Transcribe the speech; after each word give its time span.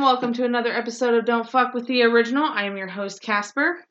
And 0.00 0.06
welcome 0.06 0.32
to 0.32 0.46
another 0.46 0.72
episode 0.72 1.12
of 1.12 1.26
Don't 1.26 1.46
Fuck 1.46 1.74
with 1.74 1.86
the 1.86 2.04
Original. 2.04 2.46
I 2.46 2.64
am 2.64 2.78
your 2.78 2.88
host, 2.88 3.20
Casper, 3.20 3.84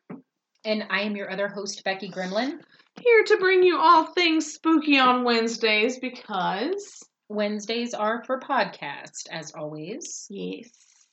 And 0.64 0.82
I 0.90 1.02
am 1.02 1.14
your 1.14 1.30
other 1.30 1.46
host, 1.46 1.84
Becky 1.84 2.10
Gremlin. 2.10 2.58
here 3.00 3.22
to 3.26 3.36
bring 3.36 3.62
you 3.62 3.78
all 3.78 4.06
things 4.06 4.52
spooky 4.52 4.98
on 4.98 5.22
Wednesdays 5.22 6.00
because. 6.00 7.04
Wednesdays 7.28 7.94
are 7.94 8.24
for 8.24 8.40
podcast, 8.40 9.28
as 9.30 9.52
always. 9.52 10.26
Yes. 10.28 10.68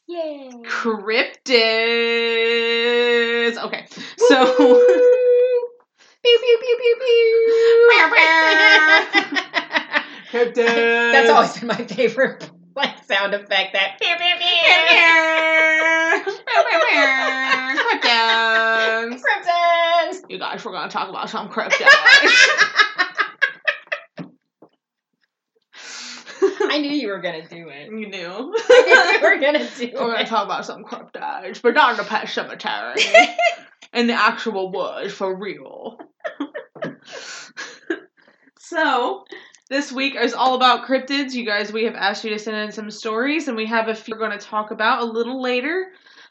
Yay! 0.08 0.50
Cryptids. 0.66 1.54
Okay, 3.64 3.86
so. 4.18 4.56
pew 6.24 6.40
pew 6.42 6.58
pew 6.60 6.78
pew 6.82 6.96
pew. 7.06 7.92
Cryptids. 10.32 11.12
That's 11.12 11.30
always 11.30 11.56
been 11.60 11.68
my 11.68 11.86
favorite 11.86 12.50
like 12.78 13.04
sound 13.04 13.34
effect. 13.34 13.74
That 13.74 14.00
pew 14.00 14.16
pew 14.16 14.36
Cryptids. 14.40 14.68
pew. 18.02 19.18
Crimsons. 19.18 20.26
You 20.30 20.40
guys, 20.40 20.64
we're 20.64 20.72
gonna 20.72 20.90
talk 20.92 21.10
about 21.10 21.30
some 21.30 21.50
cryptids. 21.50 21.88
I 26.70 26.80
knew 26.80 26.92
you 26.92 27.08
were 27.10 27.20
gonna 27.22 27.48
do 27.48 27.70
it. 27.70 27.88
you 27.88 28.08
knew. 28.10 28.54
I 28.70 28.84
knew 28.86 29.28
you 29.28 29.36
were 29.36 29.42
gonna 29.42 29.68
do 29.78 29.84
it. 29.86 29.94
We're 29.94 30.12
gonna 30.14 30.26
talk 30.26 30.46
about 30.46 30.66
some 30.66 30.84
cryptids, 30.84 31.62
but 31.62 31.74
not 31.74 31.92
in 31.92 31.98
the 31.98 32.04
pet 32.04 32.30
cemetery. 32.30 33.02
in 33.94 34.08
the 34.08 34.14
actual 34.14 34.72
woods, 34.72 35.14
for 35.14 35.36
real. 35.36 35.98
so, 38.60 39.24
this 39.70 39.92
week 39.92 40.16
is 40.16 40.34
all 40.34 40.56
about 40.56 40.86
cryptids. 40.86 41.34
You 41.34 41.46
guys, 41.46 41.72
we 41.72 41.84
have 41.86 41.96
asked 41.96 42.24
you 42.24 42.30
to 42.32 42.40
send 42.40 42.58
in 42.58 42.72
some 42.72 42.90
stories, 42.92 43.48
and 43.48 43.58
we 43.58 43.66
have 43.66 43.88
a 43.88 43.96
few 43.96 44.16
we're 44.16 44.20
going 44.28 44.38
to 44.38 44.46
talk 44.46 44.72
about 44.72 45.02
a 45.02 45.06
little 45.06 45.42
later. 45.42 45.88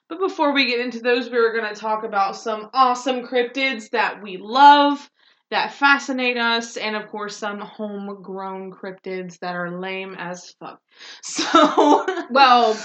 But 0.09 0.21
before 0.21 0.53
we 0.53 0.67
get 0.67 0.81
into 0.81 1.01
those, 1.01 1.29
we 1.31 1.39
were 1.41 1.53
going 1.53 1.73
to 1.75 1.79
talk 1.81 2.05
about 2.05 2.37
some 2.37 2.71
awesome 2.73 3.23
cryptids 3.27 3.91
that 3.91 4.23
we 4.23 4.37
love, 4.41 5.11
that 5.51 5.73
fascinate 5.75 6.37
us, 6.37 6.77
and 6.77 6.95
of 6.97 7.09
course, 7.09 7.37
some 7.37 7.59
homegrown 7.61 8.71
cryptids 8.73 9.39
that 9.41 9.55
are 9.57 9.81
lame 9.81 10.15
as 10.19 10.55
fuck. 10.61 10.81
So, 11.23 12.07
Well, 12.31 12.79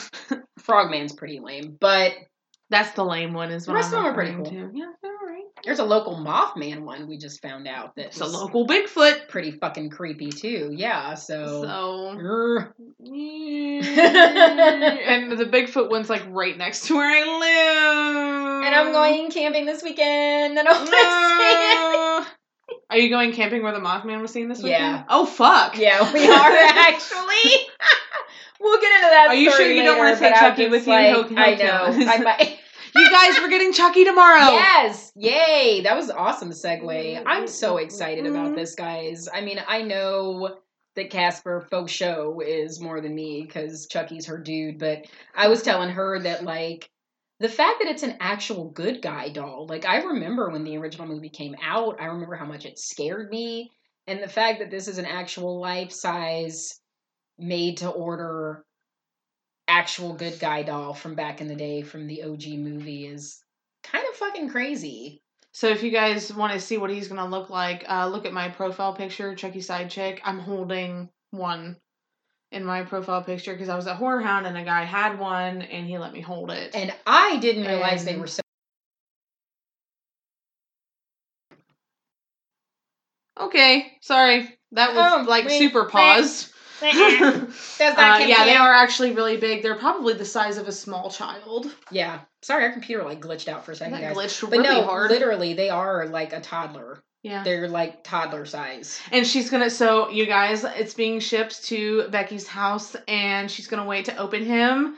Frogman's 0.59 1.13
pretty 1.13 1.39
lame, 1.39 1.77
but 1.79 2.13
that's 2.69 2.91
the 2.91 3.05
lame 3.05 3.33
one, 3.33 3.51
is 3.51 3.65
The 3.65 3.71
what 3.71 3.75
rest 3.75 3.93
I'm 3.93 3.99
of 3.99 4.03
them 4.03 4.11
are 4.11 4.15
pretty 4.15 4.35
cool. 4.35 4.45
to. 4.45 4.71
Yeah, 4.73 4.91
they're. 5.01 5.11
There's 5.63 5.79
a 5.79 5.85
local 5.85 6.15
Mothman 6.15 6.81
one 6.81 7.07
we 7.07 7.17
just 7.17 7.41
found 7.41 7.67
out 7.67 7.95
that 7.95 8.07
It's 8.07 8.21
a 8.21 8.25
local 8.25 8.65
Bigfoot. 8.67 9.27
pretty 9.27 9.51
fucking 9.51 9.89
creepy 9.91 10.29
too. 10.29 10.71
Yeah, 10.73 11.13
so. 11.15 11.63
So, 11.63 12.09
and 13.01 15.31
the 15.31 15.45
Bigfoot 15.45 15.89
one's 15.89 16.09
like 16.09 16.23
right 16.29 16.57
next 16.57 16.87
to 16.87 16.95
where 16.95 17.09
I 17.09 17.21
live. 17.39 18.65
And 18.65 18.75
I'm 18.75 18.91
going 18.91 19.31
camping 19.31 19.65
this 19.65 19.81
weekend. 19.83 20.57
And 20.57 20.67
I 20.67 20.71
don't 20.71 20.77
want 20.77 20.89
to 20.89 20.91
see 20.91 20.97
it. 20.97 21.75
No. 21.75 22.25
Are 22.89 22.97
you 22.97 23.09
going 23.09 23.31
camping 23.33 23.63
where 23.63 23.73
the 23.73 23.79
Mothman 23.79 24.21
was 24.21 24.31
seen 24.31 24.47
this 24.49 24.59
weekend? 24.59 24.81
Yeah. 24.81 25.03
Oh 25.09 25.25
fuck. 25.25 25.77
Yeah, 25.77 26.11
we 26.13 26.29
are 26.29 26.51
actually. 26.51 27.67
we'll 28.59 28.79
get 28.81 28.95
into 28.95 29.07
that. 29.09 29.25
Are 29.29 29.35
you 29.35 29.51
sure 29.51 29.69
you 29.69 29.83
don't 29.83 29.97
wanna 29.97 30.17
take 30.17 30.35
Chucky 30.35 30.67
with 30.69 30.85
you? 30.87 30.93
Like, 30.93 31.07
He'll- 31.07 31.27
he'll 31.27 31.39
I 31.39 31.55
know. 31.55 31.85
I 32.11 32.17
might. 32.19 32.57
You 32.93 33.09
guys, 33.09 33.37
we're 33.39 33.49
getting 33.49 33.73
Chucky 33.73 34.03
tomorrow. 34.03 34.51
Yes, 34.51 35.11
yay! 35.15 35.81
That 35.83 35.95
was 35.95 36.09
awesome 36.09 36.49
segue. 36.49 37.23
I'm 37.25 37.47
so 37.47 37.77
excited 37.77 38.25
Mhm. 38.25 38.31
about 38.31 38.55
this, 38.55 38.75
guys. 38.75 39.29
I 39.33 39.41
mean, 39.41 39.61
I 39.65 39.81
know 39.81 40.57
that 40.95 41.09
Casper 41.09 41.61
faux 41.71 41.91
show 41.91 42.41
is 42.41 42.81
more 42.81 42.99
than 42.99 43.15
me 43.15 43.43
because 43.45 43.87
Chucky's 43.87 44.25
her 44.25 44.37
dude, 44.37 44.77
but 44.77 45.05
I 45.33 45.47
was 45.47 45.63
telling 45.63 45.89
her 45.91 46.19
that 46.19 46.43
like 46.43 46.89
the 47.39 47.47
fact 47.49 47.79
that 47.81 47.89
it's 47.89 48.03
an 48.03 48.17
actual 48.19 48.69
good 48.71 49.01
guy 49.01 49.29
doll. 49.29 49.67
Like 49.69 49.85
I 49.85 50.01
remember 50.01 50.49
when 50.49 50.65
the 50.65 50.77
original 50.77 51.07
movie 51.07 51.29
came 51.29 51.55
out, 51.63 51.95
I 52.01 52.05
remember 52.05 52.35
how 52.35 52.45
much 52.45 52.65
it 52.65 52.77
scared 52.77 53.29
me, 53.29 53.71
and 54.05 54.21
the 54.21 54.27
fact 54.27 54.59
that 54.59 54.69
this 54.69 54.89
is 54.89 54.97
an 54.97 55.05
actual 55.05 55.61
life 55.61 55.91
size, 55.91 56.79
made 57.37 57.77
to 57.77 57.89
order. 57.89 58.65
Actual 59.71 60.13
good 60.13 60.37
guy 60.37 60.63
doll 60.63 60.93
from 60.93 61.15
back 61.15 61.39
in 61.39 61.47
the 61.47 61.55
day 61.55 61.81
from 61.81 62.05
the 62.05 62.23
OG 62.23 62.45
movie 62.57 63.07
is 63.07 63.41
kind 63.83 64.05
of 64.05 64.15
fucking 64.15 64.49
crazy. 64.49 65.21
So 65.53 65.69
if 65.69 65.81
you 65.81 65.91
guys 65.91 66.33
want 66.33 66.51
to 66.51 66.59
see 66.59 66.77
what 66.77 66.89
he's 66.89 67.07
gonna 67.07 67.25
look 67.25 67.49
like, 67.49 67.85
uh, 67.89 68.07
look 68.07 68.25
at 68.25 68.33
my 68.33 68.49
profile 68.49 68.93
picture, 68.93 69.33
Chucky 69.33 69.61
Side 69.61 69.89
Chick. 69.89 70.19
I'm 70.25 70.39
holding 70.39 71.07
one 71.29 71.77
in 72.51 72.65
my 72.65 72.83
profile 72.83 73.23
picture 73.23 73.53
because 73.53 73.69
I 73.69 73.77
was 73.77 73.87
at 73.87 73.97
HorrorHound 73.97 74.45
and 74.45 74.57
a 74.57 74.63
guy 74.65 74.83
had 74.83 75.17
one 75.17 75.61
and 75.61 75.87
he 75.87 75.97
let 75.97 76.11
me 76.11 76.19
hold 76.19 76.51
it. 76.51 76.75
And 76.75 76.93
I 77.07 77.37
didn't 77.37 77.65
realize 77.65 78.03
they 78.03 78.17
were 78.17 78.27
so. 78.27 78.41
okay, 83.39 83.97
sorry, 84.01 84.53
that 84.73 84.93
was 84.95 85.25
Oh, 85.25 85.29
like 85.29 85.45
wait, 85.45 85.59
super 85.59 85.85
pause. 85.85 86.50
That's 87.77 87.79
Uh, 87.97 88.01
not 88.01 88.27
yeah, 88.27 88.45
they 88.45 88.55
are 88.55 88.73
actually 88.73 89.11
really 89.13 89.37
big. 89.37 89.61
They're 89.63 89.75
probably 89.75 90.13
the 90.15 90.25
size 90.25 90.57
of 90.57 90.67
a 90.67 90.71
small 90.71 91.09
child. 91.09 91.67
Yeah. 91.91 92.19
Sorry, 92.41 92.63
our 92.65 92.71
computer 92.71 93.03
like 93.03 93.21
glitched 93.21 93.47
out 93.47 93.63
for 93.65 93.71
a 93.71 93.75
second, 93.75 93.93
That 94.01 94.13
guys. 94.13 94.17
glitched 94.17 94.41
But 94.49 94.59
really 94.59 94.63
no, 94.63 94.83
hard. 94.85 95.11
literally, 95.11 95.53
they 95.53 95.69
are 95.69 96.07
like 96.07 96.33
a 96.33 96.41
toddler. 96.41 97.01
Yeah. 97.23 97.43
They're 97.43 97.67
like 97.67 98.03
toddler 98.03 98.45
size. 98.45 98.99
And 99.11 99.27
she's 99.27 99.49
gonna 99.51 99.69
so 99.69 100.09
you 100.09 100.25
guys, 100.25 100.63
it's 100.63 100.95
being 100.95 101.19
shipped 101.19 101.63
to 101.65 102.07
Becky's 102.09 102.47
house 102.47 102.95
and 103.07 103.49
she's 103.51 103.67
gonna 103.67 103.85
wait 103.85 104.05
to 104.05 104.17
open 104.17 104.43
him 104.43 104.95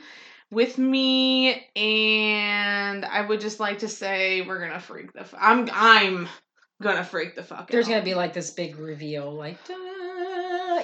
with 0.50 0.78
me 0.78 1.66
and 1.74 3.04
I 3.04 3.20
would 3.22 3.40
just 3.40 3.60
like 3.60 3.80
to 3.80 3.88
say 3.88 4.40
we're 4.42 4.60
gonna 4.60 4.80
freak 4.80 5.12
the 5.12 5.20
f- 5.20 5.34
I'm 5.38 5.68
I'm 5.72 6.28
gonna 6.82 7.04
freak 7.04 7.34
the 7.34 7.42
fuck 7.42 7.70
There's 7.70 7.86
out. 7.86 7.90
gonna 7.90 8.04
be 8.04 8.14
like 8.14 8.32
this 8.32 8.50
big 8.50 8.76
reveal, 8.78 9.32
like. 9.32 9.62
"Da." 9.66 9.74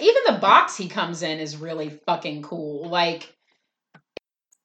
Even 0.00 0.22
the 0.27 0.38
box 0.41 0.77
he 0.77 0.88
comes 0.88 1.22
in 1.22 1.38
is 1.38 1.56
really 1.56 1.91
fucking 2.06 2.43
cool. 2.43 2.88
Like, 2.88 3.34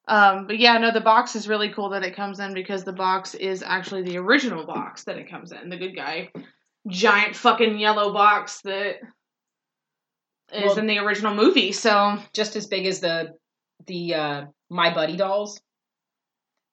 Um, 0.07 0.45
but 0.47 0.59
yeah, 0.59 0.77
no, 0.77 0.91
the 0.91 1.01
box 1.01 1.35
is 1.35 1.47
really 1.47 1.69
cool 1.69 1.89
that 1.89 2.03
it 2.03 2.15
comes 2.15 2.39
in 2.39 2.53
because 2.53 2.83
the 2.83 2.93
box 2.93 3.33
is 3.33 3.63
actually 3.63 4.03
the 4.03 4.17
original 4.17 4.65
box 4.65 5.03
that 5.05 5.17
it 5.17 5.29
comes 5.29 5.51
in. 5.51 5.69
The 5.69 5.77
good 5.77 5.95
guy, 5.95 6.29
giant 6.87 7.35
fucking 7.35 7.79
yellow 7.79 8.13
box 8.13 8.61
that 8.65 8.97
is 10.53 10.63
Well- 10.65 10.77
in 10.77 10.85
the 10.87 10.99
original 10.99 11.33
movie. 11.33 11.71
So 11.71 12.19
just 12.33 12.55
as 12.55 12.67
big 12.67 12.85
as 12.85 12.99
the 12.99 13.33
the 13.87 14.13
uh 14.13 14.45
my 14.69 14.93
buddy 14.93 15.15
dolls. 15.17 15.59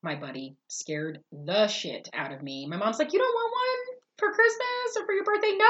My 0.03 0.15
buddy 0.17 0.57
scared 0.69 1.21
the 1.31 1.69
shit 1.69 2.09
out 2.13 2.33
of 2.33 2.43
me. 2.43 2.67
My 2.67 2.77
mom's 2.77 2.99
like, 2.99 3.13
"You 3.13 3.19
don't 3.21 3.33
want 3.35 3.53
one 3.53 3.92
for 4.23 4.33
Christmas 4.33 4.97
or 4.97 5.05
for 5.07 5.13
your 5.13 5.25
birthday?" 5.25 5.53
No, 5.57 5.67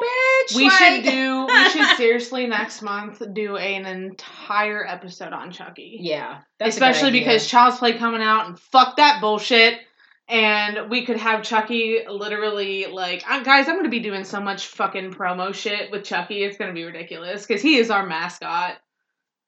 bitch. 0.00 0.56
we 0.56 0.64
Like- 0.64 0.72
should 1.04 1.10
do. 1.10 1.46
We 1.56 1.68
should 1.70 1.96
seriously 1.96 2.46
next 2.46 2.82
month 2.82 3.20
do 3.32 3.56
an 3.56 3.86
entire 3.86 4.86
episode 4.86 5.32
on 5.32 5.50
Chucky. 5.50 5.98
Yeah, 6.00 6.38
that's 6.58 6.76
a 6.76 6.80
good 6.80 6.88
Especially 6.90 7.10
because 7.10 7.46
Child's 7.46 7.78
Play 7.78 7.94
coming 7.98 8.22
out 8.22 8.46
and 8.46 8.58
fuck 8.58 8.96
that 8.96 9.20
bullshit. 9.20 9.80
And 10.28 10.90
we 10.90 11.06
could 11.06 11.18
have 11.18 11.44
Chucky 11.44 12.00
literally 12.08 12.86
like, 12.86 13.22
guys, 13.44 13.68
I'm 13.68 13.76
gonna 13.76 13.88
be 13.88 14.00
doing 14.00 14.24
so 14.24 14.40
much 14.40 14.66
fucking 14.68 15.12
promo 15.12 15.54
shit 15.54 15.90
with 15.92 16.04
Chucky. 16.04 16.42
It's 16.42 16.56
gonna 16.58 16.72
be 16.72 16.84
ridiculous 16.84 17.46
because 17.46 17.62
he 17.62 17.76
is 17.76 17.90
our 17.90 18.04
mascot 18.06 18.76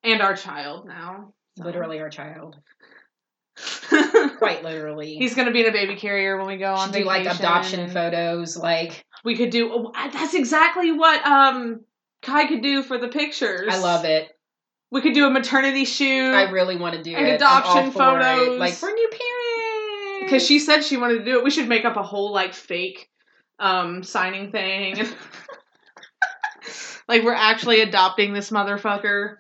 and 0.05 0.23
our 0.23 0.37
child 0.37 0.87
now. 0.87 1.33
So. 1.57 1.65
literally 1.65 1.99
our 2.01 2.11
child, 2.11 2.57
quite 4.39 4.63
literally. 4.63 5.17
He's 5.17 5.35
gonna 5.35 5.51
be 5.51 5.61
in 5.63 5.69
a 5.69 5.73
baby 5.73 5.97
carrier 5.97 6.37
when 6.39 6.47
we 6.47 6.57
go 6.57 6.73
on 6.75 6.91
do 6.93 7.05
like 7.05 7.27
adoption 7.27 7.81
and 7.81 7.93
photos, 7.93 8.57
like 8.57 9.05
We 9.25 9.37
could 9.37 9.51
do. 9.51 9.71
oh, 9.73 9.93
That's 10.13 10.35
exactly 10.35 10.93
what 10.93 11.25
um 11.27 11.81
Kai 12.23 12.47
could 12.47 12.63
do 12.63 12.83
for 12.83 12.99
the 12.99 13.09
pictures. 13.09 13.69
I 13.73 13.79
love 13.79 14.05
it. 14.05 14.29
We 14.91 15.01
could 15.03 15.13
do 15.15 15.27
a 15.27 15.31
maternity 15.31 15.85
shoot. 15.85 16.33
I 16.35 16.51
really 16.51 16.77
want 16.77 16.95
to 16.97 17.03
do 17.03 17.15
And 17.15 17.27
it. 17.27 17.43
I'm 17.43 17.49
all 17.49 17.59
adoption 17.59 17.91
for 17.93 18.19
it. 18.21 18.25
photos. 18.25 18.59
like 18.59 18.75
for 18.75 18.91
new 18.91 19.09
parents. 19.11 20.25
because 20.25 20.47
she 20.47 20.59
said 20.59 20.83
she 20.83 20.97
wanted 20.97 21.19
to 21.19 21.25
do 21.25 21.39
it. 21.39 21.45
We 21.45 21.51
should 21.51 21.69
make 21.69 21.85
up 21.85 21.97
a 21.97 22.03
whole 22.03 22.33
like 22.33 22.55
fake 22.55 23.09
um 23.59 24.03
signing 24.03 24.51
thing. 24.53 24.97
like 27.09 27.23
we're 27.23 27.35
actually 27.35 27.81
adopting 27.81 28.33
this 28.33 28.51
motherfucker. 28.51 29.37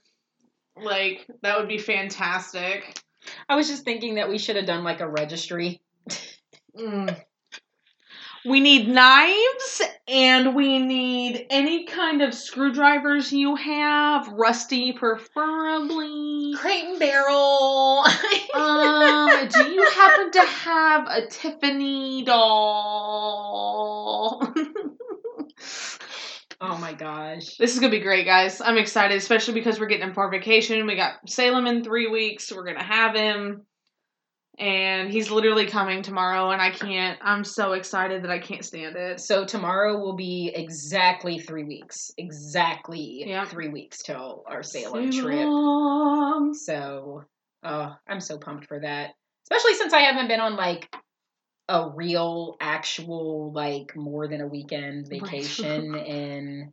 Like 0.80 1.26
that 1.42 1.58
would 1.58 1.68
be 1.68 1.78
fantastic. 1.78 3.00
I 3.48 3.56
was 3.56 3.68
just 3.68 3.84
thinking 3.84 4.16
that 4.16 4.28
we 4.28 4.38
should 4.38 4.56
have 4.56 4.66
done 4.66 4.84
like 4.84 5.00
a 5.00 5.08
registry. 5.08 5.80
Mm. 6.76 7.16
We 8.44 8.60
need 8.60 8.88
knives 8.88 9.82
and 10.06 10.54
we 10.54 10.78
need 10.78 11.46
any 11.50 11.84
kind 11.86 12.22
of 12.22 12.32
screwdrivers 12.32 13.32
you 13.32 13.56
have, 13.56 14.28
rusty 14.28 14.92
preferably. 14.92 16.54
Crate 16.56 16.84
and 16.84 16.98
barrel. 16.98 18.04
Um, 18.54 19.28
do 19.48 19.68
you 19.70 19.84
happen 19.90 20.30
to 20.32 20.40
have 20.40 21.06
a 21.06 21.26
Tiffany 21.26 22.24
doll? 22.24 23.22
Oh 26.60 26.76
my 26.78 26.92
gosh. 26.92 27.56
This 27.56 27.74
is 27.74 27.78
gonna 27.78 27.92
be 27.92 28.00
great, 28.00 28.26
guys. 28.26 28.60
I'm 28.60 28.78
excited, 28.78 29.16
especially 29.16 29.54
because 29.54 29.78
we're 29.78 29.86
getting 29.86 30.08
him 30.08 30.14
for 30.14 30.28
vacation. 30.30 30.86
We 30.86 30.96
got 30.96 31.28
Salem 31.28 31.66
in 31.66 31.84
three 31.84 32.08
weeks. 32.08 32.50
We're 32.52 32.64
gonna 32.64 32.82
have 32.82 33.14
him, 33.14 33.64
and 34.58 35.08
he's 35.08 35.30
literally 35.30 35.66
coming 35.66 36.02
tomorrow. 36.02 36.50
And 36.50 36.60
I 36.60 36.70
can't. 36.70 37.16
I'm 37.22 37.44
so 37.44 37.74
excited 37.74 38.24
that 38.24 38.30
I 38.32 38.40
can't 38.40 38.64
stand 38.64 38.96
it. 38.96 39.20
So 39.20 39.44
tomorrow 39.44 39.98
will 39.98 40.16
be 40.16 40.50
exactly 40.52 41.38
three 41.38 41.62
weeks. 41.64 42.10
Exactly 42.18 43.22
Yeah. 43.24 43.44
three 43.44 43.68
weeks 43.68 44.02
till 44.02 44.42
our 44.48 44.64
Salem 44.64 45.12
trip. 45.12 45.46
So, 46.54 47.22
oh, 47.62 47.94
I'm 48.08 48.20
so 48.20 48.36
pumped 48.38 48.66
for 48.66 48.80
that. 48.80 49.10
Especially 49.44 49.74
since 49.74 49.92
I 49.92 50.00
haven't 50.00 50.26
been 50.28 50.40
on 50.40 50.56
like 50.56 50.88
a 51.68 51.90
real, 51.94 52.56
actual, 52.60 53.52
like 53.52 53.94
more 53.96 54.28
than 54.28 54.40
a 54.40 54.46
weekend 54.46 55.08
vacation 55.08 55.94
in. 55.96 56.72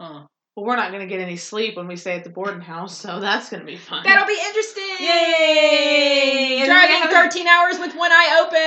Huh. 0.00 0.26
Well, 0.56 0.66
we're 0.66 0.76
not 0.76 0.90
gonna 0.92 1.06
get 1.06 1.20
any 1.20 1.36
sleep 1.36 1.76
when 1.76 1.86
we 1.86 1.96
stay 1.96 2.16
at 2.16 2.24
the 2.24 2.30
boarding 2.30 2.60
house, 2.60 2.96
so 2.98 3.20
that's 3.20 3.48
gonna 3.48 3.64
be 3.64 3.76
fun. 3.76 4.02
That'll 4.04 4.26
be 4.26 4.38
interesting. 4.44 4.96
Yay! 5.00 6.62
Driving 6.66 6.96
we 6.96 7.02
have- 7.02 7.10
13 7.10 7.46
hours 7.46 7.78
with 7.78 7.94
one 7.94 8.10
eye 8.12 8.40
open. 8.42 8.58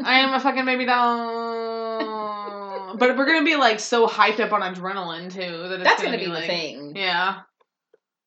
I 0.06 0.20
am 0.20 0.32
a 0.34 0.40
fucking 0.40 0.64
baby 0.64 0.86
doll. 0.86 2.96
but 2.96 3.16
we're 3.16 3.26
gonna 3.26 3.44
be 3.44 3.56
like 3.56 3.78
so 3.80 4.06
hyped 4.06 4.40
up 4.40 4.52
on 4.52 4.62
adrenaline 4.62 5.32
too 5.32 5.40
that 5.68 5.80
it's 5.80 5.84
That's 5.84 6.02
gonna, 6.02 6.16
gonna 6.18 6.34
be 6.34 6.40
the 6.40 6.46
thing. 6.46 6.96
Yeah. 6.96 7.40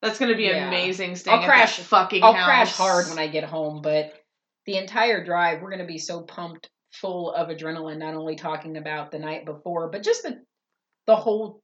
That's 0.02 0.18
gonna 0.18 0.36
be 0.36 0.44
Yeah. 0.44 0.68
amazing 0.68 1.16
staying 1.16 1.40
I'll 1.40 1.46
crash- 1.46 1.78
fucking 1.78 2.22
I'll 2.22 2.34
house. 2.34 2.44
crash 2.44 2.72
hard 2.72 3.08
when 3.08 3.18
I 3.18 3.26
get 3.28 3.44
home, 3.44 3.80
but 3.82 4.12
the 4.66 4.76
entire 4.76 5.24
drive, 5.24 5.60
we're 5.62 5.70
going 5.70 5.80
to 5.80 5.86
be 5.86 5.98
so 5.98 6.22
pumped, 6.22 6.70
full 6.92 7.32
of 7.32 7.48
adrenaline. 7.48 7.98
Not 7.98 8.14
only 8.14 8.36
talking 8.36 8.76
about 8.76 9.10
the 9.10 9.18
night 9.18 9.44
before, 9.44 9.90
but 9.90 10.02
just 10.02 10.22
the 10.22 10.42
the 11.06 11.16
whole 11.16 11.60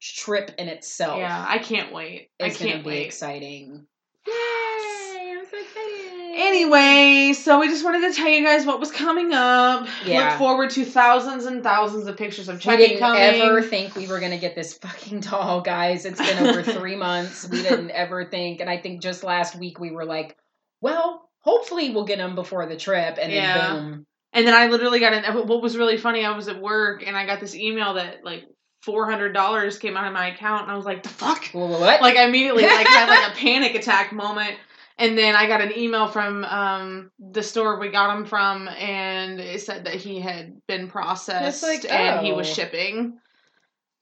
trip 0.00 0.50
in 0.58 0.68
itself. 0.68 1.18
Yeah, 1.18 1.44
I 1.48 1.58
can't 1.58 1.92
wait. 1.92 2.28
I 2.40 2.46
is 2.46 2.58
going 2.58 2.72
can't 2.72 2.84
to 2.84 2.90
be 2.90 2.96
wait. 2.96 3.06
exciting. 3.06 3.86
Yay! 4.26 5.34
I'm 5.38 5.46
so 5.46 5.58
excited. 5.58 6.06
Anyway, 6.32 7.32
so 7.34 7.58
we 7.60 7.68
just 7.68 7.84
wanted 7.84 8.08
to 8.08 8.14
tell 8.14 8.28
you 8.28 8.44
guys 8.44 8.64
what 8.64 8.80
was 8.80 8.90
coming 8.90 9.32
up. 9.32 9.88
Yeah. 10.04 10.30
Look 10.30 10.38
forward 10.38 10.70
to 10.70 10.84
thousands 10.84 11.44
and 11.44 11.62
thousands 11.62 12.06
of 12.06 12.16
pictures 12.16 12.48
of 12.48 12.56
we 12.56 12.60
Chucky 12.60 12.76
didn't 12.78 12.98
coming. 12.98 13.20
ever 13.20 13.62
think 13.62 13.94
we 13.96 14.06
were 14.06 14.20
going 14.20 14.30
to 14.30 14.38
get 14.38 14.54
this 14.54 14.74
fucking 14.74 15.20
doll, 15.20 15.60
guys. 15.60 16.04
It's 16.04 16.20
been 16.20 16.46
over 16.46 16.62
three 16.78 16.96
months. 16.96 17.48
We 17.48 17.62
didn't 17.62 17.90
ever 17.90 18.24
think, 18.24 18.60
and 18.60 18.70
I 18.70 18.78
think 18.78 19.02
just 19.02 19.24
last 19.24 19.56
week 19.56 19.80
we 19.80 19.90
were 19.90 20.04
like, 20.04 20.36
well, 20.80 21.28
hopefully 21.40 21.90
we'll 21.90 22.04
get 22.04 22.18
them 22.18 22.34
before 22.34 22.66
the 22.66 22.76
trip, 22.76 23.18
and 23.20 23.32
Yeah. 23.32 23.58
then 23.58 23.76
boom. 23.76 24.06
And 24.32 24.46
then 24.46 24.54
I 24.54 24.66
literally 24.68 25.00
got 25.00 25.12
an. 25.12 25.46
What 25.48 25.60
was 25.62 25.76
really 25.76 25.96
funny, 25.96 26.24
I 26.24 26.36
was 26.36 26.46
at 26.46 26.60
work 26.60 27.04
and 27.04 27.16
I 27.16 27.26
got 27.26 27.40
this 27.40 27.54
email 27.54 27.94
that 27.94 28.24
like 28.24 28.46
four 28.82 29.10
hundred 29.10 29.32
dollars 29.32 29.78
came 29.78 29.96
out 29.96 30.06
of 30.06 30.12
my 30.12 30.28
account, 30.28 30.62
and 30.62 30.72
I 30.72 30.76
was 30.76 30.86
like, 30.86 31.02
"The 31.02 31.08
fuck!" 31.08 31.46
What? 31.52 32.00
Like 32.00 32.16
I 32.16 32.24
immediately 32.24 32.62
like 32.62 32.86
had 32.86 33.08
like 33.08 33.32
a 33.32 33.36
panic 33.36 33.74
attack 33.74 34.12
moment. 34.12 34.56
And 34.98 35.16
then 35.16 35.34
I 35.34 35.46
got 35.46 35.62
an 35.62 35.72
email 35.78 36.08
from 36.08 36.44
um, 36.44 37.10
the 37.18 37.42
store 37.42 37.80
we 37.80 37.88
got 37.88 38.14
him 38.14 38.26
from, 38.26 38.68
and 38.68 39.40
it 39.40 39.62
said 39.62 39.86
that 39.86 39.94
he 39.94 40.20
had 40.20 40.60
been 40.66 40.88
processed 40.88 41.62
like, 41.62 41.90
and 41.90 42.24
he 42.24 42.32
was 42.32 42.46
oh. 42.50 42.52
shipping. 42.52 43.18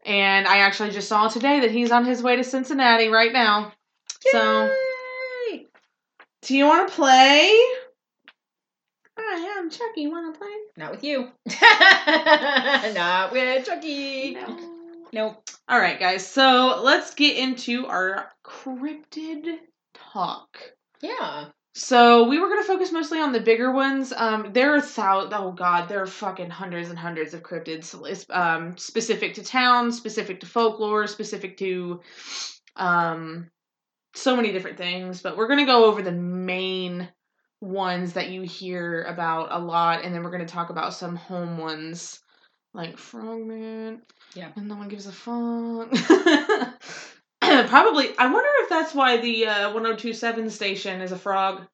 And 0.05 0.49
I 0.49 0.59
actually 0.59 0.91
just 0.91 1.09
saw 1.09 1.29
today 1.29 1.61
that 1.61 1.71
he's 1.71 1.93
on 1.93 2.05
his 2.05 2.21
way 2.21 2.35
to 2.35 2.43
Cincinnati 2.43 3.09
right 3.09 3.33
now. 3.33 3.73
So, 4.33 4.65
Yay! 4.65 4.75
Do 6.43 6.57
you 6.57 6.67
want 6.67 6.89
to 6.89 6.95
play? 6.95 7.51
I 9.19 9.57
am 9.59 9.71
Chucky. 9.71 10.07
Want 10.07 10.35
to 10.35 10.39
play? 10.39 10.51
Not 10.77 10.91
with 10.93 11.05
you. 11.05 11.31
Not 12.95 13.33
with 13.33 13.67
Chucky. 13.67 14.35
No. 14.35 14.59
Nope. 15.13 15.43
All 15.69 15.79
right, 15.79 15.99
guys. 15.99 16.27
So 16.27 16.81
let's 16.83 17.15
get 17.15 17.37
into 17.37 17.87
our 17.87 18.31
cryptid 18.45 19.57
talk. 20.13 20.59
Yeah. 21.01 21.47
So 21.75 22.29
we 22.29 22.41
were 22.41 22.49
going 22.49 22.61
to 22.61 22.67
focus 22.67 22.91
mostly 22.91 23.21
on 23.21 23.33
the 23.33 23.41
bigger 23.41 23.73
ones. 23.73 24.13
Um, 24.13 24.53
there 24.53 24.75
are 24.75 24.81
thou 24.81 25.29
oh 25.33 25.53
god, 25.53 25.89
there 25.89 26.03
are 26.03 26.07
fucking 26.07 26.51
hundreds 26.51 26.91
and 26.91 26.99
hundreds 26.99 27.35
of 27.35 27.43
cryptids. 27.43 27.95
Um, 28.35 28.77
specific 28.77 29.35
to 29.35 29.45
towns, 29.45 29.97
specific 29.97 30.41
to 30.41 30.47
folklore, 30.47 31.07
specific 31.07 31.57
to 31.59 32.01
um, 32.75 33.51
so 34.15 34.37
many 34.37 34.53
different 34.53 34.79
things. 34.79 35.23
But 35.23 35.37
we're 35.37 35.49
going 35.49 35.61
to 35.61 35.65
go 35.65 35.85
over 35.85 36.03
the 36.03 36.13
main 36.13 37.09
ones 37.61 38.13
that 38.13 38.31
you 38.31 38.43
hear 38.43 39.03
about 39.05 39.49
a 39.51 39.59
lot, 39.59 40.05
and 40.05 40.15
then 40.15 40.23
we're 40.23 40.31
going 40.31 40.47
to 40.47 40.53
talk 40.53 40.71
about 40.71 40.95
some 40.95 41.17
home 41.17 41.59
ones 41.59 42.21
like 42.75 42.97
Frogman. 42.97 44.03
Yeah. 44.35 44.51
and 44.57 44.69
no 44.69 44.77
one 44.77 44.89
gives 44.89 45.07
a 45.07 45.13
fuck. 45.13 45.91
Probably, 47.69 48.17
I 48.19 48.31
wonder 48.31 48.51
if 48.61 48.69
that's 48.69 48.95
why 48.95 49.17
the 49.17 49.47
uh, 49.47 49.73
1027 49.73 50.51
station 50.51 51.01
is 51.01 51.13
a 51.13 51.19
frog. 51.19 51.67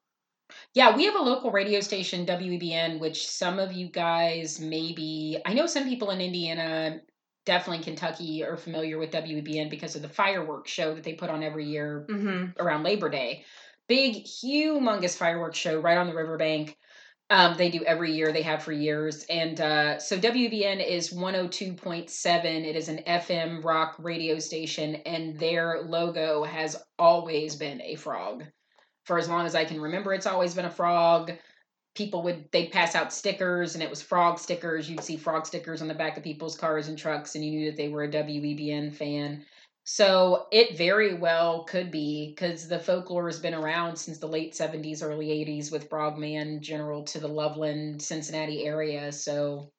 Yeah, 0.74 0.96
we 0.96 1.04
have 1.06 1.14
a 1.14 1.22
local 1.22 1.50
radio 1.50 1.80
station, 1.80 2.26
WEBN, 2.26 3.00
which 3.00 3.26
some 3.28 3.58
of 3.58 3.72
you 3.72 3.88
guys 3.88 4.60
maybe. 4.60 5.40
I 5.44 5.54
know 5.54 5.66
some 5.66 5.84
people 5.84 6.10
in 6.10 6.20
Indiana, 6.20 7.00
definitely 7.44 7.84
Kentucky, 7.84 8.42
are 8.44 8.56
familiar 8.56 8.98
with 8.98 9.10
WEBN 9.10 9.70
because 9.70 9.96
of 9.96 10.02
the 10.02 10.08
fireworks 10.08 10.70
show 10.70 10.94
that 10.94 11.04
they 11.04 11.14
put 11.14 11.30
on 11.30 11.42
every 11.42 11.66
year 11.66 12.06
Mm-hmm. 12.08 12.62
around 12.62 12.82
Labor 12.82 13.08
Day. 13.08 13.44
Big, 13.88 14.24
humongous 14.24 15.16
fireworks 15.16 15.58
show 15.58 15.78
right 15.78 15.98
on 15.98 16.06
the 16.06 16.14
riverbank. 16.14 16.76
Um, 17.30 17.56
they 17.56 17.70
do 17.70 17.82
every 17.84 18.12
year. 18.12 18.32
They 18.32 18.42
have 18.42 18.62
for 18.62 18.72
years. 18.72 19.24
And 19.30 19.60
uh, 19.60 19.98
so 19.98 20.18
WBN 20.18 20.86
is 20.86 21.12
102.7. 21.12 22.44
It 22.44 22.76
is 22.76 22.88
an 22.88 23.00
FM 23.06 23.64
rock 23.64 23.96
radio 23.98 24.38
station, 24.38 24.96
and 25.06 25.38
their 25.38 25.82
logo 25.82 26.44
has 26.44 26.76
always 26.98 27.56
been 27.56 27.80
a 27.82 27.94
frog. 27.96 28.44
For 29.04 29.18
as 29.18 29.28
long 29.28 29.46
as 29.46 29.54
I 29.54 29.64
can 29.64 29.80
remember, 29.80 30.14
it's 30.14 30.26
always 30.26 30.54
been 30.54 30.64
a 30.64 30.70
frog. 30.70 31.32
People 31.94 32.22
would 32.24 32.50
they 32.50 32.66
pass 32.66 32.94
out 32.94 33.12
stickers, 33.12 33.74
and 33.74 33.82
it 33.82 33.90
was 33.90 34.02
frog 34.02 34.38
stickers. 34.38 34.90
You'd 34.90 35.04
see 35.04 35.16
frog 35.16 35.46
stickers 35.46 35.80
on 35.80 35.88
the 35.88 35.94
back 35.94 36.16
of 36.16 36.24
people's 36.24 36.56
cars 36.56 36.88
and 36.88 36.98
trucks, 36.98 37.34
and 37.34 37.44
you 37.44 37.52
knew 37.52 37.70
that 37.70 37.76
they 37.76 37.88
were 37.88 38.04
a 38.04 38.08
WEBN 38.08 38.94
fan. 38.94 39.44
So 39.84 40.46
it 40.50 40.78
very 40.78 41.14
well 41.14 41.64
could 41.64 41.90
be 41.90 42.34
because 42.34 42.68
the 42.68 42.78
folklore 42.78 43.28
has 43.28 43.38
been 43.38 43.54
around 43.54 43.96
since 43.96 44.18
the 44.18 44.26
late 44.26 44.54
70s, 44.54 45.02
early 45.02 45.28
80s 45.28 45.70
with 45.70 45.90
Frogman 45.90 46.62
general 46.62 47.04
to 47.04 47.20
the 47.20 47.28
Loveland, 47.28 48.00
Cincinnati 48.00 48.64
area. 48.64 49.12
So 49.12 49.70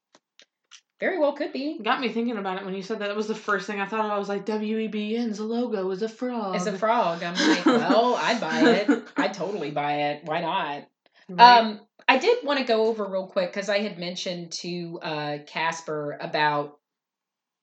very 1.00 1.20
well 1.20 1.34
could 1.34 1.52
be. 1.52 1.80
Got 1.84 2.00
me 2.00 2.10
thinking 2.10 2.38
about 2.38 2.60
it 2.60 2.66
when 2.66 2.76
you 2.76 2.84
said 2.84 3.00
that. 3.00 3.08
That 3.08 3.16
was 3.16 3.28
the 3.28 3.36
first 3.36 3.66
thing 3.66 3.82
I 3.82 3.88
thought 3.88 4.06
of. 4.06 4.12
I 4.12 4.18
was 4.20 4.30
like, 4.30 4.46
WEBN's 4.46 5.40
logo 5.40 5.90
is 5.90 6.04
a 6.04 6.10
frog. 6.10 6.56
It's 6.56 6.68
a 6.68 6.78
frog. 6.78 7.24
I'm 7.24 7.34
like, 7.34 7.66
well, 7.66 8.16
I'd 8.16 8.40
buy 8.40 8.60
it. 8.62 9.04
I'd 9.18 9.34
totally 9.34 9.72
buy 9.72 9.94
it. 9.94 10.22
Why 10.24 10.42
not? 10.42 10.88
Right? 11.30 11.60
Um, 11.60 11.82
I 12.08 12.18
did 12.18 12.46
want 12.46 12.60
to 12.60 12.66
go 12.66 12.86
over 12.86 13.06
real 13.06 13.28
quick 13.28 13.52
because 13.52 13.70
I 13.70 13.80
had 13.80 13.98
mentioned 13.98 14.52
to 14.54 15.00
uh, 15.02 15.38
Casper 15.48 16.18
about 16.22 16.80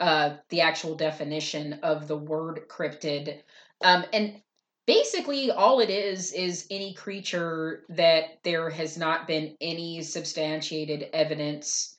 uh, 0.00 0.36
the 0.48 0.62
actual 0.62 0.96
definition 0.96 1.74
of 1.82 2.08
the 2.08 2.16
word 2.16 2.62
cryptid. 2.68 3.40
Um, 3.82 4.04
and 4.12 4.42
basically, 4.86 5.50
all 5.52 5.80
it 5.80 5.90
is 5.90 6.32
is 6.32 6.66
any 6.70 6.94
creature 6.94 7.84
that 7.90 8.42
there 8.42 8.68
has 8.68 8.98
not 8.98 9.28
been 9.28 9.56
any 9.60 10.02
substantiated 10.02 11.08
evidence 11.12 11.98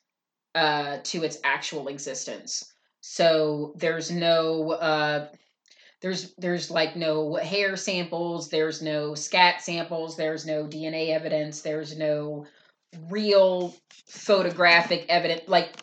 uh, 0.54 0.98
to 1.04 1.24
its 1.24 1.38
actual 1.44 1.88
existence. 1.88 2.72
So 3.00 3.74
there's 3.76 4.10
no. 4.10 4.72
There's 6.04 6.34
there's 6.36 6.70
like 6.70 6.96
no 6.96 7.34
hair 7.36 7.76
samples 7.76 8.50
there's 8.50 8.82
no 8.82 9.14
scat 9.14 9.62
samples 9.62 10.16
there's 10.16 10.44
no 10.44 10.66
dna 10.66 11.08
evidence 11.08 11.62
there's 11.62 11.96
no 11.96 12.46
real 13.08 13.74
photographic 14.06 15.06
evidence 15.08 15.48
like 15.48 15.74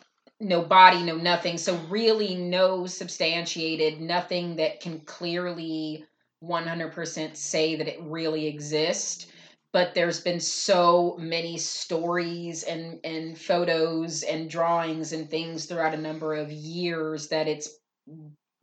no 0.42 0.62
body 0.62 1.02
no 1.02 1.16
nothing. 1.16 1.56
So 1.56 1.76
really 1.88 2.34
no 2.34 2.86
substantiated 2.86 4.00
nothing 4.00 4.56
that 4.56 4.80
can 4.80 5.00
clearly 5.00 6.04
100% 6.42 7.36
say 7.36 7.76
that 7.76 7.88
it 7.88 8.00
really 8.02 8.46
exists. 8.46 9.28
But 9.72 9.94
there's 9.94 10.20
been 10.20 10.40
so 10.40 11.16
many 11.18 11.56
stories 11.56 12.64
and 12.64 13.00
and 13.04 13.38
photos 13.38 14.22
and 14.22 14.50
drawings 14.50 15.12
and 15.12 15.30
things 15.30 15.64
throughout 15.64 15.94
a 15.94 16.00
number 16.00 16.34
of 16.34 16.52
years 16.52 17.28
that 17.28 17.48
it's 17.48 17.70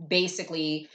basically 0.07 0.87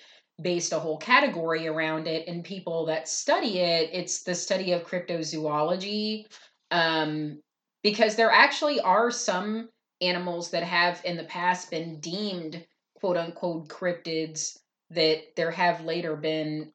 based 0.43 0.73
a 0.73 0.79
whole 0.79 0.99
category 0.99 1.67
around 1.67 2.07
it 2.09 2.27
and 2.27 2.45
people 2.45 2.87
that 2.87 3.09
study 3.09 3.61
it 3.61 3.91
it's 3.93 4.25
the 4.25 4.35
study 4.35 4.73
of 4.73 4.83
cryptozoology 4.85 6.27
um, 6.71 7.41
because 7.83 8.17
there 8.17 8.31
actually 8.31 8.81
are 8.81 9.11
some 9.11 9.69
animals 10.01 10.51
that 10.51 10.65
have 10.65 11.01
in 11.05 11.17
the 11.17 11.25
past 11.25 11.71
been 11.71 12.01
deemed 12.01 12.67
quote 12.95 13.17
unquote 13.17 13.69
cryptids 13.69 14.59
that 14.91 15.23
there 15.37 15.53
have 15.53 15.83
later 15.83 16.17
been 16.17 16.73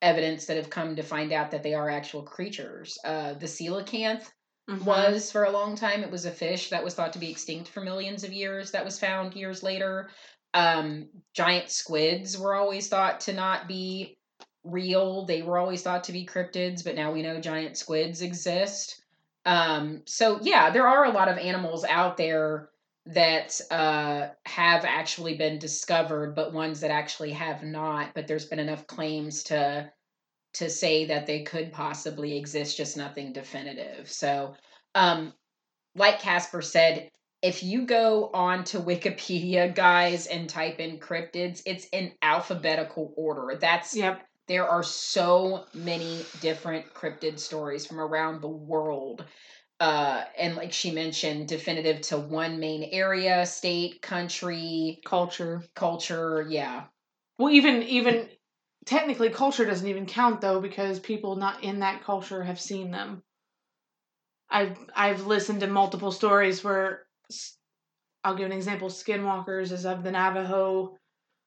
evidence 0.00 0.46
that 0.46 0.56
have 0.56 0.70
come 0.70 0.96
to 0.96 1.02
find 1.02 1.32
out 1.32 1.50
that 1.50 1.62
they 1.62 1.74
are 1.74 1.90
actual 1.90 2.22
creatures 2.22 2.98
uh, 3.04 3.34
the 3.34 3.46
coelacanth 3.46 4.30
Mhm. 4.68 4.84
was 4.84 5.30
for 5.30 5.44
a 5.44 5.50
long 5.50 5.76
time. 5.76 6.02
It 6.02 6.10
was 6.10 6.24
a 6.24 6.30
fish 6.30 6.70
that 6.70 6.82
was 6.84 6.94
thought 6.94 7.12
to 7.14 7.18
be 7.18 7.30
extinct 7.30 7.68
for 7.68 7.80
millions 7.80 8.24
of 8.24 8.32
years 8.32 8.70
that 8.70 8.84
was 8.84 8.98
found 8.98 9.34
years 9.34 9.62
later. 9.62 10.10
Um, 10.54 11.08
giant 11.34 11.70
squids 11.70 12.38
were 12.38 12.54
always 12.54 12.88
thought 12.88 13.20
to 13.20 13.32
not 13.32 13.68
be 13.68 14.18
real. 14.64 15.24
They 15.24 15.42
were 15.42 15.58
always 15.58 15.82
thought 15.82 16.04
to 16.04 16.12
be 16.12 16.26
cryptids, 16.26 16.84
but 16.84 16.94
now 16.94 17.12
we 17.12 17.22
know 17.22 17.40
giant 17.40 17.76
squids 17.76 18.22
exist. 18.22 19.02
Um, 19.44 20.02
so 20.06 20.38
yeah, 20.42 20.70
there 20.70 20.86
are 20.86 21.04
a 21.04 21.10
lot 21.10 21.28
of 21.28 21.38
animals 21.38 21.84
out 21.84 22.16
there 22.16 22.68
that 23.06 23.60
uh, 23.70 24.28
have 24.46 24.84
actually 24.84 25.36
been 25.36 25.58
discovered, 25.58 26.36
but 26.36 26.52
ones 26.52 26.80
that 26.80 26.90
actually 26.90 27.32
have 27.32 27.62
not. 27.62 28.14
But 28.14 28.28
there's 28.28 28.46
been 28.46 28.60
enough 28.60 28.86
claims 28.86 29.42
to 29.44 29.90
to 30.54 30.68
say 30.68 31.06
that 31.06 31.26
they 31.26 31.42
could 31.42 31.72
possibly 31.72 32.36
exist, 32.36 32.76
just 32.76 32.96
nothing 32.96 33.32
definitive. 33.32 34.10
So, 34.10 34.54
um, 34.94 35.32
like 35.94 36.20
Casper 36.20 36.60
said, 36.60 37.10
if 37.42 37.62
you 37.62 37.86
go 37.86 38.30
on 38.32 38.64
to 38.64 38.78
Wikipedia, 38.80 39.74
guys, 39.74 40.26
and 40.26 40.48
type 40.48 40.78
in 40.80 40.98
cryptids, 40.98 41.62
it's 41.66 41.86
in 41.92 42.12
alphabetical 42.22 43.12
order. 43.16 43.56
That's 43.60 43.96
Yep. 43.96 44.26
there 44.48 44.68
are 44.68 44.82
so 44.82 45.66
many 45.74 46.32
different 46.40 46.94
cryptid 46.94 47.38
stories 47.38 47.86
from 47.86 48.00
around 48.00 48.40
the 48.40 48.48
world. 48.48 49.24
Uh, 49.80 50.24
and 50.38 50.54
like 50.54 50.72
she 50.72 50.92
mentioned, 50.92 51.48
definitive 51.48 52.00
to 52.02 52.18
one 52.18 52.60
main 52.60 52.84
area, 52.92 53.44
state, 53.46 54.00
country, 54.02 55.00
Culture. 55.04 55.64
culture. 55.74 56.46
Yeah. 56.48 56.84
Well, 57.38 57.50
even 57.50 57.82
even 57.82 58.28
technically, 58.86 59.30
culture 59.30 59.64
doesn't 59.64 59.88
even 59.88 60.06
count 60.06 60.40
though 60.40 60.60
because 60.60 61.00
people 61.00 61.36
not 61.36 61.64
in 61.64 61.80
that 61.80 62.04
culture 62.04 62.44
have 62.44 62.60
seen 62.60 62.92
them. 62.92 63.24
I've 64.50 64.78
I've 64.94 65.26
listened 65.26 65.60
to 65.60 65.66
multiple 65.66 66.12
stories 66.12 66.62
where 66.62 67.06
I'll 68.24 68.36
give 68.36 68.46
an 68.46 68.52
example. 68.52 68.88
Skinwalkers 68.88 69.72
is 69.72 69.84
of 69.84 70.02
the 70.04 70.10
Navajo 70.12 70.96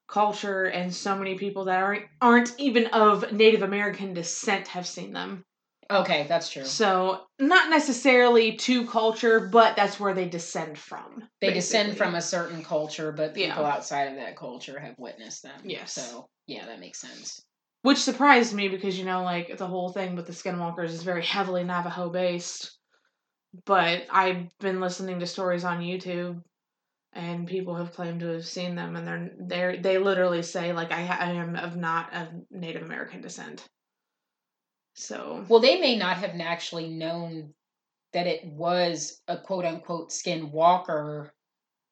culture, 0.07 0.65
and 0.65 0.93
so 0.93 1.15
many 1.15 1.35
people 1.37 1.65
that 1.65 1.81
aren't 1.81 2.05
aren't 2.21 2.53
even 2.59 2.87
of 2.87 3.31
Native 3.31 3.61
American 3.63 4.13
descent 4.13 4.67
have 4.67 4.85
seen 4.87 5.13
them. 5.13 5.43
Okay, 5.89 6.25
that's 6.27 6.49
true. 6.49 6.65
So 6.65 7.27
not 7.39 7.69
necessarily 7.69 8.57
to 8.57 8.87
culture, 8.87 9.39
but 9.51 9.75
that's 9.75 9.99
where 9.99 10.13
they 10.15 10.27
descend 10.27 10.77
from. 10.79 11.29
They 11.41 11.53
descend 11.53 11.95
from 11.97 12.15
a 12.15 12.21
certain 12.21 12.63
culture, 12.63 13.11
but 13.11 13.37
Yeah. 13.37 13.49
people 13.49 13.65
outside 13.65 14.05
of 14.09 14.15
that 14.15 14.35
culture 14.35 14.79
have 14.79 14.97
witnessed 14.97 15.43
them. 15.43 15.61
Yes. 15.63 15.93
So 15.93 16.27
yeah, 16.47 16.65
that 16.65 16.79
makes 16.79 16.99
sense. 16.99 17.41
which 17.83 17.99
surprised 17.99 18.51
me 18.53 18.67
because 18.67 18.97
you 18.97 19.05
know 19.05 19.21
like 19.23 19.57
the 19.57 19.67
whole 19.67 19.89
thing 19.89 20.15
with 20.15 20.25
the 20.25 20.33
skinwalkers 20.33 20.89
is 20.89 21.03
very 21.03 21.23
heavily 21.23 21.63
navajo 21.63 22.09
based 22.09 22.74
but 23.65 24.05
i've 24.11 24.47
been 24.59 24.79
listening 24.79 25.19
to 25.19 25.27
stories 25.27 25.63
on 25.63 25.81
youtube 25.81 26.41
and 27.13 27.47
people 27.47 27.75
have 27.75 27.93
claimed 27.93 28.19
to 28.19 28.27
have 28.27 28.45
seen 28.45 28.75
them 28.75 28.95
and 28.95 29.07
they're 29.07 29.31
they're 29.39 29.77
they 29.77 29.97
literally 29.97 30.41
say 30.43 30.73
like 30.73 30.91
i, 30.91 31.01
ha- 31.03 31.17
I 31.19 31.31
am 31.31 31.55
of 31.55 31.75
not 31.75 32.13
of 32.13 32.27
native 32.51 32.83
american 32.83 33.21
descent 33.21 33.65
so 34.95 35.43
Well, 35.49 35.59
they 35.59 35.79
may 35.81 35.97
not 35.97 36.17
have 36.17 36.31
actually 36.39 36.89
known 36.89 37.53
that 38.13 38.27
it 38.27 38.45
was 38.45 39.21
a 39.27 39.37
quote 39.37 39.65
unquote 39.65 40.09
skinwalker 40.09 41.31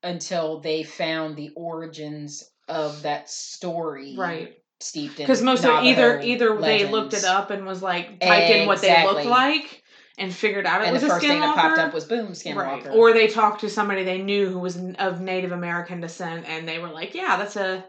until 0.01 0.61
they 0.61 0.83
found 0.83 1.35
the 1.35 1.51
origins 1.55 2.49
of 2.67 3.01
that 3.03 3.29
story. 3.29 4.15
right 4.17 4.53
Steeped 4.79 5.19
in 5.19 5.25
because 5.25 5.41
most 5.41 5.63
of 5.63 5.83
either 5.83 6.13
Navajo 6.13 6.27
either 6.27 6.61
they 6.61 6.85
looked 6.89 7.13
it 7.13 7.23
up 7.23 7.51
and 7.51 7.65
was 7.65 7.81
like 7.81 8.19
typed 8.19 8.49
in 8.49 8.67
what 8.67 8.81
they 8.81 8.87
Exactly. 8.87 9.13
looked 9.13 9.25
like 9.27 9.82
and 10.17 10.33
figured 10.33 10.65
out 10.65 10.81
it 10.81 10.85
and 10.85 10.93
was 10.93 11.01
the 11.01 11.07
a 11.07 11.11
first 11.11 11.25
thing 11.25 11.39
that 11.39 11.55
popped 11.55 11.79
up 11.79 11.93
was 11.93 12.05
boom, 12.05 12.27
Right. 12.27 12.35
skinwalker. 12.35 12.93
Or 12.93 13.13
they 13.13 13.27
talked 13.27 13.61
to 13.61 13.69
somebody 13.69 14.03
they 14.03 14.21
knew 14.21 14.49
who 14.49 14.59
was 14.59 14.77
of 14.99 15.21
Native 15.21 15.51
American 15.51 16.01
descent, 16.01 16.45
and 16.47 16.67
they 16.67 16.79
were 16.79 16.89
like, 16.89 17.15
"Yeah, 17.15 17.37
that's 17.37 17.55
a 17.55 17.83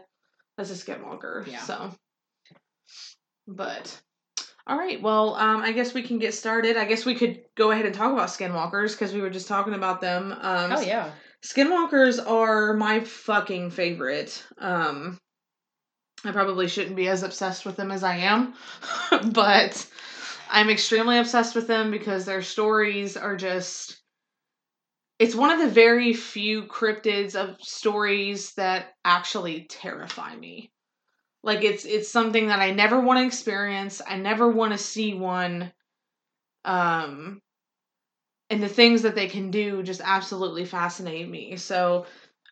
that's 0.57 0.71
a 0.71 0.73
skinwalker." 0.73 1.45
Yeah. 1.47 1.59
So, 1.59 1.91
but 3.47 4.01
all 4.67 4.77
right, 4.77 4.99
well, 5.01 5.35
um, 5.35 5.61
I 5.61 5.71
guess 5.71 5.93
we 5.93 6.01
can 6.01 6.17
get 6.17 6.33
started. 6.33 6.77
I 6.77 6.85
guess 6.85 7.05
we 7.05 7.13
could 7.15 7.41
go 7.55 7.71
ahead 7.71 7.85
and 7.85 7.93
talk 7.93 8.11
about 8.11 8.29
skinwalkers 8.29 8.93
because 8.93 9.13
we 9.13 9.21
were 9.21 9.29
just 9.29 9.47
talking 9.47 9.73
about 9.75 10.01
them. 10.01 10.31
Um, 10.31 10.71
oh 10.71 10.81
yeah. 10.81 11.11
Skinwalkers 11.45 12.25
are 12.27 12.73
my 12.73 13.01
fucking 13.01 13.69
favorite. 13.69 14.43
Um, 14.57 15.19
I 16.23 16.31
probably 16.31 16.67
shouldn't 16.67 16.95
be 16.95 17.07
as 17.07 17.21
obsessed 17.21 17.65
with 17.67 17.75
them 17.75 17.91
as 17.91 18.03
I 18.03 18.15
am, 18.17 18.55
but 19.31 19.85
I'm 20.55 20.69
extremely 20.69 21.17
obsessed 21.17 21.53
with 21.53 21.67
them 21.67 21.91
because 21.91 22.23
their 22.23 22.41
stories 22.41 23.17
are 23.17 23.35
just. 23.35 23.97
It's 25.19 25.35
one 25.35 25.51
of 25.51 25.59
the 25.59 25.67
very 25.67 26.13
few 26.13 26.63
cryptids 26.63 27.35
of 27.35 27.61
stories 27.61 28.53
that 28.53 28.93
actually 29.03 29.65
terrify 29.65 30.33
me. 30.33 30.71
Like 31.43 31.63
it's 31.65 31.83
it's 31.83 32.09
something 32.09 32.47
that 32.47 32.61
I 32.61 32.71
never 32.71 33.01
want 33.01 33.19
to 33.19 33.25
experience. 33.25 34.01
I 34.07 34.15
never 34.15 34.47
want 34.47 34.71
to 34.71 34.77
see 34.77 35.13
one. 35.13 35.73
Um, 36.63 37.41
and 38.49 38.63
the 38.63 38.69
things 38.69 39.01
that 39.01 39.15
they 39.15 39.27
can 39.27 39.51
do 39.51 39.83
just 39.83 40.01
absolutely 40.01 40.63
fascinate 40.63 41.29
me. 41.29 41.57
So, 41.57 42.05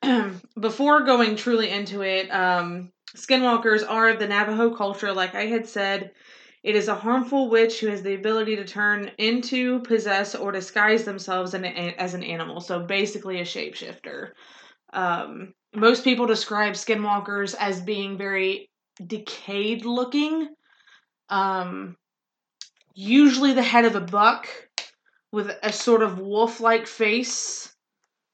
before 0.59 1.03
going 1.05 1.37
truly 1.37 1.69
into 1.69 2.01
it, 2.01 2.29
um, 2.31 2.91
skinwalkers 3.15 3.89
are 3.89 4.09
of 4.09 4.19
the 4.19 4.27
Navajo 4.27 4.75
culture, 4.75 5.13
like 5.13 5.35
I 5.35 5.45
had 5.45 5.67
said. 5.67 6.11
It 6.63 6.75
is 6.77 6.87
a 6.87 6.95
harmful 6.95 7.49
witch 7.49 7.79
who 7.79 7.87
has 7.87 8.01
the 8.01 8.15
ability 8.15 8.55
to 8.55 8.65
turn 8.65 9.11
into, 9.17 9.81
possess, 9.81 10.33
or 10.33 10.51
disguise 10.53 11.03
themselves 11.03 11.53
as 11.53 12.13
an 12.13 12.23
animal. 12.23 12.61
So 12.61 12.79
basically, 12.79 13.39
a 13.39 13.43
shapeshifter. 13.43 14.31
Um, 14.93 15.53
most 15.75 16.05
people 16.05 16.25
describe 16.25 16.73
skinwalkers 16.73 17.53
as 17.59 17.81
being 17.81 18.17
very 18.17 18.69
decayed 19.05 19.85
looking. 19.85 20.49
Um, 21.29 21.97
usually, 22.93 23.53
the 23.53 23.61
head 23.61 23.83
of 23.83 23.95
a 23.95 24.01
buck 24.01 24.47
with 25.33 25.51
a 25.63 25.73
sort 25.73 26.01
of 26.01 26.19
wolf 26.19 26.61
like 26.61 26.87
face. 26.87 27.73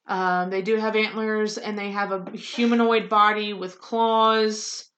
Um, 0.06 0.50
they 0.50 0.62
do 0.62 0.76
have 0.76 0.96
antlers 0.96 1.58
and 1.58 1.78
they 1.78 1.92
have 1.92 2.12
a 2.12 2.30
humanoid 2.38 3.10
body 3.10 3.54
with 3.54 3.80
claws. 3.80 4.89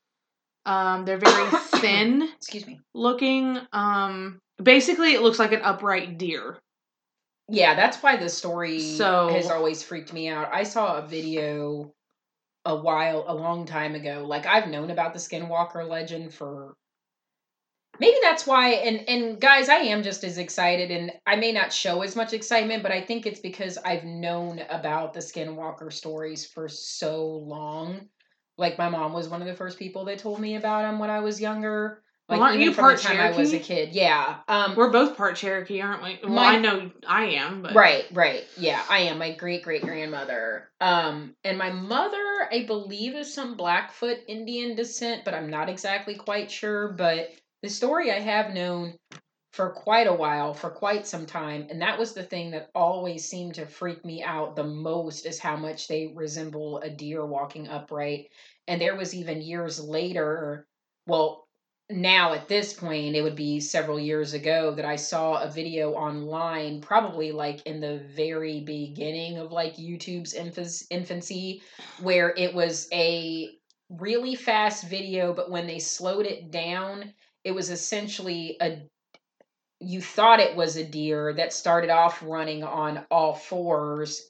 Um, 0.65 1.05
they're 1.05 1.17
very 1.17 1.49
thin 1.79 2.29
Excuse 2.37 2.67
me. 2.67 2.79
looking. 2.93 3.59
Um, 3.73 4.39
basically, 4.61 5.13
it 5.13 5.21
looks 5.21 5.39
like 5.39 5.51
an 5.51 5.61
upright 5.63 6.17
deer. 6.17 6.57
Yeah, 7.49 7.75
that's 7.75 7.97
why 7.97 8.17
the 8.17 8.29
story 8.29 8.79
So- 8.79 9.29
has 9.29 9.49
always 9.49 9.83
freaked 9.83 10.13
me 10.13 10.27
out. 10.29 10.49
I 10.53 10.63
saw 10.63 10.97
a 10.97 11.07
video 11.07 11.91
a 12.63 12.75
while, 12.75 13.25
a 13.27 13.33
long 13.33 13.65
time 13.65 13.95
ago. 13.95 14.23
Like 14.27 14.45
I've 14.45 14.67
known 14.69 14.91
about 14.91 15.13
the 15.13 15.19
Skinwalker 15.19 15.87
legend 15.87 16.33
for 16.33 16.75
maybe 17.99 18.17
that's 18.21 18.45
why. 18.45 18.69
And 18.73 19.09
and 19.09 19.41
guys, 19.41 19.67
I 19.67 19.77
am 19.77 20.03
just 20.03 20.23
as 20.23 20.37
excited, 20.37 20.91
and 20.91 21.11
I 21.25 21.35
may 21.37 21.51
not 21.51 21.73
show 21.73 22.03
as 22.03 22.15
much 22.15 22.33
excitement, 22.33 22.83
but 22.83 22.91
I 22.91 23.01
think 23.01 23.25
it's 23.25 23.39
because 23.39 23.77
I've 23.83 24.03
known 24.03 24.61
about 24.69 25.13
the 25.13 25.19
Skinwalker 25.21 25.91
stories 25.91 26.45
for 26.45 26.69
so 26.69 27.25
long. 27.25 28.07
Like 28.61 28.77
my 28.77 28.87
mom 28.89 29.11
was 29.11 29.27
one 29.27 29.41
of 29.41 29.47
the 29.47 29.55
first 29.55 29.77
people 29.79 30.05
that 30.05 30.19
told 30.19 30.39
me 30.39 30.55
about 30.55 30.83
them 30.83 30.99
when 30.99 31.09
I 31.09 31.19
was 31.19 31.41
younger. 31.41 32.03
Like 32.29 32.39
Well, 32.39 32.47
aren't 32.49 32.61
you 32.61 32.73
part 32.73 32.97
the 32.97 33.03
time 33.03 33.19
I 33.19 33.31
was 33.31 33.49
a 33.49 33.57
Cherokee? 33.57 33.65
kid. 33.87 33.93
Yeah. 33.93 34.37
Um, 34.47 34.75
We're 34.75 34.91
both 34.91 35.17
part 35.17 35.35
Cherokee, 35.35 35.81
aren't 35.81 36.03
we? 36.03 36.19
Well, 36.23 36.31
My- 36.35 36.45
I 36.55 36.59
know 36.59 36.91
I 37.05 37.25
am, 37.25 37.63
but 37.63 37.73
Right, 37.73 38.05
right. 38.13 38.45
Yeah, 38.55 38.81
I 38.89 38.99
am 38.99 39.17
my 39.17 39.33
great 39.33 39.63
great 39.63 39.81
grandmother. 39.81 40.69
Um 40.79 41.35
and 41.43 41.57
my 41.57 41.71
mother, 41.71 42.47
I 42.51 42.63
believe 42.67 43.15
is 43.15 43.33
some 43.33 43.57
Blackfoot 43.57 44.19
Indian 44.27 44.75
descent, 44.75 45.25
but 45.25 45.33
I'm 45.33 45.49
not 45.49 45.67
exactly 45.67 46.15
quite 46.15 46.49
sure, 46.51 46.89
but 46.93 47.31
the 47.63 47.69
story 47.69 48.11
I 48.11 48.19
have 48.19 48.53
known 48.53 48.93
for 49.53 49.69
quite 49.71 50.07
a 50.07 50.13
while, 50.13 50.53
for 50.53 50.69
quite 50.69 51.05
some 51.05 51.25
time, 51.25 51.67
and 51.69 51.81
that 51.81 51.99
was 51.99 52.13
the 52.13 52.23
thing 52.23 52.51
that 52.51 52.69
always 52.73 53.27
seemed 53.27 53.55
to 53.55 53.65
freak 53.65 54.05
me 54.05 54.23
out 54.23 54.55
the 54.55 54.63
most 54.63 55.25
is 55.25 55.39
how 55.39 55.57
much 55.57 55.89
they 55.89 56.13
resemble 56.15 56.79
a 56.79 56.89
deer 56.89 57.25
walking 57.25 57.67
upright. 57.67 58.29
And 58.67 58.81
there 58.81 58.95
was 58.95 59.13
even 59.13 59.41
years 59.41 59.79
later, 59.79 60.67
well, 61.07 61.47
now 61.91 62.33
at 62.33 62.47
this 62.47 62.73
point 62.73 63.15
it 63.15 63.21
would 63.21 63.35
be 63.35 63.59
several 63.59 63.99
years 63.99 64.33
ago 64.33 64.73
that 64.73 64.85
i 64.85 64.95
saw 64.95 65.41
a 65.41 65.49
video 65.49 65.91
online 65.91 66.79
probably 66.81 67.31
like 67.31 67.61
in 67.65 67.79
the 67.81 67.99
very 68.15 68.61
beginning 68.61 69.37
of 69.37 69.51
like 69.51 69.75
youtube's 69.75 70.33
infancy 70.89 71.61
where 72.01 72.33
it 72.37 72.53
was 72.53 72.87
a 72.93 73.49
really 73.89 74.35
fast 74.35 74.87
video 74.87 75.33
but 75.33 75.51
when 75.51 75.67
they 75.67 75.79
slowed 75.79 76.25
it 76.25 76.49
down 76.49 77.13
it 77.43 77.51
was 77.51 77.69
essentially 77.69 78.55
a 78.61 78.81
you 79.79 79.99
thought 79.99 80.39
it 80.39 80.55
was 80.55 80.77
a 80.77 80.85
deer 80.85 81.33
that 81.33 81.51
started 81.51 81.89
off 81.89 82.23
running 82.23 82.63
on 82.63 83.03
all 83.09 83.33
fours 83.33 84.29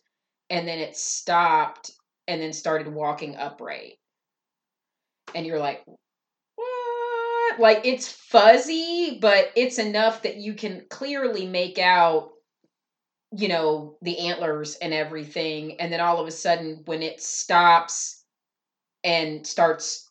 and 0.49 0.67
then 0.67 0.79
it 0.79 0.95
stopped 0.95 1.91
and 2.27 2.41
then 2.41 2.53
started 2.53 2.87
walking 2.87 3.35
upright 3.35 3.97
and 5.35 5.45
you're 5.45 5.59
like 5.59 5.83
what? 6.55 7.59
Like 7.59 7.81
it's 7.85 8.07
fuzzy, 8.07 9.17
but 9.21 9.51
it's 9.55 9.79
enough 9.79 10.23
that 10.23 10.37
you 10.37 10.53
can 10.53 10.85
clearly 10.89 11.45
make 11.45 11.79
out 11.79 12.31
you 13.33 13.47
know, 13.47 13.97
the 14.01 14.19
antlers 14.19 14.75
and 14.75 14.93
everything. 14.93 15.79
And 15.79 15.91
then 15.91 16.01
all 16.01 16.19
of 16.19 16.27
a 16.27 16.31
sudden, 16.31 16.81
when 16.85 17.01
it 17.01 17.21
stops 17.21 18.23
and 19.03 19.45
starts 19.47 20.09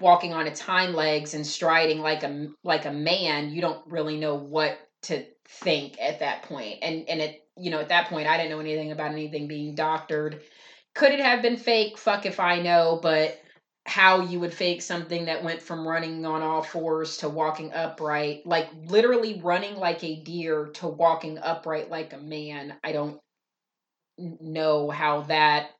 walking 0.00 0.32
on 0.32 0.46
its 0.46 0.60
hind 0.60 0.94
legs 0.94 1.34
and 1.34 1.46
striding 1.46 2.00
like 2.00 2.22
a 2.22 2.48
like 2.62 2.84
a 2.84 2.92
man, 2.92 3.50
you 3.50 3.60
don't 3.60 3.84
really 3.86 4.16
know 4.16 4.36
what 4.36 4.78
to 5.02 5.24
think 5.46 6.00
at 6.00 6.20
that 6.20 6.42
point. 6.42 6.78
And 6.82 7.08
and 7.08 7.20
it 7.20 7.42
you 7.56 7.70
know 7.70 7.80
at 7.80 7.88
that 7.88 8.08
point 8.08 8.28
I 8.28 8.36
didn't 8.36 8.50
know 8.50 8.60
anything 8.60 8.92
about 8.92 9.12
anything 9.12 9.48
being 9.48 9.74
doctored. 9.74 10.40
Could 10.94 11.12
it 11.12 11.20
have 11.20 11.42
been 11.42 11.56
fake? 11.56 11.98
Fuck 11.98 12.24
if 12.24 12.38
I 12.38 12.60
know, 12.60 13.00
but 13.02 13.40
how 13.86 14.20
you 14.20 14.40
would 14.40 14.54
fake 14.54 14.80
something 14.80 15.26
that 15.26 15.44
went 15.44 15.60
from 15.60 15.86
running 15.86 16.24
on 16.24 16.42
all 16.42 16.62
fours 16.62 17.18
to 17.18 17.28
walking 17.28 17.72
upright, 17.72 18.46
like 18.46 18.68
literally 18.86 19.40
running 19.42 19.76
like 19.76 20.02
a 20.02 20.22
deer 20.22 20.66
to 20.74 20.86
walking 20.88 21.38
upright 21.38 21.90
like 21.90 22.12
a 22.14 22.18
man. 22.18 22.74
I 22.82 22.92
don't 22.92 23.20
know 24.18 24.88
how 24.90 25.22
that 25.22 25.70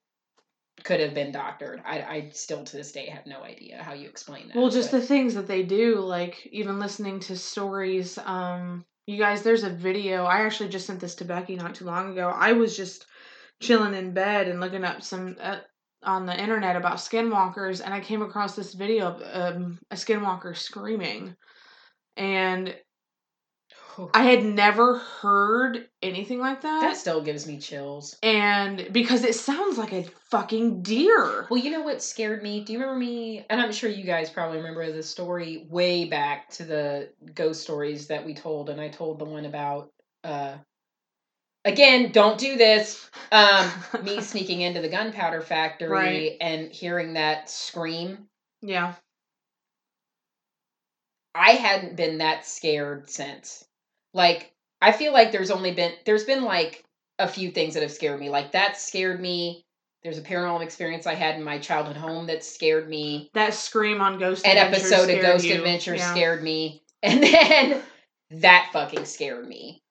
could 0.82 1.00
have 1.00 1.14
been 1.14 1.32
doctored. 1.32 1.80
I, 1.84 2.02
I 2.02 2.30
still 2.32 2.62
to 2.62 2.76
this 2.76 2.92
day 2.92 3.06
have 3.06 3.26
no 3.26 3.42
idea 3.42 3.82
how 3.82 3.94
you 3.94 4.08
explain 4.08 4.48
that. 4.48 4.56
Well, 4.56 4.70
just 4.70 4.90
but- 4.90 5.00
the 5.00 5.06
things 5.06 5.34
that 5.34 5.46
they 5.46 5.62
do, 5.62 6.00
like 6.00 6.46
even 6.52 6.78
listening 6.78 7.20
to 7.20 7.36
stories. 7.36 8.18
Um, 8.18 8.84
you 9.06 9.18
guys, 9.18 9.42
there's 9.42 9.64
a 9.64 9.70
video. 9.70 10.24
I 10.24 10.42
actually 10.42 10.70
just 10.70 10.86
sent 10.86 11.00
this 11.00 11.14
to 11.16 11.24
Becky 11.24 11.56
not 11.56 11.74
too 11.74 11.84
long 11.84 12.12
ago. 12.12 12.28
I 12.28 12.52
was 12.52 12.76
just 12.76 13.06
chilling 13.60 13.94
in 13.94 14.12
bed 14.12 14.48
and 14.48 14.60
looking 14.60 14.84
up 14.84 15.02
some 15.02 15.36
uh, 15.40 15.60
on 16.04 16.26
the 16.26 16.38
internet 16.40 16.76
about 16.76 16.96
skinwalkers, 16.96 17.82
and 17.84 17.92
I 17.92 18.00
came 18.00 18.22
across 18.22 18.54
this 18.56 18.74
video 18.74 19.06
of 19.08 19.22
um, 19.56 19.78
a 19.90 19.94
skinwalker 19.94 20.56
screaming, 20.56 21.36
and 22.16 22.74
I 24.12 24.24
had 24.24 24.44
never 24.44 24.98
heard 24.98 25.88
anything 26.02 26.38
like 26.40 26.62
that. 26.62 26.80
that 26.80 26.96
still 26.96 27.22
gives 27.22 27.46
me 27.46 27.58
chills. 27.58 28.16
and 28.22 28.88
because 28.92 29.24
it 29.24 29.34
sounds 29.36 29.78
like 29.78 29.92
a 29.92 30.04
fucking 30.30 30.82
deer. 30.82 31.46
Well, 31.48 31.60
you 31.60 31.70
know 31.70 31.82
what 31.82 32.02
scared 32.02 32.42
me? 32.42 32.64
Do 32.64 32.72
you 32.72 32.80
remember 32.80 32.98
me? 32.98 33.46
And 33.48 33.60
I'm 33.60 33.72
sure 33.72 33.88
you 33.88 34.04
guys 34.04 34.30
probably 34.30 34.58
remember 34.58 34.90
the 34.90 35.02
story 35.02 35.66
way 35.70 36.06
back 36.06 36.50
to 36.50 36.64
the 36.64 37.10
ghost 37.34 37.62
stories 37.62 38.08
that 38.08 38.24
we 38.24 38.34
told, 38.34 38.68
and 38.70 38.80
I 38.80 38.88
told 38.88 39.18
the 39.18 39.24
one 39.24 39.44
about. 39.44 39.90
uh 40.24 40.56
Again, 41.64 42.12
don't 42.12 42.38
do 42.38 42.56
this. 42.56 43.10
Um, 43.32 43.70
me 44.02 44.20
sneaking 44.22 44.60
into 44.60 44.80
the 44.82 44.88
gunpowder 44.88 45.40
factory 45.40 45.88
Right. 45.88 46.36
and 46.40 46.70
hearing 46.70 47.14
that 47.14 47.48
scream. 47.50 48.26
yeah. 48.62 48.94
I 51.34 51.52
hadn't 51.52 51.96
been 51.96 52.18
that 52.18 52.46
scared 52.46 53.10
since. 53.10 53.64
Like, 54.12 54.52
I 54.80 54.92
feel 54.92 55.12
like 55.12 55.32
there's 55.32 55.50
only 55.50 55.72
been 55.72 55.92
there's 56.04 56.22
been 56.24 56.44
like 56.44 56.84
a 57.18 57.26
few 57.26 57.50
things 57.50 57.74
that 57.74 57.82
have 57.82 57.90
scared 57.92 58.20
me. 58.20 58.28
Like 58.30 58.52
that 58.52 58.76
scared 58.78 59.20
me. 59.20 59.64
There's 60.04 60.18
a 60.18 60.22
paranormal 60.22 60.62
experience 60.62 61.06
I 61.06 61.14
had 61.14 61.34
in 61.36 61.42
my 61.42 61.58
childhood 61.58 61.96
home 61.96 62.26
that 62.26 62.44
scared 62.44 62.88
me. 62.88 63.30
That 63.34 63.54
scream 63.54 64.00
on 64.00 64.18
Ghost 64.18 64.46
An 64.46 64.58
episode 64.58 65.08
of 65.10 65.22
Ghost 65.22 65.44
you. 65.46 65.54
Adventure 65.56 65.96
Yeah. 65.96 66.12
scared 66.12 66.42
me. 66.42 66.82
And 67.02 67.22
then 67.22 67.82
that 68.30 68.70
fucking 68.72 69.04
scared 69.04 69.46
me. 69.46 69.82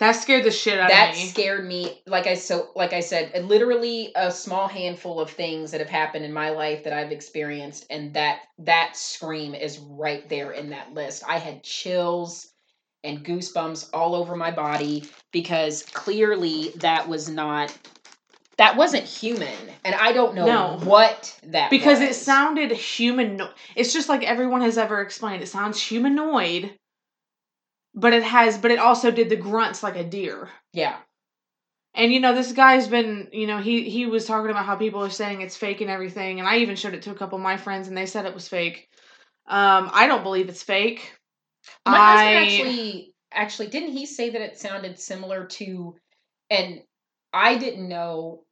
That 0.00 0.12
scared 0.12 0.44
the 0.44 0.50
shit 0.50 0.78
out 0.78 0.88
That 0.88 1.10
of 1.10 1.16
me. 1.16 1.22
That 1.24 1.30
scared 1.30 1.66
me. 1.66 2.02
Like 2.06 2.26
I 2.26 2.34
so 2.34 2.70
like 2.74 2.92
I 2.92 3.00
said, 3.00 3.32
literally 3.44 4.12
a 4.16 4.30
small 4.30 4.66
handful 4.66 5.20
of 5.20 5.30
things 5.30 5.70
that 5.70 5.80
have 5.80 5.88
happened 5.90 6.24
in 6.24 6.32
my 6.32 6.50
life 6.50 6.84
that 6.84 6.92
I've 6.92 7.12
experienced, 7.12 7.86
and 7.90 8.12
that 8.14 8.40
that 8.58 8.96
scream 8.96 9.54
is 9.54 9.78
right 9.78 10.28
there 10.28 10.50
in 10.52 10.70
that 10.70 10.92
list. 10.94 11.22
I 11.28 11.38
had 11.38 11.62
chills 11.62 12.48
and 13.04 13.24
goosebumps 13.24 13.90
all 13.92 14.14
over 14.14 14.34
my 14.34 14.50
body 14.50 15.04
because 15.30 15.84
clearly 15.92 16.72
that 16.76 17.08
was 17.08 17.28
not 17.28 17.76
that 18.56 18.76
wasn't 18.76 19.04
human, 19.04 19.54
and 19.84 19.94
I 19.94 20.12
don't 20.12 20.34
know 20.34 20.46
No. 20.46 20.78
what 20.84 21.38
that 21.44 21.70
because 21.70 22.00
it 22.00 22.14
sounded 22.14 22.72
human. 22.72 23.40
It's 23.76 23.92
just 23.92 24.08
like 24.08 24.22
everyone 24.24 24.62
has 24.62 24.78
ever 24.78 25.00
explained. 25.00 25.42
It 25.42 25.48
sounds 25.48 25.80
humanoid, 25.80 26.74
but 27.94 28.12
it 28.12 28.22
has, 28.22 28.58
but 28.58 28.70
it 28.70 28.78
also 28.78 29.10
did 29.10 29.28
the 29.30 29.36
grunts 29.36 29.82
like 29.82 29.96
a 29.96 30.04
deer. 30.04 30.48
yeah. 30.72 30.96
And 31.94 32.12
you 32.12 32.18
know, 32.18 32.34
this 32.34 32.52
guy's 32.52 32.88
been, 32.88 33.28
you 33.32 33.46
know, 33.46 33.58
he 33.58 33.88
he 33.88 34.06
was 34.06 34.26
talking 34.26 34.50
about 34.50 34.66
how 34.66 34.74
people 34.76 35.04
are 35.04 35.10
saying 35.10 35.42
it's 35.42 35.56
fake 35.56 35.80
and 35.80 35.90
everything, 35.90 36.40
and 36.40 36.48
I 36.48 36.58
even 36.58 36.74
showed 36.76 36.94
it 36.94 37.02
to 37.02 37.12
a 37.12 37.14
couple 37.14 37.36
of 37.38 37.42
my 37.42 37.56
friends, 37.56 37.86
and 37.86 37.96
they 37.96 38.06
said 38.06 38.26
it 38.26 38.34
was 38.34 38.48
fake. 38.48 38.88
Um, 39.46 39.90
I 39.92 40.06
don't 40.08 40.24
believe 40.24 40.48
it's 40.48 40.62
fake. 40.62 41.14
My 41.86 41.98
I 41.98 42.16
husband 42.16 42.36
actually 42.36 43.14
actually 43.32 43.68
didn't 43.68 43.92
he 43.92 44.06
say 44.06 44.30
that 44.30 44.40
it 44.40 44.58
sounded 44.58 44.98
similar 44.98 45.46
to 45.46 45.96
and 46.50 46.82
I 47.32 47.56
didn't 47.56 47.88
know 47.88 48.44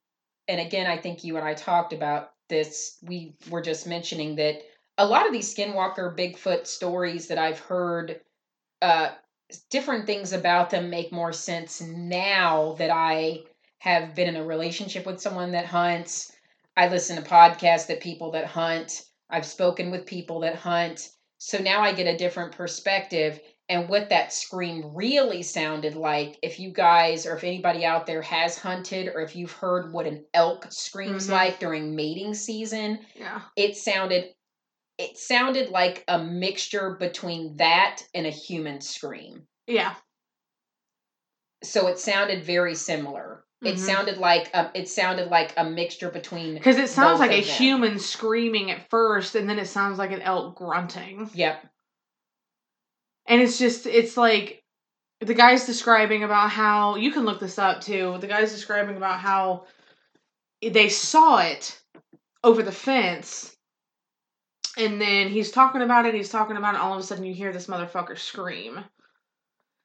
and 0.48 0.60
again 0.60 0.86
I 0.86 0.96
think 0.96 1.24
you 1.24 1.36
and 1.36 1.46
I 1.46 1.54
talked 1.54 1.92
about 1.92 2.30
this 2.48 2.98
we 3.02 3.34
were 3.48 3.62
just 3.62 3.86
mentioning 3.86 4.36
that 4.36 4.62
a 4.98 5.06
lot 5.06 5.26
of 5.26 5.32
these 5.32 5.54
skinwalker 5.54 6.16
bigfoot 6.16 6.66
stories 6.66 7.28
that 7.28 7.38
I've 7.38 7.60
heard 7.60 8.20
uh 8.80 9.10
different 9.70 10.06
things 10.06 10.32
about 10.32 10.70
them 10.70 10.90
make 10.90 11.12
more 11.12 11.32
sense 11.32 11.80
now 11.80 12.74
that 12.78 12.90
I 12.90 13.40
have 13.78 14.14
been 14.14 14.28
in 14.28 14.36
a 14.36 14.44
relationship 14.44 15.06
with 15.06 15.20
someone 15.20 15.52
that 15.52 15.66
hunts 15.66 16.32
I 16.76 16.88
listen 16.88 17.16
to 17.16 17.28
podcasts 17.28 17.86
that 17.88 18.00
people 18.00 18.30
that 18.32 18.46
hunt 18.46 19.02
I've 19.28 19.46
spoken 19.46 19.90
with 19.90 20.06
people 20.06 20.40
that 20.40 20.54
hunt 20.54 21.10
so 21.38 21.58
now 21.58 21.82
I 21.82 21.92
get 21.92 22.06
a 22.06 22.16
different 22.16 22.52
perspective 22.52 23.40
and 23.68 23.88
what 23.88 24.10
that 24.10 24.32
scream 24.32 24.94
really 24.94 25.42
sounded 25.42 25.96
like. 25.96 26.38
If 26.42 26.60
you 26.60 26.70
guys 26.70 27.26
or 27.26 27.36
if 27.36 27.42
anybody 27.42 27.84
out 27.84 28.06
there 28.06 28.22
has 28.22 28.58
hunted 28.58 29.08
or 29.08 29.22
if 29.22 29.34
you've 29.34 29.52
heard 29.52 29.92
what 29.92 30.06
an 30.06 30.24
elk 30.34 30.66
screams 30.70 31.26
Mhm. 31.26 31.30
like 31.30 31.58
during 31.58 31.96
mating 31.96 32.34
season, 32.34 33.00
yeah, 33.14 33.40
it 33.56 33.76
sounded 33.76 34.34
it 35.02 35.18
sounded 35.18 35.68
like 35.70 36.04
a 36.08 36.18
mixture 36.22 36.96
between 36.98 37.56
that 37.56 38.02
and 38.14 38.26
a 38.26 38.30
human 38.30 38.80
scream. 38.80 39.46
yeah, 39.66 39.94
So 41.64 41.86
it 41.88 41.98
sounded 41.98 42.42
very 42.44 42.74
similar. 42.74 43.44
It 43.62 43.76
Mhm. 43.76 43.78
sounded 43.78 44.18
like 44.18 44.50
a, 44.52 44.70
it 44.74 44.88
sounded 44.88 45.28
like 45.28 45.54
a 45.56 45.64
mixture 45.64 46.10
between 46.10 46.54
because 46.54 46.76
it 46.78 46.88
sounds 46.88 47.20
like 47.20 47.30
a 47.30 47.40
them. 47.40 47.56
human 47.56 47.98
screaming 48.00 48.70
at 48.72 48.90
first, 48.90 49.36
and 49.36 49.48
then 49.48 49.58
it 49.60 49.66
sounds 49.68 49.98
like 49.98 50.10
an 50.10 50.22
elk 50.22 50.56
grunting. 50.56 51.30
Yep. 51.34 51.64
and 53.26 53.40
it's 53.40 53.56
just 53.58 53.86
it's 53.86 54.16
like 54.16 54.64
the 55.20 55.34
guy's 55.34 55.64
describing 55.64 56.24
about 56.24 56.50
how 56.50 56.96
you 56.96 57.12
can 57.12 57.24
look 57.24 57.38
this 57.38 57.56
up 57.58 57.80
too 57.80 58.16
the 58.20 58.26
guy's 58.26 58.50
describing 58.50 58.96
about 58.96 59.20
how 59.20 59.64
they 60.60 60.88
saw 60.88 61.38
it 61.38 61.80
over 62.42 62.64
the 62.64 62.72
fence 62.72 63.51
and 64.76 65.00
then 65.00 65.28
he's 65.28 65.50
talking 65.50 65.82
about 65.82 66.06
it 66.06 66.14
he's 66.14 66.28
talking 66.28 66.56
about 66.56 66.74
it 66.74 66.80
all 66.80 66.94
of 66.94 67.00
a 67.00 67.02
sudden 67.02 67.24
you 67.24 67.34
hear 67.34 67.52
this 67.52 67.66
motherfucker 67.66 68.18
scream. 68.18 68.80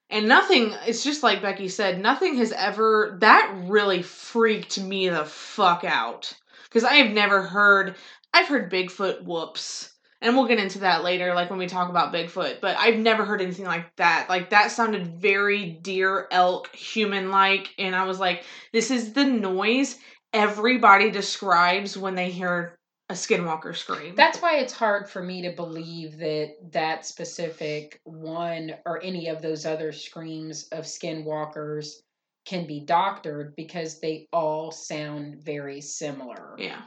And 0.09 0.27
nothing 0.27 0.73
it's 0.85 1.03
just 1.03 1.23
like 1.23 1.41
becky 1.41 1.67
said 1.67 1.99
nothing 1.99 2.35
has 2.37 2.51
ever 2.53 3.17
that 3.21 3.53
really 3.65 4.01
freaked 4.01 4.79
me 4.79 5.09
the 5.09 5.25
fuck 5.25 5.83
out. 5.83 6.33
Because 6.63 6.83
i 6.83 6.95
have 6.95 7.13
never 7.13 7.41
heard 7.43 7.95
i've 8.33 8.47
heard 8.47 8.71
bigfoot 8.71 9.23
whoops. 9.23 9.93
And 10.19 10.35
we'll 10.35 10.47
get 10.47 10.59
into 10.59 10.79
that 10.79 11.03
later 11.03 11.33
like 11.35 11.49
when 11.49 11.59
we 11.59 11.67
talk 11.67 11.89
about 11.89 12.13
bigfoot 12.13 12.61
but 12.61 12.77
i've 12.77 12.97
never 12.97 13.25
heard 13.25 13.41
anything 13.41 13.65
like 13.65 13.93
that. 13.97 14.27
Like 14.29 14.51
that 14.51 14.71
sounded 14.71 15.07
very 15.07 15.65
deer 15.65 16.27
elk 16.31 16.73
human 16.73 17.29
like 17.29 17.73
and 17.77 17.95
i 17.95 18.05
was 18.05 18.19
like 18.19 18.43
this 18.71 18.91
is 18.91 19.13
the 19.13 19.25
noise 19.25 19.97
everybody 20.33 21.11
describes 21.11 21.97
when 21.97 22.15
they 22.15 22.29
hear 22.29 22.76
a 23.09 23.13
skinwalker 23.13 23.75
scream 23.75 24.15
That's 24.15 24.41
why 24.41 24.57
it's 24.57 24.73
hard 24.73 25.09
for 25.09 25.21
me 25.23 25.41
to 25.43 25.51
believe 25.51 26.17
that 26.17 26.55
that 26.71 27.05
specific 27.05 28.01
one 28.03 28.75
or 28.85 29.01
any 29.01 29.27
of 29.27 29.41
those 29.41 29.65
other 29.65 29.93
screams 29.93 30.67
of 30.71 30.83
skinwalkers 30.83 32.01
can 32.45 32.67
be 32.67 32.81
doctored 32.81 33.55
because 33.55 33.99
they 33.99 34.27
all 34.33 34.71
sound 34.71 35.41
very 35.41 35.79
similar. 35.81 36.55
yeah 36.57 36.81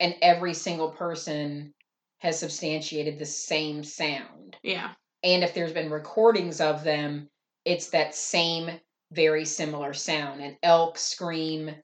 And 0.00 0.14
every 0.22 0.54
single 0.54 0.90
person 0.90 1.74
has 2.18 2.38
substantiated 2.38 3.18
the 3.18 3.26
same 3.26 3.82
sound. 3.82 4.56
yeah 4.62 4.90
And 5.24 5.42
if 5.42 5.54
there's 5.54 5.72
been 5.72 5.90
recordings 5.90 6.60
of 6.60 6.84
them, 6.84 7.28
it's 7.64 7.90
that 7.90 8.14
same 8.14 8.78
very 9.10 9.44
similar 9.44 9.92
sound 9.94 10.40
an 10.40 10.56
elk 10.62 10.98
scream 10.98 11.74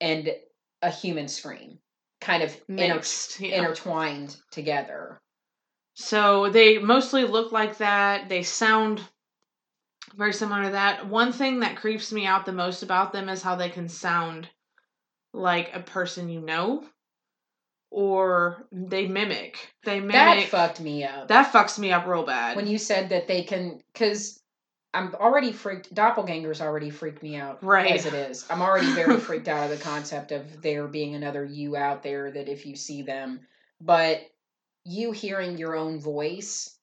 and 0.00 0.30
a 0.82 0.90
human 0.90 1.28
scream 1.28 1.78
kind 2.20 2.42
of 2.42 2.56
inter- 2.68 2.94
mixed 2.94 3.40
yeah. 3.40 3.58
intertwined 3.58 4.36
together. 4.50 5.20
So 5.94 6.50
they 6.50 6.78
mostly 6.78 7.24
look 7.24 7.52
like 7.52 7.78
that. 7.78 8.28
They 8.28 8.42
sound 8.42 9.00
very 10.16 10.32
similar 10.32 10.64
to 10.64 10.70
that. 10.70 11.06
One 11.06 11.32
thing 11.32 11.60
that 11.60 11.76
creeps 11.76 12.12
me 12.12 12.26
out 12.26 12.46
the 12.46 12.52
most 12.52 12.82
about 12.82 13.12
them 13.12 13.28
is 13.28 13.42
how 13.42 13.56
they 13.56 13.68
can 13.68 13.88
sound 13.88 14.48
like 15.32 15.70
a 15.74 15.80
person 15.80 16.28
you 16.28 16.40
know 16.40 16.84
or 17.90 18.66
they 18.72 19.06
mimic. 19.06 19.72
They 19.84 20.00
mimic. 20.00 20.12
That 20.12 20.48
fucked 20.48 20.80
me 20.80 21.04
up. 21.04 21.28
that 21.28 21.52
fucks 21.52 21.78
me 21.78 21.92
up 21.92 22.06
real 22.06 22.24
bad. 22.24 22.56
when 22.56 22.66
you 22.66 22.78
said 22.78 23.10
that 23.10 23.26
they 23.26 23.42
can, 23.42 23.80
because 23.92 24.39
I'm 24.92 25.14
already 25.14 25.52
freaked. 25.52 25.94
Doppelgangers 25.94 26.60
already 26.60 26.90
freaked 26.90 27.22
me 27.22 27.36
out, 27.36 27.62
Right. 27.62 27.92
As 27.92 28.06
it 28.06 28.14
is, 28.14 28.44
I'm 28.50 28.62
already 28.62 28.92
very 28.92 29.16
freaked 29.20 29.48
out 29.48 29.70
of 29.70 29.76
the 29.76 29.82
concept 29.82 30.32
of 30.32 30.62
there 30.62 30.88
being 30.88 31.14
another 31.14 31.44
you 31.44 31.76
out 31.76 32.02
there. 32.02 32.30
That 32.30 32.48
if 32.48 32.66
you 32.66 32.76
see 32.76 33.02
them, 33.02 33.40
but 33.80 34.20
you 34.84 35.12
hearing 35.12 35.58
your 35.58 35.76
own 35.76 36.00
voice, 36.00 36.76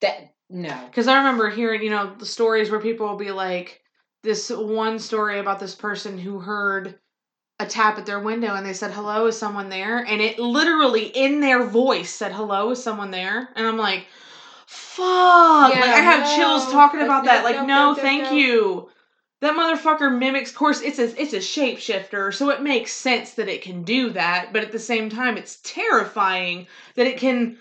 that 0.00 0.34
no, 0.50 0.78
Because 0.86 1.08
I 1.08 1.18
remember 1.18 1.50
hearing, 1.50 1.82
you 1.82 1.90
know, 1.90 2.14
the 2.18 2.26
stories 2.26 2.70
where 2.70 2.80
people 2.80 3.06
will 3.06 3.16
be 3.16 3.30
like, 3.30 3.82
this 4.22 4.50
one 4.50 4.98
story 4.98 5.38
about 5.38 5.60
this 5.60 5.74
person 5.74 6.18
who 6.18 6.38
heard 6.38 6.98
a 7.60 7.66
tap 7.66 7.98
at 7.98 8.06
their 8.06 8.20
window 8.20 8.54
and 8.54 8.64
they 8.64 8.72
said, 8.72 8.92
hello, 8.92 9.26
is 9.26 9.36
someone 9.36 9.68
there? 9.68 9.98
And 9.98 10.20
it 10.20 10.38
literally 10.38 11.06
in 11.06 11.40
their 11.40 11.64
voice 11.64 12.14
said, 12.14 12.32
hello, 12.32 12.70
is 12.70 12.82
someone 12.82 13.10
there? 13.10 13.50
And 13.56 13.66
I'm 13.66 13.76
like, 13.76 14.06
fuck. 14.98 15.74
like, 15.74 15.84
I 15.84 16.00
have 16.00 16.36
chills 16.36 16.70
talking 16.70 17.00
about 17.00 17.24
no, 17.24 17.30
that. 17.30 17.44
Like, 17.44 17.56
no, 17.56 17.62
no, 17.62 17.66
no, 17.66 17.92
no, 17.92 17.94
thank 17.94 18.24
no. 18.24 18.32
you. 18.32 18.90
That 19.40 19.54
motherfucker 19.54 20.16
mimics, 20.18 20.50
of 20.50 20.56
course, 20.56 20.80
it's 20.80 20.98
a, 20.98 21.20
it's 21.20 21.32
a 21.32 21.38
shapeshifter, 21.38 22.34
so 22.34 22.50
it 22.50 22.60
makes 22.60 22.92
sense 22.92 23.34
that 23.34 23.48
it 23.48 23.62
can 23.62 23.84
do 23.84 24.10
that, 24.10 24.52
but 24.52 24.64
at 24.64 24.72
the 24.72 24.80
same 24.80 25.08
time, 25.10 25.36
it's 25.36 25.60
terrifying 25.62 26.66
that 26.96 27.06
it 27.06 27.18
can. 27.18 27.58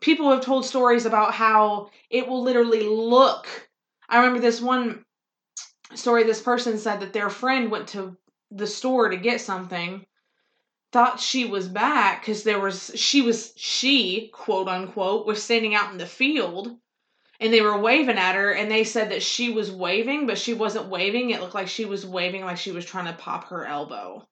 People 0.00 0.30
have 0.30 0.40
told 0.40 0.64
stories 0.64 1.04
about 1.04 1.34
how 1.34 1.90
it 2.08 2.26
will 2.26 2.42
literally 2.42 2.82
look. 2.82 3.46
I 4.08 4.18
remember 4.18 4.40
this 4.40 4.60
one 4.60 5.04
story. 5.94 6.24
This 6.24 6.40
person 6.40 6.78
said 6.78 7.00
that 7.00 7.12
their 7.12 7.28
friend 7.28 7.70
went 7.70 7.88
to 7.88 8.16
the 8.50 8.66
store 8.66 9.10
to 9.10 9.16
get 9.16 9.40
something, 9.42 10.06
thought 10.92 11.20
she 11.20 11.44
was 11.44 11.68
back 11.68 12.22
because 12.22 12.42
there 12.44 12.60
was 12.60 12.90
she 12.94 13.20
was 13.22 13.52
she 13.56 14.30
quote 14.32 14.68
unquote 14.68 15.26
was 15.26 15.42
standing 15.42 15.74
out 15.74 15.92
in 15.92 15.98
the 15.98 16.06
field, 16.06 16.76
and 17.40 17.52
they 17.52 17.60
were 17.60 17.78
waving 17.78 18.18
at 18.18 18.34
her, 18.34 18.52
and 18.52 18.70
they 18.70 18.84
said 18.84 19.10
that 19.10 19.22
she 19.22 19.50
was 19.50 19.70
waving, 19.70 20.26
but 20.26 20.38
she 20.38 20.54
wasn't 20.54 20.88
waving. 20.88 21.30
It 21.30 21.40
looked 21.40 21.54
like 21.54 21.68
she 21.68 21.84
was 21.84 22.06
waving 22.06 22.44
like 22.44 22.56
she 22.56 22.72
was 22.72 22.84
trying 22.84 23.06
to 23.06 23.12
pop 23.12 23.48
her 23.48 23.64
elbow. 23.66 24.26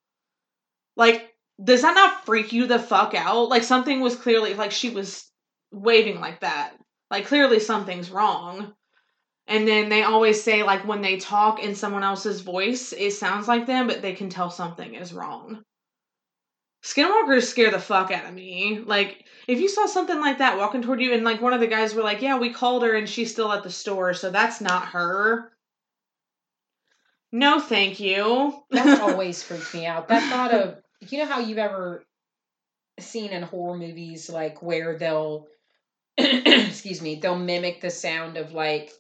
Like, 0.97 1.35
does 1.62 1.83
that 1.83 1.95
not 1.95 2.25
freak 2.25 2.53
you 2.53 2.66
the 2.66 2.79
fuck 2.79 3.14
out? 3.14 3.49
Like 3.49 3.62
something 3.62 4.01
was 4.01 4.16
clearly 4.16 4.55
like 4.55 4.73
she 4.73 4.90
was 4.90 5.31
waving 5.73 6.21
like 6.21 6.40
that. 6.40 6.75
Like 7.11 7.27
clearly 7.27 7.61
something's 7.61 8.11
wrong. 8.11 8.75
And 9.47 9.69
then 9.69 9.88
they 9.88 10.03
always 10.03 10.42
say 10.42 10.62
like 10.62 10.87
when 10.87 11.03
they 11.03 11.19
talk 11.19 11.62
in 11.62 11.75
someone 11.75 12.03
else's 12.03 12.40
voice, 12.40 12.92
it 12.92 13.12
sounds 13.12 13.47
like 13.47 13.66
them, 13.66 13.87
but 13.87 14.03
they 14.03 14.12
can 14.12 14.29
tell 14.29 14.51
something 14.51 14.95
is 14.95 15.12
wrong. 15.12 15.62
Skinwalkers 16.87 17.46
scare 17.46 17.72
the 17.72 17.81
fuck 17.81 18.12
out 18.12 18.27
of 18.27 18.35
me. 18.35 18.79
Like 18.79 19.25
if 19.49 19.59
you 19.59 19.68
saw 19.68 19.87
something 19.87 20.20
like 20.20 20.38
that 20.38 20.57
walking 20.57 20.83
toward 20.83 21.01
you 21.01 21.12
and 21.12 21.25
like 21.25 21.42
one 21.42 21.53
of 21.53 21.59
the 21.59 21.66
guys 21.66 21.94
were 21.94 22.03
like, 22.05 22.22
"Yeah, 22.22 22.38
we 22.38 22.53
called 22.53 22.85
her 22.85 22.94
and 22.94 23.09
she's 23.09 23.33
still 23.33 23.53
at 23.53 23.64
the 23.64 23.70
store, 23.70 24.14
so 24.14 24.31
that's 24.31 24.61
not 24.61 24.87
her." 24.87 25.53
No, 27.33 27.59
thank 27.59 27.99
you. 27.99 28.62
that's 28.70 29.01
always 29.03 29.42
freaked 29.42 29.75
me 29.75 29.85
out. 29.85 30.07
That 30.07 30.31
thought 30.31 30.55
of 30.55 30.77
you 31.01 31.18
know 31.18 31.27
how 31.27 31.40
you've 31.40 31.59
ever 31.59 32.07
seen 33.01 33.33
in 33.33 33.42
horror 33.42 33.77
movies 33.77 34.31
like 34.31 34.62
where 34.62 34.96
they'll 34.96 35.49
excuse 36.16 37.03
me 37.03 37.16
they'll 37.16 37.38
mimic 37.38 37.81
the 37.81 37.90
sound 37.90 38.37
of 38.37 38.53
like 38.53 38.92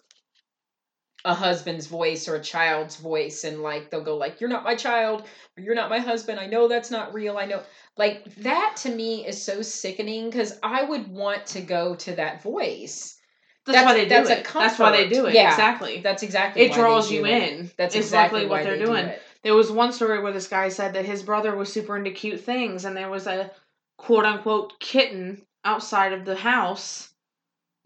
a 1.26 1.34
husband's 1.34 1.86
voice 1.86 2.28
or 2.28 2.36
a 2.36 2.42
child's 2.42 2.96
voice 2.96 3.44
and 3.44 3.60
like 3.62 3.90
they'll 3.90 4.02
go 4.02 4.16
like 4.16 4.40
you're 4.40 4.48
not 4.48 4.64
my 4.64 4.74
child 4.74 5.24
or 5.56 5.62
you're 5.62 5.74
not 5.74 5.90
my 5.90 5.98
husband 5.98 6.38
i 6.40 6.46
know 6.46 6.68
that's 6.68 6.90
not 6.90 7.12
real 7.12 7.36
i 7.36 7.44
know 7.44 7.60
like 7.98 8.24
that 8.36 8.74
to 8.76 8.88
me 8.90 9.26
is 9.26 9.42
so 9.42 9.60
sickening 9.60 10.30
because 10.30 10.58
i 10.62 10.84
would 10.84 11.08
want 11.08 11.44
to 11.44 11.60
go 11.60 11.94
to 11.96 12.14
that 12.16 12.42
voice 12.42 13.18
That's, 13.66 13.84
why 13.84 13.94
they 13.94 14.04
do 14.04 14.08
that's 14.10 14.30
it. 14.30 14.46
That's 14.54 14.78
why 14.78 14.92
they 14.92 15.08
do 15.08 15.26
it. 15.26 15.34
Yeah. 15.34 15.50
Exactly. 15.50 16.00
that's 16.00 16.22
exactly 16.22 16.62
It 16.62 16.72
draws 16.72 17.08
do 17.08 17.16
you 17.16 17.26
it. 17.26 17.42
in. 17.50 17.70
that's 17.76 17.96
exactly, 17.96 18.42
exactly, 18.42 18.46
what 18.46 18.62
they're 18.62 18.78
they 18.78 18.84
doing. 18.84 19.06
it. 19.06 19.22
There 19.42 19.54
was 19.54 19.70
one 19.72 19.92
story 19.92 20.20
where 20.22 20.32
this 20.32 20.48
guy 20.48 20.68
said 20.68 20.94
that 20.94 21.04
his 21.04 21.22
brother 21.24 21.54
was 21.56 21.72
super 21.72 21.96
into 21.96 22.10
cute 22.12 22.40
things, 22.40 22.84
and 22.84 22.96
there 22.96 23.10
was 23.10 23.26
a 23.26 23.50
quote 23.96 24.24
unquote 24.24 24.78
kitten 24.80 25.42
outside 25.64 26.12
of 26.12 26.24
the 26.24 26.34
house, 26.36 27.12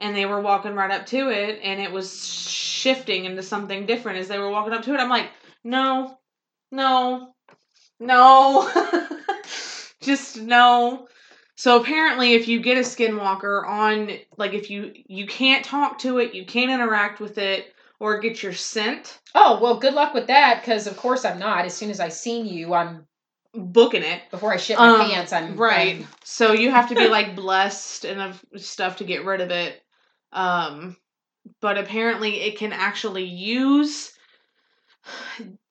and 0.01 0.17
they 0.17 0.27
were 0.27 0.41
walking 0.41 0.75
right 0.75 0.91
up 0.91 1.07
to 1.07 1.29
it, 1.31 1.61
and 1.63 1.81
it 1.81 1.93
was 1.93 2.27
shifting 2.27 3.25
into 3.27 3.43
something 3.43 3.87
different 3.87 4.19
as 4.19 4.29
they 4.29 4.39
were 4.39 4.51
walking 4.51 4.73
up 4.73 4.83
to 4.85 4.95
it. 4.95 5.01
I'm 5.01 5.11
like, 5.11 5.29
no, 5.65 6.19
no, 6.73 7.35
no, 7.99 8.71
just 10.01 10.41
no. 10.41 11.07
So 11.57 11.81
apparently, 11.81 12.33
if 12.35 12.49
you 12.49 12.61
get 12.61 12.79
a 12.79 12.81
skinwalker 12.81 13.67
on, 13.69 14.11
like 14.39 14.55
if 14.55 14.71
you 14.71 14.93
you 15.07 15.27
can't 15.27 15.65
talk 15.65 15.99
to 16.01 16.19
it, 16.19 16.35
you 16.35 16.47
can't 16.47 16.71
interact 16.71 17.21
with 17.21 17.37
it, 17.39 17.67
or 17.99 18.19
get 18.21 18.43
your 18.43 18.55
scent, 18.55 19.19
Oh 19.35 19.59
well, 19.61 19.77
good 19.79 19.93
luck 19.95 20.15
with 20.15 20.29
that. 20.29 20.63
Because 20.63 20.87
of 20.87 20.97
course 20.97 21.25
I'm 21.27 21.39
not. 21.39 21.67
As 21.67 21.75
soon 21.75 21.91
as 21.91 22.01
I 22.01 22.09
seen 22.09 22.47
you, 22.47 22.73
I'm 22.73 23.07
booking 23.53 24.03
it. 24.05 24.23
before 24.31 24.53
I 24.53 24.57
shit 24.57 24.79
my 24.79 24.89
Um, 24.89 25.11
pants. 25.11 25.33
I'm 25.35 25.57
right. 25.57 25.97
I'm- 25.97 26.09
So 26.25 26.53
you 26.53 26.71
have 26.71 26.89
to 26.89 26.95
be 26.95 27.09
like 27.19 27.37
blessed 27.37 28.07
and 28.07 28.21
of 28.23 28.43
stuff 28.57 28.97
to 28.97 29.05
get 29.05 29.25
rid 29.27 29.41
of 29.43 29.51
it. 29.51 29.83
Um, 30.33 30.97
but 31.61 31.79
apparently, 31.79 32.43
it 32.43 32.59
can 32.59 32.73
actually 32.73 33.25
use 33.25 34.13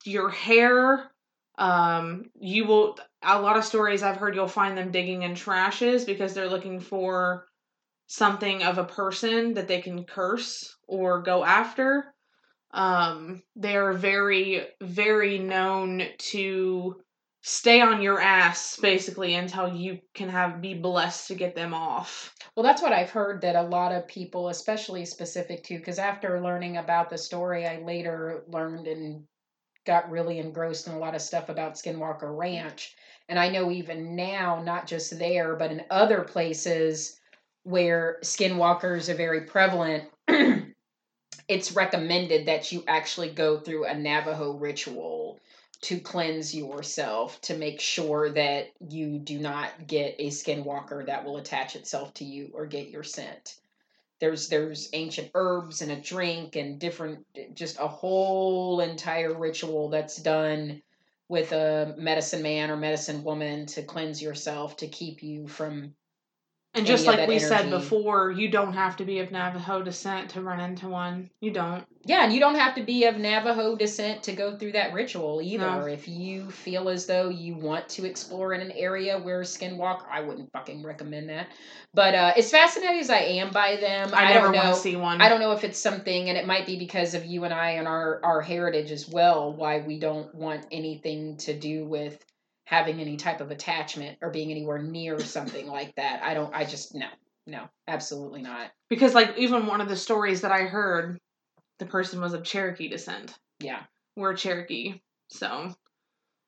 your 0.04 0.30
hair. 0.30 1.10
Um, 1.58 2.30
you 2.38 2.66
will. 2.66 2.98
A 3.22 3.40
lot 3.40 3.58
of 3.58 3.64
stories 3.64 4.02
I've 4.02 4.16
heard, 4.16 4.34
you'll 4.34 4.48
find 4.48 4.78
them 4.78 4.90
digging 4.90 5.22
in 5.22 5.32
trashes 5.32 6.06
because 6.06 6.32
they're 6.32 6.48
looking 6.48 6.80
for 6.80 7.46
something 8.06 8.62
of 8.62 8.78
a 8.78 8.84
person 8.84 9.54
that 9.54 9.68
they 9.68 9.80
can 9.80 10.04
curse 10.04 10.76
or 10.88 11.22
go 11.22 11.44
after. 11.44 12.14
Um, 12.72 13.42
they 13.56 13.76
are 13.76 13.92
very, 13.92 14.66
very 14.80 15.38
known 15.38 16.02
to 16.18 17.00
stay 17.42 17.80
on 17.80 18.02
your 18.02 18.20
ass 18.20 18.78
basically 18.80 19.34
until 19.34 19.74
you 19.74 19.98
can 20.14 20.28
have 20.28 20.60
be 20.60 20.74
blessed 20.74 21.28
to 21.28 21.34
get 21.34 21.54
them 21.54 21.72
off. 21.72 22.34
Well, 22.54 22.64
that's 22.64 22.82
what 22.82 22.92
I've 22.92 23.10
heard 23.10 23.40
that 23.42 23.56
a 23.56 23.62
lot 23.62 23.92
of 23.92 24.06
people, 24.06 24.48
especially 24.48 25.04
specific 25.04 25.64
to, 25.64 25.78
because 25.78 25.98
after 25.98 26.40
learning 26.42 26.76
about 26.76 27.08
the 27.08 27.18
story, 27.18 27.66
I 27.66 27.80
later 27.80 28.44
learned 28.48 28.86
and 28.86 29.24
got 29.86 30.10
really 30.10 30.38
engrossed 30.38 30.86
in 30.86 30.92
a 30.92 30.98
lot 30.98 31.14
of 31.14 31.22
stuff 31.22 31.48
about 31.48 31.74
Skinwalker 31.74 32.36
Ranch. 32.36 32.94
And 33.28 33.38
I 33.38 33.48
know 33.48 33.70
even 33.70 34.16
now, 34.16 34.62
not 34.62 34.86
just 34.86 35.18
there, 35.18 35.56
but 35.56 35.70
in 35.70 35.84
other 35.90 36.22
places 36.22 37.18
where 37.62 38.18
skinwalkers 38.22 39.08
are 39.08 39.14
very 39.14 39.42
prevalent, 39.42 40.10
it's 41.48 41.72
recommended 41.72 42.46
that 42.46 42.70
you 42.72 42.84
actually 42.86 43.30
go 43.30 43.58
through 43.58 43.86
a 43.86 43.94
Navajo 43.94 44.52
ritual 44.52 45.38
to 45.82 45.98
cleanse 45.98 46.54
yourself 46.54 47.40
to 47.40 47.56
make 47.56 47.80
sure 47.80 48.30
that 48.30 48.70
you 48.88 49.18
do 49.18 49.38
not 49.38 49.86
get 49.86 50.16
a 50.18 50.28
skinwalker 50.28 51.06
that 51.06 51.24
will 51.24 51.38
attach 51.38 51.74
itself 51.74 52.12
to 52.14 52.24
you 52.24 52.50
or 52.52 52.66
get 52.66 52.90
your 52.90 53.02
scent. 53.02 53.56
There's 54.18 54.48
there's 54.48 54.90
ancient 54.92 55.30
herbs 55.34 55.80
and 55.80 55.90
a 55.90 55.96
drink 55.96 56.56
and 56.56 56.78
different 56.78 57.24
eh, 57.34 57.46
just 57.54 57.78
a 57.78 57.88
whole 57.88 58.80
entire 58.80 59.32
ritual 59.32 59.88
that's 59.88 60.16
done 60.16 60.82
with 61.28 61.52
a 61.52 61.94
medicine 61.96 62.42
man 62.42 62.70
or 62.70 62.76
medicine 62.76 63.24
woman 63.24 63.64
to 63.64 63.82
cleanse 63.82 64.20
yourself 64.20 64.76
to 64.78 64.88
keep 64.88 65.22
you 65.22 65.48
from 65.48 65.94
And 66.72 66.86
just 66.86 67.04
like 67.04 67.28
we 67.28 67.40
said 67.40 67.68
before, 67.68 68.30
you 68.30 68.48
don't 68.48 68.74
have 68.74 68.96
to 68.98 69.04
be 69.04 69.18
of 69.18 69.32
Navajo 69.32 69.82
descent 69.82 70.30
to 70.30 70.40
run 70.40 70.60
into 70.60 70.88
one. 70.88 71.28
You 71.40 71.50
don't. 71.50 71.84
Yeah, 72.04 72.22
and 72.22 72.32
you 72.32 72.38
don't 72.38 72.54
have 72.54 72.76
to 72.76 72.84
be 72.84 73.06
of 73.06 73.16
Navajo 73.16 73.74
descent 73.74 74.22
to 74.24 74.32
go 74.32 74.56
through 74.56 74.72
that 74.72 74.92
ritual 74.92 75.42
either. 75.42 75.66
No. 75.66 75.86
If 75.86 76.06
you 76.06 76.48
feel 76.48 76.88
as 76.88 77.06
though 77.06 77.28
you 77.28 77.56
want 77.56 77.88
to 77.90 78.04
explore 78.04 78.52
in 78.54 78.60
an 78.60 78.70
area 78.70 79.18
where 79.18 79.40
skinwalk, 79.40 80.04
I 80.08 80.20
wouldn't 80.20 80.52
fucking 80.52 80.84
recommend 80.84 81.28
that. 81.28 81.48
But 81.92 82.14
uh, 82.14 82.34
as 82.36 82.52
fascinated 82.52 83.00
as 83.00 83.10
I 83.10 83.18
am 83.18 83.50
by 83.50 83.74
them, 83.74 84.14
I, 84.14 84.26
I, 84.26 84.34
never 84.34 84.46
don't 84.46 84.54
know. 84.54 84.62
want 84.62 84.76
to 84.76 84.80
see 84.80 84.94
one. 84.94 85.20
I 85.20 85.28
don't 85.28 85.40
know 85.40 85.50
if 85.50 85.64
it's 85.64 85.78
something, 85.78 86.28
and 86.28 86.38
it 86.38 86.46
might 86.46 86.66
be 86.66 86.78
because 86.78 87.14
of 87.14 87.26
you 87.26 87.42
and 87.42 87.52
I 87.52 87.70
and 87.70 87.88
our 87.88 88.20
our 88.22 88.40
heritage 88.40 88.92
as 88.92 89.08
well, 89.08 89.52
why 89.52 89.80
we 89.80 89.98
don't 89.98 90.32
want 90.32 90.66
anything 90.70 91.36
to 91.38 91.52
do 91.52 91.84
with 91.84 92.24
having 92.70 93.00
any 93.00 93.16
type 93.16 93.40
of 93.40 93.50
attachment 93.50 94.16
or 94.22 94.30
being 94.30 94.52
anywhere 94.52 94.78
near 94.78 95.18
something 95.24 95.66
like 95.66 95.92
that. 95.96 96.22
I 96.22 96.34
don't. 96.34 96.54
I 96.54 96.64
just 96.64 96.94
no, 96.94 97.08
no, 97.46 97.68
absolutely 97.88 98.42
not. 98.42 98.70
because 98.88 99.12
like 99.12 99.36
even 99.36 99.66
one 99.66 99.80
of 99.80 99.88
the 99.88 99.96
stories 99.96 100.42
that 100.42 100.52
I 100.52 100.62
heard, 100.62 101.18
the 101.80 101.86
person 101.86 102.20
was 102.20 102.32
of 102.32 102.44
Cherokee 102.44 102.88
descent. 102.88 103.34
Yeah. 103.58 103.82
We're 104.16 104.36
Cherokee, 104.36 105.00
so 105.28 105.74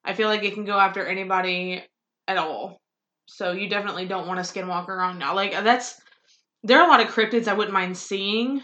I 0.05 0.15
feel 0.15 0.29
like 0.29 0.45
it 0.45 0.55
can 0.55 0.65
go 0.65 0.79
after 0.79 1.05
anybody 1.05 1.85
at 2.29 2.39
all. 2.39 2.81
So 3.27 3.53
you 3.53 3.69
definitely 3.69 4.07
don't 4.07 4.29
want 4.29 4.41
a 4.41 4.43
skinwalker 4.43 5.01
on 5.01 5.19
now. 5.19 5.35
Like 5.35 5.53
that's 5.53 6.01
there 6.63 6.81
are 6.81 6.87
a 6.87 6.91
lot 6.91 7.01
of 7.01 7.13
cryptids 7.13 7.49
I 7.49 7.55
wouldn't 7.55 7.75
mind 7.75 7.97
seeing, 7.97 8.63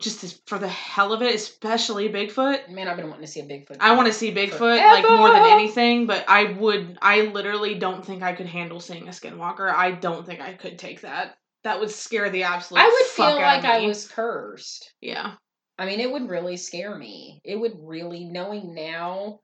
just 0.00 0.22
as, 0.22 0.40
for 0.46 0.58
the 0.58 0.68
hell 0.68 1.12
of 1.12 1.22
it, 1.22 1.34
especially 1.34 2.08
Bigfoot. 2.08 2.68
Man, 2.68 2.86
I've 2.86 2.96
been 2.96 3.08
wanting 3.08 3.26
to 3.26 3.30
see 3.30 3.40
a 3.40 3.44
Bigfoot. 3.44 3.78
I 3.80 3.94
want 3.96 4.06
to 4.06 4.12
see 4.12 4.32
Bigfoot 4.32 4.78
like 4.78 5.08
more 5.08 5.30
than 5.30 5.44
anything, 5.46 6.06
but 6.06 6.24
I 6.28 6.52
would. 6.52 6.98
I 7.02 7.22
literally 7.22 7.74
don't 7.74 8.04
think 8.04 8.22
I 8.22 8.32
could 8.32 8.46
handle 8.46 8.80
seeing 8.80 9.08
a 9.08 9.10
skinwalker. 9.10 9.72
I 9.72 9.90
don't 9.92 10.24
think 10.24 10.40
I 10.40 10.52
could 10.54 10.78
take 10.78 11.00
that. 11.00 11.36
That 11.64 11.80
would 11.80 11.90
scare 11.90 12.30
the 12.30 12.44
absolute. 12.44 12.80
I 12.80 12.86
would 12.88 13.06
feel 13.06 13.34
like 13.34 13.64
I 13.64 13.86
was 13.86 14.06
cursed. 14.08 14.92
Yeah. 15.00 15.32
I 15.76 15.86
mean, 15.86 16.00
it 16.00 16.10
would 16.10 16.28
really 16.28 16.56
scare 16.56 16.96
me. 16.96 17.40
It 17.44 17.56
would 17.56 17.74
really, 17.80 18.24
knowing 18.24 18.74
now. 18.74 19.40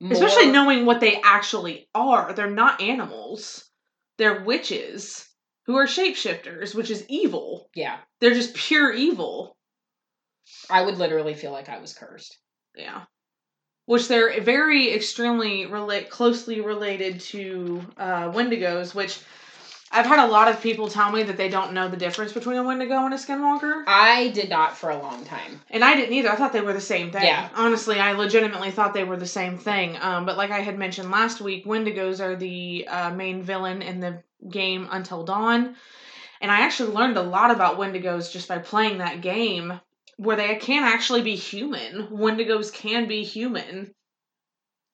more- 0.00 0.12
Especially 0.12 0.50
knowing 0.50 0.84
what 0.86 1.00
they 1.00 1.20
actually 1.22 1.88
are. 1.94 2.32
They're 2.32 2.50
not 2.50 2.80
animals. 2.80 3.64
They're 4.16 4.42
witches 4.42 5.27
who 5.68 5.76
are 5.76 5.86
shapeshifters, 5.86 6.74
which 6.74 6.90
is 6.90 7.04
evil. 7.08 7.68
Yeah, 7.74 7.98
They're 8.20 8.32
just 8.32 8.54
pure 8.54 8.90
evil. 8.90 9.54
I 10.70 10.80
would 10.80 10.96
literally 10.96 11.34
feel 11.34 11.52
like 11.52 11.68
I 11.68 11.78
was 11.78 11.92
cursed. 11.92 12.38
Yeah. 12.74 13.02
Which 13.84 14.08
they're 14.08 14.40
very 14.40 14.94
extremely 14.94 15.66
relate 15.66 16.08
closely 16.08 16.62
related 16.62 17.20
to 17.20 17.82
uh, 17.98 18.30
Wendigos, 18.32 18.94
which 18.94 19.20
I've 19.92 20.06
had 20.06 20.26
a 20.26 20.30
lot 20.30 20.48
of 20.48 20.62
people 20.62 20.88
tell 20.88 21.12
me 21.12 21.22
that 21.24 21.36
they 21.36 21.50
don't 21.50 21.74
know 21.74 21.88
the 21.88 21.98
difference 21.98 22.32
between 22.32 22.56
a 22.56 22.64
Wendigo 22.64 23.04
and 23.04 23.12
a 23.12 23.18
Skinwalker. 23.18 23.84
I 23.86 24.28
did 24.28 24.48
not 24.48 24.74
for 24.74 24.88
a 24.88 24.98
long 24.98 25.26
time. 25.26 25.60
And 25.68 25.84
I 25.84 25.96
didn't 25.96 26.14
either. 26.14 26.30
I 26.30 26.36
thought 26.36 26.54
they 26.54 26.62
were 26.62 26.72
the 26.72 26.80
same 26.80 27.10
thing. 27.10 27.24
Yeah. 27.24 27.46
Honestly, 27.54 27.98
I 27.98 28.12
legitimately 28.12 28.70
thought 28.70 28.94
they 28.94 29.04
were 29.04 29.18
the 29.18 29.26
same 29.26 29.58
thing. 29.58 29.98
Um, 30.00 30.24
but 30.24 30.38
like 30.38 30.50
I 30.50 30.60
had 30.60 30.78
mentioned 30.78 31.10
last 31.10 31.42
week, 31.42 31.66
Wendigos 31.66 32.20
are 32.20 32.36
the 32.36 32.88
uh, 32.88 33.10
main 33.10 33.42
villain 33.42 33.82
in 33.82 34.00
the 34.00 34.22
game 34.50 34.88
Until 34.90 35.24
Dawn. 35.24 35.76
And 36.40 36.50
I 36.50 36.60
actually 36.60 36.92
learned 36.92 37.16
a 37.16 37.22
lot 37.22 37.50
about 37.50 37.78
Wendigos 37.78 38.32
just 38.32 38.48
by 38.48 38.58
playing 38.58 38.98
that 38.98 39.22
game, 39.22 39.80
where 40.16 40.36
they 40.36 40.56
can 40.56 40.84
actually 40.84 41.22
be 41.22 41.36
human. 41.36 42.08
Wendigos 42.08 42.72
can 42.72 43.08
be 43.08 43.24
human. 43.24 43.92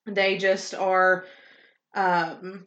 They 0.07 0.38
just 0.38 0.74
are 0.74 1.26
um, 1.94 2.66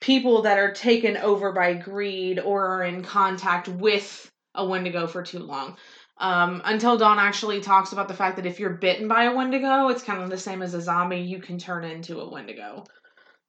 people 0.00 0.42
that 0.42 0.58
are 0.58 0.72
taken 0.72 1.16
over 1.16 1.52
by 1.52 1.74
greed 1.74 2.38
or 2.38 2.66
are 2.66 2.84
in 2.84 3.02
contact 3.02 3.68
with 3.68 4.30
a 4.54 4.66
Wendigo 4.66 5.06
for 5.06 5.22
too 5.22 5.40
long. 5.40 5.76
Um, 6.18 6.62
Until 6.64 6.96
Dawn 6.96 7.18
actually 7.18 7.60
talks 7.60 7.92
about 7.92 8.08
the 8.08 8.14
fact 8.14 8.36
that 8.36 8.46
if 8.46 8.58
you're 8.58 8.70
bitten 8.70 9.06
by 9.06 9.24
a 9.24 9.34
Wendigo, 9.34 9.88
it's 9.88 10.02
kind 10.02 10.22
of 10.22 10.30
the 10.30 10.38
same 10.38 10.62
as 10.62 10.74
a 10.74 10.80
zombie. 10.80 11.20
You 11.20 11.40
can 11.40 11.58
turn 11.58 11.84
into 11.84 12.20
a 12.20 12.28
Wendigo. 12.28 12.84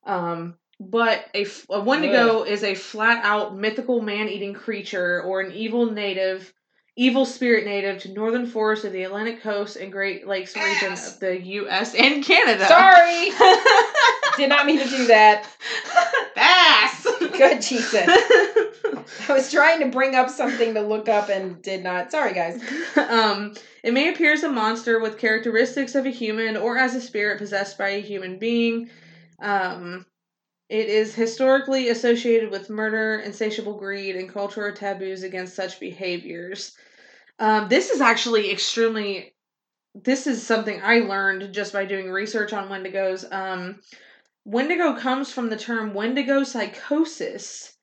Um, 0.06 0.56
but 0.80 1.26
a, 1.36 1.46
a 1.70 1.82
Wendigo 1.82 2.44
is 2.44 2.64
a 2.64 2.74
flat 2.74 3.24
out 3.26 3.56
mythical 3.56 4.02
man 4.02 4.30
eating 4.30 4.54
creature 4.54 5.22
or 5.22 5.42
an 5.42 5.52
evil 5.52 5.92
native, 5.92 6.54
evil 6.96 7.26
spirit 7.26 7.66
native 7.66 8.02
to 8.04 8.14
northern 8.14 8.46
forests 8.46 8.86
of 8.86 8.94
the 8.94 9.04
Atlantic 9.04 9.42
coast 9.42 9.76
and 9.76 9.92
Great 9.92 10.26
Lakes 10.26 10.56
region 10.56 10.94
Ass. 10.94 11.14
of 11.14 11.20
the 11.20 11.42
U.S. 11.42 11.96
and 11.96 12.24
Canada. 12.24 12.66
Sorry, 12.66 13.30
did 14.38 14.48
not 14.48 14.66
mean 14.66 14.80
to 14.80 14.90
do 14.90 15.08
that. 15.08 15.48
Bass. 16.36 17.08
Good 17.38 17.62
Jesus. 17.62 18.08
I 19.30 19.34
was 19.34 19.52
trying 19.52 19.82
to 19.82 19.88
bring 19.88 20.16
up 20.16 20.30
something 20.30 20.74
to 20.76 20.82
look 20.82 21.10
up 21.10 21.30
and 21.30 21.62
did 21.62 21.84
not. 21.84 22.12
Sorry, 22.12 22.34
guys. 22.34 22.62
um, 22.96 23.54
it 23.84 23.94
may 23.94 24.10
appear 24.10 24.34
as 24.34 24.44
a 24.44 24.50
monster 24.50 25.00
with 25.02 25.18
characteristics 25.18 25.96
of 25.96 26.06
a 26.06 26.10
human 26.10 26.56
or 26.56 26.78
as 26.78 26.96
a 26.96 27.02
spirit 27.02 27.38
possessed 27.38 27.78
by 27.78 27.90
a 27.90 28.02
human 28.02 28.40
being. 28.40 28.90
Um, 29.42 30.06
it 30.70 30.88
is 30.88 31.16
historically 31.16 31.90
associated 31.90 32.52
with 32.52 32.70
murder, 32.70 33.20
insatiable 33.20 33.74
greed, 33.78 34.16
and 34.16 34.32
cultural 34.32 34.74
taboos 34.74 35.24
against 35.24 35.56
such 35.56 35.80
behaviors. 35.80 36.76
Um, 37.40 37.68
this 37.70 37.90
is 37.90 38.02
actually 38.02 38.52
extremely. 38.52 39.34
This 39.96 40.28
is 40.28 40.46
something 40.46 40.80
I 40.84 41.00
learned 41.00 41.52
just 41.54 41.74
by 41.74 41.86
doing 41.86 42.12
research 42.12 42.54
on 42.54 42.70
Wendigos. 42.70 43.26
Um, 43.32 43.80
Wendigo 44.46 44.96
comes 44.96 45.32
from 45.34 45.50
the 45.50 45.58
term 45.58 45.94
Wendigo 45.96 46.44
psychosis. 46.44 47.74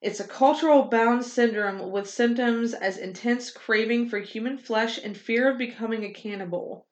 It's 0.00 0.20
a 0.20 0.28
cultural 0.28 0.84
bound 0.84 1.24
syndrome 1.24 1.90
with 1.90 2.08
symptoms 2.08 2.72
as 2.72 2.98
intense 2.98 3.50
craving 3.50 4.08
for 4.08 4.20
human 4.20 4.56
flesh 4.56 4.98
and 5.02 5.16
fear 5.16 5.50
of 5.50 5.58
becoming 5.58 6.04
a 6.04 6.12
cannibal. 6.12 6.86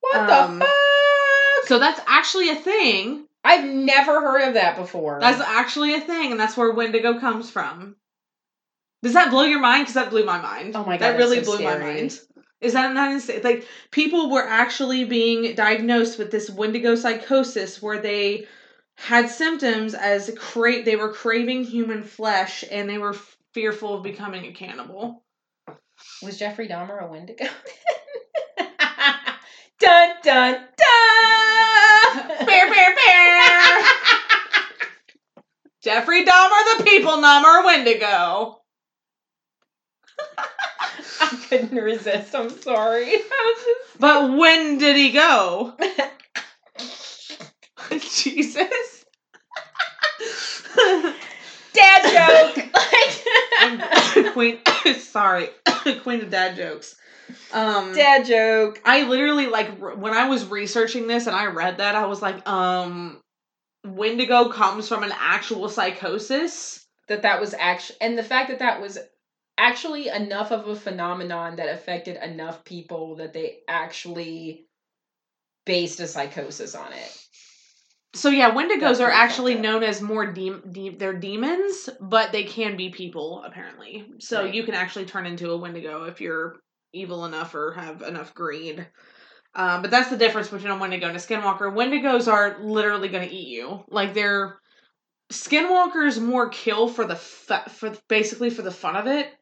What 0.00 0.30
Um, 0.30 0.58
the 0.58 0.66
fuck? 0.66 0.74
So 1.68 1.78
that's 1.78 2.00
actually 2.06 2.50
a 2.50 2.56
thing. 2.56 3.26
I've 3.44 3.64
never 3.66 4.20
heard 4.22 4.48
of 4.48 4.54
that 4.54 4.76
before. 4.76 5.18
That's 5.20 5.40
actually 5.40 5.94
a 5.94 6.00
thing, 6.00 6.30
and 6.30 6.40
that's 6.40 6.56
where 6.56 6.72
Wendigo 6.72 7.20
comes 7.20 7.50
from. 7.50 7.96
Does 9.02 9.12
that 9.12 9.30
blow 9.30 9.42
your 9.42 9.60
mind? 9.60 9.82
Because 9.82 9.94
that 9.94 10.08
blew 10.10 10.24
my 10.24 10.40
mind. 10.40 10.74
Oh 10.74 10.84
my 10.84 10.96
God, 10.96 11.12
that 11.12 11.18
really 11.18 11.44
so 11.44 11.56
blew 11.56 11.64
my 11.64 11.76
mind. 11.76 12.18
Is 12.62 12.72
that 12.72 12.94
not 12.94 13.12
insane? 13.12 13.42
Like 13.44 13.66
people 13.90 14.30
were 14.30 14.48
actually 14.48 15.04
being 15.04 15.54
diagnosed 15.54 16.18
with 16.18 16.30
this 16.30 16.48
Wendigo 16.48 16.94
psychosis, 16.94 17.82
where 17.82 18.00
they 18.00 18.46
had 18.96 19.28
symptoms 19.28 19.92
as 19.92 20.32
cra- 20.38 20.82
they 20.82 20.96
were 20.96 21.12
craving 21.12 21.64
human 21.64 22.02
flesh 22.02 22.64
and 22.70 22.88
they 22.88 22.96
were 22.96 23.16
fearful 23.52 23.98
of 23.98 24.02
becoming 24.02 24.46
a 24.46 24.52
cannibal. 24.52 25.22
Was 26.22 26.38
Jeffrey 26.38 26.66
Dahmer 26.66 27.02
a 27.02 27.06
Wendigo? 27.06 27.44
dun 29.84 30.08
dun 30.22 30.54
dun! 30.76 32.46
bear, 32.46 32.70
bear, 32.70 32.94
bear. 32.94 33.82
Jeffrey 35.82 36.24
Dahmer, 36.24 36.78
the 36.78 36.84
people 36.84 37.20
number, 37.20 37.62
Wendigo. 37.66 38.60
I 41.20 41.38
couldn't 41.48 41.76
resist. 41.76 42.34
I'm 42.34 42.50
sorry. 42.62 43.16
But 43.96 44.36
when 44.36 44.78
did 44.78 44.96
he 44.96 45.12
go? 45.12 45.74
Jesus. 47.90 49.04
dad 51.72 52.54
joke. 52.56 52.64
Queen, 54.32 54.58
sorry, 54.98 55.50
Queen 56.02 56.22
of 56.22 56.30
dad 56.30 56.56
jokes. 56.56 56.96
Um, 57.52 57.94
dad 57.94 58.26
joke. 58.26 58.80
I 58.84 59.04
literally 59.08 59.46
like 59.46 59.78
when 59.78 60.12
I 60.12 60.28
was 60.28 60.46
researching 60.46 61.06
this 61.06 61.26
and 61.26 61.36
I 61.36 61.46
read 61.46 61.78
that 61.78 61.94
I 61.94 62.06
was 62.06 62.20
like, 62.20 62.46
um, 62.48 63.20
Wendigo 63.84 64.48
comes 64.48 64.88
from 64.88 65.02
an 65.02 65.12
actual 65.12 65.68
psychosis. 65.68 66.84
That 67.08 67.22
that 67.22 67.40
was 67.40 67.54
actually, 67.58 67.96
and 68.00 68.16
the 68.16 68.22
fact 68.22 68.48
that 68.48 68.60
that 68.60 68.80
was 68.80 68.98
actually 69.58 70.08
enough 70.08 70.52
of 70.52 70.66
a 70.68 70.74
phenomenon 70.74 71.56
that 71.56 71.72
affected 71.72 72.16
enough 72.16 72.64
people 72.64 73.16
that 73.16 73.34
they 73.34 73.58
actually 73.68 74.66
based 75.66 76.00
a 76.00 76.06
psychosis 76.06 76.74
on 76.74 76.92
it. 76.92 77.26
So 78.14 78.30
yeah, 78.30 78.52
Wendigos 78.54 78.80
That's 78.80 79.00
are 79.00 79.10
actually 79.10 79.56
known 79.56 79.82
as 79.82 80.00
more 80.00 80.32
de- 80.32 80.60
de- 80.70 80.96
they're 80.96 81.18
demons, 81.18 81.90
but 82.00 82.32
they 82.32 82.44
can 82.44 82.76
be 82.76 82.90
people 82.90 83.42
apparently. 83.44 84.06
So 84.20 84.44
Right. 84.44 84.54
you 84.54 84.62
can 84.62 84.74
actually 84.74 85.06
turn 85.06 85.26
into 85.26 85.50
a 85.50 85.56
Wendigo 85.56 86.04
if 86.04 86.20
you're 86.20 86.56
evil 86.94 87.24
enough 87.24 87.54
or 87.54 87.72
have 87.72 88.02
enough 88.02 88.34
greed. 88.34 88.86
Um, 89.54 89.82
but 89.82 89.90
that's 89.90 90.10
the 90.10 90.16
difference 90.16 90.48
between 90.48 90.72
a 90.72 90.78
Wendigo 90.78 91.06
and 91.06 91.16
a 91.16 91.20
Skinwalker. 91.20 91.72
Wendigos 91.72 92.30
are 92.30 92.58
literally 92.60 93.08
going 93.08 93.28
to 93.28 93.34
eat 93.34 93.48
you. 93.48 93.84
Like 93.88 94.14
they're 94.14 94.58
Skinwalkers 95.32 96.20
more 96.20 96.48
kill 96.48 96.88
for 96.88 97.04
the 97.04 97.16
for 97.16 97.92
basically 98.08 98.50
for 98.50 98.62
the 98.62 98.70
fun 98.70 98.96
of 98.96 99.06
it. 99.06 99.32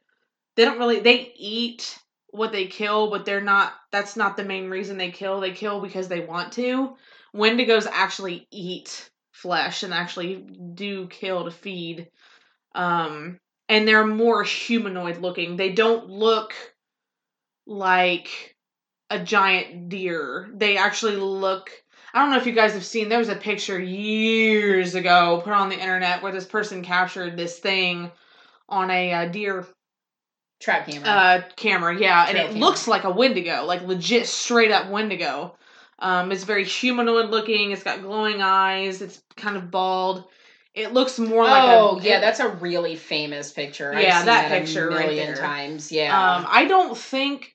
They 0.57 0.65
don't 0.65 0.79
really 0.79 1.01
they 1.01 1.33
eat 1.37 1.99
what 2.31 2.53
they 2.53 2.67
kill, 2.67 3.11
but 3.11 3.25
they're 3.25 3.41
not. 3.41 3.73
That's 3.91 4.17
not 4.17 4.37
the 4.37 4.45
main 4.45 4.71
reason 4.71 4.97
they 4.97 5.11
kill. 5.11 5.41
They 5.41 5.53
kill 5.53 5.81
because 5.81 6.09
they 6.09 6.21
want 6.21 6.53
to. 6.55 6.97
Wendigos 7.35 7.87
actually 7.91 8.47
eat 8.51 9.11
flesh 9.33 9.83
and 9.83 9.95
actually 9.95 10.37
do 10.75 11.07
kill 11.09 11.45
to 11.45 11.51
feed. 11.51 12.09
Um, 12.75 13.39
and 13.69 13.89
they're 13.89 14.07
more 14.07 14.45
humanoid 14.45 15.19
looking. 15.19 15.57
They 15.57 15.73
don't 15.73 16.09
look 16.09 16.55
like 17.67 18.57
a 19.11 19.19
giant 19.19 19.89
deer. 19.89 20.51
They 20.55 20.77
actually 20.77 21.17
look. 21.17 21.71
I 22.15 22.21
don't 22.21 22.31
know 22.31 22.37
if 22.37 22.47
you 22.47 22.53
guys 22.53 22.75
have 22.75 22.85
seen. 22.85 23.09
There 23.09 23.19
was 23.19 23.29
a 23.29 23.37
picture 23.37 23.81
years 23.81 24.95
ago 24.95 25.41
put 25.43 25.53
on 25.53 25.71
the 25.71 25.79
internet 25.79 26.23
where 26.23 26.33
this 26.33 26.45
person 26.45 26.83
captured 26.83 27.37
this 27.37 27.59
thing 27.59 28.11
on 28.69 28.91
a 28.91 29.13
uh, 29.13 29.29
deer 29.29 29.67
Trap 30.61 30.87
camera. 30.87 31.09
uh, 31.09 31.43
camera. 31.57 31.99
Yeah, 31.99 32.27
and 32.29 32.39
it 32.39 32.47
camera. 32.49 32.61
looks 32.61 32.87
like 32.87 33.05
a 33.05 33.11
Wendigo, 33.11 33.65
like 33.65 33.83
legit 33.83 34.27
straight 34.27 34.71
up 34.71 34.91
Wendigo. 34.91 35.57
Um, 35.99 36.33
it's 36.33 36.45
very 36.45 36.65
humanoid 36.65 37.31
looking. 37.31 37.71
It's 37.71 37.83
got 37.83 38.03
glowing 38.03 38.43
eyes. 38.43 39.03
It's 39.03 39.23
kind 39.37 39.57
of 39.57 39.71
bald. 39.71 40.25
It 40.75 40.93
looks 40.93 41.19
more 41.19 41.45
like 41.45 41.65
a. 41.65 41.73
oh 41.79 42.01
yeah, 42.03 42.19
it- 42.19 42.21
that's 42.23 42.41
a 42.41 42.49
really 42.49 42.97
famous 42.97 43.53
picture. 43.53 43.93
I've 43.95 44.03
Yeah, 44.03 44.19
seen 44.19 44.27
that 44.27 44.49
that, 44.49 44.61
picture 44.61 44.89
a 44.89 44.93
million 44.99 45.27
there. 45.35 45.37
times. 45.37 45.93
Yeah. 45.93 46.37
Um, 46.37 46.47
I 46.49 46.65
don't 46.67 46.97
think 46.97 47.55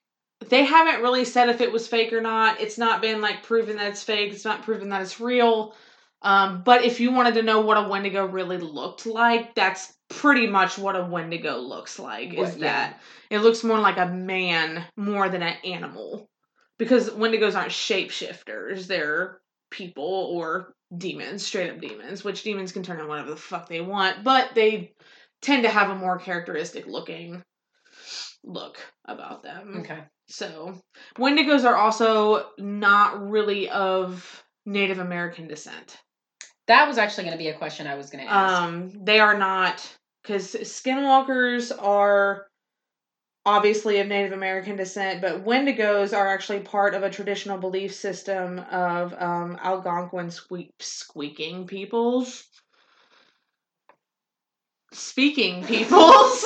they 0.49 0.63
haven't 0.63 1.01
really 1.01 1.25
said 1.25 1.49
if 1.49 1.61
it 1.61 1.71
was 1.71 1.87
fake 1.87 2.13
or 2.13 2.21
not. 2.21 2.61
It's 2.61 2.77
not 2.77 3.01
been 3.01 3.21
like 3.21 3.41
proven 3.43 3.77
that 3.77 3.87
it's 3.87 4.03
fake. 4.03 4.31
It's 4.33 4.45
not 4.45 4.63
proven 4.63 4.89
that 4.89 5.01
it's 5.01 5.19
real. 5.19 5.73
Um, 6.21 6.61
but 6.63 6.83
if 6.83 6.99
you 6.99 7.11
wanted 7.11 7.35
to 7.35 7.43
know 7.43 7.61
what 7.61 7.77
a 7.77 7.87
Wendigo 7.89 8.25
really 8.25 8.57
looked 8.57 9.05
like, 9.05 9.53
that's 9.55 9.93
pretty 10.09 10.47
much 10.47 10.77
what 10.77 10.95
a 10.95 11.03
Wendigo 11.05 11.57
looks 11.57 11.97
like. 11.99 12.33
Is 12.33 12.37
What- 12.51 12.57
yeah. 12.59 12.65
that 12.65 13.01
it 13.29 13.39
looks 13.39 13.63
more 13.63 13.79
like 13.79 13.97
a 13.97 14.05
man 14.07 14.83
more 14.95 15.27
than 15.29 15.41
an 15.43 15.55
animal, 15.63 16.29
because 16.77 17.09
Wendigos 17.09 17.55
aren't 17.55 17.71
shapeshifters; 17.71 18.87
they're 18.87 19.39
people 19.71 20.29
or 20.31 20.73
demons, 20.95 21.45
straight 21.45 21.69
up 21.69 21.79
demons. 21.79 22.23
Which 22.23 22.43
demons 22.43 22.71
can 22.71 22.83
turn 22.83 22.97
into 22.97 23.09
whatever 23.09 23.31
the 23.31 23.37
fuck 23.37 23.67
they 23.67 23.81
want, 23.81 24.23
but 24.23 24.55
they 24.55 24.93
tend 25.41 25.63
to 25.63 25.69
have 25.69 25.89
a 25.89 25.95
more 25.95 26.17
characteristic 26.17 26.87
looking 26.87 27.43
look 28.43 28.77
about 29.05 29.43
them. 29.43 29.77
Okay. 29.79 29.99
So, 30.29 30.79
Wendigos 31.17 31.63
are 31.63 31.75
also 31.75 32.47
not 32.57 33.29
really 33.29 33.69
of 33.69 34.43
Native 34.65 34.99
American 34.99 35.47
descent. 35.47 35.97
That 36.67 36.87
was 36.87 36.97
actually 36.97 37.25
going 37.25 37.37
to 37.37 37.43
be 37.43 37.47
a 37.47 37.57
question 37.57 37.87
I 37.87 37.95
was 37.95 38.09
going 38.09 38.25
to 38.25 38.31
ask. 38.31 38.61
Um, 38.61 38.91
they 39.05 39.19
are 39.19 39.37
not 39.37 39.87
because 40.21 40.53
skinwalkers 40.53 41.71
are 41.81 42.47
obviously 43.47 43.99
of 44.01 44.07
Native 44.07 44.33
American 44.33 44.75
descent, 44.75 45.21
but 45.21 45.45
Wendigos 45.45 46.15
are 46.15 46.27
actually 46.27 46.59
part 46.59 46.93
of 46.93 47.03
a 47.03 47.09
traditional 47.09 47.57
belief 47.57 47.95
system 47.95 48.59
of 48.69 49.13
um, 49.13 49.57
Algonquin 49.63 50.29
squeak- 50.29 50.73
squeaking 50.81 51.65
peoples. 51.65 52.43
Speaking 54.91 55.63
peoples. 55.63 56.43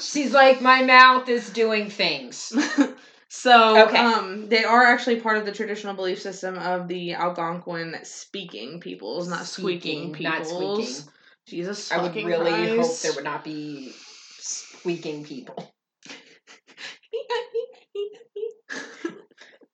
She's 0.00 0.32
like, 0.32 0.60
my 0.60 0.82
mouth 0.82 1.28
is 1.28 1.48
doing 1.50 1.90
things. 1.90 2.52
so, 3.28 3.86
Okay. 3.86 3.98
um, 3.98 4.48
they 4.48 4.64
are 4.64 4.84
actually 4.84 5.20
part 5.20 5.36
of 5.36 5.46
the 5.46 5.52
traditional 5.52 5.94
belief 5.94 6.20
system 6.20 6.58
of 6.58 6.88
the 6.88 7.12
Algonquin 7.14 7.98
speaking 8.02 8.80
peoples, 8.80 9.28
not 9.28 9.46
squeaking 9.46 10.12
Speaking, 10.12 10.24
not 10.24 10.42
peoples. 10.42 10.88
squeaking. 10.88 11.12
Jesus, 11.46 11.92
I 11.92 12.02
would 12.02 12.16
really 12.16 12.68
hope 12.76 12.98
there 13.00 13.12
would 13.12 13.24
not 13.24 13.44
be 13.44 13.92
squeaking 14.84 15.24
people. 15.24 15.72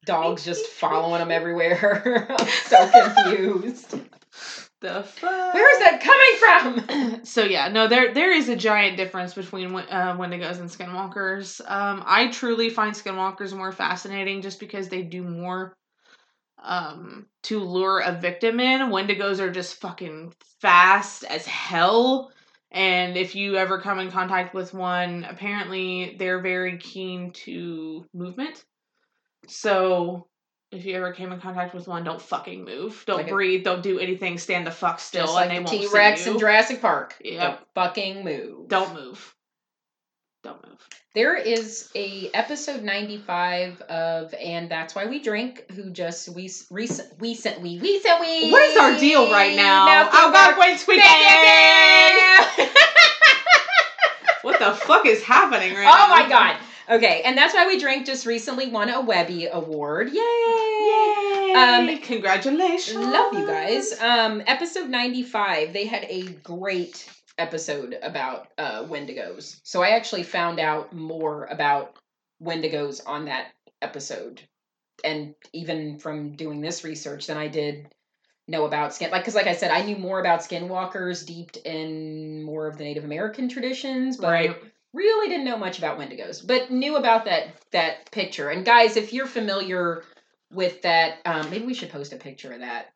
Dogs 0.07 0.45
just 0.45 0.67
following 0.67 1.19
them 1.19 1.33
everywhere. 1.33 2.29
I'm 2.31 2.47
so 2.67 2.89
confused. 2.91 3.91
the 4.81 5.03
fuck? 5.03 5.53
Where 5.55 5.75
is 5.75 5.79
that 5.81 6.01
coming 6.01 6.87
from? 6.87 7.21
So 7.25 7.45
yeah, 7.45 7.69
no, 7.69 7.89
there 7.89 8.15
there 8.15 8.33
is 8.33 8.49
a 8.49 8.57
giant 8.57 8.97
difference 8.97 9.35
between 9.35 9.75
uh, 9.75 10.17
Wendigos 10.17 10.61
and 10.61 10.71
Skinwalkers. 10.71 11.61
Um, 11.69 12.05
I 12.07 12.29
truly 12.29 12.71
find 12.71 12.95
Skinwalkers 12.95 13.53
more 13.55 13.73
fascinating 13.73 14.43
just 14.43 14.61
because 14.61 14.89
they 14.89 15.03
do 15.03 15.25
more 15.25 15.77
um 16.63 17.27
to 17.45 17.59
lure 17.59 17.99
a 17.99 18.13
victim 18.13 18.61
in. 18.61 18.91
Wendigos 18.91 19.41
are 19.41 19.51
just 19.51 19.81
fucking 19.81 20.33
fast 20.61 21.25
as 21.25 21.47
hell. 21.47 22.31
And 22.73 23.17
if 23.17 23.35
you 23.35 23.57
ever 23.57 23.81
come 23.81 23.99
in 23.99 24.11
contact 24.11 24.55
with 24.55 24.73
one, 24.73 25.25
apparently 25.25 26.15
they're 26.19 26.41
very 26.41 26.79
keen 26.79 27.33
to 27.45 28.07
movement. 28.15 28.65
So 29.49 30.29
if 30.71 30.85
you 30.85 30.95
ever 30.95 31.13
came 31.13 31.33
in 31.33 31.41
contact 31.41 31.75
with 31.75 31.89
one, 31.89 32.05
don't 32.05 32.23
fucking 32.23 32.65
move. 32.65 33.03
Don't 33.07 33.17
Like 33.17 33.27
a- 33.27 33.31
breathe. 33.31 33.65
Don't 33.65 33.83
do 33.83 33.99
anything. 33.99 34.39
Stand 34.39 34.67
the 34.67 34.71
fuck 34.71 35.01
still, 35.01 35.25
Just 35.25 35.35
like 35.35 35.51
and 35.51 35.51
they 35.51 35.57
the 35.59 35.65
won't 35.65 35.83
T 35.83 35.87
see 35.89 35.95
Rex 35.97 36.27
in 36.29 36.39
Jurassic 36.39 36.81
Park. 36.81 37.17
Yep. 37.25 37.41
Don't 37.59 37.69
fucking 37.75 38.25
move. 38.25 38.69
Don't 38.69 38.95
move. 38.95 39.35
Don't 40.45 40.65
move. 40.67 40.89
There 41.13 41.35
is 41.35 41.91
a 41.97 42.31
episode 42.35 42.85
95 42.85 43.81
of 43.83 44.33
And 44.35 44.71
That's 44.71 44.95
Why 44.95 45.07
We 45.07 45.21
Drink 45.21 45.69
who 45.73 45.91
just 45.91 46.29
we 46.29 46.49
recent 46.71 47.19
we 47.19 47.31
recently 47.31 47.81
recently 47.81 48.51
What 48.53 48.63
is 48.63 48.77
our 48.77 48.97
deal 48.97 49.29
right 49.29 49.57
now? 49.57 49.87
Now, 49.87 50.09
oh 50.13 50.31
God, 50.33 50.57
wait, 50.57 50.79
oh 50.89 52.67
what 54.43 54.61
the 54.61 54.73
fuck 54.73 55.05
is 55.05 55.21
happening 55.25 55.75
right 55.75 55.83
now? 55.83 56.07
Oh 56.07 56.09
my 56.11 56.29
god. 56.29 56.57
Okay, 56.89 57.23
and 57.25 57.37
that's 57.37 57.55
why 57.55 57.67
we 57.67 57.81
drink 57.81 58.07
just 58.07 58.25
recently 58.25 58.69
won 58.69 58.89
a 58.89 59.01
Webby 59.01 59.47
award. 59.47 60.11
Yay! 60.13 60.15
Yay! 60.15 61.55
Um, 61.57 61.99
Congratulations! 62.03 62.97
Love 62.97 63.33
you 63.33 63.47
guys. 63.47 64.01
Um, 64.01 64.43
episode 64.47 64.89
95, 64.89 65.73
they 65.73 65.87
had 65.87 66.05
a 66.05 66.23
great 66.23 67.09
episode 67.41 67.97
about 68.03 68.49
uh, 68.59 68.85
Wendigos. 68.85 69.61
So 69.65 69.83
I 69.83 69.91
actually 69.91 70.23
found 70.23 70.61
out 70.61 70.93
more 70.93 71.47
about 71.47 71.97
Wendigos 72.43 73.01
on 73.07 73.25
that 73.27 73.49
episode. 73.83 74.43
And 75.03 75.35
even 75.53 75.99
from 75.99 76.37
doing 76.37 76.61
this 76.61 76.85
research 76.85 77.27
than 77.27 77.39
I 77.39 77.49
did 77.49 77.89
know 78.47 78.67
about 78.67 78.93
skin 78.93 79.11
like 79.11 79.23
because 79.23 79.35
like 79.35 79.47
I 79.47 79.55
said, 79.55 79.71
I 79.71 79.83
knew 79.83 79.97
more 79.97 80.21
about 80.21 80.41
skinwalkers 80.41 81.25
deep 81.27 81.57
in 81.65 82.43
more 82.43 82.67
of 82.67 82.77
the 82.77 82.85
Native 82.85 83.05
American 83.05 83.49
traditions, 83.49 84.17
but 84.17 84.27
Right. 84.27 84.57
really 84.93 85.29
didn't 85.29 85.45
know 85.45 85.57
much 85.57 85.79
about 85.79 85.99
wendigos 86.01 86.45
but 86.45 86.71
knew 86.71 86.97
about 86.97 87.27
that 87.27 87.55
that 87.71 88.11
picture 88.11 88.49
and 88.49 88.65
guys 88.67 88.97
if 88.97 89.13
you're 89.13 89.27
familiar 89.29 90.03
with 90.51 90.83
that 90.83 91.19
um 91.25 91.49
maybe 91.49 91.65
we 91.65 91.75
should 91.75 91.91
post 91.91 92.13
a 92.13 92.17
picture 92.17 92.53
of 92.53 92.59
that 92.61 92.93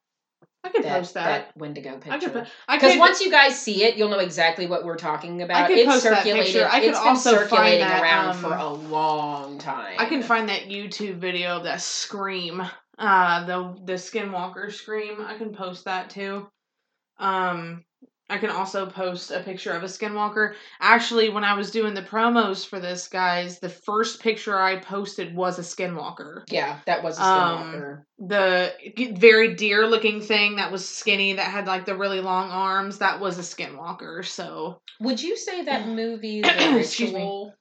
I 0.64 0.70
could 0.70 0.85
that, 0.85 0.98
post 0.98 1.14
that. 1.14 1.57
wendigo 1.57 1.98
picture. 1.98 2.11
I 2.11 2.18
could. 2.18 2.33
picture 2.33 2.50
po- 2.68 2.74
because 2.74 2.98
once 2.98 3.20
you 3.20 3.31
guys 3.31 3.59
see 3.59 3.85
it 3.85 3.96
you'll 3.96 4.09
know 4.09 4.18
exactly 4.18 4.66
what 4.66 4.85
we're 4.85 4.96
talking 4.96 5.42
about 5.42 5.68
could 5.68 5.79
it's 5.79 5.88
post 5.88 6.05
that 6.05 6.18
circulated 6.18 6.53
picture. 6.53 6.68
I 6.68 6.81
could 6.81 6.90
it's 6.90 6.98
also 6.98 7.31
been 7.31 7.40
circulating 7.40 7.81
that, 7.81 8.03
around 8.03 8.29
um, 8.31 8.37
for 8.37 8.55
a 8.55 8.68
long 8.68 9.59
time 9.59 9.96
I 9.98 10.07
can 10.07 10.22
find 10.22 10.48
that 10.48 10.68
YouTube 10.68 11.16
video 11.16 11.57
of 11.59 11.64
that 11.64 11.81
scream. 11.81 12.62
Uh, 12.98 13.44
the 13.44 13.79
the 13.85 13.92
Skinwalker 13.94 14.72
scream. 14.72 15.20
I 15.20 15.37
can 15.37 15.53
post 15.53 15.85
that 15.85 16.11
too. 16.11 16.48
Um, 17.18 17.85
I 18.31 18.39
can 18.39 18.49
also 18.51 18.87
post 18.87 19.31
a 19.31 19.41
picture 19.41 19.73
of 19.73 19.83
a 19.83 19.87
Skinwalker. 19.87 20.55
Actually, 20.81 21.29
when 21.29 21.45
I 21.45 21.55
was 21.55 21.71
doing 21.71 21.93
the 21.93 22.03
promos 22.03 22.67
for 22.67 22.81
this, 22.81 23.07
guys, 23.07 23.59
the 23.59 23.69
first 23.69 24.21
picture 24.23 24.59
I 24.59 24.77
posted 24.81 25.35
was 25.37 25.59
a 25.59 25.63
Skinwalker. 25.63 26.45
yeah 26.51 26.79
that 26.87 27.03
was 27.03 27.19
a 27.19 27.23
Um, 27.23 27.73
skinwalker 27.75 28.03
The 28.19 28.73
very 29.19 29.55
deer 29.55 29.87
looking 29.87 30.21
thing 30.23 30.57
that 30.57 30.73
was 30.73 30.89
skinny, 30.89 31.35
that 31.35 31.51
had 31.51 31.67
like 31.67 31.85
the 31.85 31.97
really 31.97 32.21
long 32.21 32.51
arms, 32.51 32.99
that 32.99 33.21
was 33.21 33.39
a 33.39 33.43
Skinwalker. 33.43 34.25
So 34.25 34.81
would 35.01 35.23
you 35.23 35.37
say 35.37 35.65
that 35.65 35.87
movie 36.01 36.41
the 36.41 36.73
ritual 36.75 37.55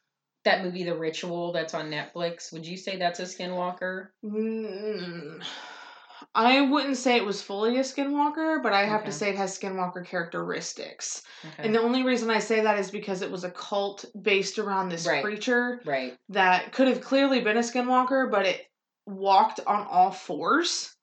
that 0.45 0.63
movie 0.63 0.84
the 0.84 0.95
ritual 0.97 1.54
that's 1.54 1.73
on 1.73 1.89
netflix 1.89 2.52
would 2.52 2.65
you 2.67 2.76
say 2.76 2.97
that's 2.97 3.19
a 3.21 3.23
skinwalker 3.23 4.08
Mm, 4.26 5.41
I 6.35 6.61
wouldn't 6.61 6.97
say 6.97 7.15
it 7.15 7.25
was 7.25 7.41
fully 7.43 7.77
a 7.77 7.81
skinwalker, 7.81 8.61
but 8.63 8.73
I 8.73 8.85
have 8.85 9.01
Okay. 9.01 9.09
to 9.11 9.11
say 9.11 9.29
it 9.29 9.37
has 9.37 9.57
skinwalker 9.57 10.03
characteristics. 10.05 11.23
okay 11.45 11.53
And 11.59 11.75
the 11.75 11.81
only 11.81 12.03
reason 12.03 12.29
I 12.31 12.39
say 12.39 12.61
that 12.61 12.79
is 12.79 12.89
because 12.89 13.21
it 13.21 13.29
was 13.31 13.43
a 13.43 13.51
cult 13.51 14.05
based 14.19 14.57
around 14.57 14.89
this 14.89 15.05
Right. 15.05 15.21
creature 15.23 15.81
right 15.85 16.17
that 16.29 16.71
could 16.71 16.87
have 16.87 17.01
clearly 17.01 17.41
been 17.41 17.57
a 17.57 17.61
skinwalker, 17.61 18.31
but 18.31 18.45
it 18.47 18.65
walked 19.05 19.59
on 19.67 19.85
all 19.87 20.11
fours. 20.11 20.95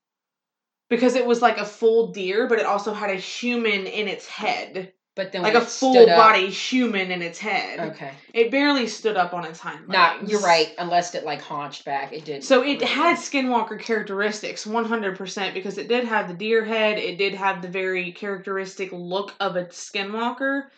Because 0.89 1.15
it 1.15 1.25
was 1.25 1.41
like 1.41 1.59
a 1.59 1.65
full 1.65 2.09
deer, 2.09 2.49
but 2.49 2.59
it 2.59 2.67
also 2.67 2.93
had 2.93 3.11
a 3.11 3.15
human 3.15 3.87
in 3.87 4.09
its 4.09 4.27
head. 4.27 4.93
But 5.21 5.33
then 5.33 5.43
Like 5.43 5.53
a 5.55 5.61
full 5.61 5.93
stood 5.93 6.09
up- 6.09 6.17
body 6.17 6.49
human 6.49 7.11
in 7.11 7.21
its 7.21 7.39
head. 7.39 7.79
okay 7.93 8.13
It 8.33 8.51
barely 8.51 8.87
stood 8.87 9.19
up 9.19 9.35
on 9.35 9.45
its 9.45 9.61
hind 9.61 9.81
legs. 9.81 9.93
Not 9.93 10.29
you're 10.31 10.41
right, 10.41 10.73
unless 10.79 11.15
it 11.15 11.27
like 11.27 11.43
haunched 11.43 11.85
back. 11.85 12.15
It 12.15 12.25
did. 12.25 12.43
So 12.43 12.63
it 12.63 12.81
really. 12.81 12.87
had 12.87 13.17
skinwalker 13.19 13.79
characteristics 13.79 14.65
100% 14.65 15.53
because 15.53 15.77
it 15.77 15.89
did 15.89 16.05
have 16.05 16.29
the 16.29 16.33
deer 16.35 16.65
head, 16.65 16.97
it 16.97 17.19
did 17.19 17.35
have 17.35 17.61
the 17.61 17.69
very 17.69 18.13
characteristic 18.13 18.89
look 18.93 19.35
of 19.41 19.57
a 19.57 19.65
skinwalker, 19.67 20.69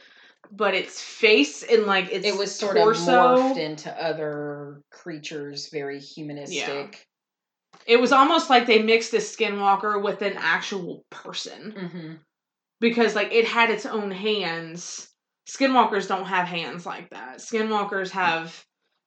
but 0.51 0.75
its 0.75 1.01
face 1.01 1.63
and 1.63 1.87
like 1.87 2.11
its 2.11 2.27
It 2.27 2.37
was 2.37 2.53
sort 2.53 2.77
torso, 2.77 3.13
of 3.13 3.39
morphed 3.41 3.59
into 3.59 3.91
other 4.05 4.83
creatures, 4.91 5.69
very 5.69 6.01
humanistic. 6.01 6.59
Yeah. 6.59 7.95
it 7.95 8.01
was 8.01 8.11
almost 8.11 8.51
like 8.51 8.67
they 8.67 8.83
mixed 8.83 9.13
a 9.15 9.19
skinwalker 9.19 10.03
with 10.03 10.21
an 10.23 10.35
actual 10.37 11.05
person 11.11 11.75
Mm-hmm. 11.79 12.13
Because 12.83 13.15
like 13.15 13.33
it 13.33 13.47
had 13.47 13.71
its 13.71 13.87
own 13.87 14.11
hands. 14.11 15.09
Skinwalkers 15.49 16.07
don't 16.07 16.27
have 16.27 16.47
hands 16.47 16.85
like 16.85 17.09
that. 17.11 17.39
Skinwalkers 17.39 18.11
have 18.11 18.65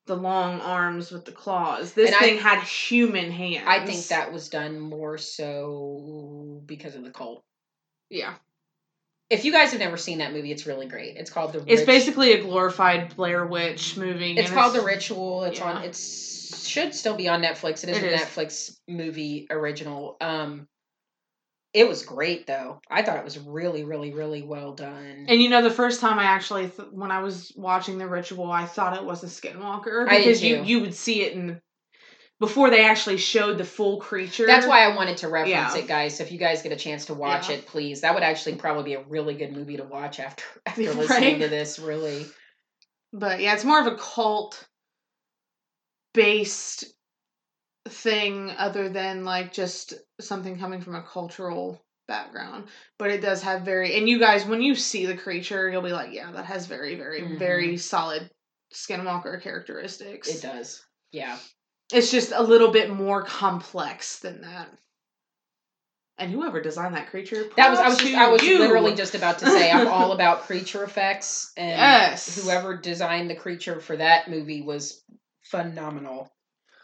the 0.07 0.15
long 0.15 0.59
arms 0.61 1.11
with 1.11 1.25
the 1.25 1.31
claws. 1.31 1.93
This 1.93 2.07
And 2.07 2.15
I- 2.15 2.19
thing 2.19 2.37
had 2.39 2.63
human 2.63 3.29
hands. 3.31 3.65
I 3.67 3.85
think 3.85 4.03
that 4.07 4.31
was 4.33 4.49
done 4.49 4.79
more 4.79 5.17
so 5.17 6.61
because 6.65 6.95
of 6.95 7.03
the 7.03 7.11
cult. 7.11 7.43
yeah. 8.09 8.33
If 9.27 9.43
you 9.43 9.51
guys 9.51 9.71
have 9.71 9.79
never 9.79 9.97
seen 9.97 10.19
that 10.19 10.33
movie, 10.33 10.51
it's 10.51 10.67
really 10.67 10.85
great. 10.85 11.17
It's 11.17 11.31
called 11.31 11.53
the. 11.53 11.59
It's 11.65 11.79
Rit- 11.79 11.87
basically 11.87 12.33
a 12.33 12.41
glorified 12.43 13.15
Blair 13.15 13.43
Witch 13.47 13.97
movie. 13.97 14.33
It's 14.37 14.51
called 14.51 14.75
the 14.75 14.81
Ritual. 14.81 15.45
It's 15.45 15.57
yeah. 15.57 15.65
on. 15.71 15.83
It's 15.83 16.67
should 16.67 16.93
still 16.93 17.15
be 17.15 17.27
on 17.27 17.41
Netflix. 17.41 17.83
It 17.83 17.89
is 17.89 17.97
It 17.97 18.03
a 18.03 18.13
is. 18.13 18.21
Netflix 18.21 18.77
movie 18.87 19.47
original. 19.49 20.17
Um, 20.21 20.67
it 21.75 21.87
was 21.89 22.03
great 22.03 22.47
though. 22.47 22.79
I 22.89 23.03
thought 23.03 23.17
it 23.17 23.25
was 23.25 23.37
really, 23.37 23.83
really, 23.83 24.13
really 24.13 24.41
well 24.41 24.73
done. 24.73 25.25
And 25.27 25.41
you 25.41 25.49
know, 25.49 25.61
the 25.61 25.69
first 25.69 25.99
time 25.99 26.17
I 26.17 26.23
actually, 26.23 26.69
th- 26.69 26.87
when 26.91 27.11
I 27.11 27.21
was 27.21 27.51
watching 27.57 27.97
the 27.97 28.07
ritual, 28.07 28.49
I 28.49 28.65
thought 28.65 28.95
it 28.95 29.03
was 29.03 29.23
a 29.23 29.27
skinwalker 29.27 30.09
because 30.09 30.41
you 30.41 30.63
you 30.63 30.79
would 30.79 30.95
see 30.95 31.21
it 31.23 31.33
in 31.33 31.61
before 32.39 32.69
they 32.69 32.85
actually 32.85 33.17
showed 33.17 33.57
the 33.57 33.65
full 33.65 33.99
creature. 33.99 34.45
That's 34.45 34.65
why 34.65 34.85
I 34.85 34.95
wanted 34.95 35.17
to 35.17 35.27
reference 35.27 35.75
Yeah. 35.75 35.77
it, 35.77 35.87
guys. 35.87 36.17
So 36.17 36.23
if 36.23 36.31
you 36.31 36.37
guys 36.37 36.61
get 36.61 36.71
a 36.71 36.77
chance 36.77 37.05
to 37.07 37.13
watch 37.13 37.49
Yeah. 37.49 37.57
it, 37.57 37.65
please. 37.67 38.01
That 38.01 38.13
would 38.13 38.23
actually 38.23 38.55
probably 38.55 38.83
be 38.83 38.93
a 38.93 39.03
really 39.03 39.35
good 39.35 39.51
movie 39.51 39.77
to 39.77 39.83
watch 39.83 40.19
after 40.21 40.43
after 40.65 40.81
Right. 40.93 40.97
listening 40.97 41.39
to 41.39 41.49
this. 41.49 41.77
Really, 41.77 42.25
But 43.11 43.41
yeah, 43.41 43.53
it's 43.53 43.65
more 43.65 43.81
of 43.81 43.87
a 43.87 43.97
cult 43.97 44.65
based 46.13 46.85
thing 47.87 48.51
other 48.57 48.89
than 48.89 49.23
like 49.25 49.53
just 49.53 49.93
something 50.19 50.57
coming 50.57 50.81
from 50.81 50.95
a 50.95 51.03
cultural 51.03 51.81
background. 52.07 52.65
But 52.97 53.11
it 53.11 53.21
does 53.21 53.41
have 53.43 53.61
very 53.63 53.95
and 53.97 54.07
you 54.09 54.19
guys 54.19 54.45
when 54.45 54.61
you 54.61 54.75
see 54.75 55.05
the 55.05 55.17
creature, 55.17 55.69
you'll 55.69 55.81
be 55.81 55.91
like, 55.91 56.11
yeah, 56.13 56.31
that 56.31 56.45
has 56.45 56.65
very, 56.67 56.95
very, 56.95 57.21
Mhm. 57.21 57.37
very 57.39 57.77
solid 57.77 58.29
Skinwalker 58.73 59.41
characteristics. 59.41 60.27
It 60.27 60.41
does. 60.41 60.83
Yeah. 61.11 61.37
It's 61.93 62.11
just 62.11 62.31
a 62.31 62.41
little 62.43 62.71
bit 62.71 62.89
more 62.89 63.23
complex 63.23 64.19
than 64.19 64.41
that. 64.41 64.67
And 66.17 66.31
whoever 66.31 66.61
designed 66.61 66.95
that 66.95 67.09
creature, 67.09 67.49
That 67.57 67.69
was 67.71 67.79
I 67.79 67.89
was 67.89 67.97
just 67.97 68.15
I 68.15 68.29
was 68.29 68.41
you. 68.41 68.59
literally 68.59 68.95
just 68.95 69.15
about 69.15 69.39
to 69.39 69.47
say 69.47 69.69
I'm 69.69 69.87
all 69.87 70.13
about 70.13 70.41
creature 70.47 70.83
effects 70.83 71.51
and 71.57 71.69
Yes. 71.71 72.41
whoever 72.41 72.77
designed 72.77 73.29
the 73.29 73.35
creature 73.35 73.79
for 73.81 73.97
that 73.97 74.29
movie 74.29 74.61
was 74.61 75.03
phenomenal. 75.41 76.31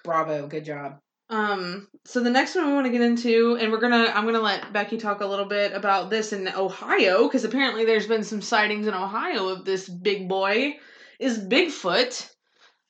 Bravo, 0.04 0.48
good 0.48 0.66
job. 0.66 1.00
Um, 1.30 1.88
so 2.04 2.20
the 2.22 2.30
next 2.30 2.56
one 2.56 2.68
we 2.68 2.74
want 2.74 2.88
to 2.88 2.92
get 2.92 3.02
into, 3.02 3.58
and 3.58 3.72
we're 3.72 3.80
gonna, 3.80 4.12
I'm 4.14 4.26
gonna 4.26 4.42
let 4.42 4.74
Becky 4.74 4.98
talk 4.98 5.22
a 5.22 5.26
little 5.26 5.46
bit 5.46 5.72
about 5.72 6.10
this 6.10 6.34
in 6.34 6.48
Ohio, 6.50 7.24
because 7.24 7.46
apparently 7.46 7.86
there's 7.86 8.08
been 8.08 8.24
some 8.24 8.42
sightings 8.42 8.86
in 8.86 8.94
Ohio 8.94 9.48
of 9.48 9.64
this 9.64 9.88
big 9.88 10.28
boy, 10.28 10.76
is 11.20 11.40
Bigfoot. 11.40 12.30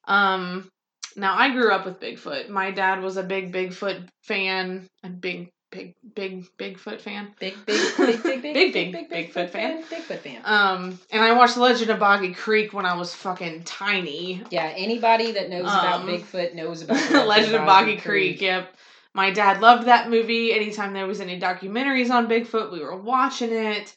Um, 0.08 0.68
now 1.16 1.38
I 1.38 1.52
grew 1.52 1.72
up 1.72 1.86
with 1.86 2.00
Bigfoot. 2.00 2.50
My 2.50 2.72
dad 2.72 3.02
was 3.02 3.18
a 3.18 3.24
big 3.24 3.54
Bigfoot 3.54 4.08
fan, 4.24 4.88
a 5.04 5.10
big, 5.10 5.50
big, 5.72 5.96
big 6.14 6.46
Bigfoot 6.58 7.02
fan. 7.02 7.34
Big 7.40 7.56
big 7.66 7.98
big 7.98 8.24
big 8.24 8.42
Big, 8.42 8.74
big 8.74 9.10
Bigfoot 9.10 9.50
fan. 9.50 9.84
Bigfoot 9.84 10.20
fan. 10.20 10.42
Um, 10.44 11.00
and 11.12 11.24
I 11.24 11.32
watched 11.34 11.58
Legend 11.58 11.90
of 11.90 12.00
Boggy 12.00 12.34
Creek 12.34 12.74
when 12.74 12.86
I 12.86 12.96
was 12.96 13.16
fucking 13.16 13.64
tiny. 13.64 14.44
Yeah, 14.52 14.72
anybody 14.76 15.32
that 15.32 15.50
knows 15.50 15.62
about 15.62 16.02
Um, 16.02 16.08
Bigfoot 16.08 16.54
knows 16.54 16.82
about 16.84 17.10
the 17.10 17.26
Legend 17.26 17.56
of 17.56 17.66
Boggy 17.66 17.98
Creek. 17.98 18.42
Yep. 18.42 18.76
My 19.14 19.32
dad 19.32 19.60
loved 19.62 19.88
that 19.88 20.10
movie. 20.10 20.54
Anytime 20.54 20.94
there 20.94 21.08
was 21.08 21.20
any 21.20 21.40
documentaries 21.40 22.12
on 22.12 22.28
Bigfoot, 22.28 22.72
we 22.72 22.80
were 22.80 22.96
watching 22.96 23.52
it. 23.52 23.94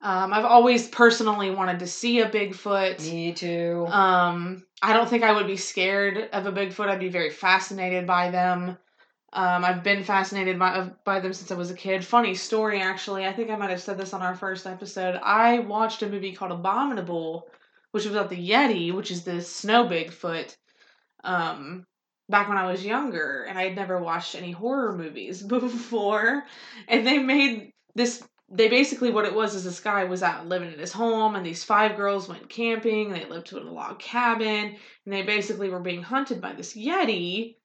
Um, 0.00 0.32
I've 0.32 0.44
always 0.44 0.88
personally 0.88 1.50
wanted 1.50 1.78
to 1.80 1.86
see 1.86 2.20
a 2.20 2.28
Bigfoot. 2.28 3.00
Me 3.10 3.32
too. 3.32 3.86
Um, 3.88 4.64
I 4.82 4.92
don't 4.92 5.08
think 5.08 5.22
I 5.22 5.32
would 5.32 5.46
be 5.46 5.56
scared 5.56 6.28
of 6.32 6.46
a 6.46 6.52
Bigfoot. 6.52 6.88
I'd 6.88 7.00
be 7.00 7.08
very 7.08 7.30
fascinated 7.30 8.06
by 8.06 8.30
them. 8.30 8.76
Um, 9.34 9.64
I've 9.64 9.82
been 9.82 10.04
fascinated 10.04 10.60
by 10.60 10.90
by 11.04 11.18
them 11.18 11.32
since 11.32 11.50
I 11.50 11.56
was 11.56 11.70
a 11.70 11.74
kid. 11.74 12.04
Funny 12.04 12.36
story, 12.36 12.80
actually. 12.80 13.26
I 13.26 13.32
think 13.32 13.50
I 13.50 13.56
might 13.56 13.70
have 13.70 13.82
said 13.82 13.98
this 13.98 14.14
on 14.14 14.22
our 14.22 14.36
first 14.36 14.64
episode. 14.64 15.18
I 15.22 15.58
watched 15.58 16.02
a 16.02 16.08
movie 16.08 16.32
called 16.32 16.52
Abominable, 16.52 17.48
which 17.90 18.04
was 18.04 18.14
about 18.14 18.30
the 18.30 18.50
Yeti, 18.50 18.92
which 18.94 19.10
is 19.10 19.24
the 19.24 19.40
snow 19.40 19.86
Bigfoot. 19.86 20.56
Um, 21.24 21.84
back 22.28 22.48
when 22.48 22.58
I 22.58 22.70
was 22.70 22.86
younger, 22.86 23.44
and 23.48 23.58
I 23.58 23.64
had 23.64 23.74
never 23.74 24.00
watched 24.00 24.36
any 24.36 24.52
horror 24.52 24.96
movies 24.96 25.42
before, 25.48 26.44
and 26.86 27.04
they 27.04 27.18
made 27.18 27.72
this. 27.96 28.22
They 28.50 28.68
basically 28.68 29.10
what 29.10 29.24
it 29.24 29.34
was 29.34 29.56
is 29.56 29.64
this 29.64 29.80
guy 29.80 30.04
was 30.04 30.22
out 30.22 30.46
living 30.46 30.72
in 30.72 30.78
his 30.78 30.92
home, 30.92 31.34
and 31.34 31.44
these 31.44 31.64
five 31.64 31.96
girls 31.96 32.28
went 32.28 32.48
camping. 32.48 33.10
They 33.10 33.24
lived 33.24 33.52
in 33.52 33.58
a 33.58 33.72
log 33.72 33.98
cabin, 33.98 34.76
and 35.04 35.12
they 35.12 35.22
basically 35.22 35.70
were 35.70 35.80
being 35.80 36.02
hunted 36.02 36.40
by 36.40 36.52
this 36.52 36.76
Yeti, 36.76 37.56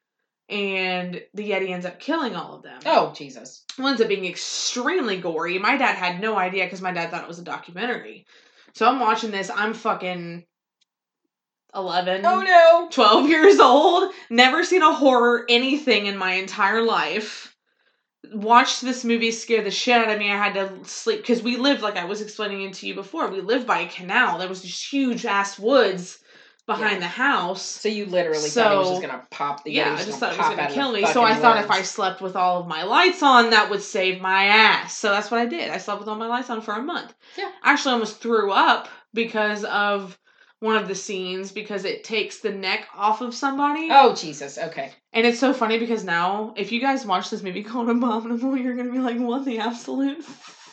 and 0.50 1.22
the 1.34 1.52
Yeti 1.52 1.70
ends 1.70 1.86
up 1.86 2.00
killing 2.00 2.36
all 2.36 2.56
of 2.56 2.64
them. 2.64 2.80
oh 2.86 3.14
Jesus. 3.16 3.64
It 3.78 3.84
ends 3.84 4.02
up 4.02 4.08
being 4.08 4.26
extremely 4.26 5.18
gory. 5.18 5.60
My 5.60 5.78
dad 5.78 5.95
had 5.95 6.20
no 6.20 6.38
idea 6.38 6.66
because 6.66 6.82
my 6.82 6.91
dad 6.91 7.12
thought 7.12 7.24
it 7.24 7.28
was 7.28 7.39
a 7.39 7.43
documentary. 7.43 8.26
So 8.74 8.88
I'm 8.88 9.00
watching 9.00 9.32
this. 9.32 9.50
I'm 9.54 9.74
fucking 9.74 10.45
11, 11.76 12.26
Oh 12.26 12.41
no. 12.41 12.88
12 12.91 13.30
years 13.30 13.60
old. 13.60 14.12
Never 14.30 14.64
seen 14.64 14.82
a 14.82 14.93
horror 14.93 15.45
anything 15.50 16.08
in 16.08 16.18
my 16.18 16.34
entire 16.34 16.82
life. 16.82 17.56
Watched 18.34 18.82
this 18.82 19.06
movie 19.06 19.32
scare 19.32 19.64
the 19.64 19.72
shit 19.72 19.95
out 19.95 20.10
of 20.10 20.20
me. 20.20 20.32
I 20.32 20.38
had 20.38 20.56
to 20.56 20.84
sleep 20.84 21.22
because 21.22 21.41
we 21.41 21.58
lived, 21.58 21.82
like 21.82 21.95
I 21.95 22.06
was 22.06 22.22
explaining 22.22 22.64
it 22.64 22.74
to 22.76 22.88
you 22.88 22.95
before, 22.95 23.30
we 23.30 23.41
lived 23.41 23.66
by 23.68 23.82
a 23.82 23.89
canal. 23.89 24.39
There 24.39 24.50
was 24.50 24.62
just 24.62 24.91
huge 24.91 25.26
ass 25.26 25.58
woods 25.60 26.20
behind 26.70 26.93
Yeah. 26.93 26.99
the 26.99 27.07
house. 27.07 27.63
So 27.63 27.89
you 27.89 28.05
literally 28.05 28.47
thought 28.47 28.72
he 28.72 28.78
was 28.78 28.89
just 28.89 29.01
gonna 29.01 29.26
pop 29.32 29.63
the 29.63 29.72
Yeah, 29.72 29.93
I 29.93 30.05
just 30.05 30.20
thought 30.20 30.34
it 30.34 30.38
was 30.38 30.49
gonna 30.55 30.72
kill 30.72 30.91
me. 30.91 31.05
So 31.05 31.24
I 31.24 31.34
thought 31.34 31.57
if 31.57 31.72
I 31.72 31.82
slept 31.82 32.22
with 32.22 32.36
all 32.36 32.61
of 32.61 32.67
my 32.67 32.84
lights 32.84 33.24
on, 33.24 33.49
that 33.49 33.70
would 33.70 33.82
save 33.82 34.22
my 34.22 34.45
ass. 34.45 34.95
So 34.95 35.09
that's 35.09 35.32
what 35.32 35.39
I 35.39 35.47
did. 35.47 35.72
I 35.72 35.78
slept 35.78 35.99
with 35.99 36.07
all 36.07 36.15
my 36.15 36.28
lights 36.28 36.49
on 36.49 36.61
for 36.61 36.76
a 36.76 36.82
month. 36.82 37.13
Yeah. 37.38 37.49
I 37.63 37.74
actually 37.74 37.93
almost 37.93 38.22
threw 38.22 38.51
up 38.51 38.88
because 39.13 39.63
of 39.65 40.17
one 40.59 40.76
of 40.76 40.88
the 40.88 40.95
scenes 40.95 41.51
because 41.51 41.86
it 41.86 42.03
takes 42.03 42.39
the 42.39 42.51
neck 42.51 42.88
off 42.95 43.22
of 43.22 43.34
somebody. 43.34 43.88
Oh 43.91 44.13
Jesus. 44.13 44.57
Okay. 44.59 44.91
And 45.11 45.26
it's 45.26 45.39
so 45.39 45.53
funny 45.53 45.80
because 45.80 46.03
now, 46.03 46.53
if 46.55 46.72
you 46.72 46.80
guys 46.80 47.05
watch 47.05 47.32
this 47.32 47.41
movie 47.41 47.63
called 47.63 47.89
Abominable, 47.95 48.55
you're 48.55 48.76
gonna 48.76 48.91
be 48.91 48.99
like, 48.99 49.17
what 49.17 49.43
the 49.45 49.57
absolute 49.57 50.24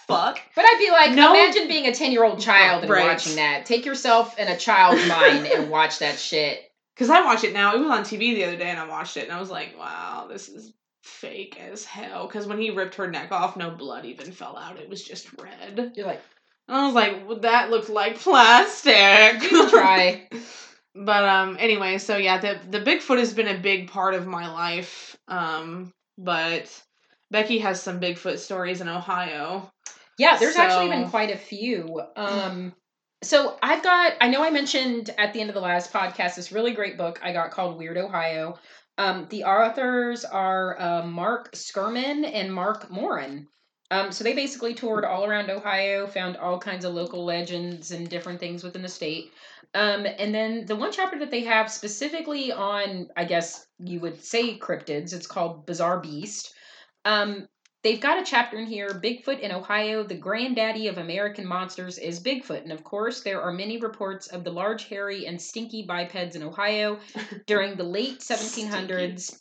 fuck? 0.07 0.41
But 0.55 0.65
I'd 0.65 0.79
be 0.79 0.91
like, 0.91 1.13
No- 1.13 1.33
imagine 1.35 1.69
being 1.69 1.87
a 1.87 1.93
ten 1.95 2.13
year 2.13 2.25
old 2.25 2.41
child 2.41 2.83
and 2.83 2.91
Right. 2.91 3.07
watching 3.07 3.37
that. 3.37 3.67
Take 3.67 3.85
yourself 3.87 4.39
in 4.39 4.49
a 4.49 4.57
child's 4.57 5.07
mind 5.09 5.47
and 5.47 5.71
watch 5.71 5.99
that 6.01 6.19
shit. 6.19 6.61
Because 6.95 7.11
I 7.11 7.23
watch 7.23 7.45
it 7.45 7.53
now. 7.53 7.75
It 7.75 7.81
was 7.81 7.91
on 7.91 8.05
TV 8.05 8.35
the 8.35 8.45
other 8.45 8.57
day 8.57 8.71
and 8.71 8.79
I 8.81 8.89
watched 8.89 9.17
it 9.17 9.25
and 9.25 9.33
I 9.33 9.39
was 9.41 9.51
like, 9.51 9.77
wow, 9.79 10.27
this 10.31 10.49
is 10.49 10.73
fake 11.03 11.61
as 11.61 11.85
hell. 11.85 12.27
Because 12.27 12.47
when 12.47 12.59
he 12.59 12.71
ripped 12.71 12.95
her 12.97 13.11
neck 13.11 13.33
off, 13.33 13.57
no 13.57 13.71
blood 13.71 14.05
even 14.07 14.33
fell 14.33 14.57
out. 14.57 14.79
It 14.79 14.89
was 14.89 15.03
just 15.05 15.29
red. 15.41 15.93
You're 15.95 16.07
like, 16.07 16.23
And 16.69 16.77
I 16.77 16.87
was 16.87 16.95
like, 16.95 17.29
well, 17.29 17.41
that 17.41 17.71
looked 17.71 17.91
like 17.91 18.19
plastic. 18.19 19.43
you 19.51 19.69
try. 19.69 20.27
but 20.95 21.25
um, 21.25 21.57
anyway, 21.61 21.99
so 21.99 22.17
yeah, 22.17 22.39
the 22.39 22.59
the 22.71 22.81
Bigfoot 22.81 23.19
has 23.19 23.35
been 23.35 23.49
a 23.49 23.59
big 23.59 23.91
part 23.91 24.15
of 24.15 24.27
my 24.27 24.51
life. 24.51 25.17
Um, 25.29 25.93
but 26.17 26.73
Becky 27.31 27.59
has 27.59 27.83
some 27.83 28.01
Bigfoot 28.01 28.39
stories 28.39 28.81
in 28.81 28.89
Ohio. 28.89 29.71
Yeah, 30.19 30.39
there's 30.39 30.57
actually 30.57 30.89
been 30.89 31.11
quite 31.11 31.31
a 31.31 31.39
few. 31.39 32.03
Um, 32.17 32.75
so 33.23 33.59
I've 33.63 33.83
got, 33.83 34.13
I 34.21 34.29
know 34.29 34.45
I 34.45 34.51
mentioned 34.51 35.11
at 35.17 35.33
the 35.33 35.41
end 35.41 35.49
of 35.49 35.55
the 35.55 35.61
last 35.61 35.93
podcast 35.93 36.37
this 36.37 36.53
really 36.53 36.73
great 36.73 36.99
book 36.99 37.19
I 37.23 37.33
got 37.33 37.51
called 37.51 37.79
Weird 37.79 37.97
Ohio. 37.97 38.59
Um, 38.99 39.27
the 39.31 39.45
authors 39.45 40.25
are 40.25 40.81
uh, 40.81 41.07
Mark 41.07 41.55
Sceurman 41.55 42.25
and 42.25 42.53
Mark 42.53 42.91
Moran. 42.91 43.49
Um, 43.91 44.11
so 44.13 44.25
they 44.25 44.35
basically 44.35 44.75
toured 44.75 45.05
all 45.05 45.25
around 45.25 45.51
Ohio, 45.51 46.07
found 46.07 46.37
all 46.37 46.59
kinds 46.59 46.85
of 46.85 46.95
local 46.95 47.25
legends 47.25 47.91
and 47.91 48.09
different 48.09 48.41
things 48.41 48.65
within 48.65 48.83
the 48.83 48.89
state. 48.89 49.33
Um, 49.75 50.07
and 50.07 50.35
then 50.35 50.67
the 50.67 50.77
one 50.77 50.93
chapter 50.93 51.19
that 51.19 51.31
they 51.31 51.45
have 51.45 51.71
specifically 51.71 52.53
on, 52.53 53.09
I 53.17 53.25
guess 53.25 53.67
you 53.79 54.01
would 54.01 54.23
say 54.23 54.59
cryptids, 54.59 55.13
it's 55.13 55.27
called 55.27 55.67
Bizarre 55.67 56.01
Beast. 56.01 56.55
Um, 57.05 57.47
they've 57.87 58.01
got 58.01 58.21
a 58.21 58.25
chapter 58.25 58.59
in 58.59 58.67
here 58.67 58.89
Bigfoot 58.91 59.39
in 59.39 59.53
Ohio, 59.53 60.03
the 60.03 60.17
granddaddy 60.17 60.89
of 60.89 60.99
American 60.99 61.47
monsters 61.47 61.99
is 61.99 62.19
Bigfoot. 62.21 62.63
And 62.65 62.73
of 62.73 62.83
course, 62.83 63.21
there 63.23 63.41
are 63.41 63.53
many 63.53 63.79
reports 63.79 64.27
of 64.27 64.43
the 64.43 64.51
large, 64.51 64.87
hairy, 64.89 65.27
and 65.27 65.41
stinky 65.41 65.85
bipeds 65.87 66.35
in 66.35 66.43
Ohio 66.43 66.99
during 67.47 67.77
the 67.77 67.85
late 67.85 68.19
1700s. 68.19 69.41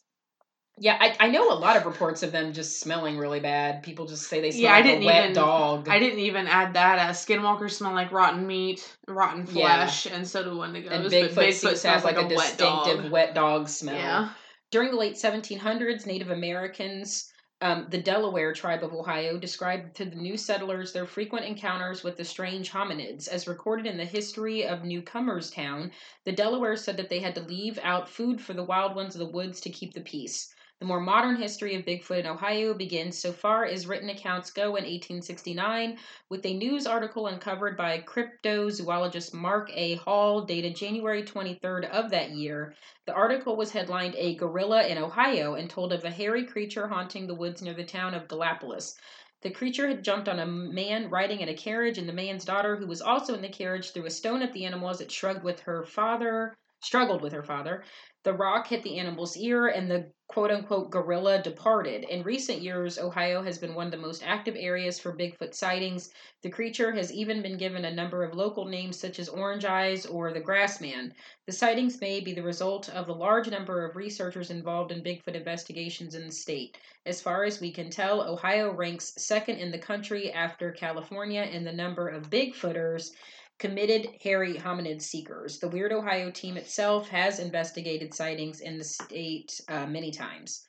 Yeah, 0.77 0.97
I, 0.99 1.15
I 1.21 1.27
know 1.29 1.51
a 1.51 1.55
lot 1.55 1.77
of 1.77 1.85
reports 1.85 2.21
of 2.21 2.31
them 2.31 2.53
just 2.53 2.81
smelling 2.81 3.17
really 3.17 3.39
bad. 3.39 3.81
People 3.81 4.05
just 4.05 4.27
say 4.27 4.41
they 4.41 4.51
smell 4.51 4.61
Yeah, 4.63 4.73
I 4.73 4.75
like 4.75 4.83
didn't 4.83 5.03
a 5.03 5.05
wet 5.07 5.23
even- 5.23 5.33
dog. 5.35 5.89
I 5.89 5.97
didn't 5.99 6.19
even 6.19 6.47
add 6.47 6.73
that. 6.75 6.99
Uh, 6.99 7.11
skinwalkers 7.13 7.71
smell 7.71 7.93
like 7.93 8.11
rotten 8.11 8.45
meat, 8.45 8.95
rotten 9.07 9.47
Yeah. 9.51 9.87
flesh, 9.87 10.05
and 10.05 10.27
so 10.27 10.43
do 10.43 10.49
wendigos. 10.51 10.91
and 10.91 11.03
but 11.03 11.11
Bigfoot, 11.11 11.77
smells 11.77 12.03
like, 12.03 12.17
a 12.17 12.21
wet 12.21 12.29
distinctive 12.29 13.03
dog. 13.03 13.11
wet 13.11 13.33
dog 13.33 13.69
smell. 13.69 13.95
Yeah. 13.95 14.29
During 14.69 14.91
the 14.91 14.97
late 14.97 15.15
1700s, 15.15 16.05
Native 16.05 16.29
Americans, 16.29 17.31
um, 17.61 17.87
the 17.89 18.01
Delaware 18.01 18.53
tribe 18.53 18.83
of 18.83 18.93
Ohio, 18.93 19.37
described 19.37 19.95
to 19.95 20.05
the 20.05 20.15
new 20.15 20.37
settlers 20.37 20.93
their 20.93 21.05
frequent 21.05 21.45
encounters 21.45 22.03
with 22.03 22.17
the 22.17 22.25
strange 22.25 22.71
hominids. 22.71 23.27
As 23.27 23.47
recorded 23.47 23.85
in 23.85 23.97
the 23.97 24.05
history 24.05 24.65
of 24.65 24.83
Newcomerstown, 24.83 25.91
the 26.23 26.31
Delaware 26.31 26.77
said 26.77 26.97
that 26.97 27.09
they 27.09 27.19
had 27.19 27.35
to 27.35 27.41
leave 27.41 27.77
out 27.83 28.09
food 28.09 28.41
for 28.41 28.53
the 28.53 28.63
wild 28.63 28.95
ones 28.95 29.15
of 29.15 29.19
the 29.19 29.25
woods 29.33 29.59
to 29.61 29.69
keep 29.69 29.93
the 29.93 30.01
peace. 30.01 30.54
The 30.82 30.86
more 30.86 30.99
modern 30.99 31.38
history 31.38 31.73
of 31.76 31.86
Bigfoot 31.86 32.19
in 32.19 32.28
Ohio 32.28 32.73
begins 32.73 33.17
so 33.17 33.32
far 33.32 33.63
as 33.63 33.88
written 33.88 34.09
accounts 34.09 34.51
go 34.51 34.76
in 34.76 34.84
1869 34.84 35.97
with 36.28 36.45
a 36.45 36.53
news 36.53 36.86
article 36.86 37.28
uncovered 37.28 37.78
by 37.78 38.01
cryptozoologist 38.01 39.34
Mark 39.34 39.71
A. 39.73 39.95
Hall 39.95 40.41
dated 40.41 40.76
January 40.76 41.23
23rd 41.23 41.89
of 41.89 42.09
that 42.09 42.32
year. 42.32 42.76
The 43.05 43.13
article 43.13 43.55
was 43.55 43.71
headlined 43.71 44.15
A 44.17 44.36
Gorilla 44.36 44.86
in 44.86 44.97
Ohio 44.97 45.53
and 45.55 45.69
told 45.69 45.93
of 45.93 46.03
a 46.03 46.11
hairy 46.11 46.43
creature 46.43 46.89
haunting 46.89 47.28
the 47.28 47.36
woods 47.36 47.61
near 47.61 47.73
the 47.73 47.86
town 47.86 48.13
of 48.13 48.28
Gallipolis. 48.28 48.97
The 49.43 49.51
creature 49.51 49.88
had 49.88 50.03
jumped 50.03 50.28
on 50.28 50.39
a 50.39 50.45
man 50.45 51.09
riding 51.09 51.39
in 51.39 51.47
a 51.47 51.53
carriage, 51.55 51.97
and 51.97 52.09
the 52.09 52.13
man's 52.13 52.43
daughter, 52.43 52.76
who 52.76 52.88
was 52.88 53.01
also 53.01 53.34
in 53.34 53.41
the 53.41 53.47
carriage, 53.47 53.91
threw 53.91 54.05
a 54.07 54.09
stone 54.09 54.41
at 54.41 54.51
the 54.51 54.65
animal 54.65 54.89
as 54.89 54.99
it 54.99 55.09
shrugged 55.09 55.43
with 55.43 55.61
her 55.61 55.84
father, 55.86 56.53
struggled 56.86 57.21
with 57.21 57.33
her 57.33 57.43
father. 57.43 57.83
The 58.23 58.33
rock 58.33 58.67
hit 58.67 58.83
the 58.83 58.97
animal's 58.97 59.38
ear, 59.38 59.67
and 59.67 59.89
the 59.89 60.11
quote 60.27 60.49
unquote 60.49 60.89
gorilla 60.89 61.41
departed. 61.41 62.03
In 62.05 62.23
recent 62.23 62.61
years, 62.61 62.97
Ohio 62.97 63.43
has 63.43 63.59
been 63.59 63.75
one 63.75 63.88
of 63.88 63.91
the 63.91 63.97
most 63.97 64.23
active 64.25 64.55
areas 64.57 64.99
for 64.99 65.15
Bigfoot 65.15 65.53
sightings. 65.53 66.11
The 66.41 66.49
creature 66.49 66.91
has 66.93 67.13
even 67.13 67.43
been 67.43 67.57
given 67.57 67.86
a 67.86 67.93
number 67.93 68.23
of 68.23 68.33
local 68.33 68.65
names 68.65 68.99
such 68.99 69.19
as 69.19 69.29
Orange 69.29 69.65
Eyes 69.65 70.05
or 70.05 70.31
the 70.31 70.41
Grassman. 70.41 71.13
The 71.45 71.51
sightings 71.51 72.01
may 72.01 72.19
be 72.19 72.33
the 72.33 72.41
result 72.41 72.89
of 72.89 73.05
the 73.05 73.13
large 73.13 73.49
number 73.49 73.86
of 73.86 73.95
researchers 73.95 74.49
involved 74.49 74.91
in 74.91 75.03
Bigfoot 75.03 75.36
investigations 75.36 76.15
in 76.15 76.25
the 76.25 76.31
state. 76.31 76.77
As 77.05 77.21
far 77.21 77.43
as 77.43 77.61
we 77.61 77.71
can 77.71 77.91
tell, 77.91 78.21
Ohio 78.21 78.71
ranks 78.71 79.13
second 79.17 79.57
in 79.57 79.69
the 79.69 79.77
country 79.77 80.31
after 80.31 80.71
California 80.71 81.43
in 81.43 81.63
the 81.63 81.71
number 81.71 82.09
of 82.09 82.31
Bigfooters. 82.31 83.11
Committed 83.59 84.09
hairy 84.21 84.55
hominid 84.55 85.01
seekers. 85.01 85.59
The 85.59 85.67
Weird 85.67 85.93
Ohio 85.93 86.29
team 86.31 86.57
itself 86.57 87.07
has 87.09 87.39
investigated 87.39 88.13
sightings 88.13 88.61
in 88.61 88.77
the 88.77 88.83
state 88.83 89.61
uh, 89.69 89.85
many 89.85 90.11
times. 90.11 90.65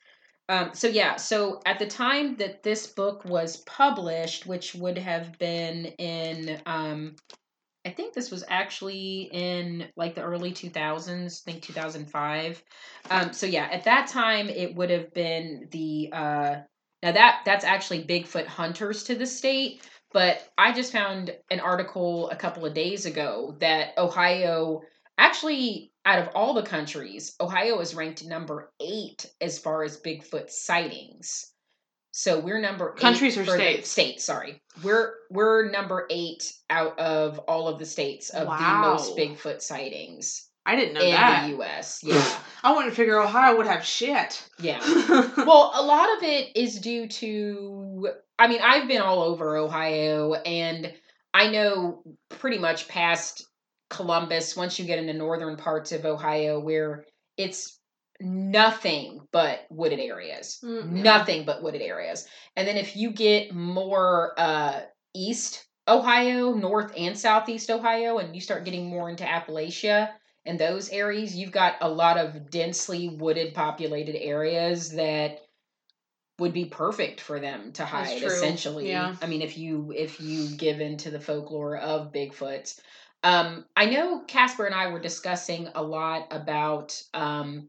Um, 0.48 0.70
so 0.74 0.86
yeah, 0.86 1.16
so 1.16 1.60
at 1.66 1.78
the 1.78 1.86
time 1.86 2.36
that 2.36 2.62
this 2.62 2.86
book 2.86 3.24
was 3.24 3.58
published, 3.58 4.46
which 4.46 4.74
would 4.76 4.96
have 4.96 5.36
been 5.38 5.86
in, 5.98 6.60
um, 6.66 7.16
I 7.84 7.90
think 7.90 8.14
this 8.14 8.30
was 8.30 8.44
actually 8.48 9.28
in 9.32 9.88
like 9.96 10.14
the 10.14 10.22
early 10.22 10.52
2000s, 10.52 11.42
I 11.42 11.50
think 11.50 11.62
2005. 11.62 12.62
Um, 13.10 13.32
so 13.32 13.46
yeah, 13.46 13.68
at 13.72 13.84
that 13.84 14.06
time 14.06 14.48
it 14.48 14.74
would 14.76 14.90
have 14.90 15.12
been 15.12 15.66
the 15.72 16.10
uh, 16.12 16.56
now 17.02 17.12
that 17.12 17.42
that's 17.44 17.64
actually 17.64 18.04
Bigfoot 18.04 18.46
hunters 18.46 19.02
to 19.04 19.16
the 19.16 19.26
state. 19.26 19.82
But 20.16 20.50
I 20.56 20.72
just 20.72 20.92
found 20.92 21.36
an 21.50 21.60
article 21.60 22.30
a 22.30 22.36
couple 22.36 22.64
of 22.64 22.72
days 22.72 23.04
ago 23.04 23.54
that 23.60 23.98
Ohio 23.98 24.80
actually 25.18 25.92
out 26.06 26.20
of 26.20 26.30
all 26.34 26.54
the 26.54 26.62
countries, 26.62 27.36
Ohio 27.38 27.80
is 27.80 27.94
ranked 27.94 28.24
number 28.24 28.72
eight 28.80 29.26
as 29.42 29.58
far 29.58 29.82
as 29.82 30.00
Bigfoot 30.00 30.48
sightings. 30.48 31.52
So 32.12 32.40
we're 32.40 32.62
number 32.62 32.94
countries 32.94 33.36
or 33.36 33.44
states. 33.44 33.90
States, 33.90 34.24
sorry. 34.24 34.62
We're 34.82 35.12
we're 35.28 35.70
number 35.70 36.06
eight 36.08 36.50
out 36.70 36.98
of 36.98 37.38
all 37.40 37.68
of 37.68 37.78
the 37.78 37.84
states 37.84 38.30
of 38.30 38.48
wow. 38.48 38.56
the 38.56 38.88
most 38.88 39.18
Bigfoot 39.18 39.60
sightings. 39.60 40.45
I 40.66 40.76
didn't 40.76 40.94
know 40.94 41.00
in 41.00 41.12
that. 41.12 41.44
the 41.44 41.56
U.S. 41.56 42.00
Yeah, 42.04 42.38
I 42.62 42.74
wouldn't 42.74 42.94
figure 42.94 43.20
Ohio 43.20 43.56
would 43.56 43.66
have 43.66 43.84
shit. 43.84 44.46
Yeah. 44.58 44.80
well, 45.36 45.72
a 45.74 45.82
lot 45.82 46.08
of 46.16 46.24
it 46.24 46.56
is 46.56 46.80
due 46.80 47.06
to. 47.08 48.08
I 48.38 48.48
mean, 48.48 48.60
I've 48.62 48.88
been 48.88 49.00
all 49.00 49.22
over 49.22 49.56
Ohio, 49.56 50.34
and 50.34 50.92
I 51.32 51.48
know 51.48 52.02
pretty 52.28 52.58
much 52.58 52.88
past 52.88 53.46
Columbus, 53.88 54.56
once 54.56 54.78
you 54.78 54.84
get 54.84 54.98
into 54.98 55.12
northern 55.12 55.56
parts 55.56 55.92
of 55.92 56.04
Ohio 56.04 56.58
where 56.58 57.04
it's 57.36 57.78
nothing 58.20 59.20
but 59.32 59.66
wooded 59.70 60.00
areas. 60.00 60.58
Mm-hmm. 60.64 61.02
Nothing 61.02 61.44
but 61.44 61.62
wooded 61.62 61.82
areas. 61.82 62.26
And 62.56 62.66
then 62.66 62.76
if 62.76 62.96
you 62.96 63.12
get 63.12 63.54
more 63.54 64.32
uh, 64.38 64.80
east 65.14 65.66
Ohio, 65.86 66.52
north 66.54 66.92
and 66.96 67.16
southeast 67.16 67.70
Ohio, 67.70 68.18
and 68.18 68.34
you 68.34 68.40
start 68.40 68.64
getting 68.64 68.88
more 68.88 69.08
into 69.08 69.24
Appalachia 69.24 70.10
and 70.46 70.58
those 70.58 70.88
areas, 70.90 71.34
you've 71.34 71.52
got 71.52 71.76
a 71.80 71.88
lot 71.88 72.16
of 72.16 72.50
densely 72.50 73.08
wooded 73.08 73.54
populated 73.54 74.16
areas 74.16 74.92
that 74.92 75.40
would 76.38 76.52
be 76.52 76.66
perfect 76.66 77.20
for 77.20 77.40
them 77.40 77.72
to 77.72 77.84
hide 77.84 78.22
essentially. 78.22 78.90
Yeah. 78.90 79.16
i 79.22 79.26
mean 79.26 79.40
if 79.40 79.56
you 79.56 79.90
if 79.96 80.20
you 80.20 80.54
give 80.54 80.82
into 80.82 81.10
the 81.10 81.18
folklore 81.18 81.78
of 81.78 82.12
bigfoots 82.12 82.78
um, 83.26 83.64
I 83.74 83.86
know 83.86 84.20
Casper 84.20 84.66
and 84.66 84.74
I 84.74 84.88
were 84.88 85.00
discussing 85.00 85.68
a 85.74 85.82
lot 85.82 86.28
about 86.30 87.02
um, 87.12 87.68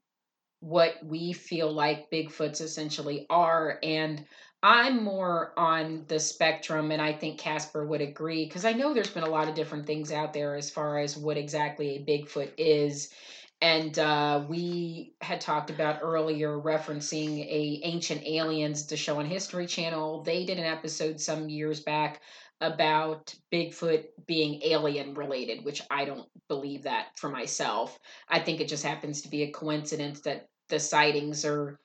what 0.60 1.04
we 1.04 1.34
feel 1.34 1.72
like 1.72 2.12
Bigfoots 2.12 2.62
essentially 2.62 3.26
are, 3.30 3.80
and 3.82 4.24
I'm 4.64 5.04
more 5.04 5.54
on 5.58 6.06
the 6.08 6.20
spectrum, 6.20 6.92
and 6.92 7.02
I 7.02 7.14
think 7.14 7.38
Casper 7.40 7.86
would 7.86 8.02
agree 8.02 8.46
because 8.46 8.66
I 8.66 8.74
know 8.74 8.94
there's 8.94 9.10
been 9.10 9.24
a 9.24 9.30
lot 9.30 9.48
of 9.48 9.56
different 9.56 9.86
things 9.86 10.12
out 10.12 10.34
there 10.34 10.56
as 10.56 10.70
far 10.70 10.98
as 10.98 11.16
what 11.16 11.38
exactly 11.38 11.96
a 11.96 12.04
Bigfoot 12.04 12.52
is. 12.58 13.14
And 13.62 13.98
uh, 13.98 14.46
we 14.48 15.14
had 15.22 15.42
talked 15.42 15.70
about 15.70 16.00
earlier 16.02 16.60
referencing 16.60 17.40
a 17.40 17.82
Ancient 17.84 18.24
Aliens, 18.26 18.86
the 18.88 18.98
show 18.98 19.20
on 19.20 19.26
History 19.26 19.68
Channel. 19.68 20.24
They 20.24 20.46
did 20.46 20.60
an 20.60 20.66
episode 20.66 21.20
some 21.20 21.50
years 21.50 21.80
back 21.80 22.22
about 22.62 23.34
Bigfoot 23.52 24.06
being 24.26 24.62
alien 24.64 25.14
related, 25.14 25.66
which 25.66 25.82
I 25.92 26.06
don't 26.06 26.28
believe 26.48 26.84
that 26.84 27.10
for 27.16 27.30
myself. 27.30 27.98
I 28.28 28.40
think 28.40 28.60
it 28.60 28.68
just 28.68 28.84
happens 28.84 29.22
to 29.22 29.30
be 29.30 29.44
a 29.44 29.52
coincidence 29.52 30.22
that 30.22 30.48
the 30.70 30.80
sightings 30.80 31.46
are 31.46 31.80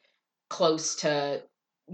close 0.49 0.97
to 0.97 1.43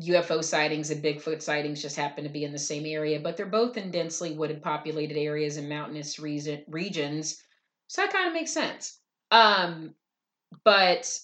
UFO 0.01 0.43
sightings 0.43 0.91
and 0.91 1.03
Bigfoot 1.03 1.43
sightings 1.43 1.83
just 1.83 1.97
happen 1.97 2.25
to 2.25 2.31
be 2.31 2.45
in 2.45 2.53
the 2.53 2.59
same 2.59 2.87
area, 2.87 3.21
but 3.21 3.37
they're 3.37 3.47
both 3.47 3.77
in 3.77 3.91
densely 3.91 4.33
wooded 4.33 4.63
populated 4.63 5.17
areas 5.17 5.57
and 5.57 5.69
mountainous 5.69 6.19
reason, 6.19 6.63
regions. 6.69 7.43
So 7.89 8.03
that 8.03 8.13
kind 8.13 8.29
of 8.29 8.35
makes 8.35 8.53
sense. 8.53 8.99
Um, 9.31 9.95
but 10.65 11.19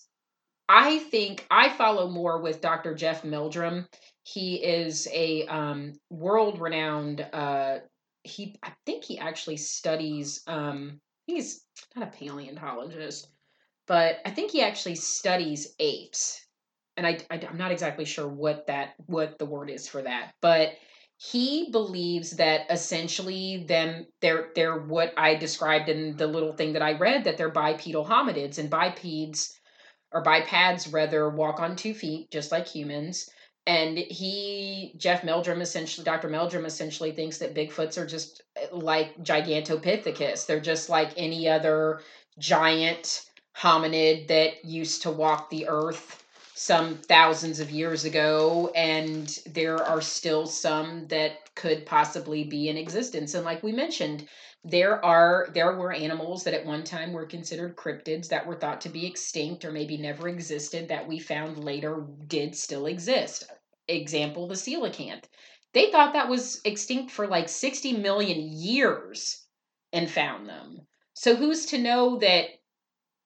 I 0.69 0.99
think 0.99 1.47
I 1.51 1.69
follow 1.69 2.09
more 2.09 2.41
with 2.41 2.61
Dr. 2.61 2.95
Jeff 2.95 3.25
Meldrum 3.25 3.87
he 4.25 4.57
is 4.57 5.07
a 5.13 5.47
um, 5.47 5.93
world 6.11 6.61
renowned. 6.61 7.27
Uh, 7.33 7.79
he, 8.23 8.57
I 8.63 8.73
think 8.87 9.05
he 9.05 9.19
actually 9.19 9.59
studies. 9.59 10.43
Um, 10.47 11.01
he's 11.27 11.63
not 11.95 12.09
a 12.09 12.11
paleontologist, 12.11 13.29
but 13.87 14.21
I 14.25 14.31
think 14.31 14.51
he 14.51 14.63
actually 14.63 14.95
studies 14.95 15.75
apes. 15.79 16.44
And 16.97 17.07
I, 17.07 17.19
I, 17.31 17.41
I'm 17.49 17.59
not 17.59 17.73
exactly 17.73 18.05
sure 18.05 18.29
what 18.29 18.67
that 18.69 18.95
what 19.07 19.39
the 19.39 19.47
word 19.47 19.71
is 19.71 19.89
for 19.89 20.03
that, 20.03 20.33
but 20.41 20.75
he 21.17 21.71
believes 21.71 22.33
that 22.33 22.67
essentially 22.71 23.65
them 23.69 24.07
they're 24.21 24.49
they're 24.55 24.79
what 24.79 25.13
I 25.17 25.35
described 25.37 25.89
in 25.89 26.17
the 26.17 26.27
little 26.27 26.53
thing 26.53 26.73
that 26.73 26.83
I 26.83 26.93
read 26.93 27.25
that 27.25 27.37
they're 27.37 27.51
bipedal 27.51 28.05
hominids 28.05 28.59
and 28.59 28.71
bipeds 28.71 29.59
or 30.13 30.23
bipeds 30.23 30.93
rather 30.93 31.29
walk 31.31 31.61
on 31.61 31.77
two 31.77 31.95
feet 31.95 32.31
just 32.31 32.53
like 32.53 32.67
humans 32.67 33.31
and 33.67 33.97
he 33.97 34.95
jeff 34.97 35.25
meldrum 35.25 35.61
essentially 35.61 36.05
dr 36.05 36.29
meldrum 36.29 36.67
essentially 36.67 37.13
thinks 37.13 37.39
that 37.39 37.55
bigfoots 37.55 37.97
are 37.97 38.07
just 38.07 38.43
eh, 38.57 38.67
like 38.73 39.17
gigantopithecus. 39.23 40.47
They're 40.47 40.61
just 40.61 40.89
like 40.89 41.13
any 41.17 41.49
other 41.49 42.01
giant 42.39 43.31
hominid 43.57 44.27
that 44.29 44.65
used 44.65 45.03
to 45.03 45.11
walk 45.11 45.49
the 45.49 45.69
earth 45.69 46.24
some 46.65 46.97
thousands 46.97 47.61
of 47.61 47.71
years 47.71 48.07
ago 48.07 48.73
and 48.75 49.39
there 49.45 49.77
are 49.85 50.01
still 50.01 50.47
some 50.47 51.07
that 51.09 51.55
could 51.55 51.85
possibly 51.85 52.43
be 52.43 52.71
in 52.71 52.79
existence. 52.79 53.35
And 53.35 53.45
like 53.45 53.63
we 53.63 53.71
mentioned 53.71 54.27
there 54.65 55.05
are 55.05 55.49
there 55.53 55.77
were 55.77 55.93
animals 55.93 56.43
that 56.45 56.55
at 56.55 56.65
one 56.65 56.83
time 56.83 57.13
were 57.13 57.27
considered 57.27 57.77
cryptids 57.77 58.29
that 58.29 58.47
were 58.47 58.55
thought 58.55 58.81
to 58.81 58.89
be 58.89 59.05
extinct 59.05 59.67
or 59.67 59.73
maybe 59.73 59.99
never 59.99 60.27
existed 60.27 60.89
that 60.89 61.07
we 61.07 61.19
found 61.19 61.63
later 61.63 62.07
did 62.29 62.57
still 62.57 62.87
exist. 62.87 63.45
Example 63.89 64.49
the 64.49 64.55
coelacanth. 64.55 65.25
They 65.75 65.91
thought 65.91 66.15
that 66.15 66.31
was 66.31 66.63
extinct 66.65 67.13
for 67.13 67.27
like 67.27 67.51
60 67.51 67.99
million 67.99 68.41
years 68.41 69.45
and 69.93 70.11
found 70.11 70.49
them. 70.49 70.81
So 71.13 71.37
who's 71.37 71.67
to 71.67 71.79
know 71.79 72.17
that 72.21 72.47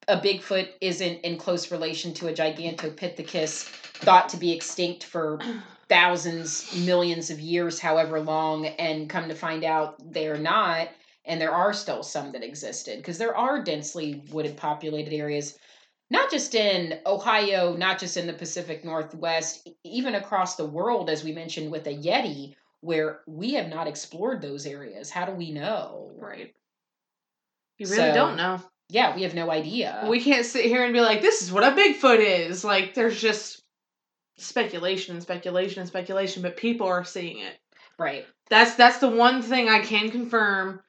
a 0.08 0.18
bigfoot 0.18 0.70
isn't 0.80 1.20
in 1.20 1.36
close 1.36 1.70
relation 1.70 2.14
to 2.14 2.28
a 2.28 2.32
gigantopithecus 2.32 3.64
thought 3.98 4.28
to 4.30 4.36
be 4.36 4.52
extinct 4.52 5.04
for 5.04 5.38
thousands 5.88 6.74
millions 6.84 7.30
of 7.30 7.40
years 7.40 7.78
however 7.78 8.20
long 8.20 8.66
and 8.66 9.08
come 9.08 9.28
to 9.28 9.34
find 9.34 9.64
out 9.64 9.96
they're 10.12 10.38
not 10.38 10.88
and 11.24 11.40
there 11.40 11.52
are 11.52 11.72
still 11.72 12.02
some 12.02 12.32
that 12.32 12.42
existed 12.42 12.98
because 12.98 13.18
there 13.18 13.36
are 13.36 13.62
densely 13.62 14.22
wooded 14.30 14.56
populated 14.56 15.14
areas 15.14 15.58
not 16.10 16.30
just 16.30 16.54
in 16.54 16.98
ohio 17.06 17.74
not 17.76 17.98
just 17.98 18.16
in 18.16 18.26
the 18.26 18.32
pacific 18.32 18.84
northwest 18.84 19.68
even 19.84 20.14
across 20.14 20.56
the 20.56 20.66
world 20.66 21.08
as 21.08 21.24
we 21.24 21.32
mentioned 21.32 21.70
with 21.70 21.86
a 21.86 21.94
yeti 21.94 22.54
where 22.80 23.20
we 23.26 23.54
have 23.54 23.68
not 23.68 23.88
explored 23.88 24.40
those 24.40 24.64
areas. 24.64 25.10
How 25.10 25.24
do 25.26 25.32
we 25.32 25.50
know? 25.50 26.12
Right. 26.16 26.54
You 27.78 27.86
really 27.86 28.10
so, 28.10 28.14
don't 28.14 28.36
know 28.36 28.62
yeah 28.88 29.14
we 29.14 29.22
have 29.22 29.34
no 29.34 29.50
idea 29.50 30.06
we 30.08 30.20
can't 30.20 30.46
sit 30.46 30.64
here 30.64 30.84
and 30.84 30.92
be 30.92 31.00
like 31.00 31.20
this 31.20 31.42
is 31.42 31.52
what 31.52 31.64
a 31.64 31.76
bigfoot 31.76 32.20
is 32.20 32.64
like 32.64 32.94
there's 32.94 33.20
just 33.20 33.62
speculation 34.36 35.14
and 35.14 35.22
speculation 35.22 35.80
and 35.80 35.88
speculation 35.88 36.42
but 36.42 36.56
people 36.56 36.86
are 36.86 37.04
seeing 37.04 37.38
it 37.38 37.58
right 37.98 38.26
that's 38.48 38.74
that's 38.76 38.98
the 38.98 39.08
one 39.08 39.42
thing 39.42 39.68
i 39.68 39.80
can 39.80 40.10
confirm 40.10 40.80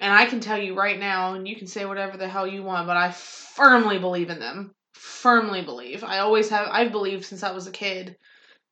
and 0.00 0.12
I 0.12 0.26
can 0.26 0.40
tell 0.40 0.58
you 0.58 0.74
right 0.74 0.98
now, 0.98 1.34
and 1.34 1.48
you 1.48 1.56
can 1.56 1.66
say 1.66 1.84
whatever 1.84 2.16
the 2.16 2.28
hell 2.28 2.46
you 2.46 2.62
want, 2.62 2.86
but 2.86 2.96
I 2.96 3.12
firmly 3.12 3.98
believe 3.98 4.30
in 4.30 4.38
them. 4.38 4.74
Firmly 4.92 5.62
believe. 5.62 6.04
I 6.04 6.18
always 6.18 6.48
have. 6.50 6.68
I've 6.70 6.92
believed 6.92 7.24
since 7.24 7.42
I 7.42 7.52
was 7.52 7.66
a 7.66 7.72
kid 7.72 8.16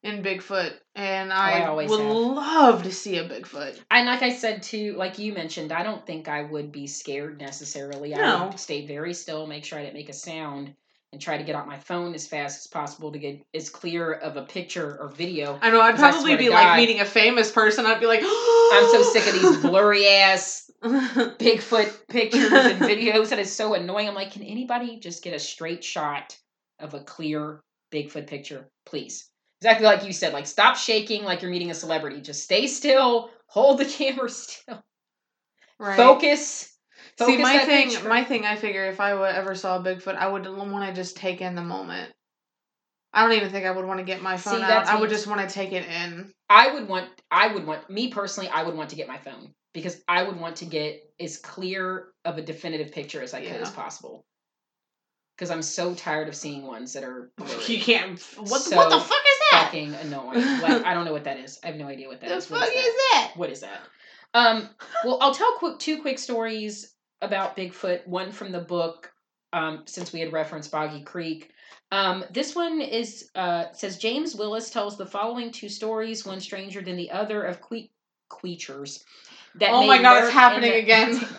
in 0.04 0.22
Bigfoot, 0.22 0.74
and 0.94 1.32
oh, 1.32 1.34
I, 1.34 1.60
I 1.60 1.70
would 1.72 1.88
have. 1.88 2.10
love 2.10 2.82
to 2.82 2.92
see 2.92 3.16
a 3.16 3.26
Bigfoot. 3.26 3.80
And 3.90 4.06
like 4.06 4.22
I 4.22 4.34
said 4.34 4.62
too, 4.62 4.94
like 4.96 5.18
you 5.18 5.32
mentioned, 5.32 5.72
I 5.72 5.82
don't 5.82 6.06
think 6.06 6.28
I 6.28 6.42
would 6.42 6.70
be 6.70 6.86
scared 6.86 7.40
necessarily. 7.40 8.10
No. 8.10 8.22
I 8.22 8.46
would 8.46 8.60
stay 8.60 8.86
very 8.86 9.14
still, 9.14 9.46
make 9.46 9.64
sure 9.64 9.78
I 9.78 9.82
didn't 9.82 9.94
make 9.94 10.10
a 10.10 10.14
sound, 10.14 10.74
and 11.10 11.22
try 11.22 11.38
to 11.38 11.44
get 11.44 11.56
out 11.56 11.66
my 11.66 11.78
phone 11.78 12.14
as 12.14 12.26
fast 12.26 12.60
as 12.60 12.66
possible 12.66 13.12
to 13.12 13.18
get 13.18 13.40
as 13.54 13.70
clear 13.70 14.12
of 14.12 14.36
a 14.36 14.42
picture 14.42 15.00
or 15.00 15.08
video. 15.08 15.58
I 15.62 15.70
know. 15.70 15.80
I'd 15.80 15.96
probably 15.96 16.36
be 16.36 16.50
like 16.50 16.76
meeting 16.76 17.00
a 17.00 17.06
famous 17.06 17.50
person. 17.50 17.86
I'd 17.86 18.00
be 18.00 18.06
like, 18.06 18.20
I'm 18.22 18.90
so 18.90 19.02
sick 19.02 19.26
of 19.26 19.40
these 19.40 19.56
blurry 19.58 20.06
ass 20.06 20.70
Bigfoot 20.84 22.08
pictures 22.08 22.52
and 22.52 22.78
videos 22.78 23.30
that 23.30 23.38
is 23.38 23.50
so 23.50 23.72
annoying. 23.72 24.06
I'm 24.06 24.14
like, 24.14 24.32
can 24.32 24.42
anybody 24.42 24.98
just 24.98 25.24
get 25.24 25.32
a 25.32 25.38
straight 25.38 25.82
shot 25.82 26.36
of 26.78 26.92
a 26.92 27.00
clear 27.00 27.62
Bigfoot 27.90 28.26
picture, 28.26 28.68
please? 28.84 29.30
Exactly 29.64 29.86
like 29.86 30.04
you 30.04 30.12
said, 30.12 30.34
like 30.34 30.46
stop 30.46 30.76
shaking 30.76 31.24
like 31.24 31.40
you're 31.40 31.50
meeting 31.50 31.70
a 31.70 31.74
celebrity. 31.74 32.20
Just 32.20 32.42
stay 32.42 32.66
still, 32.66 33.30
hold 33.46 33.78
the 33.78 33.84
camera 33.86 34.28
still. 34.28 34.84
Right. 35.78 35.96
Focus. 35.96 36.70
See, 37.18 37.38
my 37.38 37.60
thing, 37.60 37.88
picture. 37.88 38.06
my 38.06 38.24
thing, 38.24 38.44
I 38.44 38.56
figure 38.56 38.84
if 38.84 39.00
I 39.00 39.12
ever 39.32 39.54
saw 39.54 39.82
Bigfoot, 39.82 40.16
I 40.16 40.28
would 40.28 40.46
want 40.46 40.86
to 40.86 40.92
just 40.92 41.16
take 41.16 41.40
in 41.40 41.54
the 41.54 41.62
moment. 41.62 42.12
I 43.14 43.22
don't 43.22 43.32
even 43.32 43.48
think 43.48 43.64
I 43.64 43.70
would 43.70 43.86
want 43.86 44.00
to 44.00 44.04
get 44.04 44.20
my 44.20 44.36
phone 44.36 44.56
See, 44.58 44.62
out. 44.64 44.86
I 44.86 45.00
would 45.00 45.08
just 45.08 45.26
want 45.26 45.40
to 45.40 45.54
take 45.54 45.72
it 45.72 45.86
in. 45.86 46.30
I 46.50 46.74
would 46.74 46.86
want 46.86 47.08
I 47.30 47.54
would 47.54 47.66
want 47.66 47.88
me 47.88 48.08
personally 48.08 48.50
I 48.50 48.64
would 48.64 48.74
want 48.74 48.90
to 48.90 48.96
get 48.96 49.08
my 49.08 49.16
phone 49.16 49.54
because 49.72 50.02
I 50.06 50.24
would 50.24 50.38
want 50.38 50.56
to 50.56 50.66
get 50.66 51.00
as 51.18 51.38
clear 51.38 52.08
of 52.26 52.36
a 52.36 52.42
definitive 52.42 52.92
picture 52.92 53.22
as 53.22 53.32
I 53.32 53.40
could 53.40 53.48
Yeah. 53.48 53.62
as 53.62 53.70
possible. 53.70 54.26
Because 55.38 55.50
I'm 55.50 55.62
so 55.62 55.94
tired 55.94 56.28
of 56.28 56.34
seeing 56.34 56.66
ones 56.66 56.92
that 56.92 57.02
are 57.02 57.30
blurry. 57.38 57.64
You 57.66 57.80
can't. 57.80 58.20
What, 58.36 58.60
So 58.60 58.76
what 58.76 58.90
the 58.90 59.00
fuck? 59.00 59.24
Fucking 59.74 59.94
annoying. 59.94 60.60
Like 60.60 60.84
I 60.84 60.94
don't 60.94 61.04
know 61.04 61.12
what 61.12 61.24
that 61.24 61.38
is. 61.38 61.58
I 61.62 61.68
have 61.68 61.76
no 61.76 61.86
idea 61.86 62.08
what 62.08 62.20
that 62.20 62.28
the 62.30 62.36
is. 62.36 62.50
What 62.50 62.60
fuck 62.60 62.68
is 62.70 62.84
that? 62.84 63.10
that? 63.12 63.32
What 63.36 63.50
is 63.50 63.60
that? 63.60 63.80
Um, 64.34 64.68
well, 65.04 65.18
I'll 65.20 65.34
tell 65.34 65.52
quick, 65.58 65.78
two 65.78 66.00
quick 66.02 66.18
stories 66.18 66.94
about 67.22 67.56
Bigfoot. 67.56 68.06
One 68.06 68.32
from 68.32 68.52
the 68.52 68.60
book, 68.60 69.12
um, 69.52 69.82
since 69.86 70.12
we 70.12 70.20
had 70.20 70.32
referenced 70.32 70.72
Boggy 70.72 71.02
Creek. 71.02 71.50
Um, 71.92 72.24
this 72.32 72.56
one 72.56 72.80
is 72.80 73.30
uh, 73.34 73.66
says 73.72 73.98
James 73.98 74.34
Willis 74.34 74.70
tells 74.70 74.96
the 74.96 75.06
following 75.06 75.52
two 75.52 75.68
stories, 75.68 76.26
one 76.26 76.40
stranger 76.40 76.80
than 76.82 76.96
the 76.96 77.10
other, 77.10 77.42
of 77.42 77.60
que- 77.60 77.90
creatures. 78.28 79.04
That 79.56 79.70
Oh 79.70 79.86
my 79.86 80.02
God, 80.02 80.24
it's 80.24 80.32
happening 80.32 80.72
the- 80.72 80.78
again. 80.78 81.20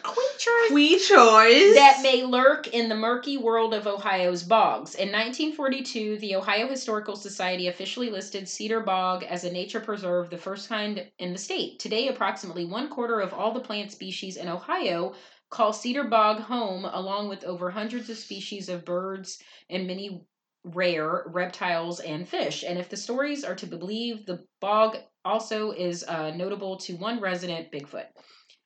We 0.71 0.97
choice. 0.99 1.75
that 1.75 1.99
may 2.03 2.23
lurk 2.23 2.67
in 2.67 2.89
the 2.89 2.95
murky 2.95 3.37
world 3.37 3.73
of 3.73 3.87
Ohio's 3.87 4.43
bogs. 4.43 4.93
In 4.95 5.07
1942, 5.11 6.17
the 6.17 6.35
Ohio 6.35 6.67
Historical 6.67 7.15
Society 7.15 7.67
officially 7.67 8.09
listed 8.09 8.47
Cedar 8.47 8.81
Bog 8.81 9.23
as 9.23 9.43
a 9.43 9.51
nature 9.51 9.79
preserve, 9.79 10.29
the 10.29 10.37
first 10.37 10.67
kind 10.69 11.09
in 11.19 11.31
the 11.33 11.39
state. 11.39 11.79
Today, 11.79 12.09
approximately 12.09 12.65
one 12.65 12.89
quarter 12.89 13.19
of 13.21 13.33
all 13.33 13.53
the 13.53 13.59
plant 13.59 13.91
species 13.91 14.37
in 14.37 14.47
Ohio 14.49 15.13
call 15.49 15.73
Cedar 15.73 16.03
Bog 16.05 16.41
home, 16.41 16.85
along 16.85 17.29
with 17.29 17.43
over 17.43 17.69
hundreds 17.71 18.09
of 18.09 18.17
species 18.17 18.69
of 18.69 18.85
birds 18.85 19.39
and 19.69 19.87
many 19.87 20.21
rare 20.63 21.23
reptiles 21.27 21.99
and 22.01 22.27
fish. 22.27 22.63
And 22.67 22.77
if 22.77 22.89
the 22.89 22.97
stories 22.97 23.43
are 23.43 23.55
to 23.55 23.67
be 23.67 23.77
believed, 23.77 24.25
the 24.27 24.45
bog 24.59 24.97
also 25.25 25.71
is 25.71 26.03
uh, 26.07 26.31
notable 26.31 26.77
to 26.77 26.93
one 26.95 27.19
resident, 27.19 27.71
Bigfoot. 27.71 28.05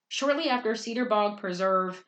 Shortly 0.10 0.50
after 0.50 0.76
Cedar 0.76 1.06
Bog 1.06 1.40
Preserve 1.40 2.04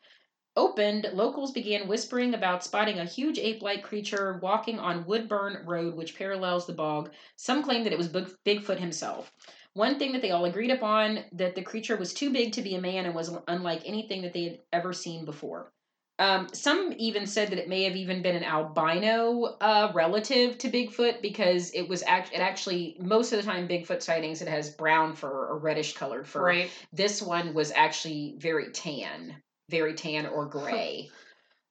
opened, 0.56 1.10
locals 1.14 1.52
began 1.52 1.88
whispering 1.88 2.34
about 2.34 2.62
spotting 2.62 2.98
a 2.98 3.04
huge 3.04 3.38
ape 3.38 3.62
like 3.62 3.82
creature 3.82 4.38
walking 4.42 4.78
on 4.78 5.06
Woodburn 5.06 5.64
Road, 5.66 5.94
which 5.94 6.16
parallels 6.16 6.66
the 6.66 6.74
bog. 6.74 7.10
Some 7.36 7.62
claim 7.62 7.84
that 7.84 7.92
it 7.92 7.98
was 7.98 8.08
Big- 8.08 8.36
Bigfoot 8.44 8.78
himself. 8.78 9.32
One 9.74 9.98
thing 9.98 10.12
that 10.12 10.20
they 10.22 10.30
all 10.30 10.44
agreed 10.44 10.70
upon 10.70 11.24
that 11.32 11.54
the 11.54 11.62
creature 11.62 11.96
was 11.96 12.12
too 12.12 12.30
big 12.30 12.52
to 12.52 12.62
be 12.62 12.74
a 12.74 12.80
man 12.80 13.06
and 13.06 13.14
was 13.14 13.34
unlike 13.48 13.82
anything 13.86 14.22
that 14.22 14.34
they 14.34 14.44
had 14.44 14.58
ever 14.72 14.92
seen 14.92 15.24
before. 15.24 15.72
Um, 16.18 16.48
some 16.52 16.92
even 16.98 17.26
said 17.26 17.50
that 17.50 17.58
it 17.58 17.68
may 17.68 17.84
have 17.84 17.96
even 17.96 18.22
been 18.22 18.36
an 18.36 18.44
albino 18.44 19.56
uh, 19.60 19.90
relative 19.94 20.58
to 20.58 20.70
Bigfoot 20.70 21.22
because 21.22 21.70
it 21.72 21.88
was 21.88 22.02
act- 22.06 22.32
it 22.32 22.40
actually 22.40 22.96
most 23.00 23.32
of 23.32 23.38
the 23.38 23.50
time 23.50 23.66
Bigfoot 23.66 24.02
sightings 24.02 24.42
it 24.42 24.48
has 24.48 24.70
brown 24.70 25.14
fur 25.14 25.30
or 25.30 25.58
reddish 25.58 25.94
colored 25.94 26.28
fur. 26.28 26.44
right. 26.44 26.70
This 26.92 27.22
one 27.22 27.54
was 27.54 27.72
actually 27.72 28.36
very 28.38 28.70
tan, 28.72 29.36
very 29.70 29.94
tan 29.94 30.26
or 30.26 30.46
gray. 30.46 31.10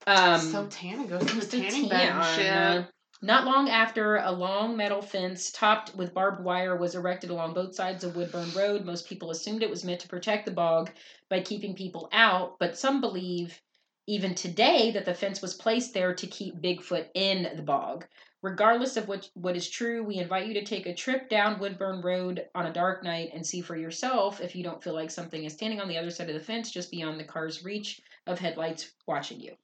Um, 0.07 0.41
so 0.41 0.65
tan. 0.67 1.01
It 1.01 1.09
goes 1.09 1.31
in 1.31 1.39
the 1.39 1.45
tanning 1.45 1.87
bed 1.87 2.09
tan. 2.09 2.83
shit. 2.83 2.91
Not 3.23 3.45
long 3.45 3.69
after, 3.69 4.17
a 4.17 4.31
long 4.31 4.75
metal 4.75 5.01
fence 5.03 5.51
topped 5.51 5.95
with 5.95 6.13
barbed 6.13 6.43
wire 6.43 6.75
was 6.75 6.95
erected 6.95 7.29
along 7.29 7.53
both 7.53 7.75
sides 7.75 8.03
of 8.03 8.15
Woodburn 8.15 8.51
Road. 8.53 8.83
Most 8.83 9.07
people 9.07 9.29
assumed 9.29 9.61
it 9.61 9.69
was 9.69 9.83
meant 9.83 9.99
to 10.01 10.07
protect 10.07 10.45
the 10.45 10.51
bog 10.51 10.89
by 11.29 11.41
keeping 11.41 11.75
people 11.75 12.09
out, 12.11 12.57
but 12.57 12.75
some 12.75 12.99
believe 12.99 13.61
even 14.07 14.35
today 14.35 14.91
that 14.91 15.05
the 15.05 15.13
fence 15.13 15.41
was 15.41 15.53
placed 15.53 15.93
there 15.93 16.13
to 16.13 16.27
keep 16.27 16.61
Bigfoot 16.61 17.07
in 17.13 17.49
the 17.55 17.61
bog. 17.61 18.05
Regardless 18.41 18.97
of 18.97 19.07
what, 19.07 19.29
what 19.35 19.55
is 19.55 19.69
true, 19.69 20.03
we 20.03 20.15
invite 20.15 20.47
you 20.47 20.55
to 20.55 20.65
take 20.65 20.87
a 20.87 20.95
trip 20.95 21.29
down 21.29 21.59
Woodburn 21.59 22.01
Road 22.01 22.47
on 22.55 22.65
a 22.65 22.73
dark 22.73 23.03
night 23.03 23.29
and 23.33 23.45
see 23.45 23.61
for 23.61 23.77
yourself 23.77 24.41
if 24.41 24.55
you 24.55 24.63
don't 24.63 24.83
feel 24.83 24.95
like 24.95 25.11
something 25.11 25.43
is 25.43 25.53
standing 25.53 25.79
on 25.79 25.87
the 25.87 25.97
other 25.97 26.09
side 26.09 26.29
of 26.29 26.33
the 26.33 26.39
fence 26.39 26.71
just 26.71 26.89
beyond 26.89 27.19
the 27.19 27.23
car's 27.23 27.63
reach 27.63 28.01
of 28.25 28.39
headlights 28.39 28.93
watching 29.07 29.39
you. 29.39 29.55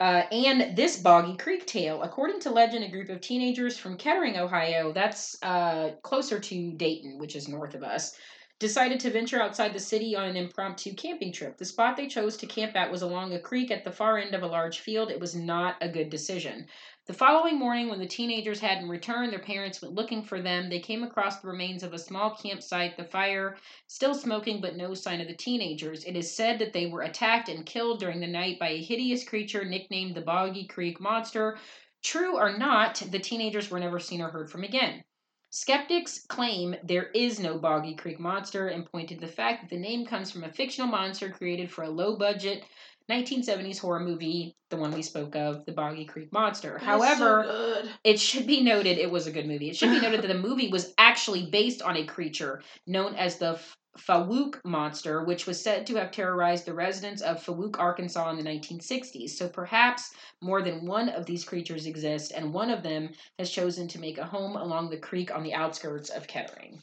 Uh, 0.00 0.24
and 0.32 0.74
this 0.76 0.96
Boggy 0.96 1.36
Creek 1.36 1.66
tale. 1.66 2.02
According 2.02 2.40
to 2.40 2.50
legend, 2.50 2.84
a 2.84 2.90
group 2.90 3.10
of 3.10 3.20
teenagers 3.20 3.76
from 3.76 3.98
Kettering, 3.98 4.38
Ohio, 4.38 4.92
that's 4.92 5.36
uh, 5.42 5.90
closer 6.02 6.40
to 6.40 6.72
Dayton, 6.72 7.18
which 7.18 7.36
is 7.36 7.48
north 7.48 7.74
of 7.74 7.82
us, 7.82 8.16
decided 8.60 9.00
to 9.00 9.10
venture 9.10 9.40
outside 9.40 9.72
the 9.72 9.80
city 9.80 10.14
on 10.14 10.28
an 10.28 10.36
impromptu 10.36 10.94
camping 10.94 11.32
trip. 11.32 11.56
The 11.56 11.64
spot 11.64 11.96
they 11.96 12.06
chose 12.06 12.36
to 12.36 12.46
camp 12.46 12.76
at 12.76 12.92
was 12.92 13.00
along 13.00 13.32
a 13.32 13.40
creek 13.40 13.70
at 13.70 13.84
the 13.84 13.90
far 13.90 14.18
end 14.18 14.34
of 14.34 14.42
a 14.42 14.46
large 14.46 14.80
field. 14.80 15.10
It 15.10 15.18
was 15.18 15.34
not 15.34 15.76
a 15.80 15.88
good 15.88 16.10
decision. 16.10 16.66
The 17.06 17.14
following 17.14 17.58
morning, 17.58 17.88
when 17.88 17.98
the 17.98 18.06
teenagers 18.06 18.60
hadn't 18.60 18.90
returned, 18.90 19.32
their 19.32 19.38
parents 19.38 19.80
went 19.80 19.94
looking 19.94 20.22
for 20.22 20.42
them. 20.42 20.68
They 20.68 20.78
came 20.78 21.02
across 21.02 21.40
the 21.40 21.48
remains 21.48 21.82
of 21.82 21.94
a 21.94 21.98
small 21.98 22.36
campsite, 22.36 22.98
the 22.98 23.04
fire 23.04 23.56
still 23.86 24.14
smoking, 24.14 24.60
but 24.60 24.76
no 24.76 24.92
sign 24.92 25.22
of 25.22 25.26
the 25.26 25.34
teenagers. 25.34 26.04
It 26.04 26.14
is 26.14 26.30
said 26.30 26.58
that 26.58 26.74
they 26.74 26.84
were 26.84 27.02
attacked 27.02 27.48
and 27.48 27.64
killed 27.64 27.98
during 27.98 28.20
the 28.20 28.26
night 28.26 28.58
by 28.58 28.68
a 28.68 28.82
hideous 28.82 29.24
creature 29.24 29.64
nicknamed 29.64 30.14
the 30.14 30.20
Boggy 30.20 30.66
Creek 30.66 31.00
Monster. 31.00 31.58
True 32.02 32.36
or 32.36 32.58
not, 32.58 33.02
the 33.10 33.18
teenagers 33.18 33.70
were 33.70 33.80
never 33.80 33.98
seen 33.98 34.20
or 34.20 34.28
heard 34.28 34.50
from 34.50 34.64
again. 34.64 35.02
Skeptics 35.50 36.24
claim 36.28 36.76
there 36.84 37.10
is 37.12 37.40
no 37.40 37.58
Boggy 37.58 37.94
Creek 37.94 38.20
Monster 38.20 38.68
and 38.68 38.90
point 38.90 39.08
to 39.08 39.16
the 39.16 39.26
fact 39.26 39.62
that 39.62 39.70
the 39.70 39.80
name 39.80 40.06
comes 40.06 40.30
from 40.30 40.44
a 40.44 40.48
fictional 40.52 40.88
monster 40.88 41.28
created 41.28 41.70
for 41.70 41.82
a 41.82 41.90
low 41.90 42.16
budget 42.16 42.62
1970s 43.10 43.80
horror 43.80 43.98
movie, 44.00 44.56
the 44.68 44.76
one 44.76 44.92
we 44.92 45.02
spoke 45.02 45.34
of, 45.34 45.64
The 45.66 45.72
Boggy 45.72 46.04
Creek 46.04 46.32
Monster. 46.32 46.78
However, 46.78 47.44
so 47.44 47.88
it 48.04 48.20
should 48.20 48.46
be 48.46 48.62
noted 48.62 48.98
it 48.98 49.10
was 49.10 49.26
a 49.26 49.32
good 49.32 49.48
movie. 49.48 49.68
It 49.68 49.76
should 49.76 49.90
be 49.90 50.00
noted 50.00 50.22
that 50.22 50.28
the 50.28 50.34
movie 50.34 50.68
was 50.68 50.94
actually 50.96 51.46
based 51.50 51.82
on 51.82 51.96
a 51.96 52.04
creature 52.04 52.62
known 52.86 53.16
as 53.16 53.38
the 53.38 53.58
Fouke 53.98 54.60
monster, 54.64 55.24
which 55.24 55.46
was 55.46 55.62
said 55.62 55.86
to 55.86 55.96
have 55.96 56.12
terrorized 56.12 56.64
the 56.64 56.72
residents 56.74 57.22
of 57.22 57.42
Fouke, 57.44 57.78
Arkansas 57.78 58.30
in 58.30 58.36
the 58.36 58.42
1960s. 58.42 59.30
So 59.30 59.48
perhaps 59.48 60.12
more 60.40 60.62
than 60.62 60.86
one 60.86 61.08
of 61.08 61.26
these 61.26 61.44
creatures 61.44 61.86
exist, 61.86 62.32
and 62.34 62.54
one 62.54 62.70
of 62.70 62.82
them 62.82 63.10
has 63.38 63.50
chosen 63.50 63.88
to 63.88 63.98
make 64.00 64.18
a 64.18 64.24
home 64.26 64.56
along 64.56 64.90
the 64.90 64.96
creek 64.96 65.34
on 65.34 65.42
the 65.42 65.54
outskirts 65.54 66.08
of 66.10 66.26
Kettering. 66.28 66.82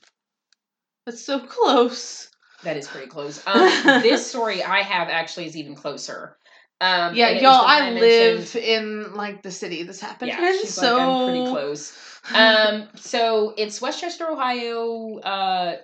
That's 1.05 1.23
so 1.25 1.39
close. 1.39 2.29
That 2.63 2.75
is 2.77 2.87
pretty 2.87 3.07
close. 3.07 3.41
Um, 3.47 3.69
this 4.01 4.27
story 4.27 4.61
I 4.63 4.81
have 4.81 5.07
actually 5.09 5.45
is 5.45 5.55
even 5.55 5.75
closer. 5.75 6.37
Um, 6.81 7.15
Yeah, 7.15 7.27
and 7.27 7.37
it 7.37 7.41
was 7.41 7.43
y'all. 7.43 7.65
I 7.65 7.91
mentioned- 7.91 8.01
live 8.01 8.55
in 8.57 9.13
like 9.15 9.41
the 9.41 9.51
city 9.51 9.83
this 9.83 10.01
happened 10.01 10.29
Yeah, 10.29 10.45
in, 10.45 10.65
so 10.65 10.97
like, 10.97 11.07
I'm 11.07 11.25
pretty 11.29 11.45
close. 11.51 11.97
um, 12.33 12.89
so 12.95 13.53
it's 13.57 13.81
West 13.81 14.01
Chester, 14.01 14.29
Ohio, 14.29 15.17
uh, 15.19 15.77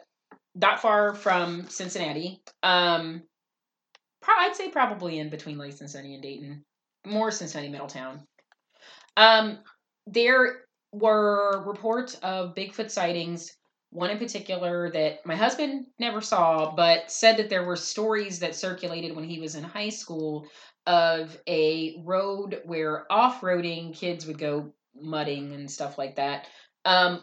not 0.55 0.81
far 0.81 1.13
from 1.13 1.67
Cincinnati. 1.69 2.41
Um, 2.61 3.23
pro- 4.21 4.35
I'd 4.35 4.55
say 4.55 4.69
probably 4.69 5.19
in 5.19 5.29
between 5.29 5.57
like 5.57 5.73
Cincinnati 5.73 6.13
and 6.13 6.23
Dayton, 6.23 6.63
more 7.05 7.31
Cincinnati, 7.31 7.69
Middletown. 7.69 8.25
Um, 9.17 9.59
there 10.07 10.61
were 10.91 11.63
reports 11.65 12.15
of 12.15 12.55
Bigfoot 12.55 12.91
sightings. 12.91 13.51
One 13.89 14.09
in 14.09 14.17
particular 14.17 14.89
that 14.91 15.25
my 15.25 15.35
husband 15.35 15.85
never 15.99 16.19
saw, 16.19 16.73
but 16.75 17.11
said 17.11 17.37
that 17.37 17.49
there 17.49 17.63
were 17.63 17.75
stories 17.75 18.39
that 18.39 18.55
circulated 18.55 19.15
when 19.15 19.23
he 19.23 19.39
was 19.39 19.55
in 19.55 19.63
high 19.63 19.89
school 19.89 20.47
of 20.87 21.37
a 21.47 21.95
road 22.03 22.61
where 22.65 23.11
off-roading 23.11 23.95
kids 23.95 24.25
would 24.25 24.39
go 24.39 24.73
mudding 24.95 25.53
and 25.53 25.69
stuff 25.69 25.97
like 25.97 26.15
that. 26.15 26.47
Um, 26.85 27.21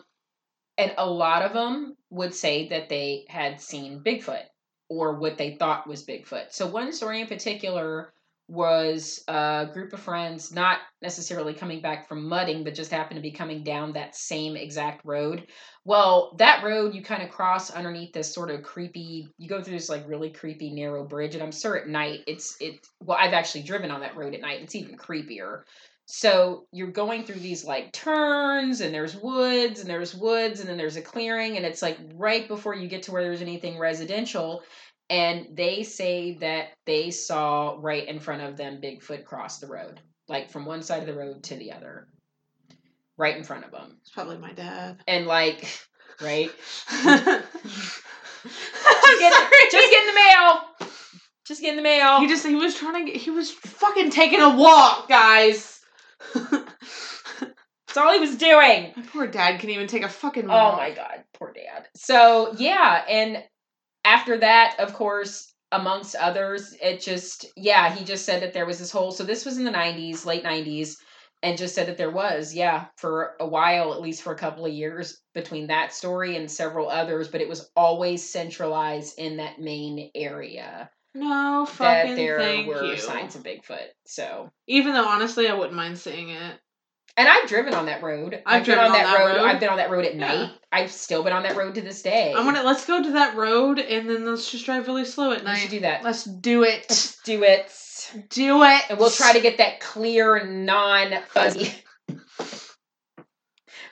and 0.79 0.95
a 0.99 1.09
lot 1.09 1.43
of 1.43 1.53
them 1.53 1.97
would 2.11 2.35
say 2.35 2.68
that 2.68 2.89
they 2.89 3.27
had 3.29 3.61
seen 3.61 4.03
Bigfoot 4.05 4.45
or 4.89 5.14
what 5.18 5.39
they 5.39 5.55
thought 5.57 5.87
was 5.87 6.05
Bigfoot. 6.05 6.53
So 6.53 6.66
one 6.66 6.93
story 6.93 7.21
in 7.21 7.27
particular 7.27 8.12
was 8.51 9.23
a 9.29 9.68
group 9.73 9.93
of 9.93 10.01
friends 10.01 10.53
not 10.53 10.79
necessarily 11.01 11.55
coming 11.55 11.81
back 11.81 12.09
from 12.09 12.29
mudding 12.29 12.64
but 12.64 12.75
just 12.75 12.91
happened 12.91 13.16
to 13.16 13.23
be 13.23 13.31
coming 13.31 13.62
down 13.62 13.93
that 13.93 14.16
same 14.16 14.57
exact 14.57 15.05
road 15.05 15.47
well 15.85 16.35
that 16.37 16.64
road 16.64 16.93
you 16.93 17.01
kind 17.01 17.23
of 17.23 17.31
cross 17.31 17.71
underneath 17.71 18.12
this 18.12 18.35
sort 18.35 18.51
of 18.51 18.64
creepy 18.64 19.29
you 19.39 19.49
go 19.49 19.62
through 19.62 19.75
this 19.75 19.89
like 19.89 20.09
really 20.09 20.31
creepy 20.31 20.73
narrow 20.73 21.05
bridge 21.05 21.35
and 21.35 21.45
i'm 21.45 21.53
sure 21.53 21.79
at 21.79 21.87
night 21.87 22.21
it's 22.27 22.57
it 22.61 22.85
well 22.99 23.16
i've 23.21 23.35
actually 23.35 23.62
driven 23.62 23.93
on 23.93 24.01
that 24.01 24.16
road 24.16 24.35
at 24.35 24.41
night 24.41 24.61
it's 24.61 24.75
even 24.75 24.97
creepier 24.97 25.62
so 26.12 26.66
you're 26.72 26.90
going 26.90 27.22
through 27.22 27.38
these 27.38 27.64
like 27.64 27.92
turns 27.92 28.80
and 28.80 28.92
there's 28.92 29.14
woods 29.14 29.80
and 29.80 29.88
there's 29.88 30.12
woods 30.12 30.58
and 30.58 30.68
then 30.68 30.76
there's 30.76 30.96
a 30.96 31.02
clearing 31.02 31.56
and 31.56 31.64
it's 31.64 31.82
like 31.82 31.96
right 32.14 32.48
before 32.48 32.74
you 32.74 32.88
get 32.88 33.04
to 33.04 33.12
where 33.12 33.22
there's 33.22 33.42
anything 33.42 33.78
residential 33.78 34.62
and 35.08 35.56
they 35.56 35.84
say 35.84 36.34
that 36.40 36.68
they 36.86 37.11
saw 37.11 37.76
right 37.78 38.06
in 38.06 38.20
front 38.20 38.42
of 38.42 38.56
them 38.56 38.80
Bigfoot 38.80 39.24
cross 39.24 39.58
the 39.58 39.68
road, 39.68 40.00
like 40.28 40.50
from 40.50 40.64
one 40.64 40.82
side 40.82 41.00
of 41.00 41.06
the 41.06 41.14
road 41.14 41.42
to 41.44 41.56
the 41.56 41.72
other, 41.72 42.06
right 43.16 43.36
in 43.36 43.44
front 43.44 43.64
of 43.64 43.72
them, 43.72 43.98
it's 44.00 44.11
probably 44.11 44.38
my 44.38 44.52
dad. 44.52 45.00
and 45.06 45.26
like, 45.26 45.68
right, 46.20 46.50
just 46.88 47.44
get, 49.18 49.32
just 49.70 49.90
get 49.90 50.00
in 50.00 50.06
the 50.06 50.14
mail, 50.14 50.90
Just 51.44 51.61
get 51.61 51.70
in 51.70 51.76
the 51.76 51.82
mail. 51.82 52.20
He 52.20 52.28
just 52.28 52.46
he 52.46 52.54
was 52.54 52.76
trying 52.76 53.06
to 53.06 53.12
get, 53.12 53.20
he 53.20 53.30
was 53.30 53.50
fucking 53.50 54.11
taking 54.11 54.40
a 54.40 54.56
walk, 54.56 55.08
guys. 55.08 55.80
That's 56.35 57.99
all 57.99 58.12
he 58.12 58.20
was 58.20 58.37
doing. 58.37 58.93
my 58.95 59.03
poor 59.12 59.26
dad 59.26 59.59
can 59.59 59.70
even 59.70 59.89
take 59.89 60.05
a 60.05 60.09
fucking 60.09 60.45
Oh 60.45 60.76
my 60.76 60.93
god, 60.93 61.24
poor 61.35 61.53
dad. 61.53 61.89
So 61.97 62.55
yeah, 62.57 63.05
and 63.09 63.43
after 64.05 64.39
that, 64.39 64.76
of 64.78 64.95
course, 64.95 65.53
amongst 65.72 66.14
others, 66.14 66.72
it 66.81 67.01
just 67.01 67.47
yeah, 67.57 67.93
he 67.93 68.05
just 68.05 68.24
said 68.24 68.43
that 68.43 68.53
there 68.53 68.66
was 68.66 68.78
this 68.78 68.93
whole. 68.93 69.11
So 69.11 69.24
this 69.24 69.45
was 69.45 69.59
in 69.59 69.64
the 69.64 69.72
'90s, 69.72 70.24
late 70.24 70.45
'90s, 70.45 70.99
and 71.43 71.59
just 71.59 71.74
said 71.74 71.89
that 71.89 71.99
there 71.99 72.12
was 72.12 72.55
yeah 72.55 72.87
for 72.97 73.35
a 73.41 73.47
while, 73.47 73.93
at 73.93 74.01
least 74.01 74.22
for 74.22 74.33
a 74.33 74.39
couple 74.39 74.64
of 74.64 74.72
years, 74.72 75.20
between 75.35 75.66
that 75.66 75.93
story 75.93 76.37
and 76.37 76.49
several 76.49 76.89
others, 76.89 77.26
but 77.26 77.41
it 77.41 77.49
was 77.49 77.70
always 77.74 78.31
centralized 78.31 79.18
in 79.18 79.39
that 79.39 79.59
main 79.59 80.12
area 80.14 80.91
No 81.14 81.64
that 81.66 81.72
fucking 82.06 82.16
there 82.16 82.38
thank 82.38 82.68
were 82.68 82.84
you. 82.84 82.96
signs 82.98 83.34
of 83.34 83.42
Bigfoot. 83.42 83.88
So. 84.06 84.50
Even 84.68 84.92
though 84.94 85.06
honestly, 85.06 85.48
I 85.48 85.54
wouldn't 85.54 85.74
mind 85.74 85.98
seeing 85.98 86.30
it. 86.30 86.54
And 87.16 87.28
I've 87.28 87.48
driven 87.48 87.74
on 87.74 87.86
that 87.86 88.02
road. 88.02 88.40
I've 88.46 88.64
been 88.64 88.76
driven 88.76 88.84
on 88.84 88.90
on 88.92 88.96
that, 88.96 89.04
that 89.18 89.24
road. 89.24 89.36
road. 89.38 89.44
I've 89.44 89.61
been 89.61 89.68
on 89.68 89.76
that 89.78 89.90
road 89.90 90.04
at 90.04 90.14
Yeah. 90.14 90.20
night. 90.20 90.50
I've 90.70 90.92
still 90.92 91.24
been 91.24 91.32
on 91.32 91.42
that 91.42 91.56
road 91.56 91.74
to 91.74 91.80
this 91.82 92.02
day. 92.02 92.32
I 92.32 92.44
want 92.44 92.56
to 92.56 92.62
let's 92.62 92.86
go 92.86 93.02
to 93.02 93.11
that 93.12 93.36
road 93.36 93.78
and 93.80 94.08
then 94.08 94.24
let's 94.24 94.50
just 94.50 94.64
drive 94.64 94.86
really 94.86 95.04
slow 95.04 95.32
at 95.32 95.42
night. 95.44 95.68
do 95.68 95.80
that. 95.80 96.04
Let's 96.04 96.24
do 96.24 96.62
it. 96.62 96.86
Let's 96.88 97.20
do 97.22 97.42
it. 97.42 97.72
do 98.30 98.62
it. 98.62 98.82
And 98.88 98.98
we'll 98.98 99.11
try 99.11 99.32
to 99.32 99.40
get 99.40 99.58
that 99.58 99.80
clear, 99.80 100.46
non 100.46 101.12
fuzzy 101.28 101.74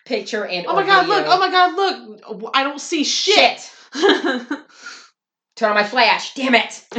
picture 0.07 0.47
and 0.47 0.67
Oh 0.67 0.75
my 0.75 0.87
god! 0.87 1.03
video. 1.07 1.17
Look! 1.17 1.27
Oh 1.29 1.39
my 1.39 1.51
god! 1.51 1.75
Look! 1.77 2.51
I 2.55 2.63
don't 2.63 2.81
see 2.81 3.05
shit. 3.05 3.61
Shit. 3.95 4.49
Turn 5.59 5.71
on 5.71 5.75
my 5.75 5.83
flash. 5.85 6.35
Damn 6.35 6.55
it. 6.55 6.85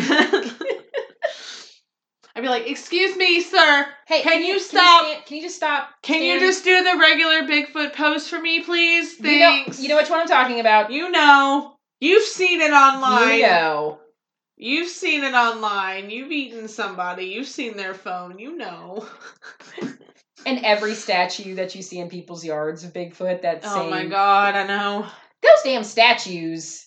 I'd 2.36 2.42
be 2.42 2.48
like, 2.50 2.68
"Excuse 2.70 3.16
me, 3.18 3.42
sir. 3.42 3.88
Hey, 4.08 4.22
Can 4.22 4.44
you 4.44 4.60
stop? 4.60 5.04
you, 5.06 5.12
stand- 5.12 5.26
can 5.26 5.38
you 5.38 5.44
just 5.44 5.56
stop? 5.56 5.90
Can 6.04 6.22
you 6.24 6.40
just 6.40 6.64
do 6.64 6.84
the 6.84 6.98
regular 7.00 7.42
Bigfoot 7.44 7.94
pose 7.94 8.28
for 8.30 8.40
me, 8.40 8.62
please? 8.64 9.20
You 9.20 9.40
know, 9.40 9.46
Thanks. 9.64 9.80
you 9.82 9.90
know 9.90 9.96
which 9.98 10.10
one 10.10 10.20
I'm 10.22 10.28
talking 10.28 10.60
about. 10.60 10.92
You 10.92 11.10
know. 11.10 11.76
You've 12.02 12.24
seen 12.24 12.62
it 12.62 12.72
online. 12.72 13.36
You 13.40 13.42
know. 13.44 14.00
You've 14.58 14.90
seen 14.90 15.24
it 15.24 15.34
online. 15.34 16.10
You've 16.10 16.32
eaten 16.32 16.68
somebody. 16.68 17.26
You've 17.28 17.48
seen 17.48 17.76
their 17.78 17.94
phone. 17.94 18.40
You 18.40 18.58
know. 18.58 19.08
And 20.46 20.64
every 20.64 20.94
statue 20.94 21.56
that 21.56 21.76
you 21.76 21.82
see 21.82 22.00
in 22.00 22.08
people's 22.08 22.46
yards 22.46 22.86
of 22.86 22.94
Bigfoot, 22.94 23.42
that 23.42 23.60
Oh 23.62 23.74
same 23.82 23.90
my 23.90 24.06
god! 24.06 24.56
I 24.56 24.66
know. 24.66 25.06
those 25.42 25.64
damn 25.66 25.84
statues 25.84 26.86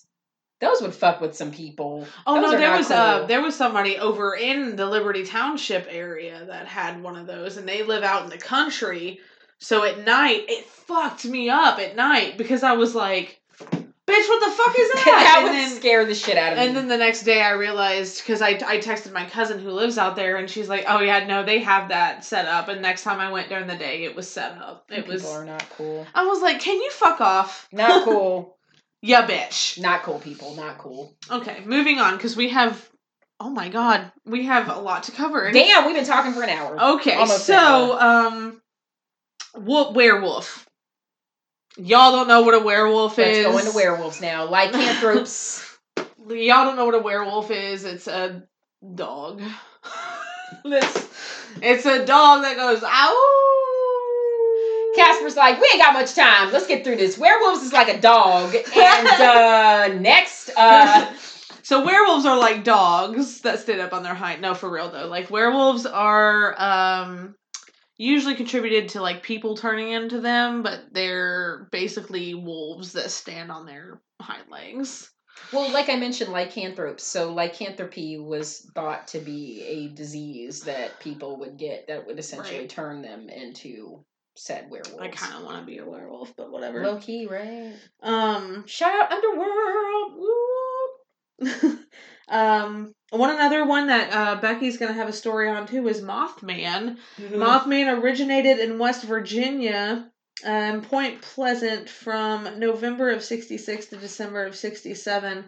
those 0.61 0.81
would 0.81 0.93
fuck 0.93 1.19
with 1.19 1.35
some 1.35 1.51
people 1.51 2.07
Oh 2.25 2.41
Those 2.41 2.51
no, 2.53 2.57
there 2.57 2.77
was 2.77 2.89
uh 2.91 3.19
cool. 3.19 3.27
there 3.27 3.41
was 3.41 3.55
somebody 3.55 3.97
over 3.97 4.35
in 4.35 4.75
the 4.75 4.85
Liberty 4.85 5.25
Township 5.25 5.87
area 5.89 6.45
that 6.47 6.67
had 6.67 7.01
one 7.03 7.15
of 7.17 7.27
those 7.27 7.57
and 7.57 7.67
they 7.67 7.83
live 7.83 8.03
out 8.03 8.23
in 8.23 8.29
the 8.29 8.37
country. 8.37 9.19
So 9.59 9.83
at 9.83 10.05
night 10.05 10.45
it 10.49 10.65
fucked 10.65 11.25
me 11.25 11.49
up 11.49 11.79
at 11.79 11.95
night 11.95 12.37
because 12.37 12.63
I 12.63 12.73
was 12.73 12.93
like, 12.95 13.39
"Bitch, 13.61 14.27
what 14.27 14.39
the 14.39 14.51
fuck 14.51 14.75
is 14.77 14.91
that?" 14.93 15.03
that 15.05 15.35
and 15.37 15.43
would 15.45 15.53
then 15.53 15.69
scare 15.69 16.05
the 16.05 16.15
shit 16.15 16.37
out 16.37 16.53
of 16.53 16.59
and 16.59 16.69
me 16.69 16.75
then 16.75 16.87
the 16.89 16.97
next 16.97 17.23
day 17.23 17.41
I 17.41 17.51
realized 17.51 18.19
because 18.21 18.41
I 18.41 18.49
I 18.65 18.77
texted 18.79 19.11
my 19.13 19.25
cousin 19.25 19.59
who 19.59 19.71
lives 19.71 19.97
out 19.97 20.15
there 20.15 20.35
and 20.37 20.49
she's 20.49 20.67
like, 20.69 20.85
"Oh 20.87 20.99
yeah, 20.99 21.25
no, 21.25 21.43
they 21.43 21.59
have 21.59 21.89
that 21.89 22.23
set 22.25 22.45
up." 22.45 22.67
And 22.67 22.81
next 22.81 23.03
time 23.03 23.19
I 23.19 23.31
went 23.31 23.49
during 23.49 23.67
the 23.67 23.75
day, 23.75 24.03
it 24.03 24.15
was 24.15 24.29
set 24.29 24.57
up. 24.57 24.85
It 24.89 25.05
people 25.05 25.13
was. 25.13 25.25
are 25.25 25.45
not 25.45 25.65
cool 25.77 26.05
I 26.13 26.25
was 26.25 26.41
like, 26.41 26.59
"Can 26.59 26.75
you 26.81 26.91
fuck 26.91 27.21
off?" 27.21 27.67
not 27.71 28.03
cool 28.05 28.57
Yeah, 29.05 29.27
bitch. 29.27 29.79
not 29.81 30.03
cool 30.03 30.17
people 30.19 30.55
not 30.55 30.77
cool 30.77 31.13
Okay, 31.29 31.61
moving 31.65 31.99
on 31.99 32.15
because 32.15 32.37
we 32.37 32.49
have. 32.49 32.89
Oh 33.39 33.49
my 33.49 33.67
god, 33.67 34.11
we 34.25 34.45
have 34.45 34.69
a 34.69 34.79
lot 34.79 35.03
to 35.03 35.11
cover. 35.11 35.51
Damn 35.51 35.85
we've 35.85 35.95
been 35.95 36.05
talking 36.05 36.31
for 36.31 36.41
an 36.41 36.49
hour 36.49 36.81
Okay, 36.95 37.15
Almost 37.15 37.45
so 37.45 37.99
um, 37.99 38.61
wo- 39.55 39.91
werewolf. 39.91 40.65
Y'all 41.75 42.13
don't 42.13 42.29
know 42.29 42.43
what 42.43 42.53
a 42.53 42.59
werewolf 42.59 43.17
let's 43.17 43.39
is. 43.39 43.45
go 43.45 43.57
into 43.57 43.71
werewolves 43.75 44.21
now 44.21 44.45
lycanthropes 44.45 45.69
Y'all 46.29 46.63
don't 46.65 46.77
know 46.77 46.85
what 46.85 46.95
a 46.95 46.99
werewolf 46.99 47.51
is. 47.51 47.83
It's 47.83 48.07
a 48.07 48.43
dog. 48.95 49.41
it's 50.65 51.09
it's 51.61 51.85
a 51.85 52.05
dog 52.05 52.43
that 52.43 52.55
goes 52.55 52.81
ow. 52.81 53.72
Casper's 54.95 55.35
like 55.35 55.59
we 55.59 55.67
ain't 55.73 55.81
got 55.81 55.93
much 55.93 56.13
time 56.13 56.51
let's 56.51 56.67
get 56.67 56.83
through 56.83 56.95
this 56.95 57.17
werewolves 57.17 57.61
is 57.63 57.73
like 57.73 57.89
a 57.89 57.99
dog 57.99 58.53
and 58.55 59.07
uh 59.21 59.87
next 59.99 60.49
uh 60.57 61.13
So 61.63 61.85
werewolves 61.85 62.25
are 62.25 62.37
like 62.37 62.65
dogs 62.65 63.39
that 63.41 63.59
stand 63.59 63.79
up 63.79 63.93
on 63.93 64.03
their 64.03 64.13
hind. 64.13 64.41
No, 64.41 64.53
for 64.53 64.69
real 64.69 64.91
though. 64.91 65.07
Like 65.07 65.31
werewolves 65.31 65.85
are 65.85 66.55
um 66.61 67.35
usually 67.97 68.35
contributed 68.35 68.89
to 68.89 69.01
like 69.01 69.23
people 69.23 69.55
turning 69.55 69.89
into 69.89 70.19
them, 70.19 70.61
but 70.61 70.81
they're 70.91 71.69
basically 71.71 72.33
wolves 72.33 72.91
that 72.93 73.11
stand 73.11 73.49
on 73.49 73.65
their 73.65 74.01
hind 74.21 74.43
legs. 74.51 75.09
Well, 75.53 75.71
like 75.71 75.89
I 75.89 75.95
mentioned, 75.95 76.33
lycanthropes. 76.33 77.03
So 77.03 77.33
lycanthropy 77.33 78.17
was 78.17 78.69
thought 78.75 79.07
to 79.09 79.19
be 79.19 79.63
a 79.65 79.87
disease 79.95 80.61
that 80.61 80.99
people 80.99 81.37
would 81.39 81.57
get 81.57 81.87
that 81.87 82.05
would 82.05 82.19
essentially 82.19 82.59
Right. 82.59 82.69
turn 82.69 83.01
them 83.01 83.29
into 83.29 84.03
said 84.35 84.69
werewolves. 84.69 84.99
I 84.99 85.07
kind 85.09 85.35
of 85.35 85.43
want 85.43 85.59
to 85.59 85.65
be 85.65 85.77
a 85.77 85.85
werewolf, 85.85 86.35
but 86.35 86.51
whatever. 86.51 86.83
low 86.83 86.97
key, 86.97 87.27
right? 87.27 87.73
Um, 88.01 88.65
Shout 88.67 88.93
out 88.93 89.11
Underworld. 89.11 90.19
um, 92.29 92.93
one 93.09 93.29
another 93.29 93.65
one 93.65 93.87
that 93.87 94.13
uh, 94.13 94.41
Becky's 94.41 94.77
gonna 94.77 94.93
have 94.93 95.09
a 95.09 95.13
story 95.13 95.49
on 95.49 95.67
too 95.67 95.87
is 95.87 96.01
Mothman. 96.01 96.97
Mothman 97.19 98.01
originated 98.01 98.59
in 98.59 98.79
West 98.79 99.03
Virginia, 99.03 100.09
um, 100.43 100.81
Point 100.81 101.21
Pleasant, 101.21 101.89
from 101.89 102.59
November 102.59 103.11
of 103.11 103.23
'66 103.23 103.87
to 103.87 103.97
December 103.97 104.45
of 104.45 104.55
'67. 104.55 105.45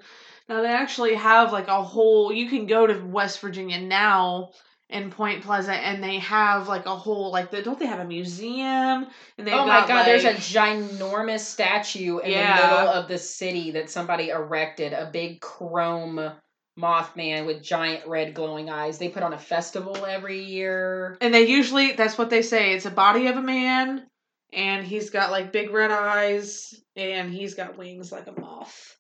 Now 0.48 0.62
they 0.62 0.68
actually 0.68 1.16
have 1.16 1.52
like 1.52 1.68
a 1.68 1.82
whole. 1.82 2.32
You 2.32 2.50
can 2.50 2.68
go 2.68 2.86
to 2.86 3.00
West 3.00 3.40
Virginia 3.40 3.80
now 3.80 4.52
in 4.90 5.10
Point 5.10 5.44
Pleasant, 5.44 5.78
and 5.84 6.04
they 6.04 6.20
have 6.20 6.68
like 6.68 6.86
a 6.86 6.96
whole 6.96 7.32
like 7.32 7.50
the, 7.52 7.62
don't 7.62 7.80
they 7.80 7.88
have 7.88 8.00
a 8.00 8.06
museum? 8.06 9.08
And 9.38 9.48
they 9.48 9.52
Oh 9.52 9.66
my 9.66 9.88
god, 9.88 10.06
there's 10.06 10.24
a 10.26 10.34
ginormous 10.34 11.40
statue 11.42 12.20
in 12.20 12.32
Yeah. 12.32 12.56
the 12.56 12.68
middle 12.68 12.94
of 12.94 13.08
the 13.08 13.18
city 13.18 13.72
that 13.72 13.90
somebody 13.90 14.30
erected, 14.30 14.94
a 14.94 15.10
big 15.12 15.42
chrome 15.42 16.32
Mothman 16.78 17.46
with 17.46 17.64
giant 17.64 18.06
red 18.06 18.34
glowing 18.34 18.70
eyes. 18.70 18.98
They 18.98 19.10
put 19.10 19.24
on 19.24 19.34
a 19.34 19.40
festival 19.40 20.06
every 20.06 20.44
year. 20.44 21.18
and 21.22 21.34
they 21.34 21.48
usually 21.48 21.94
that's 21.94 22.18
what 22.18 22.30
they 22.30 22.42
say. 22.42 22.74
It's 22.74 22.86
a 22.86 22.92
body 22.92 23.28
of 23.28 23.38
a 23.38 23.42
man, 23.42 24.06
and 24.54 24.86
he's 24.86 25.10
got 25.10 25.32
like 25.32 25.52
big 25.52 25.72
red 25.72 25.90
eyes, 25.92 26.74
and 26.96 27.32
he's 27.34 27.56
got 27.56 27.78
wings 27.78 28.12
like 28.12 28.28
a 28.28 28.40
moth. 28.40 28.96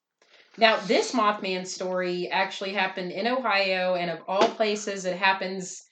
Now, 0.57 0.77
this 0.77 1.11
Mothman 1.11 1.67
story 1.67 2.29
actually 2.29 2.73
happened 2.73 3.11
in 3.11 3.27
Ohio, 3.27 3.95
and 3.95 4.09
of 4.09 4.19
all 4.27 4.47
places, 4.47 5.05
it 5.05 5.17
happens 5.17 5.83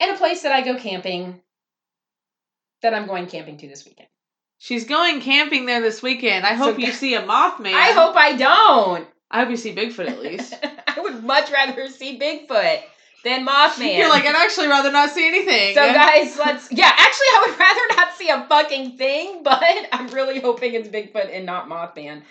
in 0.00 0.10
a 0.10 0.16
place 0.16 0.42
that 0.42 0.52
I 0.52 0.62
go 0.62 0.76
camping. 0.76 1.40
That 2.82 2.94
I'm 2.94 3.06
going 3.06 3.26
camping 3.26 3.58
to 3.58 3.68
this 3.68 3.84
weekend. 3.84 4.08
She's 4.58 4.84
going 4.84 5.20
camping 5.20 5.66
there 5.66 5.80
this 5.82 6.02
weekend. 6.02 6.46
I 6.46 6.50
So 6.56 6.64
hope 6.64 6.78
you 6.78 6.92
see 6.92 7.14
a 7.14 7.22
Mothman. 7.22 7.74
I 7.74 7.92
hope 7.92 8.16
I 8.16 8.36
don't. 8.36 9.06
I 9.30 9.40
hope 9.40 9.50
you 9.50 9.56
see 9.56 9.74
Bigfoot 9.74 10.08
at 10.08 10.20
least. 10.20 10.54
I 10.86 11.00
would 11.00 11.22
much 11.24 11.50
rather 11.50 11.88
see 11.88 12.18
Bigfoot 12.18 12.80
than 13.24 13.46
Mothman. 13.46 13.96
You're 13.98 14.08
like, 14.08 14.24
I'd 14.24 14.36
actually 14.36 14.68
rather 14.68 14.90
not 14.92 15.10
see 15.10 15.26
anything. 15.26 15.74
so 15.74 15.92
guys, 15.92 16.38
let's. 16.38 16.68
Yeah, 16.72 16.90
actually, 16.90 17.26
I 17.26 17.46
would 17.48 17.58
rather 17.58 17.96
not 17.96 18.14
see 18.14 18.28
a 18.30 18.46
fucking 18.48 18.96
thing, 18.96 19.42
but 19.42 19.62
I'm 19.92 20.08
really 20.08 20.40
hoping 20.40 20.74
it's 20.74 20.88
Bigfoot 20.88 21.34
and 21.34 21.44
not 21.44 21.68
Mothman. 21.68 22.22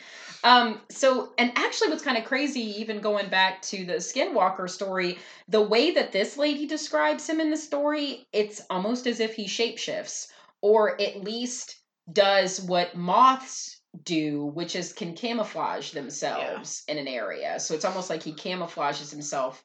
Um, 0.45 0.79
so, 0.91 1.33
and 1.39 1.51
actually, 1.55 1.89
what's 1.89 2.03
kind 2.03 2.19
of 2.19 2.23
crazy, 2.23 2.79
even 2.79 3.01
going 3.01 3.29
back 3.29 3.63
to 3.63 3.83
the 3.83 3.93
Skinwalker 3.93 4.69
story, 4.69 5.17
the 5.47 5.63
way 5.63 5.89
that 5.91 6.11
this 6.11 6.37
lady 6.37 6.67
describes 6.67 7.27
him 7.27 7.39
in 7.39 7.49
the 7.49 7.57
story, 7.57 8.27
it's 8.31 8.61
almost 8.69 9.07
as 9.07 9.19
if 9.19 9.33
he 9.33 9.45
shapeshifts, 9.45 10.27
or 10.61 11.01
at 11.01 11.23
least 11.23 11.81
does 12.13 12.61
what 12.61 12.95
moths 12.95 13.81
do, 14.03 14.45
which 14.53 14.75
is 14.75 14.93
can 14.93 15.15
camouflage 15.15 15.91
themselves 15.91 16.83
in 16.87 16.99
an 16.99 17.07
area. 17.07 17.59
So 17.59 17.73
it's 17.73 17.85
almost 17.85 18.11
like 18.11 18.21
he 18.21 18.33
camouflages 18.33 19.09
himself 19.09 19.63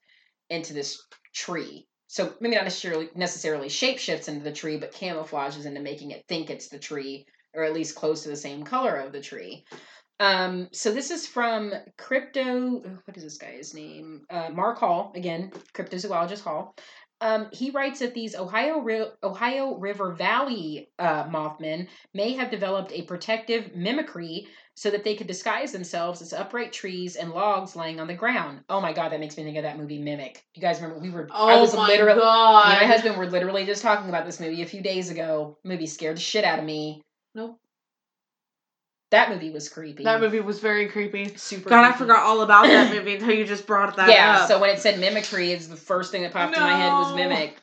into 0.49 0.72
this 0.72 1.03
tree. 1.35 1.87
So 2.07 2.33
maybe 2.41 2.55
not 2.57 2.64
necessarily 2.64 3.11
necessarily 3.14 3.68
shapeshifts 3.68 4.28
into 4.28 4.45
the 4.45 4.53
tree, 4.53 4.78
but 4.78 4.95
camouflages 4.95 5.66
into 5.66 5.81
making 5.81 6.12
it 6.12 6.24
think 6.26 6.49
it's 6.49 6.68
the 6.68 6.78
tree, 6.78 7.26
or 7.53 7.64
at 7.64 7.74
least 7.74 7.97
close 7.97 8.22
to 8.22 8.31
the 8.31 8.37
same 8.37 8.62
color 8.62 8.97
of 8.97 9.12
the 9.12 9.20
tree. 9.20 9.66
Um, 10.21 10.68
so 10.73 10.93
this 10.93 11.11
is 11.11 11.27
from 11.27 11.73
Crypto. 11.99 12.81
What 13.07 13.16
is 13.16 13.23
this 13.25 13.39
guy's 13.39 13.75
name? 13.75 14.23
Uh, 14.31 14.51
Mark 14.53 14.79
Hall 14.79 15.12
again, 15.16 15.51
cryptozoologist 15.75 16.43
Hall. 16.45 16.77
Um, 17.23 17.49
he 17.53 17.71
writes 17.71 17.99
that 18.01 18.14
these 18.14 18.35
Ohio 18.35 18.79
Ri- 18.81 19.11
Ohio 19.23 19.77
River 19.79 20.12
Valley 20.12 20.89
uh, 20.99 21.25
Mothmen 21.25 21.87
may 22.14 22.33
have 22.33 22.51
developed 22.51 22.93
a 22.93 23.03
protective 23.03 23.75
mimicry 23.77 24.47
so 24.75 24.91
that 24.91 25.05
they 25.05 25.14
could 25.14 25.27
disguise 25.27 25.73
themselves 25.73 26.23
as 26.23 26.33
upright 26.33 26.73
trees 26.73 27.16
and 27.16 27.31
logs 27.33 27.77
lying 27.77 28.01
on 28.01 28.07
the 28.07 28.14
ground. 28.14 28.61
Oh 28.71 28.81
my 28.81 28.95
god, 28.95 29.12
that 29.12 29.21
makes 29.21 29.37
me 29.37 29.45
think 29.45 29.59
of 29.59 29.64
that 29.64 29.79
movie 29.79 29.99
Mimic. 29.99 30.43
You 30.55 30.62
guys 30.62 30.81
remember 30.81 30.99
we 30.99 31.11
were? 31.11 31.29
I 31.33 31.55
Oh 31.57 31.61
was 31.61 31.75
my 31.77 31.89
literally. 31.89 32.21
God. 32.21 32.73
and 32.73 32.81
my 32.81 32.87
husband 32.87 33.18
were 33.18 33.29
literally 33.29 33.66
just 33.66 33.83
talking 33.83 34.09
about 34.09 34.25
this 34.25 34.41
movie 34.41 34.62
a 34.62 34.66
few 34.66 34.83
days 34.83 35.11
ago. 35.11 35.59
Movie 35.62 35.87
scared 35.87 36.16
the 36.16 36.21
shit 36.23 36.45
out 36.45 36.59
of 36.59 36.64
me. 36.64 37.03
Nope. 37.35 37.59
That 39.11 39.30
movie 39.30 39.50
was 39.50 39.68
creepy. 39.68 40.04
That 40.04 40.20
movie 40.20 40.38
was 40.40 40.61
very 40.61 40.88
creepy. 40.88 41.36
super. 41.36 41.68
God, 41.68 41.84
I 41.84 41.92
forgot 41.92 42.22
all 42.22 42.42
about 42.42 42.66
that 42.66 42.92
movie 42.94 43.14
until 43.14 43.32
you 43.32 43.44
just 43.44 43.66
brought 43.66 43.96
that 43.96 44.08
yeah, 44.08 44.34
up. 44.34 44.40
Yeah. 44.40 44.46
So 44.46 44.61
when 44.61 44.70
it 44.70 44.78
said 44.78 45.00
mimicry, 45.00 45.50
it's 45.50 45.66
the 45.66 45.76
first 45.76 46.12
thing 46.12 46.22
that 46.22 46.32
popped 46.32 46.56
in 46.56 46.62
my 46.62 46.76
head 46.76 46.92
was 46.92 47.14
mimic. 47.16 47.56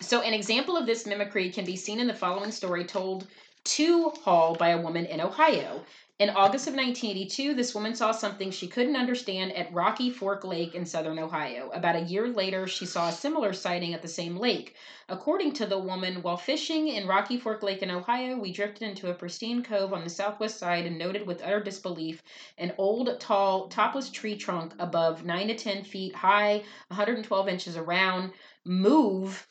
So 0.00 0.22
an 0.22 0.32
example 0.32 0.76
of 0.76 0.86
this 0.86 1.06
mimicry 1.06 1.50
can 1.50 1.64
be 1.64 1.76
seen 1.76 2.00
in 2.00 2.06
the 2.06 2.14
following 2.14 2.50
story 2.50 2.84
told 2.84 3.26
to 3.64 4.10
Hall 4.24 4.54
by 4.54 4.70
a 4.70 4.80
woman 4.80 5.04
in 5.04 5.20
Ohio. 5.20 5.84
In 6.22 6.30
August 6.30 6.68
of 6.68 6.74
1982, 6.74 7.52
this 7.52 7.74
woman 7.74 7.96
saw 7.96 8.12
something 8.12 8.52
she 8.52 8.68
couldn't 8.68 8.94
understand 8.94 9.56
at 9.56 9.72
Rocky 9.72 10.08
Fork 10.08 10.44
Lake 10.44 10.72
in 10.72 10.86
southern 10.86 11.18
Ohio. 11.18 11.68
About 11.74 11.96
a 11.96 12.02
year 12.02 12.28
later, 12.28 12.68
she 12.68 12.86
saw 12.86 13.08
a 13.08 13.12
similar 13.12 13.52
sighting 13.52 13.92
at 13.92 14.02
the 14.02 14.06
same 14.06 14.36
lake. 14.36 14.76
According 15.08 15.54
to 15.54 15.66
the 15.66 15.80
woman, 15.80 16.22
while 16.22 16.36
fishing 16.36 16.86
in 16.86 17.08
Rocky 17.08 17.38
Fork 17.38 17.64
Lake 17.64 17.82
in 17.82 17.90
Ohio, 17.90 18.38
we 18.38 18.52
drifted 18.52 18.88
into 18.88 19.10
a 19.10 19.14
pristine 19.14 19.64
cove 19.64 19.92
on 19.92 20.04
the 20.04 20.10
southwest 20.10 20.60
side 20.60 20.86
and 20.86 20.96
noted 20.96 21.26
with 21.26 21.42
utter 21.42 21.60
disbelief 21.60 22.22
an 22.56 22.72
old, 22.78 23.18
tall, 23.18 23.66
topless 23.66 24.08
tree 24.08 24.36
trunk 24.36 24.74
above 24.78 25.24
9 25.24 25.48
to 25.48 25.56
10 25.56 25.82
feet 25.82 26.14
high, 26.14 26.62
112 26.86 27.48
inches 27.48 27.76
around, 27.76 28.30
move 28.64 29.48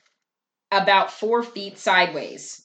about 0.72 1.12
4 1.12 1.44
feet 1.44 1.78
sideways. 1.78 2.61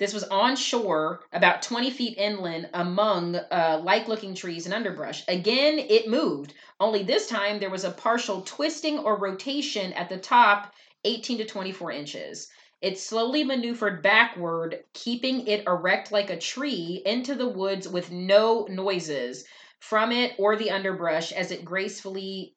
This 0.00 0.14
was 0.14 0.24
on 0.24 0.56
shore, 0.56 1.20
about 1.30 1.60
20 1.60 1.90
feet 1.90 2.16
inland, 2.16 2.70
among 2.72 3.36
uh, 3.36 3.82
like 3.84 4.08
looking 4.08 4.34
trees 4.34 4.64
and 4.64 4.74
underbrush. 4.74 5.22
Again, 5.28 5.78
it 5.78 6.08
moved, 6.08 6.54
only 6.80 7.02
this 7.02 7.26
time 7.26 7.60
there 7.60 7.68
was 7.68 7.84
a 7.84 7.90
partial 7.90 8.40
twisting 8.40 8.98
or 8.98 9.18
rotation 9.18 9.92
at 9.92 10.08
the 10.08 10.16
top, 10.16 10.72
18 11.04 11.36
to 11.36 11.44
24 11.44 11.92
inches. 11.92 12.48
It 12.80 12.98
slowly 12.98 13.44
maneuvered 13.44 14.02
backward, 14.02 14.84
keeping 14.94 15.46
it 15.46 15.66
erect 15.66 16.10
like 16.10 16.30
a 16.30 16.38
tree 16.38 17.02
into 17.04 17.34
the 17.34 17.48
woods 17.48 17.86
with 17.86 18.10
no 18.10 18.66
noises 18.70 19.44
from 19.80 20.12
it 20.12 20.32
or 20.38 20.56
the 20.56 20.70
underbrush 20.70 21.30
as 21.30 21.50
it 21.50 21.62
gracefully 21.62 22.54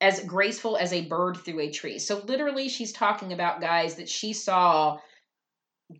as 0.00 0.18
graceful 0.24 0.76
as 0.76 0.92
a 0.92 1.06
bird 1.06 1.36
through 1.36 1.60
a 1.60 1.70
tree. 1.70 2.00
So 2.00 2.18
literally 2.24 2.68
she's 2.68 2.92
talking 2.92 3.32
about 3.32 3.60
guys 3.60 3.94
that 3.94 4.08
she 4.08 4.32
saw 4.32 4.98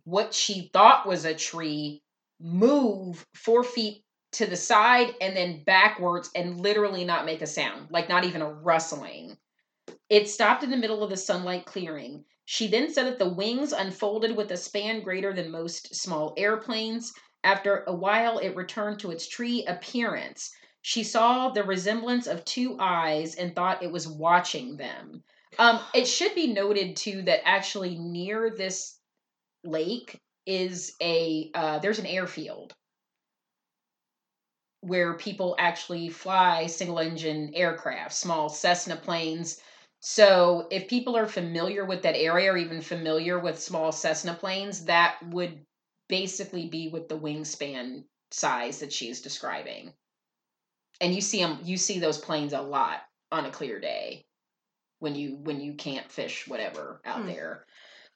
what 0.03 0.33
she 0.33 0.69
thought 0.73 1.07
was 1.07 1.25
a 1.25 1.33
tree 1.33 2.01
move 2.39 3.25
4 3.35 3.63
feet 3.63 4.03
to 4.33 4.45
the 4.45 4.57
side 4.57 5.13
and 5.21 5.37
then 5.37 5.63
backwards 5.63 6.29
and 6.35 6.59
literally 6.59 7.05
not 7.05 7.25
make 7.25 7.41
a 7.41 7.47
sound, 7.47 7.87
like 7.91 8.09
not 8.09 8.25
even 8.25 8.41
a 8.41 8.51
rustling. 8.51 9.37
It 10.09 10.29
stopped 10.29 10.63
in 10.63 10.71
the 10.71 10.77
middle 10.77 11.03
of 11.03 11.09
the 11.09 11.17
sunlight 11.17 11.65
clearing. 11.65 12.25
She 12.45 12.67
then 12.67 12.91
said 12.91 13.05
that 13.05 13.19
the 13.19 13.29
wings 13.29 13.71
unfolded 13.71 14.35
with 14.35 14.51
a 14.51 14.57
span 14.57 15.01
greater 15.01 15.33
than 15.33 15.51
most 15.51 15.95
small 15.95 16.33
airplanes. 16.35 17.13
After 17.43 17.83
a 17.87 17.93
while, 17.93 18.37
it 18.39 18.55
returned 18.55 18.99
to 18.99 19.11
its 19.11 19.27
tree 19.27 19.65
appearance. 19.65 20.53
She 20.81 21.03
saw 21.03 21.49
the 21.49 21.63
resemblance 21.63 22.27
of 22.27 22.43
two 22.43 22.75
eyes 22.79 23.35
and 23.35 23.55
thought 23.55 23.83
it 23.83 23.91
was 23.91 24.07
watching 24.07 24.75
them. 24.75 25.23
Um, 25.57 25.79
it 25.93 26.05
should 26.05 26.35
be 26.35 26.47
noted 26.47 26.95
too 26.95 27.21
that 27.23 27.47
actually 27.47 27.97
near 27.97 28.49
this 28.49 28.99
lake 29.63 30.19
is 30.45 30.95
a 31.01 31.51
uh, 31.55 31.79
there's 31.79 31.99
an 31.99 32.05
airfield 32.05 32.73
where 34.81 35.17
people 35.17 35.55
actually 35.57 36.09
fly 36.09 36.67
single 36.67 36.99
engine 36.99 37.51
aircraft, 37.55 38.13
small 38.13 38.49
Cessna 38.49 38.95
planes. 38.97 39.61
So 40.01 40.67
if 40.71 40.87
people 40.89 41.15
are 41.15 41.25
familiar 41.27 41.85
with 41.85 42.03
that 42.03 42.15
area 42.17 42.51
or 42.53 42.57
even 42.57 42.81
familiar 42.81 43.39
with 43.39 43.59
small 43.61 43.91
Cessna 43.91 44.33
planes, 44.35 44.85
that 44.85 45.17
would 45.29 45.65
basically 46.09 46.67
be 46.67 46.89
with 46.89 47.07
the 47.07 47.17
wingspan 47.17 48.05
size 48.31 48.79
that 48.79 48.91
she's 48.91 49.21
describing. 49.21 49.93
And 51.01 51.13
you 51.13 51.21
see 51.21 51.39
them 51.39 51.59
you 51.63 51.77
see 51.77 51.99
those 51.99 52.17
planes 52.17 52.53
a 52.53 52.61
lot 52.61 53.03
on 53.31 53.45
a 53.45 53.51
clear 53.51 53.79
day 53.79 54.25
when 54.99 55.15
you 55.15 55.37
when 55.37 55.61
you 55.61 55.75
can't 55.75 56.11
fish 56.11 56.47
whatever 56.47 57.01
out 57.05 57.21
Hmm. 57.21 57.27
there. 57.27 57.65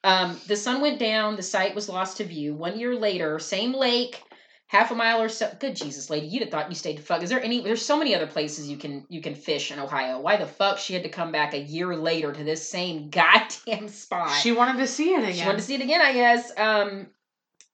Um, 0.03 0.39
the 0.47 0.55
sun 0.55 0.81
went 0.81 0.99
down. 0.99 1.35
The 1.35 1.43
site 1.43 1.75
was 1.75 1.89
lost 1.89 2.17
to 2.17 2.23
view. 2.23 2.53
One 2.53 2.79
year 2.79 2.95
later, 2.95 3.39
same 3.39 3.73
lake, 3.73 4.21
half 4.67 4.91
a 4.91 4.95
mile 4.95 5.21
or 5.21 5.29
so. 5.29 5.51
Good 5.59 5.75
Jesus, 5.75 6.09
lady, 6.09 6.27
you'd 6.27 6.43
have 6.43 6.51
thought 6.51 6.69
you 6.69 6.75
stayed 6.75 6.97
to 6.97 7.01
fuck. 7.01 7.23
Is 7.23 7.29
there 7.29 7.41
any? 7.41 7.61
There's 7.61 7.85
so 7.85 7.97
many 7.97 8.13
other 8.13 8.27
places 8.27 8.69
you 8.69 8.77
can 8.77 9.05
you 9.09 9.21
can 9.21 9.35
fish 9.35 9.71
in 9.71 9.79
Ohio. 9.79 10.19
Why 10.19 10.37
the 10.37 10.45
fuck 10.45 10.77
she 10.77 10.93
had 10.93 11.03
to 11.03 11.09
come 11.09 11.31
back 11.31 11.53
a 11.53 11.59
year 11.59 11.95
later 11.95 12.31
to 12.31 12.43
this 12.43 12.69
same 12.69 13.09
goddamn 13.11 13.87
spot? 13.87 14.31
She 14.41 14.51
wanted 14.51 14.77
to 14.79 14.87
see 14.87 15.13
it 15.13 15.23
again. 15.23 15.33
She 15.33 15.45
wanted 15.45 15.59
to 15.59 15.63
see 15.63 15.75
it 15.75 15.81
again, 15.81 16.01
I 16.01 16.13
guess. 16.13 16.57
Um, 16.57 17.07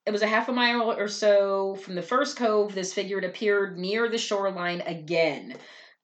it 0.06 0.12
was 0.12 0.22
a 0.22 0.28
half 0.28 0.50
a 0.50 0.54
mile 0.54 0.92
or 0.92 1.08
so 1.08 1.76
from 1.76 1.96
the 1.96 2.02
first 2.02 2.38
cove. 2.38 2.76
This 2.76 2.94
figure 2.94 3.22
had 3.22 3.30
appeared 3.30 3.78
near 3.78 4.10
the 4.10 4.18
shoreline 4.18 4.82
again. 4.82 5.56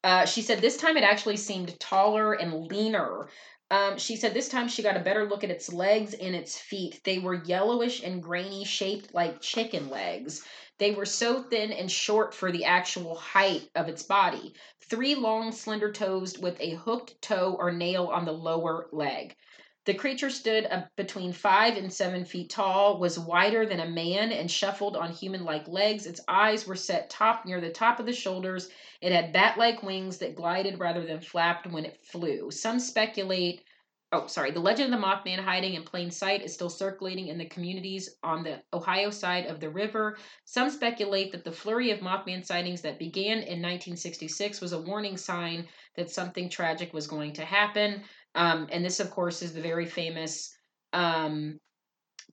Uh, 0.04 0.26
she 0.26 0.42
said 0.42 0.62
this 0.62 0.78
time 0.78 0.96
it 0.96 1.04
actually 1.04 1.36
seemed 1.36 1.78
taller 1.80 2.34
and 2.34 2.68
leaner. 2.68 3.28
Um, 3.72 4.00
she 4.00 4.16
said 4.16 4.34
this 4.34 4.50
time 4.50 4.68
she 4.68 4.82
got 4.82 4.98
a 4.98 5.02
better 5.02 5.26
look 5.28 5.44
at 5.44 5.52
its 5.52 5.72
legs 5.72 6.14
and 6.16 6.36
its 6.36 6.58
feet. 6.58 7.02
They 7.04 7.20
were 7.20 7.44
yellowish 7.44 8.02
and 8.02 8.22
grainy, 8.24 8.66
shaped 8.66 9.14
like 9.14 9.42
chicken 9.42 9.90
legs. 9.90 10.44
They 10.80 10.92
were 10.92 11.06
so 11.06 11.44
thin 11.44 11.72
and 11.72 11.92
short 11.92 12.34
for 12.34 12.52
the 12.52 12.66
actual 12.66 13.16
height 13.16 13.70
of 13.76 13.88
its 13.88 14.02
body. 14.02 14.54
Three 14.90 15.14
long, 15.14 15.52
slender 15.52 15.92
toes 15.92 16.38
with 16.40 16.60
a 16.60 16.76
hooked 16.76 17.22
toe 17.22 17.56
or 17.60 17.72
nail 17.72 18.08
on 18.08 18.26
the 18.26 18.32
lower 18.32 18.88
leg. 18.92 19.36
The 19.90 19.96
creature 19.96 20.30
stood 20.30 20.68
between 20.98 21.34
five 21.34 21.76
and 21.76 21.92
seven 21.92 22.24
feet 22.24 22.52
tall, 22.52 23.00
was 23.00 23.18
wider 23.18 23.66
than 23.66 23.80
a 23.80 23.90
man, 23.90 24.32
and 24.32 24.52
shuffled 24.52 24.96
on 24.96 25.12
human 25.12 25.44
like 25.44 25.68
legs. 25.68 26.06
Its 26.06 26.22
eyes 26.28 26.68
were 26.68 26.76
set 26.76 27.10
top 27.10 27.44
near 27.44 27.60
the 27.60 27.72
top 27.72 28.00
of 28.00 28.06
the 28.06 28.14
shoulders. 28.14 28.70
It 29.02 29.12
had 29.12 29.34
bat 29.34 29.58
like 29.58 29.82
wings 29.82 30.20
that 30.20 30.36
glided 30.36 30.80
rather 30.80 31.04
than 31.08 31.22
flapped 31.22 31.66
when 31.66 31.86
it 31.86 32.06
flew. 32.06 32.52
Some 32.52 32.80
speculate. 32.80 33.64
Oh, 34.12 34.28
sorry. 34.28 34.52
The 34.52 34.60
legend 34.60 34.94
of 34.94 35.02
the 35.02 35.08
Mothman 35.08 35.40
hiding 35.40 35.74
in 35.74 35.84
plain 35.84 36.12
sight 36.12 36.44
is 36.44 36.54
still 36.54 36.70
circulating 36.70 37.30
in 37.30 37.40
the 37.40 37.46
communities 37.46 38.18
on 38.22 38.44
the 38.44 38.62
Ohio 38.72 39.10
side 39.10 39.48
of 39.48 39.60
the 39.60 39.72
river. 39.72 40.20
Some 40.46 40.70
speculate 40.70 41.32
that 41.32 41.44
the 41.44 41.52
flurry 41.52 41.90
of 41.90 42.00
Mothman 42.00 42.46
sightings 42.46 42.82
that 42.82 43.00
began 43.00 43.38
in 43.38 43.60
1966 43.60 44.62
was 44.62 44.74
a 44.74 44.82
warning 44.82 45.18
sign 45.18 45.68
that 45.96 46.12
something 46.12 46.48
tragic 46.48 46.94
was 46.94 47.08
going 47.08 47.34
to 47.34 47.46
happen. 47.46 48.04
Um, 48.36 48.68
and 48.72 48.84
this, 48.84 49.00
of 49.00 49.12
course, 49.12 49.42
is 49.42 49.54
the 49.54 49.62
very 49.62 49.86
famous 49.86 50.56
um, 50.94 51.60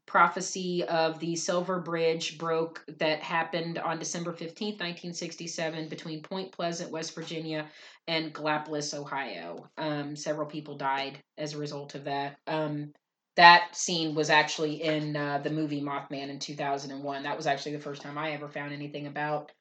prophecy 0.06 0.84
of 0.84 1.18
the 1.18 1.34
Silver 1.36 1.80
Bridge 1.80 2.38
broke 2.38 2.84
that 2.98 3.22
happened 3.22 3.78
on 3.78 3.98
December 3.98 4.32
15th, 4.32 4.78
1967, 4.80 5.88
between 5.88 6.22
Point 6.22 6.52
Pleasant, 6.52 6.90
West 6.90 7.14
Virginia, 7.14 7.66
and 8.06 8.32
Gallipolis, 8.32 8.94
Ohio. 8.94 9.68
Um, 9.76 10.14
several 10.14 10.46
people 10.46 10.76
died 10.76 11.18
as 11.36 11.54
a 11.54 11.58
result 11.58 11.94
of 11.94 12.04
that. 12.04 12.38
Um, 12.46 12.92
that 13.36 13.76
scene 13.76 14.14
was 14.14 14.30
actually 14.30 14.82
in 14.82 15.14
uh, 15.14 15.38
the 15.38 15.50
movie 15.50 15.82
Mothman 15.82 16.30
in 16.30 16.38
2001. 16.38 17.22
That 17.22 17.36
was 17.36 17.46
actually 17.46 17.76
the 17.76 17.82
first 17.82 18.00
time 18.00 18.16
I 18.16 18.30
ever 18.30 18.48
found 18.48 18.72
anything 18.72 19.06
about 19.08 19.52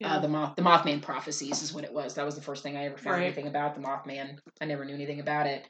Yeah. 0.00 0.14
uh, 0.16 0.20
the 0.20 0.28
Moth, 0.28 0.54
the 0.56 0.62
Mothman 0.62 1.02
prophecies 1.02 1.62
is 1.62 1.72
what 1.72 1.84
it 1.84 1.92
was. 1.92 2.14
That 2.14 2.24
was 2.24 2.36
the 2.36 2.40
first 2.42 2.62
thing 2.62 2.76
I 2.76 2.84
ever 2.86 2.96
found 2.96 3.16
Right. 3.16 3.24
anything 3.24 3.48
about 3.48 3.74
the 3.74 3.80
Mothman. 3.80 4.38
I 4.60 4.64
never 4.64 4.84
knew 4.84 4.94
anything 4.94 5.20
about 5.20 5.46
it. 5.46 5.66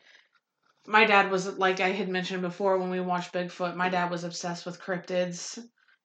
my 0.86 1.04
dad 1.04 1.30
was 1.30 1.46
like 1.58 1.80
I 1.80 1.90
had 1.90 2.08
mentioned 2.08 2.40
before 2.40 2.78
when 2.78 2.88
we 2.90 3.00
watched 3.00 3.32
Bigfoot. 3.34 3.74
My 3.76 3.88
dad 3.90 4.10
was 4.10 4.24
obsessed 4.24 4.64
with 4.64 4.80
cryptids. 4.80 5.58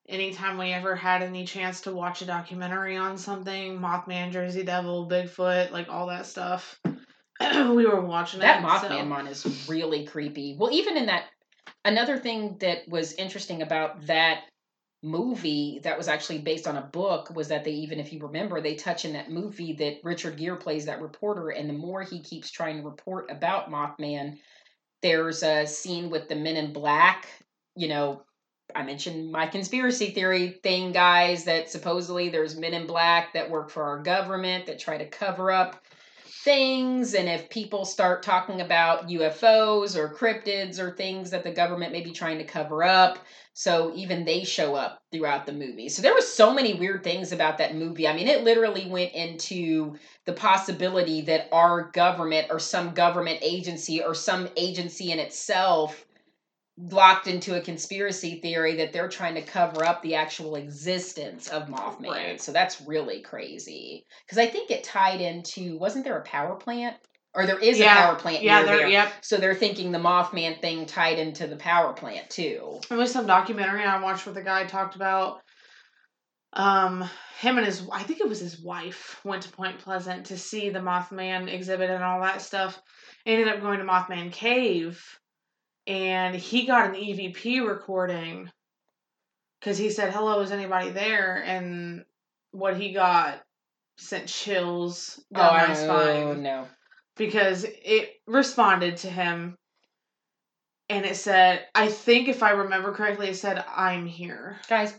Anytime 0.09 0.57
we 0.57 0.73
ever 0.73 0.93
had 0.95 1.21
any 1.23 1.45
chance 1.45 1.79
to 1.81 1.93
watch 1.93 2.21
a 2.21 2.25
documentary 2.25 2.97
on 2.97 3.17
something, 3.17 3.79
Mothman, 3.79 4.31
Jersey 4.33 4.63
Devil, 4.63 5.07
Bigfoot, 5.09 5.71
like 5.71 5.87
all 5.89 6.07
that 6.07 6.25
stuff, 6.25 6.81
we 7.41 7.85
were 7.85 8.01
watching 8.01 8.41
That 8.41 8.61
it. 8.61 8.65
Mothman 8.67 9.03
so- 9.03 9.09
one 9.09 9.27
is 9.27 9.65
really 9.69 10.05
creepy. 10.05 10.57
Well, 10.59 10.71
even 10.73 10.97
in 10.97 11.05
that, 11.05 11.25
another 11.85 12.17
thing 12.17 12.57
that 12.59 12.79
was 12.89 13.13
interesting 13.13 13.61
about 13.61 14.05
that 14.07 14.41
movie 15.03 15.79
that 15.83 15.97
was 15.97 16.07
actually 16.07 16.39
based 16.39 16.65
on 16.65 16.77
a 16.77 16.81
book 16.81 17.29
was 17.35 17.49
that 17.49 17.65
they 17.65 17.71
even 17.71 17.99
if 17.99 18.13
you 18.13 18.19
remember 18.19 18.61
they 18.61 18.75
touch 18.75 19.03
in 19.03 19.13
that 19.13 19.29
movie 19.29 19.73
that 19.73 19.97
Richard 20.01 20.37
Gere 20.37 20.55
plays 20.55 20.85
that 20.85 21.01
reporter 21.01 21.49
and 21.49 21.69
the 21.69 21.73
more 21.73 22.01
he 22.01 22.21
keeps 22.21 22.49
trying 22.49 22.77
to 22.77 22.87
report 22.87 23.29
about 23.29 23.69
Mothman 23.69 24.37
there's 25.01 25.43
a 25.43 25.67
scene 25.67 26.09
with 26.09 26.29
the 26.29 26.35
men 26.35 26.55
in 26.55 26.71
black 26.71 27.27
you 27.75 27.89
know 27.89 28.23
I 28.73 28.83
mentioned 28.83 29.29
my 29.29 29.45
conspiracy 29.45 30.11
theory 30.11 30.59
thing 30.63 30.93
guys 30.93 31.43
that 31.43 31.69
supposedly 31.69 32.29
there's 32.29 32.57
men 32.57 32.73
in 32.73 32.87
black 32.87 33.33
that 33.33 33.49
work 33.49 33.69
for 33.71 33.83
our 33.83 34.01
government 34.01 34.67
that 34.67 34.79
try 34.79 34.97
to 34.97 35.05
cover 35.05 35.51
up 35.51 35.83
things 36.43 37.13
and 37.13 37.29
if 37.29 37.49
people 37.49 37.85
start 37.85 38.21
talking 38.21 38.59
about 38.59 39.07
UFOs 39.07 39.95
or 39.95 40.13
cryptids 40.13 40.77
or 40.77 40.91
things 40.91 41.29
that 41.29 41.43
the 41.43 41.51
government 41.51 41.93
may 41.93 42.01
be 42.01 42.11
trying 42.11 42.37
to 42.37 42.43
cover 42.43 42.83
up. 42.83 43.19
So 43.53 43.93
even 43.95 44.25
they 44.25 44.43
show 44.43 44.75
up 44.75 45.01
throughout 45.11 45.45
the 45.45 45.53
movie. 45.53 45.87
So 45.87 46.01
there 46.01 46.13
were 46.13 46.21
so 46.21 46.53
many 46.53 46.73
weird 46.73 47.03
things 47.03 47.31
about 47.31 47.59
that 47.59 47.75
movie. 47.75 48.07
I 48.07 48.15
mean, 48.15 48.27
it 48.27 48.43
literally 48.43 48.89
went 48.89 49.13
into 49.13 49.95
the 50.25 50.33
possibility 50.33 51.21
that 51.21 51.47
our 51.53 51.91
government 51.91 52.47
or 52.49 52.59
some 52.59 52.93
government 52.93 53.39
agency 53.41 54.03
or 54.03 54.13
some 54.13 54.49
agency 54.57 55.11
in 55.11 55.19
itself 55.19 56.05
locked 56.77 57.27
into 57.27 57.55
a 57.55 57.61
conspiracy 57.61 58.39
theory 58.41 58.77
that 58.77 58.93
they're 58.93 59.09
trying 59.09 59.35
to 59.35 59.41
cover 59.43 59.85
up 59.85 60.01
the 60.01 60.15
actual 60.15 60.55
existence 60.55 61.47
of 61.47 61.67
Mothman. 61.67 62.09
Right. 62.09 62.41
So 62.41 62.51
that's 62.51 62.81
really 62.81 63.21
crazy. 63.21 64.05
Because 64.25 64.39
I 64.39 64.47
think 64.47 64.71
it 64.71 64.83
tied 64.83 65.21
into 65.21 65.77
wasn't 65.77 66.03
there 66.03 66.17
a 66.17 66.23
power 66.23 66.55
plant? 66.55 66.95
Or 67.35 67.45
there 67.45 67.59
is 67.59 67.79
Yeah. 67.79 67.93
a 67.93 68.05
power 68.07 68.15
plant 68.15 68.43
Yeah, 68.43 68.63
near 68.63 68.65
there. 68.65 68.87
Yep. 68.87 69.13
So 69.21 69.37
they're 69.37 69.55
thinking 69.55 69.91
the 69.91 69.99
Mothman 69.99 70.61
thing 70.61 70.85
tied 70.85 71.19
into 71.19 71.47
the 71.47 71.55
power 71.57 71.93
plant 71.93 72.29
too. 72.29 72.79
There 72.89 72.97
was 72.97 73.11
some 73.11 73.27
documentary 73.27 73.83
I 73.83 74.01
watched 74.01 74.25
where 74.25 74.35
the 74.35 74.41
guy 74.43 74.65
talked 74.65 74.95
about 74.95 75.41
um 76.53 77.07
him 77.39 77.57
and 77.57 77.65
his 77.65 77.87
I 77.91 78.03
think 78.03 78.19
it 78.19 78.29
was 78.29 78.39
his 78.39 78.59
wife 78.59 79.19
went 79.23 79.43
to 79.43 79.49
Point 79.51 79.79
Pleasant 79.79 80.27
to 80.27 80.37
see 80.37 80.69
the 80.69 80.79
Mothman 80.79 81.51
exhibit 81.51 81.89
and 81.89 82.03
all 82.03 82.21
that 82.21 82.41
stuff. 82.41 82.79
Ended 83.25 83.47
up 83.47 83.61
going 83.61 83.79
to 83.79 83.85
Mothman 83.85 84.31
Cave 84.31 85.03
and 85.87 86.35
he 86.35 86.65
got 86.65 86.89
an 86.89 86.95
EVP 86.95 87.67
recording 87.67 88.49
cuz 89.61 89.77
he 89.77 89.89
said 89.89 90.13
hello 90.13 90.39
is 90.41 90.51
anybody 90.51 90.91
there? 90.91 91.43
And 91.43 92.05
what 92.51 92.77
he 92.77 92.93
got 92.93 93.43
sent 93.97 94.27
chills 94.27 95.23
down 95.33 95.49
oh, 95.49 95.67
my 95.67 95.71
oh 95.71 95.73
spine 95.73 96.43
no. 96.43 96.67
because 97.15 97.65
it 97.65 98.11
responded 98.27 98.97
to 98.97 99.09
him. 99.09 99.57
And 100.89 101.05
it 101.05 101.15
said 101.15 101.65
i 101.73 101.87
think 101.87 102.27
if 102.27 102.43
i 102.43 102.51
remember 102.51 102.93
correctly 102.93 103.29
it 103.29 103.37
said 103.37 103.63
i'm 103.67 104.05
here. 104.05 104.59
Guys, 104.67 104.93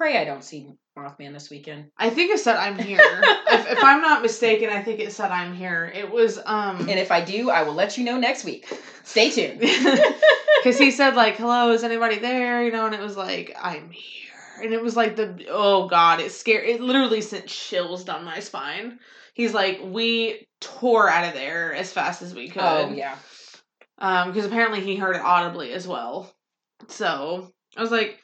pray 0.00 0.16
I 0.16 0.24
don't 0.24 0.42
see 0.42 0.66
Mothman 0.96 1.34
this 1.34 1.50
weekend. 1.50 1.90
i 1.98 2.08
think 2.08 2.30
it 2.30 2.40
said 2.40 2.56
i'm 2.56 2.78
here 2.78 2.98
if, 3.00 3.66
if 3.72 3.84
i'm 3.84 4.00
not 4.00 4.22
mistaken 4.22 4.70
i 4.70 4.82
think 4.82 4.98
it 4.98 5.12
said 5.12 5.30
i'm 5.30 5.54
here 5.54 5.92
it 5.94 6.10
was 6.10 6.38
um 6.46 6.88
And 6.88 6.98
if 6.98 7.10
I 7.10 7.20
do, 7.22 7.50
I 7.50 7.64
will 7.64 7.74
let 7.74 7.98
you 7.98 8.04
know 8.04 8.18
next 8.18 8.44
week. 8.44 8.66
Stay 9.04 9.30
tuned. 9.30 9.60
because 10.62 10.78
he 10.78 10.90
said 10.90 11.16
like 11.16 11.36
hello 11.36 11.72
is 11.72 11.84
anybody 11.84 12.18
there 12.18 12.64
you 12.64 12.72
know 12.72 12.86
and 12.86 12.94
it 12.94 13.00
was 13.00 13.16
like 13.16 13.54
i'm 13.60 13.90
here 13.90 14.62
and 14.62 14.72
it 14.72 14.82
was 14.82 14.96
like 14.96 15.16
the 15.16 15.46
oh 15.48 15.86
god 15.86 16.20
it 16.20 16.32
scared 16.32 16.66
it 16.66 16.80
literally 16.80 17.20
sent 17.20 17.46
chills 17.46 18.04
down 18.04 18.24
my 18.24 18.40
spine 18.40 18.98
he's 19.34 19.54
like 19.54 19.80
we 19.82 20.46
tore 20.60 21.08
out 21.08 21.28
of 21.28 21.34
there 21.34 21.74
as 21.74 21.92
fast 21.92 22.22
as 22.22 22.34
we 22.34 22.48
could 22.48 22.62
oh 22.62 22.92
yeah. 22.94 23.16
um 23.98 24.28
because 24.28 24.44
apparently 24.46 24.80
he 24.80 24.96
heard 24.96 25.16
it 25.16 25.22
audibly 25.22 25.72
as 25.72 25.86
well 25.86 26.30
so 26.88 27.50
i 27.76 27.80
was 27.80 27.90
like 27.90 28.18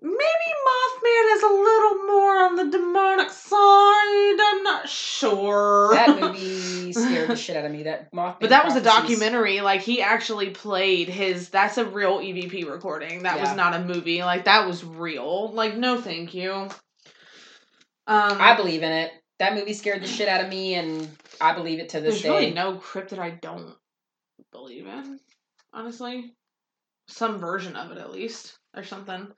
maybe 0.00 0.14
mothman 0.14 1.36
is 1.36 1.42
a 1.42 1.46
little 1.46 2.06
more 2.06 2.36
on 2.44 2.56
the 2.56 2.70
demonic 2.70 3.30
side. 3.30 4.36
I'm 4.40 4.62
not 4.62 4.88
sure. 4.88 5.94
That 5.94 6.20
movie 6.20 6.92
scared 6.92 7.30
the 7.30 7.36
shit 7.36 7.56
out 7.56 7.64
of 7.64 7.72
me. 7.72 7.84
That 7.84 8.12
Mothman. 8.12 8.40
but 8.40 8.50
that 8.50 8.64
was 8.64 8.76
a 8.76 8.80
documentary. 8.82 9.60
Like 9.60 9.80
he 9.80 10.00
actually 10.00 10.50
played 10.50 11.08
his 11.08 11.48
that's 11.48 11.78
a 11.78 11.84
real 11.84 12.18
evp 12.18 12.70
recording. 12.70 13.24
That 13.24 13.40
was 13.40 13.54
not 13.56 13.74
a 13.74 13.84
movie. 13.84 14.22
Like 14.22 14.44
that 14.44 14.66
was 14.66 14.84
real. 14.84 15.52
Like 15.52 15.76
no 15.76 16.00
thank 16.00 16.34
you. 16.34 16.52
Um 16.52 16.70
I 18.06 18.56
believe 18.56 18.82
in 18.82 18.92
it. 18.92 19.12
That 19.38 19.54
movie 19.54 19.72
scared 19.72 20.02
the 20.02 20.08
shit 20.08 20.28
out 20.28 20.42
of 20.42 20.50
me, 20.50 20.74
and 20.74 21.08
I 21.40 21.54
believe 21.54 21.78
it 21.78 21.90
to 21.90 22.00
this 22.00 22.14
there's 22.14 22.22
day. 22.22 22.28
really 22.30 22.50
no 22.52 22.74
cryptid 22.78 23.20
i 23.20 23.30
don't 23.30 23.74
believe 24.52 24.86
in 24.86 25.20
honestly. 25.72 26.34
Some 27.10 27.38
version 27.38 27.74
of 27.74 27.90
it 27.90 27.98
at 27.98 28.12
least 28.12 28.58
or 28.76 28.84
something 28.84 29.28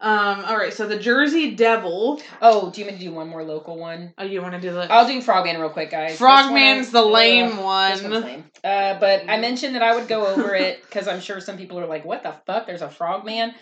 um 0.00 0.44
all 0.46 0.56
right 0.56 0.72
so 0.72 0.86
the 0.86 0.98
jersey 0.98 1.54
devil 1.54 2.20
oh, 2.42 2.70
do 2.70 2.80
you 2.80 2.86
want 2.86 2.98
me 2.98 3.04
to 3.04 3.10
do 3.10 3.14
one 3.14 3.28
more 3.28 3.44
local 3.44 3.78
one? 3.78 4.12
oh 4.18 4.24
you 4.24 4.40
want 4.42 4.54
to 4.54 4.60
do 4.60 4.72
the 4.72 4.90
I'll 4.90 5.06
do 5.06 5.20
Frogman 5.20 5.60
real 5.60 5.70
quick, 5.70 5.90
guys. 5.90 6.18
Frogman's 6.18 6.90
the 6.90 7.04
lame 7.04 7.56
one's 7.58 8.02
one 8.02 8.22
lame. 8.22 8.44
Uh, 8.64 8.98
but 8.98 9.24
I 9.28 9.38
mentioned 9.38 9.74
that 9.74 9.82
I 9.82 9.94
would 9.94 10.08
go 10.08 10.26
over 10.26 10.54
it 10.54 10.82
because 10.82 11.08
I'm 11.08 11.20
sure 11.20 11.40
some 11.40 11.56
people 11.56 11.78
are 11.78 11.86
like, 11.86 12.04
"What 12.04 12.22
the 12.22 12.34
fuck? 12.46 12.66
There's 12.66 12.82
a 12.82 12.90
Frogman." 12.90 13.54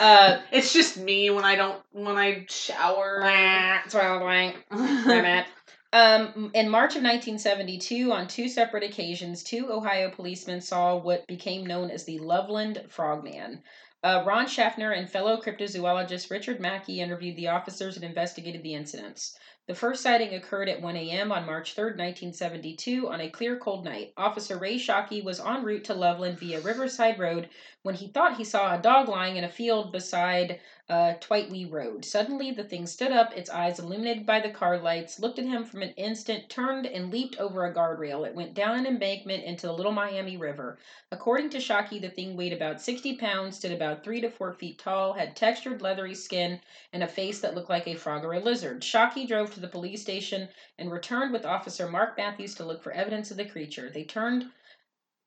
Uh, 0.00 0.38
it's 0.52 0.72
just 0.72 0.96
me 0.96 1.30
when 1.30 1.44
i 1.44 1.56
don't 1.56 1.80
when 1.92 2.16
i 2.16 2.46
shower 2.48 3.20
That's 3.22 3.94
why 3.94 4.08
I'm 4.08 4.22
like. 4.22 4.64
I'm 4.70 5.24
at. 5.24 5.46
Um, 5.92 6.50
in 6.52 6.68
March 6.68 6.96
of 6.96 7.02
1972, 7.02 8.12
on 8.12 8.28
two 8.28 8.48
separate 8.48 8.82
occasions, 8.82 9.42
two 9.42 9.72
Ohio 9.72 10.10
policemen 10.10 10.60
saw 10.60 10.96
what 10.96 11.26
became 11.26 11.64
known 11.64 11.90
as 11.90 12.04
the 12.04 12.18
Loveland 12.18 12.84
Frogman. 12.88 13.62
Uh, 14.06 14.22
Ron 14.24 14.46
Schaffner 14.46 14.92
and 14.92 15.10
fellow 15.10 15.36
cryptozoologist 15.36 16.30
Richard 16.30 16.60
Mackey 16.60 17.00
interviewed 17.00 17.34
the 17.34 17.48
officers 17.48 17.96
and 17.96 18.04
investigated 18.04 18.62
the 18.62 18.72
incidents. 18.72 19.36
The 19.66 19.74
first 19.74 20.00
sighting 20.00 20.32
occurred 20.32 20.68
at 20.68 20.80
1 20.80 20.94
a.m. 20.94 21.32
on 21.32 21.44
March 21.44 21.74
3, 21.74 21.86
1972, 21.86 23.08
on 23.08 23.20
a 23.20 23.28
clear, 23.28 23.58
cold 23.58 23.84
night. 23.84 24.12
Officer 24.16 24.58
Ray 24.58 24.78
Shockey 24.78 25.24
was 25.24 25.40
en 25.40 25.64
route 25.64 25.82
to 25.86 25.94
Loveland 25.94 26.38
via 26.38 26.60
Riverside 26.60 27.18
Road 27.18 27.48
when 27.82 27.96
he 27.96 28.06
thought 28.06 28.36
he 28.36 28.44
saw 28.44 28.72
a 28.72 28.80
dog 28.80 29.08
lying 29.08 29.38
in 29.38 29.42
a 29.42 29.48
field 29.48 29.90
beside 29.90 30.60
uh, 30.88 31.14
Twightwee 31.20 31.70
Road. 31.70 32.04
Suddenly, 32.04 32.52
the 32.52 32.62
thing 32.62 32.86
stood 32.86 33.10
up, 33.10 33.36
its 33.36 33.50
eyes 33.50 33.80
illuminated 33.80 34.24
by 34.24 34.38
the 34.38 34.50
car 34.50 34.78
lights, 34.78 35.18
looked 35.18 35.40
at 35.40 35.44
him 35.44 35.64
from 35.64 35.82
an 35.82 35.92
instant, 35.96 36.48
turned, 36.48 36.86
and 36.86 37.10
leaped 37.10 37.36
over 37.38 37.64
a 37.64 37.74
guardrail. 37.74 38.24
It 38.24 38.36
went 38.36 38.54
down 38.54 38.78
an 38.78 38.86
embankment 38.86 39.42
into 39.42 39.66
the 39.66 39.72
Little 39.72 39.90
Miami 39.90 40.36
River. 40.36 40.78
According 41.10 41.50
to 41.50 41.58
Shockey, 41.58 42.00
the 42.00 42.08
thing 42.08 42.36
weighed 42.36 42.52
about 42.52 42.80
60 42.80 43.16
pounds, 43.16 43.56
stood 43.56 43.72
about 43.72 44.04
3 44.04 44.20
to 44.20 44.30
4 44.30 44.52
feet 44.52 44.78
tall, 44.78 45.12
had 45.12 45.34
textured, 45.34 45.82
leathery 45.82 46.14
skin, 46.14 46.60
and 46.92 47.02
a 47.02 47.08
face 47.08 47.40
that 47.40 47.56
looked 47.56 47.70
like 47.70 47.88
a 47.88 47.96
frog 47.96 48.24
or 48.24 48.34
a 48.34 48.40
lizard. 48.40 48.80
Shockey 48.80 49.26
drove 49.26 49.52
to 49.54 49.60
the 49.60 49.66
police 49.66 50.02
station 50.02 50.48
and 50.78 50.92
returned 50.92 51.32
with 51.32 51.44
Officer 51.44 51.88
Mark 51.88 52.16
Matthews 52.16 52.54
to 52.54 52.64
look 52.64 52.80
for 52.80 52.92
evidence 52.92 53.32
of 53.32 53.36
the 53.36 53.44
creature. 53.44 53.90
They 53.90 54.04
turned 54.04 54.52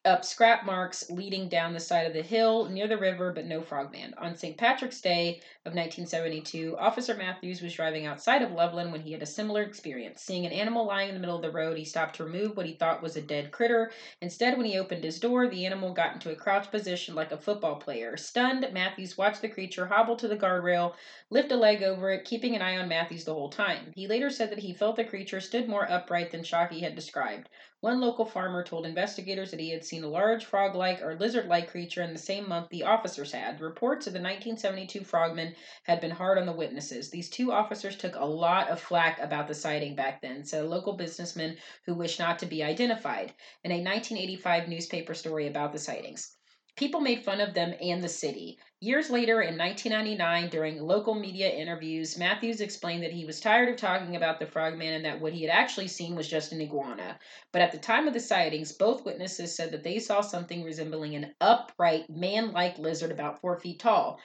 up 0.06 0.24
scrap 0.24 0.66
marks 0.66 1.10
leading 1.10 1.50
down 1.50 1.74
the 1.74 1.80
side 1.80 2.08
of 2.08 2.14
the 2.14 2.22
hill 2.22 2.70
near 2.70 2.88
the 2.88 2.98
river, 2.98 3.34
but 3.34 3.46
no 3.46 3.62
frogman. 3.62 4.14
On 4.18 4.34
St. 4.34 4.58
Patrick's 4.58 5.02
Day 5.02 5.42
of 5.66 5.74
1972, 5.74 6.78
Officer 6.78 7.16
Matthews 7.16 7.62
was 7.62 7.74
driving 7.74 8.06
outside 8.06 8.42
of 8.42 8.54
Loveland 8.54 8.94
when 8.94 9.02
he 9.02 9.12
had 9.12 9.22
a 9.22 9.26
similar 9.26 9.62
experience. 9.62 10.22
Seeing 10.22 10.46
an 10.46 10.54
animal 10.54 10.86
lying 10.86 11.10
in 11.10 11.16
the 11.16 11.20
middle 11.20 11.36
of 11.36 11.42
the 11.42 11.52
road, 11.52 11.78
he 11.78 11.84
stopped 11.84 12.16
to 12.16 12.24
remove 12.24 12.56
what 12.56 12.66
he 12.66 12.74
thought 12.74 13.04
was 13.04 13.18
a 13.18 13.22
dead 13.22 13.52
critter. 13.52 13.92
Instead, 14.22 14.56
when 14.56 14.66
he 14.66 14.78
opened 14.78 15.04
his 15.04 15.20
door, 15.20 15.50
the 15.50 15.66
animal 15.66 15.94
got 15.94 16.14
into 16.14 16.32
a 16.32 16.36
crouched 16.36 16.72
position 16.72 17.14
like 17.14 17.34
a 17.34 17.38
football 17.38 17.76
player. 17.76 18.16
Stunned, 18.16 18.66
Matthews 18.72 19.18
watched 19.18 19.42
the 19.42 19.50
creature 19.50 19.88
hobble 19.88 20.16
to 20.16 20.30
the 20.30 20.38
guardrail, 20.38 20.96
lift 21.30 21.52
a 21.52 21.58
leg 21.58 21.84
over 21.84 22.10
it, 22.12 22.24
keeping 22.24 22.56
an 22.56 22.62
eye 22.62 22.78
on 22.78 22.88
Matthews 22.88 23.26
the 23.26 23.34
whole 23.34 23.50
time. 23.50 23.92
He 23.96 24.08
later 24.08 24.30
said 24.30 24.50
that 24.52 24.60
he 24.60 24.74
felt 24.74 24.96
the 24.96 25.04
creature 25.04 25.42
stood 25.42 25.68
more 25.68 25.92
upright 25.92 26.32
than 26.32 26.42
Shockey 26.44 26.80
had 26.82 26.96
described. 26.96 27.50
One 27.82 28.00
local 28.00 28.24
farmer 28.26 28.64
told 28.64 28.86
investigators 28.86 29.52
that 29.52 29.60
he 29.60 29.72
had 29.72 29.84
seen 29.84 30.04
a 30.04 30.08
large 30.08 30.46
frog 30.46 30.76
like 30.76 31.02
or 31.02 31.16
lizard 31.18 31.48
like 31.48 31.70
creature 31.70 32.02
in 32.02 32.14
the 32.14 32.18
same 32.20 32.48
month 32.48 32.70
the 32.70 32.84
officers 32.84 33.34
had. 33.34 33.60
Reports 33.60 34.08
of 34.08 34.14
the 34.14 34.20
1972 34.20 35.04
frogmen 35.04 35.56
had 35.84 36.00
been 36.00 36.12
hard 36.12 36.38
on 36.38 36.46
the 36.46 36.54
witnesses. 36.54 37.10
These 37.10 37.30
two 37.30 37.52
officers 37.52 37.98
took 37.98 38.16
a 38.16 38.26
lot 38.26 38.70
of 38.70 38.80
flack 38.80 39.20
about 39.20 39.50
the 39.50 39.54
sighting 39.54 39.94
back 39.94 40.22
then, 40.22 40.46
said 40.46 40.64
a 40.64 40.68
local 40.68 40.94
businessman 40.94 41.58
who 41.86 41.96
wished 41.96 42.20
not 42.20 42.40
to 42.40 42.46
be 42.46 42.64
identified 42.64 43.34
in 43.64 43.72
a 43.72 43.76
1985 43.76 44.70
newspaper 44.70 45.14
story 45.14 45.48
about 45.48 45.74
the 45.74 45.80
sightings. 45.80 46.39
People 46.80 47.02
made 47.02 47.26
fun 47.26 47.42
of 47.42 47.54
them 47.54 47.74
and 47.82 48.02
the 48.02 48.08
city. 48.08 48.58
Years 48.80 49.10
later, 49.10 49.42
in 49.42 49.58
1999, 49.58 50.48
during 50.48 50.82
local 50.82 51.14
media 51.14 51.50
interviews, 51.50 52.18
Matthews 52.18 52.62
explained 52.62 53.04
that 53.04 53.12
he 53.12 53.26
was 53.26 53.42
tired 53.42 53.68
of 53.68 53.76
talking 53.76 54.16
about 54.16 54.40
the 54.40 54.46
frogman 54.46 54.94
and 54.94 55.04
that 55.04 55.20
what 55.20 55.34
he 55.34 55.42
had 55.42 55.52
actually 55.52 55.90
seen 55.90 56.16
was 56.16 56.30
just 56.30 56.54
an 56.54 56.62
iguana. 56.62 57.20
But 57.52 57.64
at 57.64 57.74
the 57.74 57.80
time 57.80 58.08
of 58.08 58.14
the 58.14 58.22
sightings, 58.22 58.72
both 58.72 59.04
witnesses 59.04 59.54
said 59.54 59.74
that 59.74 59.84
they 59.84 60.00
saw 60.00 60.22
something 60.22 60.64
resembling 60.64 61.16
an 61.16 61.36
upright, 61.42 62.10
man 62.10 62.54
like 62.54 62.80
lizard 62.80 63.12
about 63.12 63.42
four 63.42 63.60
feet 63.60 63.80
tall. 63.82 64.22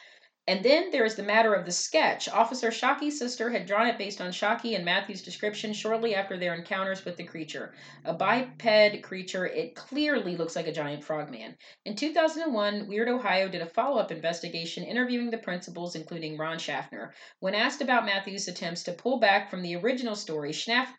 And 0.47 0.63
then 0.63 0.91
there 0.91 1.07
is 1.07 1.15
the 1.15 1.23
matter 1.23 1.55
of 1.55 1.65
the 1.65 1.73
sketch. 1.73 2.29
Officer 2.29 2.69
Shockey's 2.69 3.19
sister 3.19 3.49
had 3.51 3.65
drawn 3.65 3.87
it 3.87 3.97
based 3.97 4.21
on 4.21 4.31
Shockey 4.31 4.75
and 4.77 4.85
Matthew's 4.85 5.23
description 5.23 5.73
shortly 5.73 6.15
after 6.15 6.37
their 6.37 6.55
encounters 6.55 7.03
with 7.03 7.17
the 7.17 7.25
creature. 7.25 7.75
A 8.05 8.13
biped 8.13 8.59
creature, 9.03 9.47
it 9.47 9.75
clearly 9.75 10.37
looks 10.37 10.55
like 10.55 10.67
a 10.67 10.73
giant 10.73 11.03
frogman. 11.03 11.57
In 11.87 11.97
2001, 11.97 12.87
Weird 12.89 13.09
Ohio 13.09 13.49
did 13.49 13.63
a 13.63 13.67
follow 13.67 13.99
up 13.99 14.13
investigation 14.13 14.85
interviewing 14.85 15.31
the 15.31 15.39
principals, 15.39 15.95
including 15.95 16.37
Ron 16.37 16.59
Schaffner. 16.59 17.15
When 17.41 17.55
asked 17.55 17.81
about 17.81 18.05
Matthew's 18.05 18.47
attempts 18.47 18.83
to 18.83 18.93
pull 18.93 19.19
back 19.19 19.49
from 19.49 19.63
the 19.63 19.77
original 19.77 20.15
story, 20.15 20.53
Schnaff- 20.53 20.93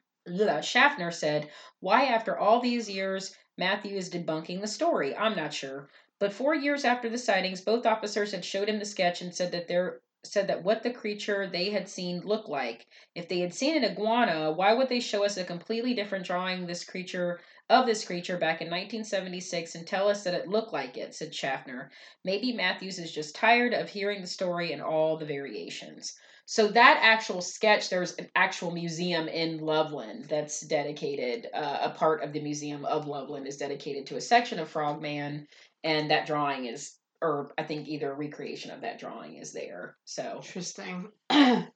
Schaffner 0.63 1.11
said, 1.11 1.51
Why, 1.81 2.05
after 2.05 2.35
all 2.35 2.61
these 2.61 2.89
years, 2.89 3.35
Matthew 3.59 3.95
is 3.95 4.09
debunking 4.09 4.61
the 4.61 4.67
story? 4.67 5.15
I'm 5.15 5.35
not 5.35 5.53
sure. 5.53 5.87
But 6.19 6.33
four 6.33 6.55
years 6.55 6.85
after 6.85 7.09
the 7.09 7.17
sightings, 7.17 7.61
both 7.61 7.85
officers 7.85 8.31
had 8.31 8.45
showed 8.45 8.69
him 8.69 8.79
the 8.79 8.85
sketch 8.85 9.21
and 9.21 9.33
said 9.33 9.51
that 9.51 9.67
there 9.67 10.01
said 10.25 10.47
that 10.47 10.63
what 10.63 10.81
the 10.81 10.91
creature 10.91 11.47
they 11.47 11.69
had 11.69 11.87
seen 11.87 12.19
looked 12.21 12.49
like. 12.49 12.87
If 13.13 13.27
they 13.27 13.39
had 13.39 13.53
seen 13.53 13.77
an 13.77 13.91
iguana, 13.91 14.51
why 14.51 14.73
would 14.73 14.89
they 14.89 14.99
show 14.99 15.23
us 15.23 15.37
a 15.37 15.43
completely 15.43 15.93
different 15.93 16.25
drawing 16.25 16.65
this 16.65 16.83
creature 16.83 17.39
of 17.69 17.85
this 17.85 18.05
creature 18.05 18.37
back 18.37 18.61
in 18.61 18.67
1976 18.67 19.75
and 19.75 19.85
tell 19.87 20.07
us 20.07 20.23
that 20.23 20.33
it 20.33 20.47
looked 20.47 20.73
like 20.73 20.97
it, 20.97 21.13
said 21.13 21.33
Schaffner. 21.33 21.91
Maybe 22.23 22.53
Matthews 22.53 22.99
is 22.99 23.11
just 23.11 23.35
tired 23.35 23.73
of 23.73 23.89
hearing 23.89 24.21
the 24.21 24.27
story 24.27 24.71
and 24.71 24.81
all 24.81 25.17
the 25.17 25.25
variations. 25.25 26.17
So 26.47 26.67
that 26.67 26.99
actual 27.01 27.41
sketch, 27.41 27.89
there's 27.89 28.13
an 28.15 28.29
actual 28.35 28.69
museum 28.69 29.27
in 29.27 29.57
Loveland 29.57 30.25
that's 30.25 30.61
dedicated. 30.61 31.49
Uh, 31.55 31.79
a 31.81 31.89
part 31.89 32.21
of 32.21 32.33
the 32.33 32.39
museum 32.39 32.85
of 32.85 33.07
Loveland 33.07 33.47
is 33.47 33.57
dedicated 33.57 34.05
to 34.07 34.17
a 34.17 34.21
section 34.21 34.59
of 34.59 34.69
Frogman, 34.69 35.47
and 35.85 36.11
that 36.11 36.27
drawing 36.27 36.65
is, 36.65 36.95
or 37.21 37.53
I 37.57 37.63
think 37.63 37.87
either 37.87 38.13
recreation 38.13 38.71
of 38.71 38.81
that 38.81 38.99
drawing 38.99 39.35
is 39.37 39.53
there. 39.53 39.95
So 40.03 40.41
Interesting. 40.43 41.07
I 41.29 41.69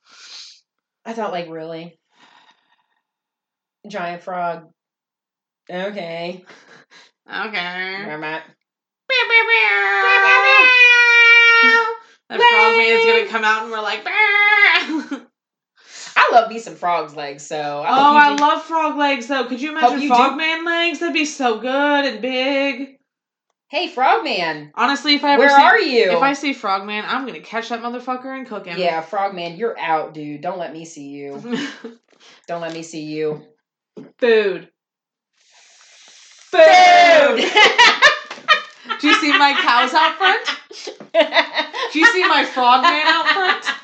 thought, 1.08 1.32
like, 1.32 1.48
really, 1.50 1.98
giant 3.88 4.24
frog. 4.24 4.70
Okay, 5.70 6.44
Okay. 7.32 7.56
I'm 7.56 8.24
at. 8.24 8.44
That 12.30 12.40
frogman 12.40 12.86
is 12.86 13.06
gonna 13.06 13.28
come 13.28 13.44
out 13.44 13.64
and 13.64 13.72
we're 13.72 13.82
like, 13.82 14.02
I 14.06 15.26
love 16.32 16.50
me 16.50 16.60
some 16.60 16.76
frogs 16.76 17.16
legs. 17.16 17.46
So 17.46 17.58
I 17.58 17.90
oh, 17.90 18.16
I 18.16 18.36
do- 18.36 18.42
love 18.44 18.64
frog 18.64 18.98
legs 18.98 19.28
though. 19.28 19.46
Could 19.46 19.62
you 19.62 19.72
imagine 19.72 20.02
you 20.02 20.10
do. 20.10 20.16
frogman 20.16 20.64
legs? 20.66 21.00
That'd 21.00 21.14
be 21.14 21.26
so 21.26 21.60
good 21.60 22.06
and 22.06 22.22
big. 22.22 22.99
Hey, 23.70 23.88
frogman, 23.88 24.72
Honestly, 24.74 25.14
if 25.14 25.24
I 25.24 25.34
ever 25.34 25.42
where 25.42 25.50
see, 25.50 25.62
are 25.64 25.80
you? 25.80 26.12
if 26.12 26.24
I 26.24 26.34
see 26.34 26.54
frogman, 26.54 27.06
I'm 27.08 27.28
gonna 27.28 27.40
catch 27.40 27.70
that 27.70 27.82
motherfucker 27.82 28.36
and 28.36 28.48
cook 28.48 28.66
him. 28.66 28.80
Yeah, 28.80 29.02
frogman, 29.02 29.58
you're 29.58 29.78
out, 29.80 30.16
dude. 30.16 30.42
Don't 30.42 30.58
let 30.58 30.74
me 30.74 30.86
see 30.86 31.10
you. 31.10 31.40
Don't 32.48 32.62
let 32.62 32.74
me 32.74 32.82
see 32.82 33.04
you. 33.04 33.46
Food. 34.18 34.70
Food. 36.50 37.46
Do 39.00 39.08
you 39.08 39.14
see 39.22 39.38
my 39.38 39.54
cows 39.54 39.94
out 39.94 40.18
front? 40.18 40.48
Do 41.94 42.00
you 42.00 42.08
see 42.08 42.28
my 42.28 42.46
frogman 42.46 43.02
out 43.06 43.28
front? 43.28 43.66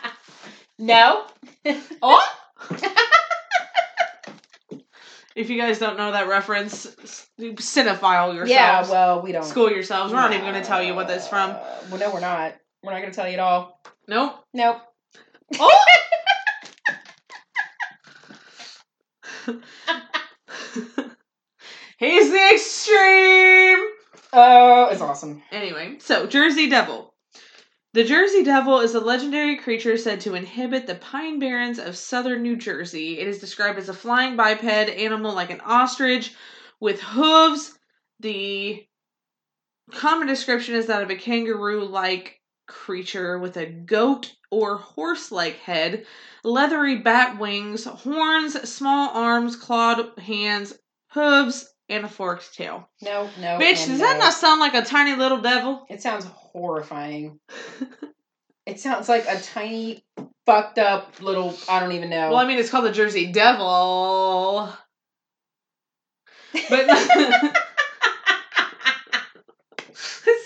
No. 0.78 1.26
Oh! 2.02 2.28
if 5.36 5.50
you 5.50 5.60
guys 5.60 5.80
don't 5.80 5.98
know 5.98 6.14
that 6.14 6.28
reference, 6.28 6.86
cinephile 7.38 8.34
yourselves. 8.34 8.50
Yeah, 8.50 8.90
well, 8.90 9.22
we 9.22 9.34
don't. 9.34 9.44
School 9.44 9.70
yourselves. 9.70 10.14
We're 10.14 10.20
not 10.20 10.32
even 10.32 10.46
going 10.46 10.62
to 10.62 10.68
tell 10.68 10.82
you 10.82 10.96
what 10.96 11.08
that's 11.08 11.28
from. 11.28 11.52
Uh, 11.52 11.62
well, 11.90 12.00
no, 12.00 12.14
we're 12.14 12.22
not. 12.22 12.56
We're 12.82 12.94
not 12.94 13.02
going 13.02 13.12
to 13.12 13.16
tell 13.16 13.28
you 13.28 13.34
at 13.34 13.40
all. 13.40 13.82
Nope. 14.08 14.36
Nope. 14.54 14.82
Oh! 15.60 15.86
He's 21.98 22.32
the 22.32 22.50
extreme. 22.54 23.86
Oh, 24.34 24.90
it's 24.92 25.02
awesome. 25.02 25.42
Anyway, 25.52 25.98
so 26.00 26.28
Jersey 26.28 26.70
Devil. 26.70 27.14
The 27.96 28.04
Jersey 28.04 28.44
Devil 28.44 28.82
is 28.82 28.94
a 28.94 29.00
legendary 29.00 29.56
creature 29.56 29.96
said 29.96 30.20
to 30.20 30.36
inhabit 30.36 30.86
the 30.86 30.96
pine 30.96 31.40
barrens 31.40 31.80
of 31.80 31.96
southern 31.96 32.42
New 32.42 32.58
Jersey. 32.58 33.20
It 33.20 33.26
is 33.26 33.40
described 33.40 33.80
as 33.80 33.88
a 33.88 33.94
flying 33.94 34.36
biped 34.36 34.66
animal 34.66 35.34
like 35.34 35.50
an 35.50 35.62
ostrich 35.62 36.34
with 36.82 37.00
hooves. 37.00 37.80
The 38.20 38.86
common 39.94 40.28
description 40.28 40.76
is 40.76 40.88
that 40.88 41.04
of 41.04 41.10
a 41.10 41.16
kangaroo 41.16 41.86
like 41.86 42.42
creature 42.68 43.40
with 43.40 43.56
a 43.56 43.66
goat 43.66 44.36
or 44.52 44.76
horse 44.76 45.32
like 45.32 45.60
head, 45.60 46.06
leathery 46.44 46.98
bat 46.98 47.40
wings, 47.40 47.86
horns, 47.86 48.70
small 48.70 49.12
arms, 49.12 49.56
clawed 49.56 50.20
hands, 50.20 50.74
hooves, 51.12 51.74
and 51.90 52.06
a 52.06 52.10
forked 52.10 52.56
tail. 52.56 52.90
No, 53.02 53.30
no. 53.40 53.60
Bitch, 53.60 53.86
does 53.88 54.00
that 54.00 54.18
not 54.18 54.34
sound 54.34 54.60
like 54.60 54.74
a 54.74 54.84
tiny 54.84 55.16
little 55.16 55.40
devil? 55.40 55.86
It 55.90 56.02
sounds 56.02 56.26
horrifying. 56.26 57.40
it 58.66 58.80
sounds 58.80 59.08
like 59.08 59.26
a 59.28 59.40
tiny, 59.40 60.04
fucked 60.46 60.80
up 60.80 61.22
little. 61.22 61.56
I 61.70 61.80
don't 61.80 61.92
even 61.92 62.10
know. 62.10 62.30
Well, 62.30 62.40
I 62.40 62.48
mean, 62.48 62.58
it's 62.58 62.70
called 62.70 62.86
the 62.86 62.92
Jersey 62.92 63.32
Devil. 63.32 64.74
But 66.70 66.86
it's 66.90 67.52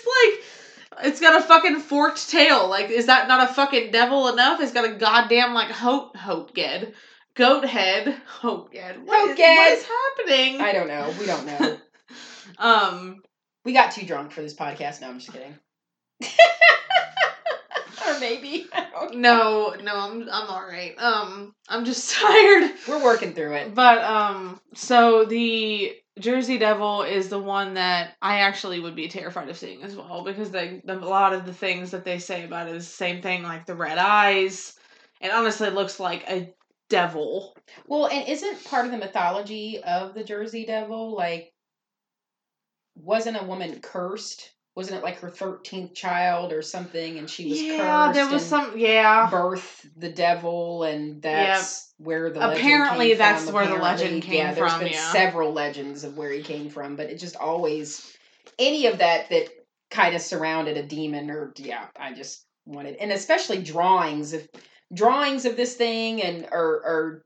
like 0.06 1.04
it's 1.04 1.20
got 1.20 1.40
a 1.40 1.44
fucking 1.44 1.80
forked 1.80 2.28
tail. 2.28 2.68
Like, 2.68 2.90
is 2.90 3.06
that 3.06 3.28
not 3.28 3.48
a 3.48 3.52
fucking 3.54 3.92
devil 3.92 4.28
enough? 4.28 4.60
It's 4.60 4.72
got 4.72 4.84
a 4.84 4.94
goddamn 4.94 5.54
like 5.54 5.70
hoat 5.70 6.16
hoat 6.16 6.54
ged. 6.54 6.94
Goat 7.34 7.64
head. 7.64 8.14
Hoat 8.26 8.72
ged. 8.74 9.06
What 9.06 9.22
is, 9.22 9.28
Hoat-ged. 9.30 9.56
what 9.56 9.72
is 9.72 9.84
happening? 9.86 10.60
I 10.60 10.72
don't 10.72 10.88
know. 10.88 11.12
We 11.18 11.26
don't 11.26 11.46
know. 11.46 11.78
um 12.58 13.22
we 13.64 13.72
got 13.72 13.92
too 13.92 14.06
drunk 14.06 14.32
for 14.32 14.42
this 14.42 14.54
podcast. 14.54 15.00
No, 15.00 15.08
I'm 15.08 15.18
just 15.18 15.32
kidding. 15.32 15.54
or 18.06 18.18
maybe. 18.18 18.66
I 18.72 18.86
don't 18.90 19.16
know. 19.16 19.74
no, 19.78 19.82
no, 19.82 19.94
I'm 19.96 20.22
I'm 20.30 20.48
alright. 20.48 20.94
Um 20.98 21.54
I'm 21.68 21.84
just 21.84 22.12
tired. 22.14 22.72
We're 22.88 23.02
working 23.04 23.34
through 23.34 23.54
it. 23.54 23.74
But 23.74 24.02
um 24.02 24.60
so 24.74 25.24
the 25.24 25.94
Jersey 26.18 26.58
Devil 26.58 27.02
is 27.02 27.28
the 27.28 27.38
one 27.38 27.74
that 27.74 28.16
I 28.20 28.40
actually 28.40 28.80
would 28.80 28.96
be 28.96 29.08
terrified 29.08 29.48
of 29.48 29.56
seeing 29.56 29.82
as 29.82 29.94
well 29.94 30.24
because 30.24 30.50
they 30.50 30.82
the, 30.84 30.98
a 30.98 31.06
lot 31.06 31.32
of 31.32 31.46
the 31.46 31.54
things 31.54 31.92
that 31.92 32.04
they 32.04 32.18
say 32.18 32.44
about 32.44 32.68
it 32.68 32.74
is 32.74 32.86
the 32.86 32.92
same 32.92 33.22
thing 33.22 33.42
like 33.42 33.66
the 33.66 33.74
red 33.76 33.98
eyes. 33.98 34.74
It 35.20 35.30
honestly 35.32 35.70
looks 35.70 36.00
like 36.00 36.24
a 36.28 36.52
devil. 36.90 37.56
Well, 37.86 38.06
and 38.08 38.28
isn't 38.28 38.64
part 38.64 38.84
of 38.84 38.90
the 38.92 38.98
mythology 38.98 39.82
of 39.82 40.12
the 40.12 40.24
Jersey 40.24 40.66
Devil 40.66 41.16
like 41.16 41.52
wasn't 42.94 43.40
a 43.40 43.44
woman 43.44 43.80
cursed? 43.80 44.50
Wasn't 44.76 44.96
it 44.98 45.02
like 45.02 45.18
her 45.20 45.30
thirteenth 45.30 45.94
child 45.94 46.52
or 46.52 46.62
something, 46.62 47.18
and 47.18 47.28
she 47.28 47.48
was 47.48 47.60
yeah, 47.60 48.06
cursed? 48.06 48.14
there 48.14 48.30
was 48.30 48.44
some 48.44 48.78
yeah. 48.78 49.28
birth 49.30 49.86
the 49.96 50.10
devil, 50.10 50.84
and 50.84 51.22
that's 51.22 51.92
where 51.98 52.30
the 52.30 52.40
legend 52.40 52.58
Apparently 52.58 53.14
that's 53.14 53.44
from. 53.46 53.54
where 53.54 53.66
the 53.66 53.74
legend 53.74 54.22
came 54.22 54.34
yeah, 54.34 54.54
there's 54.54 54.70
from, 54.72 54.80
Been 54.80 54.92
yeah. 54.92 55.12
several 55.12 55.52
legends 55.52 56.04
of 56.04 56.16
where 56.16 56.30
he 56.30 56.42
came 56.42 56.70
from, 56.70 56.96
but 56.96 57.10
it 57.10 57.18
just 57.18 57.36
always 57.36 58.16
any 58.58 58.86
of 58.86 58.98
that 58.98 59.28
that 59.30 59.48
kind 59.90 60.14
of 60.14 60.22
surrounded 60.22 60.76
a 60.76 60.82
demon 60.84 61.30
or 61.30 61.52
yeah, 61.56 61.86
I 61.98 62.12
just 62.12 62.44
wanted, 62.64 62.96
and 62.96 63.10
especially 63.10 63.62
drawings 63.62 64.32
of 64.32 64.48
drawings 64.92 65.44
of 65.44 65.56
this 65.56 65.74
thing 65.74 66.22
and 66.22 66.46
or 66.50 66.64
or 66.84 67.24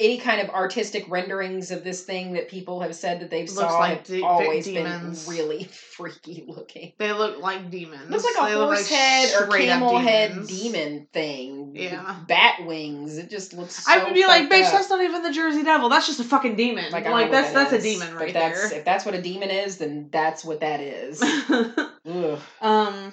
any 0.00 0.18
kind 0.18 0.40
of 0.40 0.48
artistic 0.50 1.04
renderings 1.10 1.72
of 1.72 1.82
this 1.82 2.04
thing 2.04 2.34
that 2.34 2.48
people 2.48 2.80
have 2.80 2.94
said 2.94 3.18
that 3.18 3.30
they've 3.30 3.48
Looks 3.48 3.58
saw 3.58 3.78
like 3.80 3.98
have 3.98 4.06
de- 4.06 4.22
always 4.22 4.64
demons. 4.64 5.26
been 5.26 5.34
really 5.36 5.64
freaky 5.72 6.44
looking. 6.46 6.92
They 6.98 7.12
look 7.12 7.40
like 7.40 7.68
demons. 7.68 8.08
Looks 8.08 8.22
like 8.24 8.36
a 8.36 8.56
look 8.56 8.66
horse 8.66 8.88
head 8.88 9.34
or 9.42 9.48
camel 9.48 9.98
head 9.98 10.46
demon 10.46 11.08
thing. 11.12 11.72
Yeah. 11.74 12.14
Bat 12.28 12.64
wings. 12.66 13.18
It 13.18 13.28
just 13.28 13.54
looks. 13.54 13.84
So 13.86 13.92
I 13.92 14.04
would 14.04 14.14
be 14.14 14.24
like, 14.24 14.48
bitch, 14.48 14.66
up. 14.66 14.72
that's 14.72 14.88
not 14.88 15.02
even 15.02 15.22
the 15.24 15.32
Jersey 15.32 15.64
Devil. 15.64 15.88
That's 15.88 16.06
just 16.06 16.20
a 16.20 16.24
fucking 16.24 16.54
demon. 16.54 16.92
Like, 16.92 17.04
Like, 17.04 17.06
I 17.06 17.08
don't 17.08 17.18
know 17.18 17.22
what 17.24 17.32
that's 17.32 17.52
that 17.54 17.70
that's 17.72 17.84
a 17.84 17.88
demon 17.88 18.14
right 18.14 18.32
that's, 18.32 18.70
If 18.70 18.84
that's 18.84 19.04
what 19.04 19.16
a 19.16 19.22
demon 19.22 19.50
is, 19.50 19.78
then 19.78 20.10
that's 20.12 20.44
what 20.44 20.60
that 20.60 20.78
is. 20.80 21.20
Ugh. 21.50 22.38
um, 22.60 23.12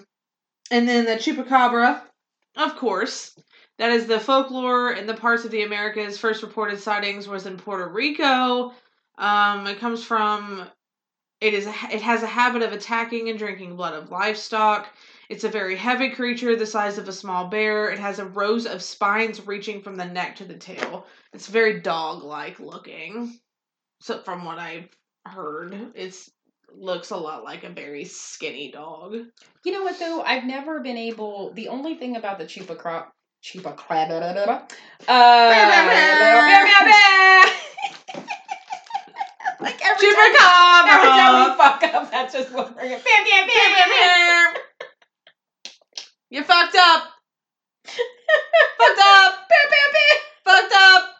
and 0.70 0.88
then 0.88 1.06
the 1.06 1.14
chupacabra, 1.14 2.02
of 2.56 2.76
course. 2.76 3.38
That 3.78 3.92
is 3.92 4.08
the 4.08 4.20
folklore 4.20 4.94
in 4.94 5.06
the 5.06 5.14
parts 5.14 5.44
of 5.44 5.52
the 5.52 5.64
Americas. 5.64 6.18
First 6.18 6.44
reported 6.44 6.80
sightings 6.80 7.28
was 7.28 7.46
in 7.46 7.58
Puerto 7.58 7.88
Rico. 7.88 8.72
Um, 9.18 9.68
it 9.68 9.80
comes 9.80 10.04
from. 10.04 10.70
It 11.42 11.54
is. 11.54 11.68
It 11.68 12.02
has 12.02 12.24
a 12.24 12.28
habit 12.28 12.62
of 12.62 12.72
attacking 12.72 13.30
and 13.30 13.38
drinking 13.38 13.76
blood 13.76 13.94
of 13.94 14.10
livestock. 14.10 14.88
It's 15.28 15.44
a 15.44 15.50
very 15.50 15.76
heavy 15.76 16.12
creature, 16.12 16.56
the 16.56 16.66
size 16.66 16.98
of 16.98 17.08
a 17.10 17.14
small 17.14 17.48
bear. 17.48 17.90
It 17.90 18.00
has 18.00 18.20
a 18.20 18.26
rows 18.26 18.66
of 18.66 18.82
spines 18.82 19.46
reaching 19.46 19.82
from 19.82 19.98
the 19.98 20.06
neck 20.06 20.38
to 20.38 20.46
the 20.46 20.58
tail. 20.58 21.08
It's 21.34 21.48
very 21.48 21.82
dog-like 21.82 22.60
looking. 22.60 23.38
So 24.00 24.20
from 24.20 24.46
what 24.46 24.60
I've 24.60 24.90
heard, 25.26 25.92
it's 25.96 26.30
looks 26.74 27.12
a 27.12 27.18
lot 27.18 27.44
like 27.44 27.64
a 27.64 27.70
very 27.70 28.06
skinny 28.06 28.72
dog. 28.72 29.16
You 29.64 29.72
know 29.72 29.84
what 29.84 30.00
though? 30.00 30.22
I've 30.22 30.46
never 30.46 30.80
been 30.82 30.98
able. 30.98 31.54
The 31.54 31.70
only 31.70 31.96
thing 31.96 32.16
about 32.16 32.38
the 32.40 32.46
chupacabra. 32.46 33.08
Chupacabra. 33.44 34.72
Uh, 35.08 35.50
like 39.60 39.80
every 39.86 40.12
time, 40.38 40.88
every 40.90 41.10
time 41.10 41.52
we 41.52 41.58
fuck 41.58 41.84
up, 41.84 42.12
that's 42.12 42.34
just 42.34 42.52
what 42.52 42.76
we're 42.76 42.82
gonna. 42.82 42.98
Bam, 42.98 43.24
bam, 43.24 43.48
bam, 43.48 43.74
bam. 43.90 44.54
you 46.30 46.44
fucked 46.44 46.76
up. 46.76 47.12
fucked 47.86 49.02
up. 49.06 49.34
Bam, 49.50 49.70
bam, 49.70 49.90
bam. 49.94 50.18
Fucked 50.44 50.74
up. 50.74 51.15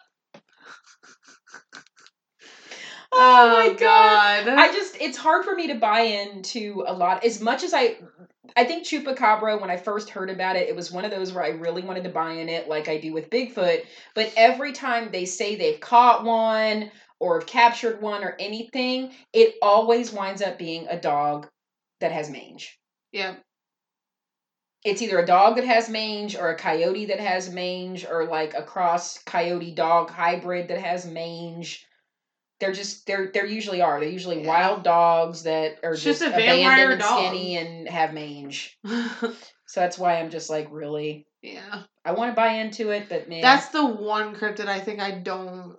Oh 3.18 3.50
my 3.50 3.68
oh 3.68 3.74
god. 3.74 4.48
I 4.48 4.72
just 4.72 4.96
it's 5.00 5.16
hard 5.16 5.44
for 5.44 5.54
me 5.54 5.68
to 5.68 5.74
buy 5.74 6.00
into 6.00 6.84
a 6.86 6.92
lot 6.92 7.24
as 7.24 7.40
much 7.40 7.62
as 7.64 7.72
I 7.74 7.96
I 8.56 8.64
think 8.64 8.84
Chupacabra 8.84 9.60
when 9.60 9.70
I 9.70 9.76
first 9.76 10.10
heard 10.10 10.30
about 10.30 10.56
it 10.56 10.68
it 10.68 10.76
was 10.76 10.92
one 10.92 11.04
of 11.04 11.10
those 11.10 11.32
where 11.32 11.44
I 11.44 11.48
really 11.48 11.82
wanted 11.82 12.04
to 12.04 12.10
buy 12.10 12.32
in 12.32 12.48
it 12.48 12.68
like 12.68 12.88
I 12.88 12.98
do 12.98 13.12
with 13.12 13.30
Bigfoot 13.30 13.84
but 14.14 14.32
every 14.36 14.72
time 14.72 15.10
they 15.10 15.24
say 15.24 15.56
they've 15.56 15.80
caught 15.80 16.24
one 16.24 16.90
or 17.18 17.40
have 17.40 17.46
captured 17.46 18.00
one 18.00 18.22
or 18.22 18.36
anything, 18.38 19.12
it 19.32 19.54
always 19.62 20.12
winds 20.12 20.42
up 20.42 20.58
being 20.58 20.86
a 20.88 21.00
dog 21.00 21.48
that 22.00 22.12
has 22.12 22.30
mange. 22.30 22.78
Yeah. 23.12 23.36
It's 24.84 25.02
either 25.02 25.18
a 25.18 25.26
dog 25.26 25.56
that 25.56 25.64
has 25.64 25.88
mange 25.88 26.36
or 26.36 26.50
a 26.50 26.56
coyote 26.56 27.06
that 27.06 27.18
has 27.18 27.50
mange 27.50 28.06
or 28.06 28.26
like 28.26 28.54
a 28.54 28.62
cross 28.62 29.18
coyote 29.24 29.74
dog 29.74 30.10
hybrid 30.10 30.68
that 30.68 30.78
has 30.78 31.06
mange. 31.06 31.84
They're 32.58 32.72
just 32.72 33.06
they're 33.06 33.30
they're 33.32 33.46
usually 33.46 33.82
are. 33.82 34.00
They're 34.00 34.08
usually 34.08 34.42
Yeah. 34.42 34.48
wild 34.48 34.82
dogs 34.82 35.42
that 35.42 35.78
are 35.82 35.92
It's 35.92 36.02
just, 36.02 36.20
just 36.20 36.32
a 36.32 36.36
vampire 36.36 36.90
abandoned 36.90 36.92
and 36.92 37.00
dog. 37.00 37.18
skinny 37.18 37.56
and 37.56 37.88
have 37.88 38.14
mange. 38.14 38.78
So 39.68 39.80
that's 39.80 39.98
why 39.98 40.20
I'm 40.20 40.30
just 40.30 40.48
like 40.48 40.68
really 40.70 41.26
yeah. 41.42 41.82
I 42.04 42.12
want 42.12 42.30
to 42.30 42.36
buy 42.36 42.52
into 42.52 42.90
it, 42.90 43.08
but 43.08 43.28
man, 43.28 43.42
That's 43.42 43.68
the 43.70 43.84
one 43.84 44.34
cryptid 44.36 44.66
I 44.68 44.78
think 44.78 45.00
I 45.00 45.10
don't 45.10 45.76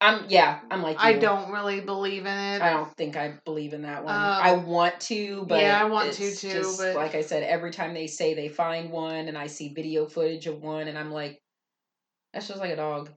I'm 0.00 0.26
yeah, 0.28 0.60
I'm 0.70 0.82
like 0.82 0.98
I 1.00 1.14
don't 1.14 1.50
really 1.50 1.80
believe 1.80 2.26
in 2.26 2.36
it. 2.36 2.60
I 2.60 2.70
don't 2.74 2.94
think 2.96 3.16
I 3.16 3.34
believe 3.46 3.72
in 3.72 3.82
that 3.82 4.04
one. 4.04 4.14
Um, 4.14 4.20
I 4.20 4.52
want 4.52 5.00
to, 5.02 5.46
but 5.48 5.62
yeah, 5.62 5.80
I 5.80 5.84
want 5.84 6.12
to 6.12 6.34
too, 6.36 6.50
just, 6.52 6.78
but- 6.78 6.94
like 6.96 7.14
I 7.14 7.22
said, 7.22 7.42
every 7.44 7.70
time 7.70 7.94
they 7.94 8.06
say 8.08 8.34
they 8.34 8.48
find 8.48 8.90
one, 8.90 9.28
and 9.28 9.38
I 9.38 9.46
see 9.46 9.72
video 9.72 10.04
footage 10.06 10.46
of 10.46 10.60
one, 10.62 10.88
and 10.88 10.98
I'm 10.98 11.10
like, 11.10 11.40
that's 12.34 12.46
just 12.48 12.60
like 12.60 12.72
a 12.72 12.76
dog. 12.76 13.08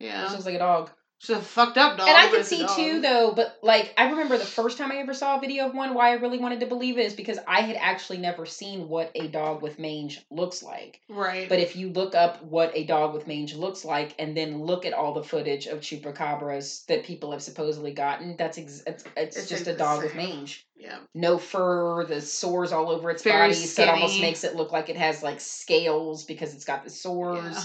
yeah. 0.00 0.22
That's 0.22 0.32
just 0.34 0.46
like 0.46 0.54
a 0.54 0.58
dog. 0.60 0.90
A 1.30 1.40
fucked 1.40 1.78
up 1.78 1.96
dog. 1.96 2.06
and 2.06 2.16
I 2.18 2.28
can 2.28 2.44
see 2.44 2.66
too, 2.76 3.00
though. 3.00 3.32
But 3.34 3.58
like, 3.62 3.94
I 3.96 4.10
remember 4.10 4.36
the 4.36 4.44
first 4.44 4.76
time 4.76 4.92
I 4.92 4.96
ever 4.96 5.14
saw 5.14 5.38
a 5.38 5.40
video 5.40 5.66
of 5.66 5.74
one. 5.74 5.94
Why 5.94 6.10
I 6.10 6.14
really 6.14 6.36
wanted 6.36 6.60
to 6.60 6.66
believe 6.66 6.98
it 6.98 7.06
is 7.06 7.14
because 7.14 7.38
I 7.48 7.62
had 7.62 7.76
actually 7.76 8.18
never 8.18 8.44
seen 8.44 8.88
what 8.90 9.10
a 9.14 9.28
dog 9.28 9.62
with 9.62 9.78
mange 9.78 10.20
looks 10.30 10.62
like. 10.62 11.00
Right. 11.08 11.48
But 11.48 11.60
if 11.60 11.76
you 11.76 11.88
look 11.88 12.14
up 12.14 12.42
what 12.42 12.72
a 12.74 12.84
dog 12.84 13.14
with 13.14 13.26
mange 13.26 13.54
looks 13.54 13.86
like, 13.86 14.14
and 14.18 14.36
then 14.36 14.64
look 14.64 14.84
at 14.84 14.92
all 14.92 15.14
the 15.14 15.22
footage 15.24 15.66
of 15.66 15.80
chupacabras 15.80 16.84
that 16.86 17.04
people 17.04 17.32
have 17.32 17.42
supposedly 17.42 17.92
gotten, 17.92 18.36
that's 18.36 18.58
ex- 18.58 18.82
it's, 18.86 19.04
it's, 19.16 19.36
It's 19.38 19.48
just 19.48 19.66
a 19.66 19.74
dog 19.76 20.02
with 20.02 20.14
mange. 20.14 20.66
yeah. 20.76 20.98
No 21.14 21.38
fur, 21.38 22.04
the 22.04 22.20
sores 22.20 22.70
all 22.70 22.90
over 22.90 23.10
its 23.10 23.22
Very 23.22 23.48
body, 23.48 23.54
so 23.54 23.82
it 23.82 23.88
almost 23.88 24.20
makes 24.20 24.44
it 24.44 24.56
look 24.56 24.72
like 24.72 24.90
it 24.90 24.96
has 24.96 25.22
like 25.22 25.40
scales 25.40 26.24
because 26.24 26.54
it's 26.54 26.66
got 26.66 26.84
the 26.84 26.90
sores 26.90 27.44
Yeah. 27.54 27.62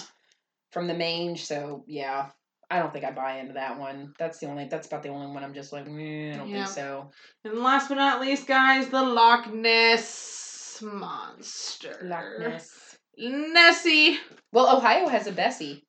from 0.72 0.88
the 0.88 0.94
mange. 0.94 1.44
So 1.44 1.84
yeah, 1.88 2.28
I 2.70 2.80
don't 2.80 2.94
think 2.94 3.04
I 3.06 3.12
buy 3.12 3.38
into 3.40 3.54
that 3.54 3.80
one. 3.80 4.14
That's 4.20 4.38
the 4.40 4.46
only. 4.48 4.66
That's 4.66 4.88
about 4.88 5.02
the 5.04 5.10
only 5.10 5.28
one 5.28 5.44
I'm 5.44 5.54
just 5.54 5.74
like, 5.74 5.88
"Meh, 5.88 6.34
I 6.34 6.38
don't 6.38 6.50
Yeah. 6.50 6.66
think 6.66 6.76
so. 6.76 7.12
And 7.44 7.60
last 7.60 7.90
but 7.90 7.96
not 7.96 8.22
least, 8.22 8.46
guys, 8.48 8.90
the 8.90 9.02
Loch 9.02 9.48
Ness 9.52 10.80
monster. 10.82 12.00
Loch 12.04 12.40
Ness. 12.40 12.98
Nessie. 13.18 14.20
Well, 14.52 14.78
Ohio 14.78 15.08
has 15.08 15.28
a 15.28 15.32
Bessie. 15.32 15.84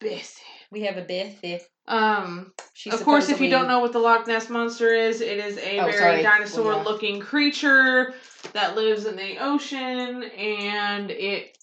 Bessie. 0.00 0.42
We 0.70 0.82
have 0.82 0.96
a 0.96 1.02
Bessie. 1.02 1.60
Um, 1.86 2.52
She's 2.74 2.94
of 2.94 3.04
course, 3.04 3.28
if 3.28 3.40
you 3.40 3.50
don't 3.50 3.66
know 3.66 3.80
what 3.80 3.92
the 3.92 3.98
Loch 3.98 4.26
Ness 4.26 4.48
monster 4.48 4.92
is, 4.92 5.20
it 5.20 5.38
is 5.38 5.58
a 5.58 5.80
Oh, 5.80 5.86
very 5.86 6.22
dinosaur-looking 6.22 7.20
creature 7.20 8.14
that 8.52 8.76
lives 8.76 9.04
in 9.06 9.16
the 9.16 9.38
ocean, 9.38 10.22
and 10.22 11.10
it 11.10 11.58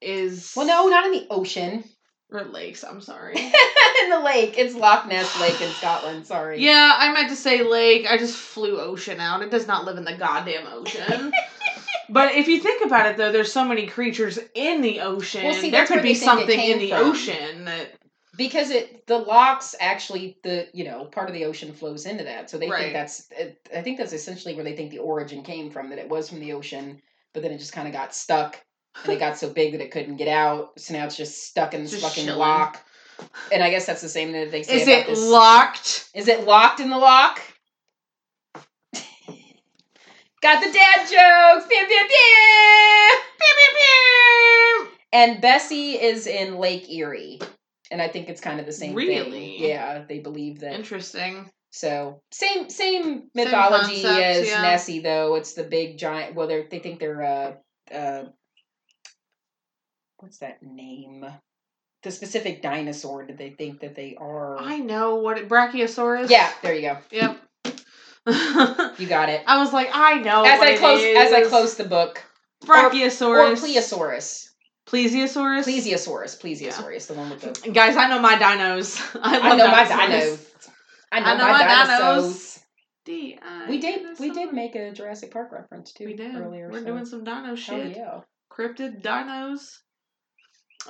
is 0.00 0.52
Well, 0.56 0.66
no, 0.66 0.88
not 0.88 1.06
in 1.06 1.12
the 1.12 1.26
ocean. 1.30 1.84
Or 2.32 2.44
lakes. 2.44 2.84
I'm 2.84 3.00
sorry. 3.00 3.36
in 4.04 4.10
the 4.10 4.20
lake. 4.24 4.54
It's 4.58 4.74
Loch 4.74 5.06
Ness 5.06 5.40
Lake 5.40 5.60
in 5.60 5.70
Scotland. 5.70 6.26
Sorry. 6.26 6.60
yeah, 6.60 6.94
I 6.98 7.12
meant 7.12 7.28
to 7.30 7.36
say 7.36 7.62
lake. 7.62 8.06
I 8.10 8.16
just 8.18 8.36
flew 8.36 8.80
ocean 8.80 9.20
out. 9.20 9.42
It 9.42 9.50
does 9.50 9.66
not 9.66 9.84
live 9.84 9.96
in 9.98 10.04
the 10.04 10.16
goddamn 10.16 10.66
ocean. 10.66 11.32
But 12.12 12.34
if 12.34 12.48
you 12.48 12.58
think 12.58 12.84
about 12.84 13.06
it, 13.06 13.16
though, 13.16 13.30
there's 13.30 13.52
so 13.52 13.64
many 13.64 13.86
creatures 13.86 14.36
in 14.54 14.80
the 14.80 14.98
ocean. 15.00 15.44
Well, 15.44 15.54
see, 15.54 15.70
there 15.70 15.86
could 15.86 16.02
be 16.02 16.08
they 16.14 16.14
think 16.18 16.22
it 16.22 16.24
something 16.24 16.58
in 16.60 16.78
the 16.80 16.90
from. 16.90 17.06
ocean 17.06 17.64
that 17.66 17.92
because 18.36 18.70
it 18.70 19.06
the 19.06 19.16
locks 19.18 19.76
actually 19.80 20.36
the 20.42 20.66
you 20.72 20.84
know 20.84 21.04
part 21.04 21.28
of 21.28 21.34
the 21.34 21.44
ocean 21.44 21.72
flows 21.72 22.06
into 22.06 22.24
that 22.24 22.48
so 22.50 22.58
they 22.58 22.68
Right. 22.68 22.80
think 22.80 22.92
that's 22.94 23.28
i 23.76 23.80
think 23.82 23.98
that's 23.98 24.12
essentially 24.12 24.54
where 24.54 24.64
they 24.64 24.74
think 24.74 24.90
the 24.90 24.98
origin 24.98 25.42
came 25.42 25.70
from 25.70 25.90
that 25.90 25.98
it 25.98 26.08
was 26.08 26.28
from 26.28 26.40
the 26.40 26.52
ocean 26.52 27.00
but 27.32 27.42
then 27.42 27.50
it 27.52 27.58
just 27.58 27.72
kind 27.72 27.86
of 27.88 27.92
got 27.94 28.14
stuck 28.14 28.60
and 29.04 29.12
it 29.12 29.18
got 29.18 29.38
so 29.38 29.48
big 29.50 29.72
that 29.72 29.80
it 29.80 29.90
couldn't 29.90 30.16
get 30.16 30.28
out 30.28 30.78
so 30.78 30.94
now 30.94 31.04
it's 31.04 31.16
just 31.16 31.44
stuck 31.44 31.74
in 31.74 31.82
this 31.82 31.90
Just 31.92 32.02
fucking 32.02 32.24
chilling. 32.26 32.38
lock 32.38 32.84
and 33.52 33.62
i 33.62 33.70
guess 33.70 33.86
that's 33.86 34.02
the 34.02 34.08
same 34.08 34.32
thing 34.32 34.42
that 34.44 34.50
they 34.50 34.62
say 34.62 34.76
is 34.76 34.82
about 34.88 34.98
it 35.00 35.06
this 35.08 35.20
locked? 35.28 36.10
is 36.14 36.28
it 36.28 36.44
locked 36.46 36.80
in 36.80 36.90
the 36.90 36.98
lock 36.98 37.40
got 40.42 40.62
the 40.62 40.72
dad 40.72 40.98
jokes 41.00 41.66
pew, 41.68 41.86
pew, 41.86 42.06
pew. 42.08 43.18
Pew, 43.38 43.54
pew, 43.56 43.70
pew. 43.78 44.88
and 45.12 45.40
bessie 45.40 45.92
is 45.92 46.26
in 46.26 46.56
lake 46.58 46.90
erie 46.92 47.40
and 47.90 48.00
i 48.02 48.08
think 48.08 48.28
it's 48.28 48.40
kind 48.40 48.58
of 48.60 48.66
the 48.66 48.72
same 48.72 48.94
Really? 48.94 49.30
thing 49.58 49.64
yeah 49.68 50.02
they 50.08 50.18
believe 50.20 50.60
that 50.60 50.74
Interesting. 50.74 51.50
So 51.72 52.20
same 52.32 52.68
same 52.68 53.30
mythology 53.32 54.02
concept, 54.02 54.20
as 54.24 54.48
yeah. 54.48 54.62
Nessie 54.62 54.98
though. 54.98 55.36
It's 55.36 55.54
the 55.54 55.62
big 55.62 55.98
giant. 55.98 56.34
Well, 56.34 56.48
they 56.48 56.66
they 56.68 56.80
think 56.80 56.98
they're 56.98 57.22
uh 57.22 57.52
uh 57.94 58.24
what's 60.20 60.38
that 60.38 60.62
name? 60.62 61.24
The 62.02 62.10
specific 62.10 62.62
dinosaur 62.62 63.26
that 63.26 63.36
they 63.36 63.50
think 63.50 63.80
that 63.80 63.94
they 63.94 64.16
are. 64.18 64.58
I 64.58 64.78
know 64.78 65.16
what 65.16 65.36
it, 65.38 65.48
Brachiosaurus. 65.48 66.30
yeah, 66.30 66.50
there 66.62 66.74
you 66.74 66.82
go. 66.82 66.98
Yep. 67.10 67.40
You 68.98 69.06
got 69.06 69.28
it. 69.30 69.42
I 69.46 69.58
was 69.58 69.72
like, 69.72 69.88
I 69.92 70.20
know. 70.20 70.44
as 70.44 70.60
I 70.60 70.76
close 70.76 71.02
as 71.02 71.32
I 71.32 71.42
close 71.48 71.74
the 71.76 71.84
book, 71.84 72.22
or 72.68 72.74
Brachiosaurus 72.76 73.60
Plesiosaurus, 73.60 74.48
Plesiosaurus. 74.86 75.64
Plesiosaurus, 75.66 76.40
Plesiosaurus, 76.40 77.06
the 77.08 77.14
one 77.14 77.30
with 77.30 77.40
the. 77.62 77.70
Guys, 77.70 77.96
I 77.96 78.08
know 78.08 78.20
my 78.20 78.36
dinos. 78.36 79.00
I, 79.22 79.38
I 79.38 79.56
know 79.56 79.68
my 79.68 79.84
dinos. 79.84 80.46
I 81.12 81.20
know, 81.20 81.26
I 81.26 81.38
know 81.38 81.44
my, 81.44 81.64
my 81.64 82.20
dinos. 82.22 82.58
D-I- 83.06 83.68
We 83.68 83.78
did 83.78 84.18
we 84.20 84.30
did 84.30 84.52
make 84.52 84.74
a 84.76 84.92
Jurassic 84.92 85.32
Park 85.32 85.50
reference 85.52 85.92
too 85.92 86.04
We 86.04 86.14
did. 86.14 86.36
earlier. 86.36 86.68
We're 86.70 86.80
so- 86.80 86.84
doing 86.86 87.06
some 87.06 87.24
dino 87.24 87.54
shit. 87.56 87.96
yeah. 87.96 88.20
Cryptid 88.52 89.02
dinos. 89.02 89.78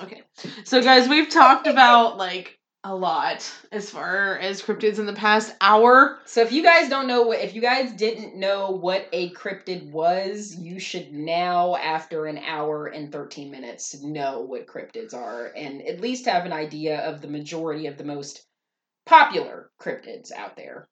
Okay. 0.01 0.21
So 0.63 0.81
guys, 0.81 1.07
we've 1.07 1.29
talked 1.29 1.67
about 1.67 2.17
like 2.17 2.57
a 2.83 2.95
lot 2.95 3.49
as 3.71 3.91
far 3.91 4.39
as 4.39 4.61
cryptids 4.61 4.97
in 4.97 5.05
the 5.05 5.13
past 5.13 5.53
hour. 5.61 6.19
So 6.25 6.41
if 6.41 6.51
you 6.51 6.63
guys 6.63 6.89
don't 6.89 7.07
know 7.07 7.23
what 7.23 7.39
if 7.39 7.53
you 7.53 7.61
guys 7.61 7.91
didn't 7.91 8.35
know 8.35 8.71
what 8.71 9.07
a 9.13 9.31
cryptid 9.33 9.91
was, 9.91 10.55
you 10.55 10.79
should 10.79 11.13
now 11.13 11.75
after 11.75 12.25
an 12.25 12.39
hour 12.39 12.87
and 12.87 13.11
13 13.11 13.51
minutes 13.51 14.01
know 14.01 14.41
what 14.41 14.65
cryptids 14.65 15.13
are 15.13 15.51
and 15.55 15.81
at 15.83 16.01
least 16.01 16.25
have 16.25 16.45
an 16.45 16.53
idea 16.53 17.01
of 17.01 17.21
the 17.21 17.27
majority 17.27 17.85
of 17.85 17.97
the 17.97 18.03
most 18.03 18.45
popular 19.05 19.69
cryptids 19.79 20.31
out 20.31 20.55
there. 20.55 20.87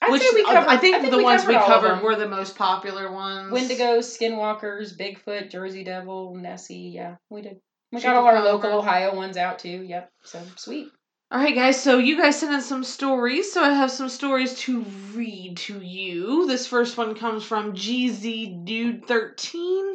I'd 0.00 0.10
which 0.10 0.22
we 0.34 0.44
covered, 0.44 0.68
I 0.68 0.78
think 0.78 1.08
the 1.08 1.18
we 1.18 1.22
ones 1.22 1.46
we 1.46 1.54
covered 1.54 2.02
were 2.02 2.16
the 2.16 2.26
most 2.26 2.56
popular 2.56 3.12
ones. 3.12 3.52
Wendigo, 3.52 3.98
Skinwalkers, 3.98 4.96
Bigfoot, 4.96 5.50
Jersey 5.50 5.84
Devil, 5.84 6.34
Nessie. 6.34 6.90
Yeah, 6.94 7.16
we 7.30 7.42
did. 7.42 7.60
We 7.92 8.00
got 8.00 8.16
all 8.16 8.26
our 8.26 8.42
local 8.42 8.72
Ohio 8.72 9.14
ones 9.14 9.36
out 9.36 9.58
too. 9.58 9.82
Yep. 9.82 10.10
So 10.24 10.42
sweet. 10.56 10.88
All 11.30 11.38
right, 11.38 11.54
guys. 11.54 11.80
So 11.80 11.98
you 11.98 12.16
guys 12.16 12.40
sent 12.40 12.52
in 12.52 12.62
some 12.62 12.84
stories, 12.84 13.52
so 13.52 13.62
I 13.62 13.72
have 13.74 13.90
some 13.90 14.08
stories 14.08 14.54
to 14.60 14.82
read 15.14 15.56
to 15.58 15.80
you. 15.80 16.46
This 16.46 16.66
first 16.66 16.96
one 16.96 17.14
comes 17.14 17.44
from 17.44 17.74
GZ 17.74 18.64
Dude 18.64 19.06
thirteen. 19.06 19.94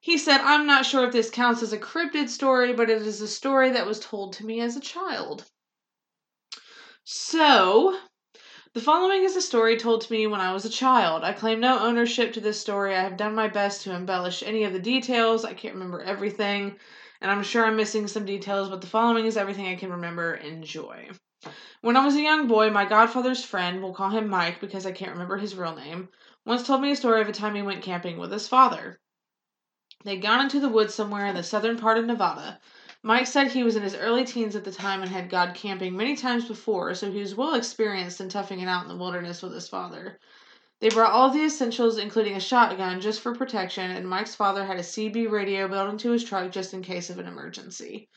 He 0.00 0.18
said, 0.18 0.40
"I'm 0.40 0.66
not 0.66 0.86
sure 0.86 1.06
if 1.06 1.12
this 1.12 1.30
counts 1.30 1.62
as 1.62 1.72
a 1.72 1.78
cryptid 1.78 2.28
story, 2.28 2.72
but 2.72 2.90
it 2.90 3.02
is 3.02 3.20
a 3.20 3.28
story 3.28 3.70
that 3.70 3.86
was 3.86 4.00
told 4.00 4.32
to 4.34 4.46
me 4.46 4.60
as 4.60 4.76
a 4.76 4.80
child." 4.80 5.44
So, 7.04 7.98
the 8.74 8.80
following 8.80 9.22
is 9.22 9.36
a 9.36 9.40
story 9.40 9.76
told 9.76 10.00
to 10.02 10.12
me 10.12 10.26
when 10.26 10.40
I 10.40 10.52
was 10.52 10.64
a 10.64 10.70
child. 10.70 11.22
I 11.22 11.32
claim 11.32 11.60
no 11.60 11.78
ownership 11.78 12.32
to 12.32 12.40
this 12.40 12.60
story. 12.60 12.94
I 12.94 13.02
have 13.02 13.16
done 13.16 13.34
my 13.34 13.46
best 13.46 13.82
to 13.82 13.94
embellish 13.94 14.42
any 14.42 14.64
of 14.64 14.72
the 14.72 14.80
details. 14.80 15.44
I 15.44 15.54
can't 15.54 15.74
remember 15.74 16.02
everything, 16.02 16.76
and 17.24 17.32
I'm 17.32 17.42
sure 17.42 17.64
I'm 17.64 17.76
missing 17.76 18.06
some 18.06 18.26
details, 18.26 18.68
but 18.68 18.82
the 18.82 18.86
following 18.86 19.24
is 19.24 19.38
everything 19.38 19.66
I 19.66 19.76
can 19.76 19.90
remember. 19.90 20.34
And 20.34 20.58
enjoy. 20.58 21.08
When 21.80 21.96
I 21.96 22.04
was 22.04 22.16
a 22.16 22.20
young 22.20 22.48
boy, 22.48 22.68
my 22.68 22.84
godfather's 22.84 23.42
friend, 23.42 23.82
we'll 23.82 23.94
call 23.94 24.10
him 24.10 24.28
Mike 24.28 24.60
because 24.60 24.84
I 24.84 24.92
can't 24.92 25.12
remember 25.12 25.38
his 25.38 25.54
real 25.54 25.74
name, 25.74 26.10
once 26.44 26.66
told 26.66 26.82
me 26.82 26.90
a 26.90 26.96
story 26.96 27.22
of 27.22 27.28
a 27.30 27.32
time 27.32 27.54
he 27.54 27.62
went 27.62 27.82
camping 27.82 28.18
with 28.18 28.30
his 28.30 28.46
father. 28.46 29.00
They'd 30.04 30.20
gone 30.20 30.42
into 30.42 30.60
the 30.60 30.68
woods 30.68 30.94
somewhere 30.94 31.24
in 31.24 31.34
the 31.34 31.42
southern 31.42 31.78
part 31.78 31.96
of 31.96 32.04
Nevada. 32.04 32.60
Mike 33.02 33.26
said 33.26 33.46
he 33.46 33.64
was 33.64 33.74
in 33.74 33.82
his 33.82 33.94
early 33.94 34.26
teens 34.26 34.54
at 34.54 34.64
the 34.64 34.70
time 34.70 35.00
and 35.00 35.10
had 35.10 35.30
gone 35.30 35.54
camping 35.54 35.96
many 35.96 36.16
times 36.16 36.46
before, 36.46 36.94
so 36.94 37.10
he 37.10 37.20
was 37.20 37.34
well 37.34 37.54
experienced 37.54 38.20
in 38.20 38.28
toughing 38.28 38.60
it 38.60 38.68
out 38.68 38.82
in 38.82 38.88
the 38.90 39.02
wilderness 39.02 39.40
with 39.40 39.54
his 39.54 39.66
father. 39.66 40.20
They 40.84 40.90
brought 40.90 41.12
all 41.12 41.30
the 41.30 41.42
essentials, 41.42 41.96
including 41.96 42.36
a 42.36 42.40
shotgun, 42.40 43.00
just 43.00 43.22
for 43.22 43.34
protection, 43.34 43.90
and 43.90 44.06
Mike's 44.06 44.34
father 44.34 44.66
had 44.66 44.76
a 44.76 44.82
CB 44.82 45.30
radio 45.30 45.66
built 45.66 45.88
into 45.88 46.10
his 46.10 46.22
truck 46.22 46.52
just 46.52 46.74
in 46.74 46.82
case 46.82 47.08
of 47.08 47.18
an 47.18 47.26
emergency. 47.26 48.10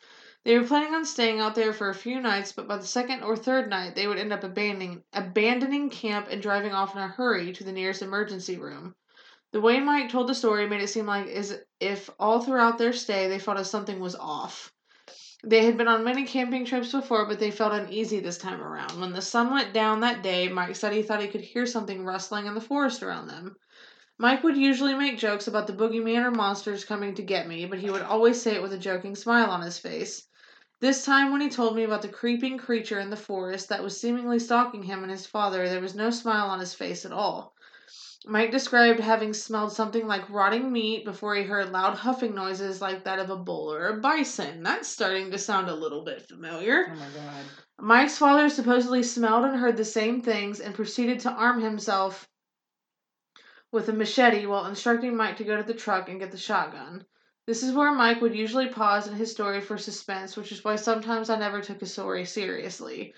They 0.43 0.59
were 0.59 0.67
planning 0.67 0.93
on 0.93 1.05
staying 1.05 1.39
out 1.39 1.55
there 1.55 1.71
for 1.71 1.89
a 1.89 1.95
few 1.95 2.19
nights, 2.19 2.51
but 2.51 2.67
by 2.67 2.75
the 2.75 2.85
second 2.85 3.23
or 3.23 3.37
third 3.37 3.69
night, 3.69 3.95
they 3.95 4.05
would 4.05 4.17
end 4.17 4.33
up 4.33 4.43
abandoning, 4.43 5.05
abandoning 5.13 5.89
camp 5.89 6.27
and 6.29 6.41
driving 6.41 6.73
off 6.73 6.93
in 6.93 7.01
a 7.01 7.07
hurry 7.07 7.53
to 7.53 7.63
the 7.63 7.71
nearest 7.71 8.01
emergency 8.01 8.57
room. 8.57 8.93
The 9.53 9.61
way 9.61 9.79
Mike 9.79 10.11
told 10.11 10.27
the 10.27 10.35
story 10.35 10.67
made 10.67 10.81
it 10.81 10.89
seem 10.89 11.05
like 11.05 11.27
as 11.27 11.57
if 11.79 12.09
all 12.19 12.41
throughout 12.41 12.77
their 12.77 12.91
stay 12.91 13.29
they 13.29 13.39
felt 13.39 13.59
as 13.59 13.69
something 13.69 14.01
was 14.01 14.15
off. 14.17 14.73
They 15.43 15.65
had 15.65 15.77
been 15.77 15.87
on 15.87 16.03
many 16.03 16.25
camping 16.25 16.65
trips 16.65 16.91
before, 16.91 17.25
but 17.27 17.39
they 17.39 17.51
felt 17.51 17.71
uneasy 17.71 18.19
this 18.19 18.39
time 18.39 18.59
around. 18.59 18.99
When 18.99 19.13
the 19.13 19.21
sun 19.21 19.51
went 19.51 19.71
down 19.73 19.99
that 19.99 20.23
day, 20.23 20.47
Mike 20.49 20.75
said 20.75 20.93
he 20.93 21.03
thought 21.03 21.21
he 21.21 21.27
could 21.27 21.41
hear 21.41 21.65
something 21.67 22.03
rustling 22.03 22.47
in 22.47 22.55
the 22.55 22.61
forest 22.61 23.03
around 23.03 23.27
them. 23.27 23.55
Mike 24.17 24.43
would 24.43 24.57
usually 24.57 24.95
make 24.95 25.19
jokes 25.19 25.47
about 25.47 25.67
the 25.67 25.73
boogeyman 25.73 26.23
or 26.25 26.31
monsters 26.31 26.83
coming 26.85 27.13
to 27.13 27.21
get 27.21 27.47
me, 27.47 27.65
but 27.67 27.77
he 27.79 27.91
would 27.91 28.01
always 28.01 28.41
say 28.41 28.55
it 28.55 28.63
with 28.63 28.73
a 28.73 28.79
joking 28.79 29.15
smile 29.15 29.51
on 29.51 29.61
his 29.61 29.77
face. 29.77 30.27
This 30.79 31.05
time, 31.05 31.31
when 31.31 31.41
he 31.41 31.49
told 31.49 31.75
me 31.75 31.83
about 31.83 32.01
the 32.01 32.09
creeping 32.09 32.57
creature 32.57 32.99
in 32.99 33.11
the 33.11 33.15
forest 33.15 33.69
that 33.69 33.83
was 33.83 33.99
seemingly 34.01 34.39
stalking 34.39 34.83
him 34.83 35.03
and 35.03 35.11
his 35.11 35.27
father, 35.27 35.69
there 35.69 35.81
was 35.81 35.93
no 35.93 36.09
smile 36.09 36.47
on 36.47 36.59
his 36.59 36.73
face 36.73 37.05
at 37.05 37.11
all. 37.11 37.53
Mike 38.27 38.51
described 38.51 38.99
having 38.99 39.33
smelled 39.33 39.71
something 39.71 40.05
like 40.05 40.29
rotting 40.29 40.71
meat 40.71 41.05
before 41.05 41.35
he 41.35 41.43
heard 41.43 41.71
loud 41.71 41.95
huffing 41.95 42.35
noises 42.35 42.81
like 42.81 43.05
that 43.05 43.19
of 43.19 43.29
a 43.29 43.37
bull 43.37 43.73
or 43.73 43.87
a 43.87 43.97
bison. 43.97 44.63
That's 44.63 44.89
starting 44.89 45.31
to 45.31 45.37
sound 45.37 45.69
a 45.69 45.75
little 45.75 46.03
bit 46.03 46.21
familiar. 46.27 46.87
Oh 46.91 46.95
my 46.95 47.05
god. 47.07 47.45
Mike's 47.79 48.17
father 48.17 48.49
supposedly 48.49 49.01
smelled 49.01 49.45
and 49.45 49.57
heard 49.57 49.77
the 49.77 49.85
same 49.85 50.21
things 50.21 50.59
and 50.59 50.75
proceeded 50.75 51.21
to 51.21 51.31
arm 51.31 51.61
himself 51.61 52.27
with 53.71 53.87
a 53.87 53.93
machete 53.93 54.45
while 54.45 54.65
instructing 54.65 55.15
Mike 55.15 55.37
to 55.37 55.43
go 55.45 55.55
to 55.55 55.63
the 55.63 55.73
truck 55.73 56.09
and 56.09 56.19
get 56.19 56.31
the 56.31 56.37
shotgun. 56.37 57.05
This 57.45 57.63
is 57.63 57.73
where 57.73 57.93
Mike 57.93 58.19
would 58.19 58.35
usually 58.35 58.67
pause 58.67 59.07
in 59.07 59.15
his 59.15 59.31
story 59.31 59.61
for 59.61 59.77
suspense, 59.77 60.35
which 60.35 60.51
is 60.51 60.65
why 60.65 60.75
sometimes 60.75 61.29
I 61.29 61.37
never 61.37 61.61
took 61.61 61.79
his 61.79 61.93
story 61.93 62.25
seriously. 62.25 63.13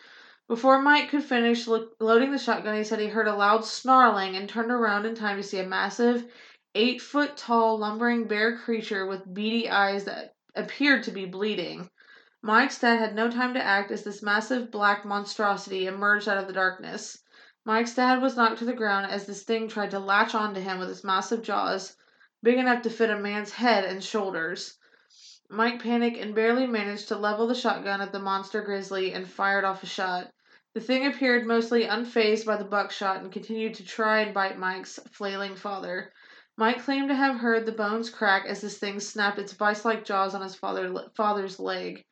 Before 0.49 0.81
Mike 0.81 1.09
could 1.09 1.23
finish 1.23 1.67
lo- 1.67 1.89
loading 1.99 2.31
the 2.31 2.39
shotgun, 2.39 2.75
he 2.75 2.83
said 2.83 2.99
he 2.99 3.05
heard 3.05 3.27
a 3.27 3.35
loud 3.35 3.63
snarling 3.63 4.35
and 4.35 4.49
turned 4.49 4.71
around 4.71 5.05
in 5.05 5.13
time 5.13 5.37
to 5.37 5.43
see 5.43 5.59
a 5.59 5.63
massive, 5.63 6.25
eight 6.73 7.03
foot 7.03 7.37
tall, 7.37 7.77
lumbering 7.77 8.27
bear 8.27 8.57
creature 8.57 9.05
with 9.05 9.31
beady 9.31 9.69
eyes 9.69 10.05
that 10.05 10.33
appeared 10.55 11.03
to 11.03 11.11
be 11.11 11.27
bleeding. 11.27 11.87
Mike's 12.41 12.79
dad 12.79 12.97
had 12.97 13.13
no 13.13 13.29
time 13.29 13.53
to 13.53 13.61
act 13.61 13.91
as 13.91 14.03
this 14.03 14.23
massive 14.23 14.71
black 14.71 15.05
monstrosity 15.05 15.85
emerged 15.85 16.27
out 16.27 16.39
of 16.39 16.47
the 16.47 16.53
darkness. 16.53 17.19
Mike's 17.63 17.93
dad 17.93 18.19
was 18.19 18.35
knocked 18.35 18.57
to 18.57 18.65
the 18.65 18.73
ground 18.73 19.05
as 19.11 19.27
this 19.27 19.43
thing 19.43 19.67
tried 19.67 19.91
to 19.91 19.99
latch 19.99 20.33
onto 20.33 20.61
him 20.61 20.79
with 20.79 20.89
its 20.89 21.03
massive 21.03 21.43
jaws, 21.43 21.95
big 22.41 22.57
enough 22.57 22.81
to 22.81 22.89
fit 22.89 23.11
a 23.11 23.19
man's 23.19 23.51
head 23.51 23.85
and 23.85 24.03
shoulders. 24.03 24.79
Mike 25.47 25.79
panicked 25.79 26.17
and 26.17 26.33
barely 26.33 26.65
managed 26.65 27.07
to 27.09 27.15
level 27.15 27.45
the 27.45 27.53
shotgun 27.53 28.01
at 28.01 28.11
the 28.11 28.19
monster 28.19 28.63
grizzly 28.63 29.13
and 29.13 29.29
fired 29.29 29.63
off 29.63 29.83
a 29.83 29.85
shot. 29.85 30.31
The 30.75 30.81
thing 30.81 31.07
appeared 31.07 31.47
mostly 31.47 31.85
unfazed 31.85 32.45
by 32.45 32.57
the 32.57 32.63
buckshot 32.63 33.21
and 33.21 33.31
continued 33.31 33.73
to 33.75 33.85
try 33.85 34.19
and 34.19 34.33
bite 34.33 34.59
Mike's 34.59 34.99
flailing 35.11 35.55
father. 35.55 36.13
Mike 36.57 36.83
claimed 36.83 37.09
to 37.09 37.15
have 37.15 37.37
heard 37.37 37.65
the 37.65 37.71
bones 37.71 38.09
crack 38.11 38.45
as 38.45 38.61
this 38.61 38.77
thing 38.77 38.99
snapped 38.99 39.39
its 39.39 39.53
vice 39.53 39.83
like 39.83 40.05
jaws 40.05 40.35
on 40.35 40.41
his 40.41 40.55
father, 40.55 41.09
father's 41.15 41.59
leg. 41.59 42.05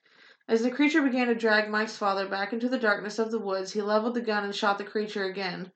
As 0.48 0.64
the 0.64 0.72
creature 0.72 1.04
began 1.04 1.28
to 1.28 1.36
drag 1.36 1.70
Mike's 1.70 1.98
father 1.98 2.28
back 2.28 2.52
into 2.52 2.68
the 2.68 2.80
darkness 2.80 3.20
of 3.20 3.30
the 3.30 3.40
woods, 3.40 3.74
he 3.74 3.82
leveled 3.82 4.16
the 4.16 4.22
gun 4.22 4.44
and 4.44 4.56
shot 4.56 4.80
the 4.80 4.84
creature 4.84 5.26
again 5.26 5.72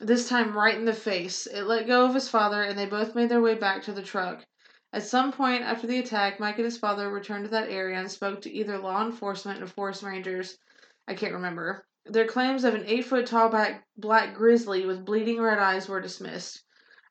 this 0.00 0.28
time 0.28 0.56
right 0.56 0.76
in 0.76 0.84
the 0.84 0.92
face. 0.92 1.46
It 1.46 1.62
let 1.62 1.86
go 1.86 2.04
of 2.04 2.14
his 2.14 2.28
father, 2.28 2.62
and 2.62 2.78
they 2.78 2.86
both 2.86 3.14
made 3.14 3.28
their 3.30 3.40
way 3.40 3.54
back 3.54 3.82
to 3.82 3.92
the 3.92 4.02
truck. 4.02 4.44
At 4.92 5.02
some 5.02 5.32
point 5.32 5.62
after 5.62 5.86
the 5.86 5.98
attack, 5.98 6.38
Mike 6.38 6.56
and 6.56 6.64
his 6.64 6.78
father 6.78 7.10
returned 7.10 7.44
to 7.44 7.50
that 7.50 7.70
area 7.70 7.98
and 7.98 8.10
spoke 8.10 8.42
to 8.42 8.52
either 8.52 8.78
law 8.78 9.04
enforcement 9.04 9.62
or 9.62 9.66
forest 9.66 10.02
rangers. 10.02 10.58
I 11.08 11.14
can't 11.14 11.34
remember. 11.34 11.86
Their 12.08 12.26
claims 12.26 12.62
of 12.62 12.74
an 12.74 12.84
eight 12.86 13.04
foot 13.04 13.26
tall 13.26 13.48
black, 13.48 13.84
black 13.96 14.34
grizzly 14.34 14.86
with 14.86 15.04
bleeding 15.04 15.40
red 15.40 15.58
eyes 15.58 15.88
were 15.88 16.00
dismissed. 16.00 16.62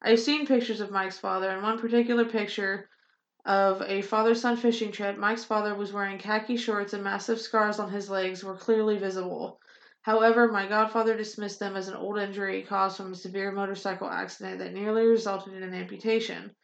I've 0.02 0.22
seen 0.22 0.48
pictures 0.48 0.80
of 0.80 0.90
Mike's 0.90 1.20
father, 1.20 1.50
and 1.50 1.62
one 1.62 1.78
particular 1.80 2.24
picture 2.24 2.90
of 3.44 3.82
a 3.82 4.02
father 4.02 4.34
son 4.34 4.56
fishing 4.56 4.94
trip, 4.94 5.18
Mike's 5.18 5.44
father 5.44 5.76
was 5.76 5.92
wearing 5.92 6.18
khaki 6.18 6.56
shorts 6.56 6.94
and 6.94 7.04
massive 7.04 7.42
scars 7.42 7.78
on 7.78 7.92
his 7.92 8.10
legs 8.10 8.44
were 8.44 8.56
clearly 8.56 8.98
visible. 8.98 9.60
However, 10.04 10.48
my 10.48 10.66
godfather 10.66 11.18
dismissed 11.18 11.60
them 11.60 11.76
as 11.76 11.90
an 11.90 11.96
old 11.96 12.18
injury 12.18 12.64
caused 12.64 12.96
from 12.96 13.12
a 13.12 13.16
severe 13.16 13.52
motorcycle 13.52 14.10
accident 14.10 14.60
that 14.60 14.74
nearly 14.74 15.06
resulted 15.06 15.54
in 15.54 15.64
an 15.64 15.74
amputation. 15.74 16.56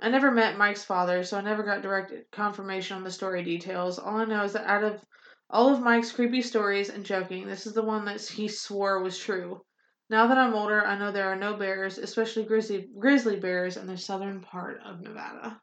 I 0.00 0.08
never 0.08 0.32
met 0.32 0.58
Mike's 0.58 0.84
father, 0.84 1.22
so 1.22 1.38
I 1.38 1.42
never 1.42 1.62
got 1.62 1.82
direct 1.82 2.12
confirmation 2.32 2.96
on 2.96 3.04
the 3.04 3.10
story 3.12 3.44
details. 3.44 4.00
All 4.00 4.16
I 4.16 4.24
know 4.24 4.42
is 4.42 4.54
that 4.54 4.66
out 4.66 4.82
of 4.82 5.04
all 5.52 5.72
of 5.72 5.82
Mike's 5.82 6.12
creepy 6.12 6.42
stories 6.42 6.88
and 6.88 7.04
joking, 7.04 7.46
this 7.46 7.66
is 7.66 7.74
the 7.74 7.82
one 7.82 8.06
that 8.06 8.20
he 8.22 8.48
swore 8.48 9.02
was 9.02 9.18
true. 9.18 9.60
Now 10.10 10.26
that 10.26 10.38
I'm 10.38 10.54
older, 10.54 10.84
I 10.84 10.98
know 10.98 11.12
there 11.12 11.30
are 11.32 11.36
no 11.36 11.54
bears, 11.56 11.98
especially 11.98 12.44
grizzly 12.44 12.88
grizzly 12.98 13.36
bears, 13.36 13.76
in 13.76 13.86
the 13.86 13.96
southern 13.96 14.40
part 14.40 14.80
of 14.84 15.00
Nevada. 15.00 15.60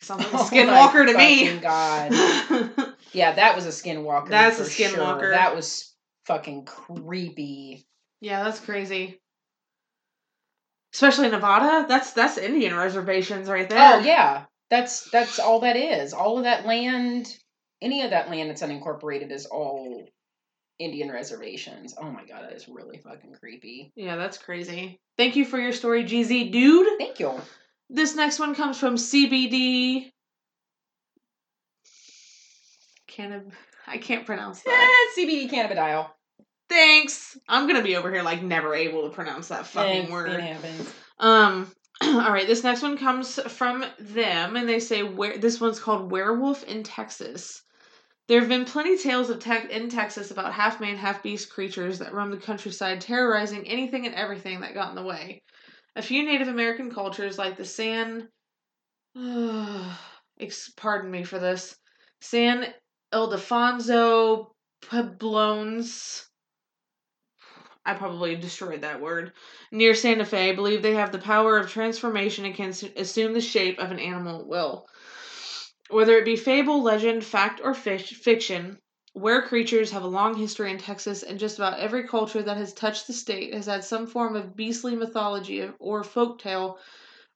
Sounds 0.00 0.24
like 0.24 0.32
a 0.32 0.36
Oh 0.38 0.48
skinwalker 0.50 1.06
my 1.06 1.12
to 1.12 1.18
me. 1.18 1.58
God. 1.58 2.86
Yeah, 3.12 3.32
that 3.34 3.56
was 3.56 3.66
a 3.66 3.70
skinwalker. 3.70 4.28
That's 4.28 4.60
a 4.60 4.62
skinwalker. 4.62 5.20
Sure. 5.20 5.30
That 5.30 5.56
was 5.56 5.92
fucking 6.26 6.64
creepy. 6.64 7.84
Yeah, 8.20 8.44
that's 8.44 8.60
crazy. 8.60 9.20
Especially 10.94 11.28
Nevada, 11.28 11.86
that's 11.88 12.12
that's 12.12 12.38
Indian 12.38 12.76
reservations 12.76 13.48
right 13.48 13.68
there. 13.68 13.96
Oh 13.96 13.98
yeah, 13.98 14.44
that's 14.68 15.10
that's 15.10 15.38
all 15.40 15.60
that 15.60 15.76
is. 15.76 16.12
All 16.12 16.38
of 16.38 16.44
that 16.44 16.66
land, 16.66 17.26
any 17.82 18.02
of 18.02 18.10
that 18.10 18.30
land 18.30 18.50
that's 18.50 18.62
unincorporated 18.62 19.30
is 19.30 19.46
all 19.46 20.06
Indian 20.78 21.10
reservations. 21.10 21.94
Oh 21.98 22.10
my 22.10 22.24
god, 22.24 22.44
that 22.44 22.52
is 22.52 22.68
really 22.68 22.98
fucking 22.98 23.34
creepy. 23.38 23.92
Yeah, 23.96 24.16
that's 24.16 24.38
crazy. 24.38 25.00
Thank 25.16 25.36
you 25.36 25.44
for 25.44 25.58
your 25.58 25.72
story, 25.72 26.04
GZ 26.04 26.52
dude. 26.52 26.98
Thank 26.98 27.20
you. 27.20 27.32
This 27.90 28.14
next 28.14 28.38
one 28.38 28.54
comes 28.54 28.78
from 28.78 28.94
CBD. 28.96 30.10
Cannab. 33.08 33.52
I 33.86 33.98
can't 33.98 34.24
pronounce 34.24 34.62
that. 34.62 35.10
Eh, 35.16 35.20
CBD 35.20 35.50
cannabidiol. 35.50 36.08
Thanks. 36.68 37.36
I'm 37.48 37.66
gonna 37.66 37.82
be 37.82 37.96
over 37.96 38.10
here 38.12 38.22
like 38.22 38.42
never 38.42 38.74
able 38.74 39.08
to 39.08 39.14
pronounce 39.14 39.48
that 39.48 39.66
fucking 39.66 40.06
Eh, 40.06 40.10
word. 40.10 40.30
It 40.30 40.40
happens. 40.40 40.94
Um. 41.18 41.70
All 42.02 42.32
right. 42.32 42.46
This 42.46 42.64
next 42.64 42.80
one 42.80 42.96
comes 42.96 43.38
from 43.52 43.84
them, 43.98 44.56
and 44.56 44.66
they 44.68 44.80
say 44.80 45.02
where 45.02 45.36
this 45.36 45.60
one's 45.60 45.80
called 45.80 46.10
"Werewolf 46.10 46.64
in 46.64 46.82
Texas." 46.84 47.62
There 48.30 48.38
have 48.38 48.48
been 48.48 48.64
plenty 48.64 48.96
tales 48.96 49.28
of 49.28 49.44
in 49.44 49.88
Texas 49.88 50.30
about 50.30 50.52
half 50.52 50.80
man, 50.80 50.96
half 50.96 51.20
beast 51.20 51.50
creatures 51.50 51.98
that 51.98 52.14
roam 52.14 52.30
the 52.30 52.36
countryside, 52.36 53.00
terrorizing 53.00 53.66
anything 53.66 54.06
and 54.06 54.14
everything 54.14 54.60
that 54.60 54.72
got 54.72 54.90
in 54.90 54.94
the 54.94 55.02
way. 55.02 55.42
A 55.96 56.02
few 56.02 56.22
Native 56.22 56.46
American 56.46 56.92
cultures, 56.94 57.38
like 57.38 57.56
the 57.56 57.64
San, 57.64 58.28
ex- 60.38 60.70
pardon 60.76 61.10
me 61.10 61.24
for 61.24 61.40
this, 61.40 61.76
San 62.20 62.72
Ildefonso 63.12 64.52
Pueblones. 64.80 66.28
I 67.84 67.94
probably 67.94 68.36
destroyed 68.36 68.82
that 68.82 69.00
word. 69.00 69.32
Near 69.72 69.96
Santa 69.96 70.24
Fe, 70.24 70.54
believe 70.54 70.82
they 70.82 70.94
have 70.94 71.10
the 71.10 71.18
power 71.18 71.58
of 71.58 71.68
transformation 71.68 72.44
and 72.44 72.54
can 72.54 72.72
assume 72.96 73.32
the 73.32 73.40
shape 73.40 73.80
of 73.80 73.90
an 73.90 73.98
animal 73.98 74.42
at 74.42 74.46
will. 74.46 74.86
Whether 75.90 76.16
it 76.18 76.24
be 76.24 76.36
fable, 76.36 76.80
legend, 76.82 77.24
fact, 77.24 77.60
or 77.64 77.74
fish, 77.74 78.14
fiction, 78.14 78.78
were 79.12 79.42
creatures 79.42 79.90
have 79.90 80.04
a 80.04 80.06
long 80.06 80.36
history 80.36 80.70
in 80.70 80.78
Texas, 80.78 81.24
and 81.24 81.36
just 81.36 81.58
about 81.58 81.80
every 81.80 82.06
culture 82.06 82.42
that 82.44 82.56
has 82.56 82.72
touched 82.72 83.08
the 83.08 83.12
state 83.12 83.52
has 83.52 83.66
had 83.66 83.82
some 83.82 84.06
form 84.06 84.36
of 84.36 84.54
beastly 84.54 84.94
mythology 84.94 85.68
or 85.80 86.04
folktale 86.04 86.78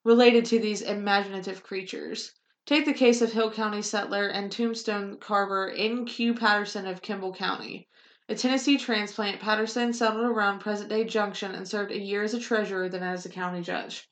related 0.05 0.45
to 0.45 0.61
these 0.61 0.83
imaginative 0.83 1.65
creatures. 1.65 2.31
Take 2.65 2.85
the 2.85 2.95
case 2.95 3.21
of 3.21 3.33
Hill 3.33 3.51
County 3.51 3.83
settler 3.83 4.29
and 4.29 4.53
tombstone 4.53 5.19
carver 5.19 5.71
N.Q. 5.71 6.35
Patterson 6.35 6.87
of 6.87 7.03
Kimble 7.03 7.35
County. 7.35 7.89
A 8.29 8.37
Tennessee 8.37 8.79
transplant, 8.79 9.41
Patterson 9.41 9.93
settled 9.93 10.27
around 10.27 10.61
present 10.61 10.91
day 10.91 11.03
Junction 11.03 11.57
and 11.57 11.69
served 11.69 11.91
a 11.91 11.99
year 11.99 12.23
as 12.23 12.35
a 12.35 12.41
treasurer, 12.41 12.89
then 12.89 13.03
as 13.03 13.27
a 13.27 13.31
county 13.31 13.63
judge. 13.63 14.09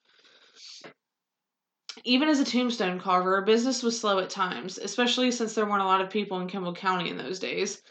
Even 2.05 2.29
as 2.29 2.41
a 2.41 2.45
tombstone 2.45 2.99
carver, 3.01 3.43
business 3.43 3.83
was 3.83 3.99
slow 4.01 4.19
at 4.19 4.31
times, 4.31 4.79
especially 4.79 5.31
since 5.31 5.55
there 5.55 5.67
weren't 5.67 5.83
a 5.83 5.87
lot 5.87 6.01
of 6.01 6.11
people 6.11 6.41
in 6.41 6.49
Kimble 6.49 6.75
County 6.75 7.11
in 7.11 7.17
those 7.17 7.39
days. 7.39 7.83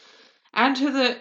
Add 0.54 0.76
to 0.76 0.90
the 0.90 1.18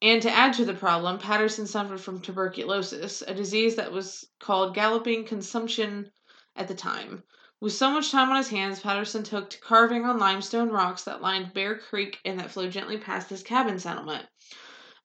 and 0.00 0.22
to 0.22 0.30
add 0.30 0.54
to 0.54 0.64
the 0.64 0.74
problem, 0.74 1.18
Patterson 1.18 1.66
suffered 1.66 2.00
from 2.00 2.20
tuberculosis, 2.20 3.22
a 3.22 3.34
disease 3.34 3.76
that 3.76 3.90
was 3.92 4.24
called 4.38 4.74
galloping 4.74 5.24
consumption 5.24 6.10
at 6.54 6.68
the 6.68 6.74
time. 6.74 7.24
With 7.60 7.72
so 7.72 7.90
much 7.90 8.12
time 8.12 8.30
on 8.30 8.36
his 8.36 8.48
hands, 8.50 8.78
Patterson 8.78 9.24
took 9.24 9.50
to 9.50 9.60
carving 9.60 10.04
on 10.04 10.18
limestone 10.18 10.70
rocks 10.70 11.02
that 11.04 11.20
lined 11.20 11.52
Bear 11.52 11.76
Creek 11.78 12.18
and 12.24 12.38
that 12.38 12.52
flowed 12.52 12.70
gently 12.70 12.98
past 12.98 13.30
his 13.30 13.42
cabin 13.42 13.80
settlement. 13.80 14.26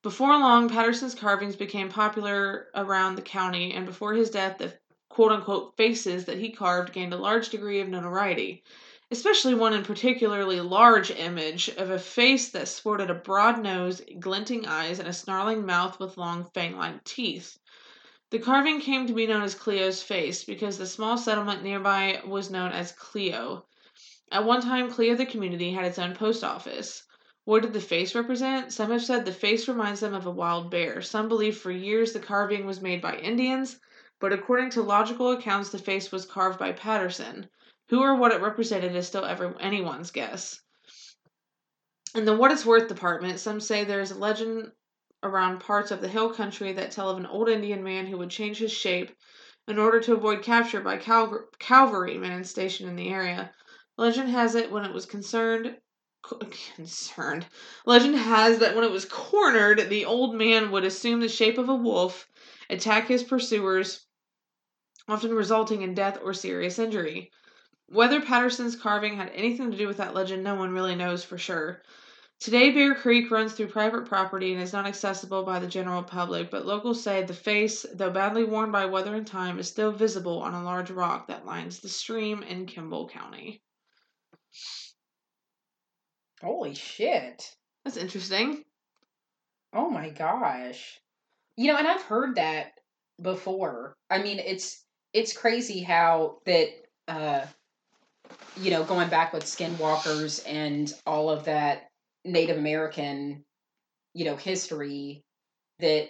Before 0.04 0.38
long, 0.38 0.70
Patterson's 0.70 1.16
carvings 1.16 1.56
became 1.56 1.90
popular 1.90 2.68
around 2.76 3.16
the 3.16 3.22
county, 3.24 3.74
and 3.74 3.86
before 3.86 4.14
his 4.14 4.30
death, 4.30 4.60
the 4.60 4.78
quote 5.14 5.32
unquote 5.32 5.78
faces 5.78 6.26
that 6.26 6.40
he 6.40 6.50
carved 6.50 6.92
gained 6.92 7.14
a 7.14 7.18
large 7.18 7.50
degree 7.50 7.80
of 7.80 7.88
notoriety, 7.88 8.64
especially 9.12 9.54
one 9.54 9.72
in 9.72 9.84
particularly 9.84 10.60
large 10.60 11.12
image 11.12 11.70
of 11.70 11.92
a 11.92 12.00
face 12.00 12.50
that 12.50 12.68
sported 12.68 13.12
a 13.12 13.14
broad 13.14 13.62
nose, 13.62 14.02
glinting 14.20 14.66
eyes, 14.66 14.98
and 14.98 15.08
a 15.08 15.14
snarling 15.14 15.64
mouth 15.64 16.00
with 16.00 16.18
long 16.18 16.50
fang 16.56 16.76
like 16.76 17.04
teeth. 17.04 17.60
The 18.32 18.40
carving 18.40 18.82
came 18.82 19.06
to 19.06 19.14
be 19.14 19.28
known 19.28 19.44
as 19.44 19.54
Cleo's 19.54 20.02
face 20.02 20.44
because 20.44 20.80
the 20.80 20.88
small 20.88 21.16
settlement 21.16 21.62
nearby 21.62 22.24
was 22.26 22.50
known 22.50 22.72
as 22.72 22.92
Cleo. 22.92 23.68
At 24.32 24.46
one 24.46 24.62
time, 24.62 24.90
Clea 24.90 25.14
the 25.14 25.28
community 25.28 25.74
had 25.74 25.86
its 25.86 26.00
own 26.00 26.16
post 26.16 26.44
office. 26.44 27.04
What 27.46 27.62
did 27.62 27.74
the 27.74 27.82
face 27.82 28.16
represent? 28.16 28.74
Some 28.74 28.90
have 28.90 29.04
said 29.04 29.26
the 29.26 29.32
face 29.32 29.68
reminds 29.68 30.00
them 30.00 30.16
of 30.16 30.26
a 30.26 30.32
wild 30.32 30.72
bear. 30.72 31.04
Some 31.04 31.28
believe 31.28 31.56
for 31.56 31.70
years 31.70 32.14
the 32.14 32.20
carving 32.20 32.66
was 32.66 32.82
made 32.82 33.00
by 33.00 33.18
Indians, 33.18 33.78
but 34.24 34.32
according 34.32 34.70
to 34.70 34.82
logical 34.82 35.32
accounts, 35.32 35.70
the 35.70 35.78
face 35.78 36.10
was 36.10 36.26
carved 36.26 36.58
by 36.58 36.72
Patterson. 36.72 37.46
Who 37.90 38.02
or 38.02 38.16
what 38.16 38.32
it 38.32 38.40
represented 38.40 38.96
is 38.96 39.06
still 39.06 39.26
every, 39.26 39.52
anyone's 39.60 40.12
guess. 40.12 40.62
In 42.16 42.24
the 42.24 42.34
What 42.34 42.50
It's 42.50 42.66
Worth 42.66 42.88
department, 42.88 43.42
some 43.42 43.60
say 43.60 43.84
there 43.84 44.00
is 44.00 44.12
a 44.12 44.18
legend 44.18 44.72
around 45.24 45.60
parts 45.60 45.92
of 45.92 46.00
the 46.00 46.08
hill 46.08 46.34
country 46.34 46.72
that 46.72 46.92
tell 46.92 47.10
of 47.10 47.18
an 47.18 47.26
old 47.26 47.50
Indian 47.50 47.84
man 47.84 48.06
who 48.06 48.18
would 48.18 48.30
change 48.30 48.60
his 48.60 48.72
shape 48.72 49.14
in 49.68 49.78
order 49.78 50.00
to 50.00 50.14
avoid 50.14 50.42
capture 50.42 50.80
by 50.80 50.96
cal- 50.96 51.50
cavalrymen 51.60 52.46
stationed 52.46 52.88
in 52.88 52.96
the 52.96 53.10
area. 53.10 53.52
Legend 53.98 54.30
has 54.30 54.56
it 54.56 54.72
when 54.72 54.86
it 54.86 54.94
was 54.94 55.06
concerned 55.06 55.76
concerned. 56.78 57.46
Legend 57.86 58.16
has 58.16 58.60
that 58.60 58.74
when 58.74 58.86
it 58.86 58.92
was 58.92 59.04
cornered, 59.04 59.90
the 59.90 60.06
old 60.06 60.34
man 60.34 60.72
would 60.72 60.86
assume 60.86 61.20
the 61.20 61.28
shape 61.28 61.58
of 61.58 61.68
a 61.68 61.76
wolf, 61.76 62.26
attack 62.70 63.10
his 63.10 63.22
pursuers, 63.22 64.06
often 65.08 65.34
resulting 65.34 65.82
in 65.82 65.94
death 65.94 66.20
or 66.24 66.34
serious 66.34 66.80
injury. 66.80 67.32
Whether 67.88 68.22
Patterson's 68.22 68.76
carving 68.76 69.18
had 69.18 69.32
anything 69.34 69.72
to 69.72 69.78
do 69.78 69.88
with 69.88 69.98
that 69.98 70.14
legend, 70.14 70.44
no 70.44 70.56
one 70.56 70.74
really 70.74 70.96
knows 70.96 71.24
for 71.24 71.38
sure. 71.38 71.82
Today, 72.40 72.72
Bear 72.72 72.96
Creek 72.96 73.32
runs 73.32 73.54
through 73.54 73.68
private 73.68 74.06
property 74.06 74.52
and 74.54 74.62
is 74.62 74.74
not 74.74 74.86
accessible 74.86 75.44
by 75.44 75.60
the 75.60 75.68
general 75.68 76.04
public, 76.04 76.50
but 76.52 76.66
locals 76.66 77.02
say 77.02 77.24
the 77.24 77.34
face, 77.34 77.86
though 77.94 78.10
badly 78.10 78.44
worn 78.44 78.72
by 78.72 78.86
weather 78.86 79.16
and 79.16 79.26
time, 79.26 79.60
is 79.60 79.68
still 79.68 79.92
visible 79.92 80.42
on 80.42 80.54
a 80.54 80.64
large 80.64 80.92
rock 80.92 81.28
that 81.28 81.46
lines 81.46 81.80
the 81.80 81.90
stream 81.90 82.44
in 82.44 82.66
Kimble 82.66 83.08
County. 83.08 83.62
Holy 86.42 86.76
shit. 86.76 87.56
That's 87.86 87.96
interesting. 87.96 88.66
Oh 89.74 89.90
my 89.90 90.10
gosh. 90.10 91.00
You 91.56 91.72
know, 91.72 91.78
and 91.78 91.88
I've 91.88 92.02
heard 92.02 92.36
that 92.36 92.74
before. 93.22 93.96
I 94.10 94.22
mean, 94.22 94.40
it's 94.40 94.83
it's 95.14 95.34
crazy 95.34 95.82
how 95.82 96.38
that 96.46 96.70
uh 97.08 97.46
you 98.58 98.72
know, 98.72 98.84
going 98.84 99.10
back 99.10 99.34
with 99.34 99.44
skinwalkers 99.44 100.44
and 100.48 100.94
all 101.06 101.30
of 101.30 101.46
that 101.46 101.90
Native 102.24 102.58
American, 102.58 103.44
you 104.14 104.26
know, 104.26 104.36
history 104.36 105.22
that 105.80 106.10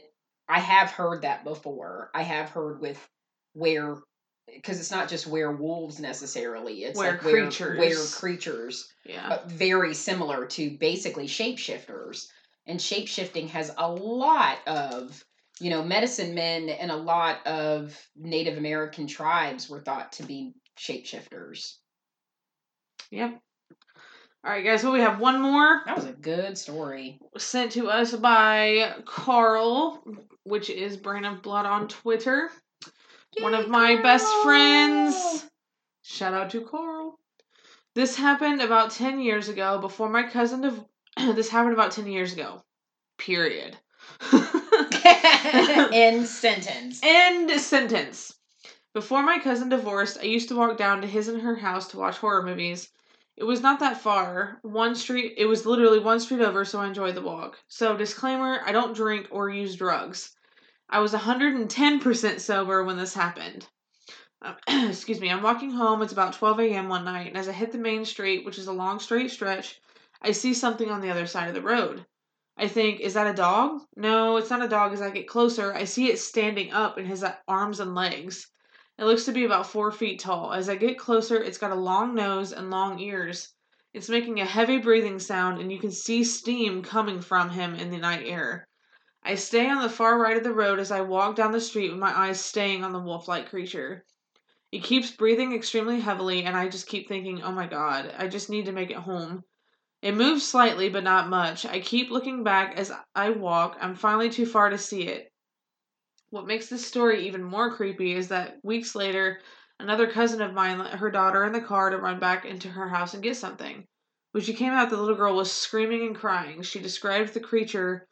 I 0.49 0.59
have 0.59 0.91
heard 0.91 1.21
that 1.21 1.43
before. 1.43 2.09
I 2.13 2.21
have 2.23 2.49
heard 2.49 2.81
with 2.81 3.03
where 3.53 3.97
because 4.53 4.79
it's 4.79 4.91
not 4.91 5.07
just 5.07 5.25
werewolves 5.25 5.99
necessarily. 5.99 6.83
It's 6.83 6.99
Were 6.99 7.05
like 7.11 7.23
where 7.23 7.43
creatures. 7.45 7.79
where 7.79 8.05
creatures 8.19 8.91
Yeah. 9.05 9.39
very 9.47 9.93
similar 9.93 10.45
to 10.47 10.69
basically 10.77 11.27
shapeshifters. 11.27 12.27
And 12.65 12.79
shapeshifting 12.79 13.49
has 13.49 13.73
a 13.77 13.89
lot 13.89 14.59
of, 14.67 15.23
you 15.59 15.69
know, 15.69 15.83
medicine 15.83 16.33
men 16.35 16.69
and 16.69 16.91
a 16.91 16.95
lot 16.95 17.45
of 17.45 17.97
Native 18.15 18.57
American 18.57 19.07
tribes 19.07 19.69
were 19.69 19.81
thought 19.81 20.13
to 20.13 20.23
be 20.23 20.53
shapeshifters. 20.77 21.75
Yep. 23.11 23.39
All 24.45 24.51
right, 24.51 24.65
guys. 24.65 24.83
Well, 24.83 24.91
we 24.93 24.99
have 24.99 25.19
one 25.19 25.41
more 25.41 25.81
That 25.85 25.95
was 25.95 26.05
a 26.05 26.11
good 26.13 26.57
story. 26.57 27.19
sent 27.37 27.71
to 27.73 27.89
us 27.89 28.13
by 28.13 28.95
Carl, 29.05 30.03
which 30.43 30.69
is 30.69 30.97
Brain 30.97 31.23
of 31.23 31.41
Blood 31.41 31.65
on 31.65 31.87
Twitter. 31.87 32.51
One 33.39 33.53
of 33.53 33.69
my 33.69 34.01
best 34.01 34.25
friends. 34.43 35.45
Shout 36.01 36.33
out 36.33 36.49
to 36.51 36.61
Carl. 36.61 37.17
This 37.95 38.15
happened 38.15 38.61
about 38.61 38.91
10 38.91 39.19
years 39.21 39.47
ago 39.47 39.77
before 39.79 40.09
my 40.09 40.23
cousin. 40.23 40.61
Div- 40.61 40.83
this 41.35 41.49
happened 41.49 41.73
about 41.73 41.91
10 41.91 42.07
years 42.07 42.33
ago. 42.33 42.63
Period. 43.17 43.77
In 45.93 46.25
sentence. 46.25 46.99
End 47.03 47.49
sentence. 47.59 48.35
Before 48.93 49.23
my 49.23 49.39
cousin 49.39 49.69
divorced, 49.69 50.19
I 50.19 50.25
used 50.25 50.49
to 50.49 50.55
walk 50.55 50.77
down 50.77 51.01
to 51.01 51.07
his 51.07 51.27
and 51.27 51.41
her 51.41 51.55
house 51.55 51.87
to 51.89 51.97
watch 51.97 52.17
horror 52.17 52.43
movies. 52.43 52.89
It 53.35 53.43
was 53.43 53.61
not 53.61 53.79
that 53.79 53.99
far. 53.99 54.59
One 54.61 54.93
street, 54.93 55.33
it 55.37 55.47
was 55.47 55.65
literally 55.65 55.97
one 55.97 56.19
street 56.19 56.41
over, 56.41 56.63
so 56.63 56.79
I 56.79 56.87
enjoyed 56.87 57.15
the 57.15 57.21
walk. 57.21 57.57
So, 57.67 57.97
disclaimer 57.97 58.61
I 58.63 58.71
don't 58.71 58.95
drink 58.95 59.27
or 59.31 59.49
use 59.49 59.75
drugs. 59.75 60.35
I 60.89 60.99
was 60.99 61.13
110% 61.13 62.39
sober 62.39 62.83
when 62.83 62.97
this 62.97 63.15
happened. 63.15 63.67
Um, 64.43 64.55
excuse 64.89 65.19
me, 65.19 65.31
I'm 65.31 65.41
walking 65.41 65.71
home. 65.71 66.03
It's 66.03 66.13
about 66.13 66.33
12 66.33 66.59
a.m. 66.59 66.89
one 66.89 67.05
night, 67.05 67.27
and 67.27 67.37
as 67.37 67.49
I 67.49 67.53
hit 67.53 67.71
the 67.71 67.79
main 67.79 68.05
street, 68.05 68.45
which 68.45 68.59
is 68.59 68.67
a 68.67 68.73
long 68.73 68.99
straight 68.99 69.31
stretch, 69.31 69.81
I 70.21 70.33
see 70.33 70.53
something 70.53 70.91
on 70.91 71.01
the 71.01 71.09
other 71.09 71.25
side 71.25 71.47
of 71.47 71.55
the 71.55 71.61
road. 71.61 72.05
I 72.55 72.67
think, 72.67 72.99
is 72.99 73.15
that 73.15 73.27
a 73.27 73.33
dog? 73.33 73.81
No, 73.95 74.37
it's 74.37 74.49
not 74.49 74.63
a 74.63 74.67
dog. 74.67 74.93
As 74.93 75.01
I 75.01 75.09
get 75.09 75.27
closer, 75.27 75.73
I 75.73 75.85
see 75.85 76.11
it 76.11 76.19
standing 76.19 76.71
up 76.71 76.97
in 76.97 77.05
his 77.05 77.23
uh, 77.23 77.35
arms 77.47 77.79
and 77.79 77.95
legs. 77.95 78.47
It 78.99 79.05
looks 79.05 79.25
to 79.25 79.31
be 79.31 79.43
about 79.43 79.65
four 79.65 79.91
feet 79.91 80.19
tall. 80.19 80.53
As 80.53 80.69
I 80.69 80.75
get 80.75 80.99
closer, 80.99 81.41
it's 81.41 81.57
got 81.57 81.71
a 81.71 81.75
long 81.75 82.13
nose 82.13 82.53
and 82.53 82.69
long 82.69 82.99
ears. 82.99 83.53
It's 83.91 84.09
making 84.09 84.39
a 84.39 84.45
heavy 84.45 84.77
breathing 84.77 85.19
sound, 85.19 85.59
and 85.59 85.71
you 85.71 85.79
can 85.79 85.91
see 85.91 86.23
steam 86.23 86.83
coming 86.83 87.21
from 87.21 87.49
him 87.49 87.73
in 87.73 87.89
the 87.89 87.97
night 87.97 88.25
air. 88.25 88.67
I 89.23 89.35
stay 89.35 89.69
on 89.69 89.81
the 89.81 89.89
far 89.89 90.19
right 90.19 90.37
of 90.37 90.43
the 90.43 90.53
road 90.53 90.79
as 90.79 90.91
I 90.91 91.01
walk 91.01 91.35
down 91.35 91.53
the 91.53 91.61
street 91.61 91.89
with 91.89 91.99
my 91.99 92.15
eyes 92.15 92.43
staying 92.43 92.83
on 92.83 92.91
the 92.91 92.99
wolf 92.99 93.27
like 93.27 93.49
creature. 93.49 94.05
It 94.71 94.83
keeps 94.83 95.11
breathing 95.11 95.53
extremely 95.53 95.99
heavily, 95.99 96.43
and 96.43 96.55
I 96.55 96.67
just 96.67 96.87
keep 96.87 97.07
thinking, 97.07 97.41
oh 97.41 97.51
my 97.51 97.67
god, 97.67 98.13
I 98.17 98.27
just 98.27 98.49
need 98.49 98.65
to 98.65 98.71
make 98.71 98.91
it 98.91 98.97
home. 98.97 99.43
It 100.03 100.15
moves 100.15 100.45
slightly, 100.45 100.89
but 100.89 101.05
not 101.05 101.29
much. 101.29 101.65
I 101.65 101.79
keep 101.79 102.11
looking 102.11 102.43
back 102.43 102.77
as 102.77 102.91
I 103.15 103.29
walk. 103.29 103.77
I'm 103.79 103.95
finally 103.95 104.29
too 104.29 104.45
far 104.45 104.69
to 104.69 104.77
see 104.77 105.03
it. 105.07 105.31
What 106.29 106.45
makes 106.45 106.67
this 106.67 106.85
story 106.85 107.25
even 107.25 107.41
more 107.41 107.73
creepy 107.73 108.11
is 108.13 108.27
that 108.27 108.57
weeks 108.63 108.95
later, 108.95 109.39
another 109.79 110.11
cousin 110.11 110.41
of 110.41 110.53
mine 110.53 110.79
let 110.79 110.95
her 110.95 111.09
daughter 111.09 111.45
in 111.45 111.53
the 111.53 111.61
car 111.61 111.89
to 111.89 111.97
run 111.97 112.19
back 112.19 112.43
into 112.43 112.67
her 112.67 112.89
house 112.89 113.13
and 113.13 113.23
get 113.23 113.37
something. 113.37 113.87
When 114.33 114.43
she 114.43 114.53
came 114.53 114.73
out, 114.73 114.89
the 114.89 114.97
little 114.97 115.15
girl 115.15 115.37
was 115.37 115.49
screaming 115.49 116.05
and 116.05 116.15
crying. 116.17 116.63
She 116.63 116.81
described 116.81 117.33
the 117.33 117.39
creature, 117.39 118.05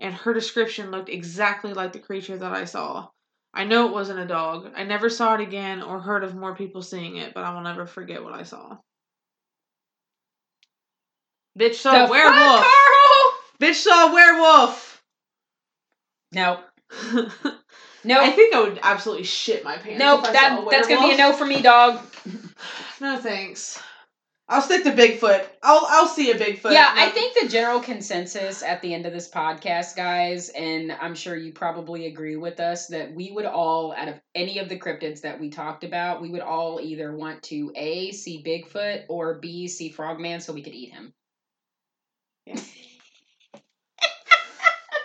and 0.00 0.12
her 0.12 0.34
description 0.34 0.90
looked 0.90 1.08
exactly 1.08 1.72
like 1.72 1.92
the 1.92 2.00
creature 2.00 2.36
that 2.36 2.52
I 2.52 2.64
saw. 2.64 3.10
I 3.54 3.62
know 3.62 3.86
it 3.86 3.92
wasn't 3.92 4.18
a 4.18 4.26
dog. 4.26 4.72
I 4.74 4.82
never 4.82 5.08
saw 5.08 5.36
it 5.36 5.40
again 5.40 5.84
or 5.84 6.00
heard 6.00 6.24
of 6.24 6.34
more 6.34 6.56
people 6.56 6.82
seeing 6.82 7.14
it, 7.14 7.32
but 7.32 7.44
I 7.44 7.54
will 7.54 7.62
never 7.62 7.86
forget 7.86 8.24
what 8.24 8.34
I 8.34 8.42
saw. 8.42 8.78
Bitch 11.58 11.74
saw 11.74 11.92
The 11.92 12.06
a 12.06 12.10
werewolf. 12.10 12.66
Bitch 13.60 13.74
saw 13.74 14.10
a 14.10 14.14
werewolf. 14.14 15.02
No. 16.32 16.60
No. 18.04 18.20
I 18.22 18.30
think 18.30 18.54
I 18.54 18.60
would 18.62 18.78
absolutely 18.82 19.24
shit 19.24 19.64
my 19.64 19.76
pants. 19.76 19.98
Nope. 19.98 20.20
if 20.22 20.30
I 20.30 20.32
That 20.32 20.56
saw 20.56 20.66
a 20.66 20.70
that's 20.70 20.88
gonna 20.88 21.06
be 21.08 21.14
a 21.14 21.16
no 21.18 21.32
for 21.32 21.44
me, 21.44 21.60
dog. 21.60 22.00
No 23.00 23.18
thanks. 23.18 23.80
I'll 24.48 24.62
stick 24.62 24.84
to 24.84 24.92
Bigfoot. 24.92 25.44
I'll 25.62 25.84
I'll 25.88 26.06
see 26.06 26.30
a 26.30 26.34
Bigfoot. 26.38 26.72
yeah, 26.72 26.92
No- 26.94 27.02
I 27.02 27.10
think 27.10 27.38
the 27.38 27.48
general 27.48 27.80
consensus 27.80 28.62
at 28.62 28.80
the 28.82 28.94
end 28.94 29.04
of 29.04 29.12
this 29.12 29.28
podcast, 29.28 29.94
guys, 29.96 30.48
and 30.50 30.92
I'm 30.92 31.14
sure 31.16 31.36
you 31.36 31.52
probably 31.52 32.06
agree 32.06 32.36
with 32.36 32.60
us 32.60 32.86
that 32.86 33.12
we 33.14 33.30
would 33.32 33.44
all, 33.44 33.92
out 33.92 34.08
of 34.08 34.20
any 34.34 34.58
of 34.58 34.68
the 34.68 34.78
cryptids 34.78 35.20
that 35.22 35.38
we 35.38 35.50
talked 35.50 35.82
about, 35.84 36.22
we 36.22 36.30
would 36.30 36.40
all 36.40 36.80
either 36.80 37.14
want 37.14 37.42
to 37.44 37.72
A, 37.76 38.12
see 38.12 38.42
Bigfoot, 38.42 39.04
or 39.08 39.34
B, 39.34 39.68
see 39.68 39.90
Frogman 39.90 40.40
so 40.40 40.52
we 40.52 40.62
could 40.62 40.74
eat 40.74 40.92
him. 40.92 41.12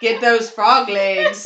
Get 0.02 0.22
those 0.22 0.50
frog 0.50 0.90
legs. 0.90 1.44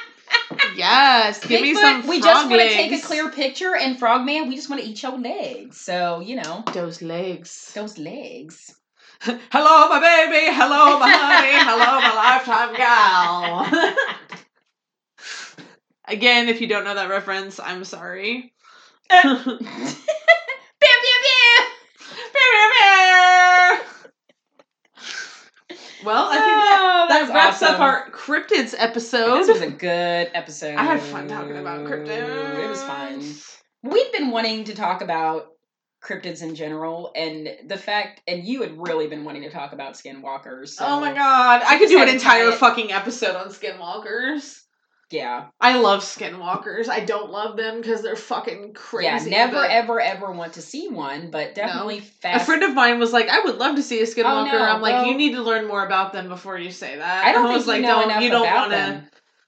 yes, 0.76 1.44
give 1.46 1.60
me 1.62 1.74
some. 1.74 2.06
we 2.06 2.20
just 2.20 2.48
want 2.48 2.60
to 2.62 2.68
take 2.68 2.92
a 2.92 3.00
clear 3.06 3.30
picture, 3.30 3.74
and 3.76 3.98
Frogman, 3.98 4.48
we 4.48 4.56
just 4.56 4.70
want 4.70 4.82
to 4.82 4.88
eat 4.88 5.02
your 5.02 5.18
legs. 5.18 5.80
So, 5.80 6.20
you 6.20 6.36
know, 6.36 6.64
Those 6.72 7.02
legs. 7.02 7.72
those 7.74 7.98
legs. 7.98 8.74
Hello, 9.20 9.88
my 9.88 10.00
baby. 10.00 10.46
Hello, 10.52 10.98
my 10.98 11.08
honey. 11.10 11.52
Hello, 11.52 12.00
my 12.00 12.14
lifetime 12.24 12.74
gal. 12.76 13.66
Again, 16.06 16.48
if 16.48 16.60
you 16.60 16.66
don't 16.66 16.84
know 16.84 16.94
that 16.94 17.08
reference, 17.08 17.58
I'm 17.58 17.84
sorry. 17.84 18.52
Pew, 19.10 19.34
pew, 19.34 19.58
pew. 19.60 19.84
Well, 26.04 26.28
I 26.30 26.34
think 26.34 26.44
that, 26.44 26.80
Oh, 27.04 27.08
that 27.08 27.34
wraps 27.34 27.62
up 27.62 27.80
our 27.80 28.10
cryptids 28.10 28.74
episode. 28.76 29.38
This 29.38 29.48
was 29.48 29.60
a 29.60 29.70
good 29.70 30.30
episode. 30.34 30.76
I 30.76 30.84
had 30.84 31.00
fun 31.00 31.28
talking 31.28 31.56
about 31.56 31.80
cryptids. 31.84 32.64
It 32.64 32.68
was 32.68 32.82
fun. 32.82 33.22
We've 33.82 34.12
been 34.12 34.30
wanting 34.30 34.64
to 34.64 34.74
talk 34.74 35.02
about 35.02 35.48
cryptids 36.02 36.42
in 36.42 36.54
general, 36.54 37.12
and 37.16 37.48
the 37.66 37.76
fact, 37.76 38.22
and 38.26 38.44
you 38.44 38.62
had 38.62 38.72
really 38.76 39.06
been 39.06 39.24
wanting 39.24 39.42
to 39.42 39.50
talk 39.50 39.72
about 39.72 39.94
skinwalkers. 39.94 40.68
So 40.68 40.84
Oh 40.86 41.00
my 41.00 41.12
god, 41.12 41.62
I 41.64 41.78
could 41.78 41.88
do 41.88 42.00
an 42.00 42.08
had 42.08 42.18
to 42.18 42.24
tie 42.24 42.40
entire 42.40 42.52
fucking 42.58 42.92
episode 42.92 43.36
on 43.36 43.48
skinwalkers. 43.48 44.60
Yeah. 45.14 45.46
I 45.60 45.78
love 45.78 46.02
skinwalkers. 46.02 46.88
I 46.88 47.04
don't 47.04 47.30
love 47.30 47.56
them 47.56 47.80
because 47.80 48.02
they're 48.02 48.16
fucking 48.16 48.74
crazy. 48.74 49.30
yeah. 49.30 49.46
Never 49.46 49.64
ever 49.64 50.00
ever 50.00 50.32
want 50.32 50.54
to 50.54 50.62
see 50.62 50.88
one, 50.88 51.30
but 51.30 51.54
definitely 51.54 52.00
fast. 52.00 52.42
A 52.42 52.44
friend 52.44 52.64
of 52.64 52.74
mine 52.74 52.98
was 52.98 53.12
like, 53.12 53.28
"I 53.28 53.38
would 53.44 53.58
love 53.58 53.76
to 53.76 53.82
see 53.82 54.00
a 54.00 54.02
oh, 54.02 54.06
skinwalker." 54.06 54.52
no, 54.52 54.58
I'm 54.58 54.82
like, 54.82 54.94
well- 54.94 55.06
"You 55.06 55.14
oh. 55.14 55.16
need 55.16 55.32
to 55.34 55.42
learn 55.42 55.68
more 55.68 55.86
about 55.86 56.12
them 56.12 56.28
before 56.28 56.58
you 56.58 56.72
say 56.72 56.96
that." 56.96 57.24
I 57.24 57.30
don't 57.30 57.44
was 57.52 57.64
think 57.64 57.66
you 57.66 57.72
like, 57.72 57.82
know 57.82 58.08
"Don't 58.08 58.22
you 58.22 58.30
don't 58.30 58.52
want 58.52 58.72
to 58.72 59.04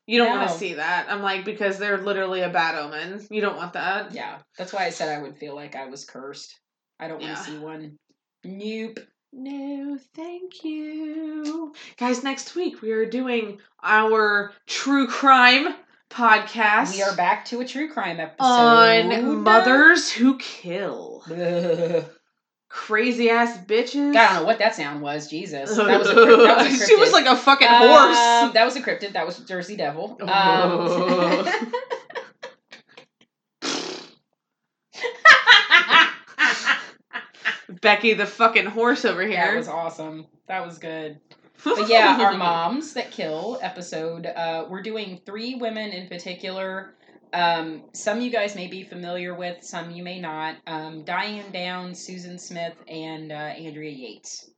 you 0.07 0.19
don't 0.19 0.31
want 0.31 0.49
to 0.49 0.57
see 0.57 0.75
that." 0.75 1.07
I'm 1.11 1.23
like, 1.23 1.45
because 1.45 1.79
they're 1.79 1.99
literally 1.99 2.43
a 2.43 2.49
bad 2.49 2.77
omen. 2.77 3.27
You 3.29 3.41
don't 3.41 3.57
want 3.57 3.73
that. 3.73 4.13
Yeah, 4.13 4.39
that's 4.57 4.73
why 4.73 4.85
I 4.85 4.91
said 4.91 5.19
I 5.19 5.21
would 5.21 5.37
feel 5.37 5.57
like 5.57 5.75
I 5.75 5.87
was 5.87 6.05
cursed. 6.05 6.57
I 7.01 7.09
don't 7.09 7.21
want 7.21 7.37
to 7.37 7.43
see 7.43 7.59
one. 7.59 7.99
Nope. 8.45 9.01
No, 9.39 9.99
thank 10.15 10.65
you. 10.65 11.75
Guys, 11.99 12.23
next 12.25 12.55
week 12.55 12.81
we 12.81 12.91
are 12.93 13.05
doing 13.05 13.59
our 13.83 14.53
true 14.67 15.07
crime 15.07 15.75
podcast 16.09 16.95
We 16.95 17.03
are 17.03 17.15
back 17.15 17.45
to 17.47 17.61
a 17.61 17.67
true 17.67 17.93
crime 17.93 18.19
episode. 18.19 18.43
on 18.47 19.43
mothers 19.43 20.11
who 20.11 20.39
kill. 20.39 21.23
Crazy 22.71 23.29
ass 23.29 23.59
bitches. 23.67 24.17
I 24.17 24.27
don't 24.27 24.35
know 24.41 24.45
what 24.45 24.59
that 24.59 24.75
sound 24.75 25.03
was. 25.03 25.29
Jesus, 25.29 25.77
that 25.77 25.99
was 25.99 26.09
a, 26.09 26.15
that 26.15 26.59
was 26.71 26.83
a 26.83 26.87
she 26.87 26.97
was 26.97 27.13
like 27.13 27.27
a 27.27 27.37
fucking 27.37 27.69
Um, 27.69 27.89
horse. 27.89 28.55
that 28.55 28.65
was 28.65 28.77
a 28.77 28.81
cryptid. 28.81 29.13
That 29.13 29.27
was 29.27 29.39
Jersey 29.41 29.77
Devil. 29.77 30.17
Um, 30.23 30.29
Oh. 30.39 31.73
Becky 37.81 38.15
the 38.15 38.27
fucking 38.27 38.67
horse 38.67 39.05
over 39.05 39.27
here. 39.27 39.37
that 39.37 39.57
was 39.57 39.69
awesome. 39.69 40.27
That 40.49 40.65
was 40.65 40.79
good. 40.79 41.21
But 41.65 41.89
yeah, 41.89 42.19
our 42.21 42.37
moms 42.37 42.93
that 42.93 43.11
kill 43.11 43.59
episode. 43.63 44.27
Uh, 44.27 44.67
we're 44.69 44.83
doing 44.83 45.21
three 45.25 45.55
women 45.55 45.91
in 45.91 46.07
particular. 46.07 46.95
Um, 47.33 47.85
some 47.95 48.21
you 48.21 48.31
guys 48.31 48.55
may 48.55 48.67
be 48.67 48.85
familiar 48.85 49.35
with, 49.35 49.65
some 49.65 49.91
you 49.91 50.03
may 50.03 50.21
not. 50.21 50.57
Um, 50.67 51.05
Diane 51.05 51.51
Downs, 51.53 51.99
Susan 51.99 52.39
Smith, 52.39 52.75
and 52.87 53.33
uh, 53.33 53.35
Andrea 53.35 53.91
Yates. 53.91 54.51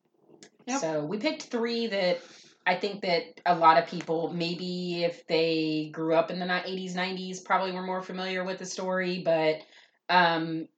Yep. 0.67 0.81
So 0.81 1.05
we 1.05 1.19
picked 1.19 1.45
three 1.45 1.87
that 1.87 2.19
I 2.67 2.75
think 2.75 3.03
that 3.03 3.41
a 3.47 3.55
lot 3.55 3.79
of 3.83 3.89
people, 3.89 4.33
maybe 4.33 5.05
if 5.05 5.27
they 5.27 5.91
grew 5.93 6.15
up 6.15 6.31
in 6.31 6.39
the 6.39 6.47
ni- 6.47 6.89
80s, 6.89 6.95
90s, 6.95 7.45
probably 7.45 7.73
were 7.73 7.83
more 7.83 8.03
familiar 8.03 8.45
with 8.45 8.59
the 8.59 8.67
story. 8.67 9.23
But 9.25 9.61
um, 10.11 10.69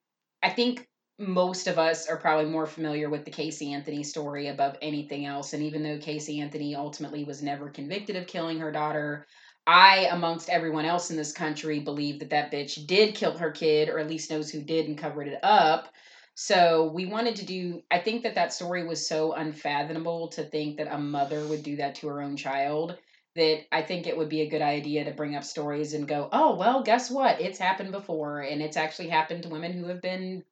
I 0.42 0.50
think 0.50 0.86
most 1.20 1.66
of 1.66 1.78
us 1.78 2.08
are 2.08 2.16
probably 2.16 2.50
more 2.50 2.66
familiar 2.66 3.10
with 3.10 3.26
the 3.26 3.30
Casey 3.30 3.74
Anthony 3.74 4.02
story 4.02 4.48
above 4.48 4.76
anything 4.80 5.26
else. 5.26 5.52
And 5.52 5.62
even 5.62 5.82
though 5.82 5.98
Casey 5.98 6.40
Anthony 6.40 6.74
ultimately 6.74 7.24
was 7.24 7.42
never 7.42 7.68
convicted 7.68 8.16
of 8.16 8.26
killing 8.26 8.58
her 8.60 8.72
daughter, 8.72 9.26
I, 9.66 10.08
amongst 10.10 10.48
everyone 10.48 10.86
else 10.86 11.10
in 11.10 11.18
this 11.18 11.32
country, 11.32 11.78
believe 11.78 12.20
that 12.20 12.30
that 12.30 12.50
bitch 12.50 12.86
did 12.86 13.14
kill 13.14 13.36
her 13.36 13.50
kid, 13.50 13.90
or 13.90 13.98
at 13.98 14.08
least 14.08 14.30
knows 14.30 14.50
who 14.50 14.62
did 14.62 14.88
and 14.88 14.96
covered 14.96 15.28
it 15.28 15.38
up. 15.42 15.92
So 16.34 16.90
we 16.94 17.04
wanted 17.04 17.36
to 17.36 17.44
do, 17.44 17.82
I 17.90 17.98
think 17.98 18.22
that 18.22 18.36
that 18.36 18.54
story 18.54 18.86
was 18.86 19.06
so 19.06 19.34
unfathomable 19.34 20.28
to 20.28 20.44
think 20.44 20.78
that 20.78 20.92
a 20.92 20.98
mother 20.98 21.44
would 21.46 21.62
do 21.62 21.76
that 21.76 21.96
to 21.96 22.08
her 22.08 22.22
own 22.22 22.38
child 22.38 22.96
that 23.36 23.60
I 23.70 23.82
think 23.82 24.06
it 24.06 24.16
would 24.16 24.30
be 24.30 24.40
a 24.40 24.48
good 24.48 24.62
idea 24.62 25.04
to 25.04 25.12
bring 25.12 25.36
up 25.36 25.44
stories 25.44 25.92
and 25.92 26.08
go, 26.08 26.30
oh, 26.32 26.56
well, 26.56 26.82
guess 26.82 27.10
what? 27.10 27.40
It's 27.42 27.58
happened 27.58 27.92
before. 27.92 28.40
And 28.40 28.62
it's 28.62 28.78
actually 28.78 29.08
happened 29.08 29.42
to 29.42 29.50
women 29.50 29.72
who 29.72 29.84
have 29.88 30.00
been 30.00 30.42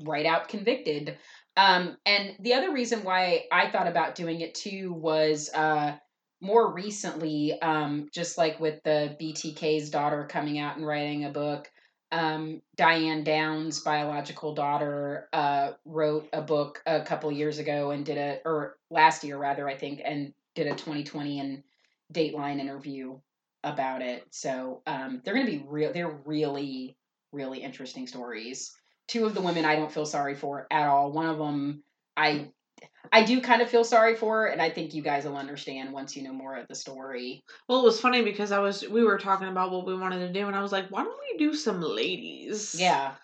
right 0.00 0.26
out 0.26 0.48
convicted. 0.48 1.18
Um, 1.56 1.96
and 2.06 2.34
the 2.38 2.54
other 2.54 2.72
reason 2.72 3.02
why 3.02 3.44
I 3.50 3.70
thought 3.70 3.88
about 3.88 4.14
doing 4.14 4.40
it 4.40 4.54
too 4.54 4.92
was 4.92 5.50
uh, 5.52 5.96
more 6.40 6.72
recently, 6.72 7.60
um, 7.60 8.08
just 8.12 8.38
like 8.38 8.60
with 8.60 8.82
the 8.84 9.16
BTK's 9.20 9.90
daughter 9.90 10.28
coming 10.30 10.58
out 10.58 10.76
and 10.76 10.86
writing 10.86 11.24
a 11.24 11.30
book. 11.30 11.70
Um, 12.10 12.62
Diane 12.76 13.24
Downs' 13.24 13.80
biological 13.80 14.54
daughter 14.54 15.28
uh, 15.32 15.72
wrote 15.84 16.28
a 16.32 16.40
book 16.40 16.80
a 16.86 17.02
couple 17.02 17.30
years 17.32 17.58
ago 17.58 17.90
and 17.90 18.06
did 18.06 18.16
a, 18.16 18.38
or 18.44 18.76
last 18.90 19.24
year 19.24 19.36
rather, 19.36 19.68
I 19.68 19.76
think, 19.76 20.00
and 20.04 20.32
did 20.54 20.68
a 20.68 20.76
2020 20.76 21.40
and 21.40 21.62
Dateline 22.12 22.60
interview 22.60 23.18
about 23.64 24.00
it. 24.00 24.24
So 24.30 24.82
um, 24.86 25.20
they're 25.24 25.34
going 25.34 25.46
to 25.46 25.52
be 25.52 25.64
real. 25.66 25.92
They're 25.92 26.20
really, 26.24 26.96
really 27.32 27.62
interesting 27.62 28.06
stories 28.06 28.77
two 29.08 29.26
of 29.26 29.34
the 29.34 29.40
women 29.40 29.64
I 29.64 29.76
don't 29.76 29.92
feel 29.92 30.06
sorry 30.06 30.34
for 30.34 30.66
at 30.70 30.88
all. 30.88 31.10
One 31.10 31.26
of 31.26 31.38
them 31.38 31.82
I 32.16 32.50
I 33.10 33.24
do 33.24 33.40
kind 33.40 33.62
of 33.62 33.70
feel 33.70 33.84
sorry 33.84 34.14
for, 34.14 34.46
and 34.46 34.60
I 34.60 34.70
think 34.70 34.94
you 34.94 35.02
guys 35.02 35.24
will 35.24 35.36
understand 35.36 35.92
once 35.92 36.16
you 36.16 36.22
know 36.22 36.32
more 36.32 36.56
of 36.56 36.68
the 36.68 36.74
story. 36.74 37.42
Well, 37.68 37.80
it 37.80 37.84
was 37.84 38.00
funny 38.00 38.22
because 38.22 38.52
I 38.52 38.58
was 38.58 38.86
we 38.86 39.02
were 39.02 39.18
talking 39.18 39.48
about 39.48 39.72
what 39.72 39.86
we 39.86 39.96
wanted 39.96 40.26
to 40.26 40.32
do, 40.32 40.46
and 40.46 40.54
I 40.54 40.62
was 40.62 40.72
like, 40.72 40.90
why 40.90 41.04
don't 41.04 41.18
we 41.32 41.38
do 41.38 41.54
some 41.54 41.80
ladies? 41.80 42.76
Yeah, 42.78 43.14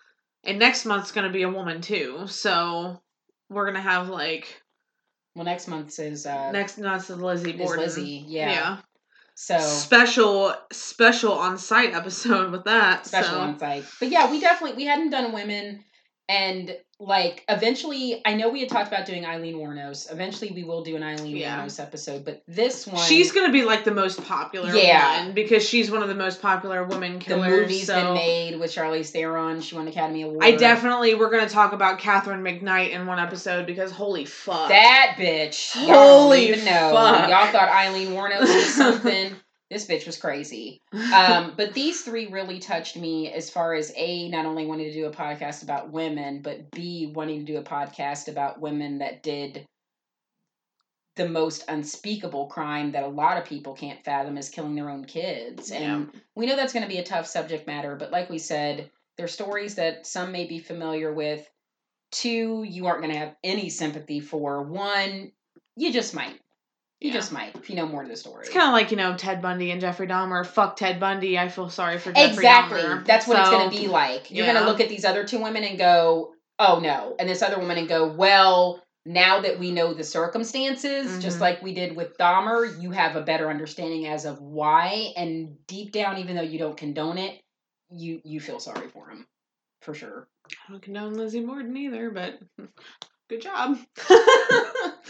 And 0.42 0.58
next 0.58 0.84
month's 0.84 1.12
gonna 1.12 1.32
be 1.32 1.42
a 1.42 1.50
woman 1.50 1.80
too, 1.80 2.26
so 2.26 3.00
we're 3.50 3.66
gonna 3.66 3.80
have 3.82 4.08
like 4.08 4.62
well, 5.34 5.44
next 5.44 5.68
month's 5.68 5.98
is 5.98 6.26
uh 6.26 6.50
next 6.52 6.78
month's 6.78 7.10
is 7.10 7.18
Lizzie 7.18 7.52
Borden. 7.52 7.84
Lizzie. 7.84 8.24
Yeah, 8.26 8.52
Yeah. 8.52 8.78
So 9.34 9.58
Special 9.58 10.54
special 10.72 11.32
on 11.32 11.58
site 11.58 11.92
episode 11.94 12.52
with 12.52 12.64
that. 12.64 13.06
special 13.06 13.34
so. 13.34 13.40
on 13.40 13.58
site. 13.58 13.84
But 13.98 14.08
yeah, 14.10 14.30
we 14.30 14.40
definitely 14.40 14.76
we 14.76 14.84
hadn't 14.84 15.10
done 15.10 15.32
women, 15.32 15.84
and 16.28 16.76
like 17.00 17.44
eventually, 17.48 18.22
I 18.24 18.34
know 18.34 18.48
we 18.48 18.60
had 18.60 18.68
talked 18.68 18.86
about 18.86 19.04
doing 19.04 19.26
Aileen 19.26 19.56
Wuornos. 19.56 20.10
Eventually, 20.12 20.52
we 20.52 20.62
will 20.62 20.82
do 20.84 20.94
an 20.96 21.02
Aileen 21.02 21.36
Yeah. 21.36 21.60
Wuornos 21.60 21.80
episode, 21.80 22.24
but 22.24 22.42
this 22.46 22.86
one 22.86 23.02
She's 23.04 23.32
gonna 23.32 23.52
be 23.52 23.62
like 23.64 23.84
the 23.84 23.90
most 23.90 24.22
popular 24.24 24.72
Yeah. 24.74 25.24
one 25.24 25.32
because 25.32 25.68
she's 25.68 25.90
one 25.90 26.02
of 26.02 26.08
the 26.08 26.14
most 26.14 26.40
popular 26.40 26.84
women 26.84 27.18
killers 27.18 27.50
the 27.50 27.60
movie's 27.62 27.86
so 27.88 27.94
been 28.02 28.14
made 28.14 28.60
with 28.60 28.70
Charlize 28.72 29.10
Theron. 29.10 29.60
She 29.60 29.74
won 29.74 29.86
an 29.86 29.92
Academy 29.92 30.22
Award. 30.22 30.44
I 30.44 30.52
definitely 30.52 31.14
we're 31.14 31.30
gonna 31.30 31.48
talk 31.48 31.72
about 31.72 31.98
Catherine 31.98 32.42
McKnight 32.42 32.90
in 32.90 33.06
one 33.06 33.18
episode 33.18 33.66
because 33.66 33.90
holy 33.90 34.24
fuck. 34.24 34.68
That 34.68 35.16
bitch. 35.18 35.74
Y'all 35.74 36.22
Holy 36.22 36.50
know. 36.52 36.92
fuck. 36.94 37.28
Y'all 37.28 37.50
thought 37.52 37.68
Eileen 37.70 38.10
Warnos 38.10 38.40
was 38.42 38.74
something. 38.74 39.34
This 39.70 39.86
bitch 39.86 40.06
was 40.06 40.18
crazy. 40.18 40.80
Um, 41.14 41.54
but 41.56 41.74
these 41.74 42.02
three 42.02 42.26
really 42.26 42.58
touched 42.58 42.96
me 42.96 43.30
as 43.30 43.48
far 43.48 43.74
as 43.74 43.92
A, 43.96 44.28
not 44.28 44.46
only 44.46 44.66
wanting 44.66 44.86
to 44.86 44.92
do 44.92 45.06
a 45.06 45.10
podcast 45.10 45.62
about 45.62 45.92
women, 45.92 46.42
but 46.42 46.70
B, 46.72 47.12
wanting 47.14 47.44
to 47.46 47.52
do 47.52 47.58
a 47.58 47.62
podcast 47.62 48.28
about 48.28 48.60
women 48.60 48.98
that 48.98 49.22
did 49.22 49.64
the 51.16 51.28
most 51.28 51.64
unspeakable 51.68 52.46
crime 52.46 52.92
that 52.92 53.04
a 53.04 53.08
lot 53.08 53.36
of 53.36 53.44
people 53.44 53.74
can't 53.74 54.04
fathom 54.04 54.36
is 54.36 54.48
killing 54.48 54.74
their 54.74 54.90
own 54.90 55.04
kids. 55.04 55.70
And 55.70 56.10
we 56.34 56.46
know 56.46 56.56
that's 56.56 56.72
going 56.72 56.82
to 56.82 56.88
be 56.88 56.98
a 56.98 57.04
tough 57.04 57.26
subject 57.26 57.66
matter, 57.66 57.94
but 57.96 58.10
like 58.10 58.28
we 58.28 58.38
said, 58.38 58.90
they're 59.16 59.28
stories 59.28 59.76
that 59.76 60.06
some 60.06 60.32
may 60.32 60.46
be 60.46 60.58
familiar 60.58 61.12
with. 61.12 61.48
Two, 62.10 62.64
you 62.66 62.86
aren't 62.86 63.02
going 63.02 63.12
to 63.12 63.18
have 63.18 63.36
any 63.44 63.70
sympathy 63.70 64.20
for. 64.20 64.62
One, 64.62 65.30
you 65.76 65.92
just 65.92 66.14
might. 66.14 66.40
You 67.04 67.10
Yeah. 67.10 67.16
just 67.16 67.32
might 67.32 67.54
if 67.54 67.68
you 67.68 67.76
know 67.76 67.84
more 67.86 68.02
of 68.02 68.08
the 68.08 68.16
story. 68.16 68.46
It's 68.46 68.50
kind 68.54 68.66
of 68.66 68.72
like 68.72 68.90
you 68.90 68.96
know 68.96 69.14
Ted 69.14 69.42
Bundy 69.42 69.70
and 69.72 69.80
Jeffrey 69.80 70.06
Dahmer. 70.06 70.46
Fuck 70.46 70.76
Ted 70.76 70.98
Bundy. 70.98 71.38
I 71.38 71.48
feel 71.50 71.68
sorry 71.68 71.98
for 71.98 72.12
Jeffrey 72.12 72.22
Dahmer. 72.22 72.32
exactly. 72.38 72.80
Dahmer. 72.80 73.04
That's 73.04 73.26
what 73.26 73.38
it's 73.40 73.50
going 73.50 73.70
to 73.70 73.76
be 73.76 73.88
like. 73.88 74.30
You're 74.30 74.46
going 74.46 74.58
to 74.58 74.64
look 74.64 74.80
at 74.80 74.88
these 74.88 75.04
other 75.04 75.22
two 75.24 75.42
women 75.42 75.64
and 75.64 75.76
go, 75.76 76.32
"Oh 76.58 76.80
no," 76.80 77.14
and 77.18 77.28
this 77.28 77.42
other 77.42 77.58
woman 77.58 77.76
and 77.78 77.88
go, 77.88 78.06
"Well." 78.06 78.80
Now 79.06 79.42
that 79.42 79.58
we 79.58 79.70
know 79.70 79.92
the 79.92 80.02
circumstances, 80.02 81.22
just 81.22 81.36
Mhm. 81.36 81.40
like 81.42 81.62
we 81.62 81.74
did 81.74 81.94
with 81.94 82.16
Dahmer, 82.16 82.80
you 82.80 82.90
have 82.92 83.16
a 83.16 83.20
better 83.20 83.50
understanding 83.50 84.06
as 84.06 84.24
of 84.24 84.40
why, 84.40 85.12
and 85.14 85.58
deep 85.66 85.92
down, 85.92 86.16
even 86.16 86.36
though 86.36 86.40
you 86.42 86.58
don't 86.58 86.74
condone 86.74 87.18
it, 87.18 87.38
you 87.90 88.22
you 88.24 88.40
feel 88.40 88.58
sorry 88.60 88.88
for 88.88 89.10
him, 89.10 89.26
for 89.82 89.92
sure. 89.92 90.26
I 90.50 90.72
don't 90.72 90.80
condone 90.80 91.12
Lizzie 91.18 91.44
Borden 91.44 91.76
either, 91.76 92.08
but 92.12 92.38
good 93.28 93.42
job. 93.42 93.78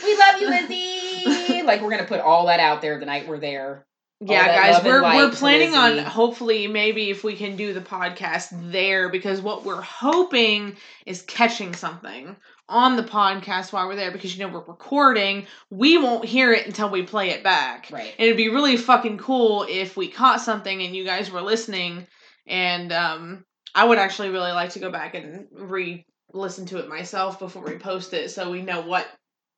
We 0.02 0.18
love 0.18 0.40
you, 0.40 0.50
Lizzie. 0.50 1.62
like 1.64 1.80
we're 1.80 1.90
gonna 1.90 2.04
put 2.04 2.20
all 2.20 2.46
that 2.46 2.60
out 2.60 2.82
there 2.82 2.98
the 2.98 3.06
night 3.06 3.28
we're 3.28 3.38
there. 3.38 3.86
yeah, 4.20 4.72
guys, 4.72 4.84
we're 4.84 5.02
we're 5.02 5.30
planning 5.30 5.74
on 5.74 5.98
hopefully 5.98 6.66
maybe 6.66 7.10
if 7.10 7.24
we 7.24 7.36
can 7.36 7.56
do 7.56 7.72
the 7.72 7.80
podcast 7.80 8.48
there 8.70 9.08
because 9.08 9.40
what 9.40 9.64
we're 9.64 9.80
hoping 9.80 10.76
is 11.06 11.22
catching 11.22 11.74
something 11.74 12.36
on 12.68 12.96
the 12.96 13.02
podcast 13.02 13.72
while 13.72 13.86
we're 13.86 13.96
there 13.96 14.10
because 14.10 14.36
you 14.36 14.44
know 14.44 14.52
we're 14.52 14.64
recording. 14.64 15.46
We 15.70 15.98
won't 15.98 16.24
hear 16.24 16.52
it 16.52 16.66
until 16.66 16.90
we 16.90 17.02
play 17.02 17.30
it 17.30 17.42
back. 17.42 17.88
Right. 17.90 18.14
And 18.18 18.26
it'd 18.26 18.36
be 18.36 18.48
really 18.48 18.76
fucking 18.76 19.18
cool 19.18 19.66
if 19.68 19.96
we 19.96 20.08
caught 20.08 20.40
something 20.40 20.82
and 20.82 20.94
you 20.94 21.04
guys 21.04 21.30
were 21.30 21.42
listening. 21.42 22.06
And 22.46 22.92
um, 22.92 23.44
I 23.74 23.84
would 23.84 23.98
actually 23.98 24.30
really 24.30 24.52
like 24.52 24.70
to 24.70 24.78
go 24.80 24.90
back 24.90 25.14
and 25.14 25.46
re 25.52 26.06
listen 26.34 26.66
to 26.66 26.78
it 26.78 26.88
myself 26.88 27.38
before 27.38 27.64
we 27.64 27.76
post 27.76 28.12
it 28.12 28.30
so 28.30 28.50
we 28.50 28.62
know 28.62 28.82
what, 28.82 29.06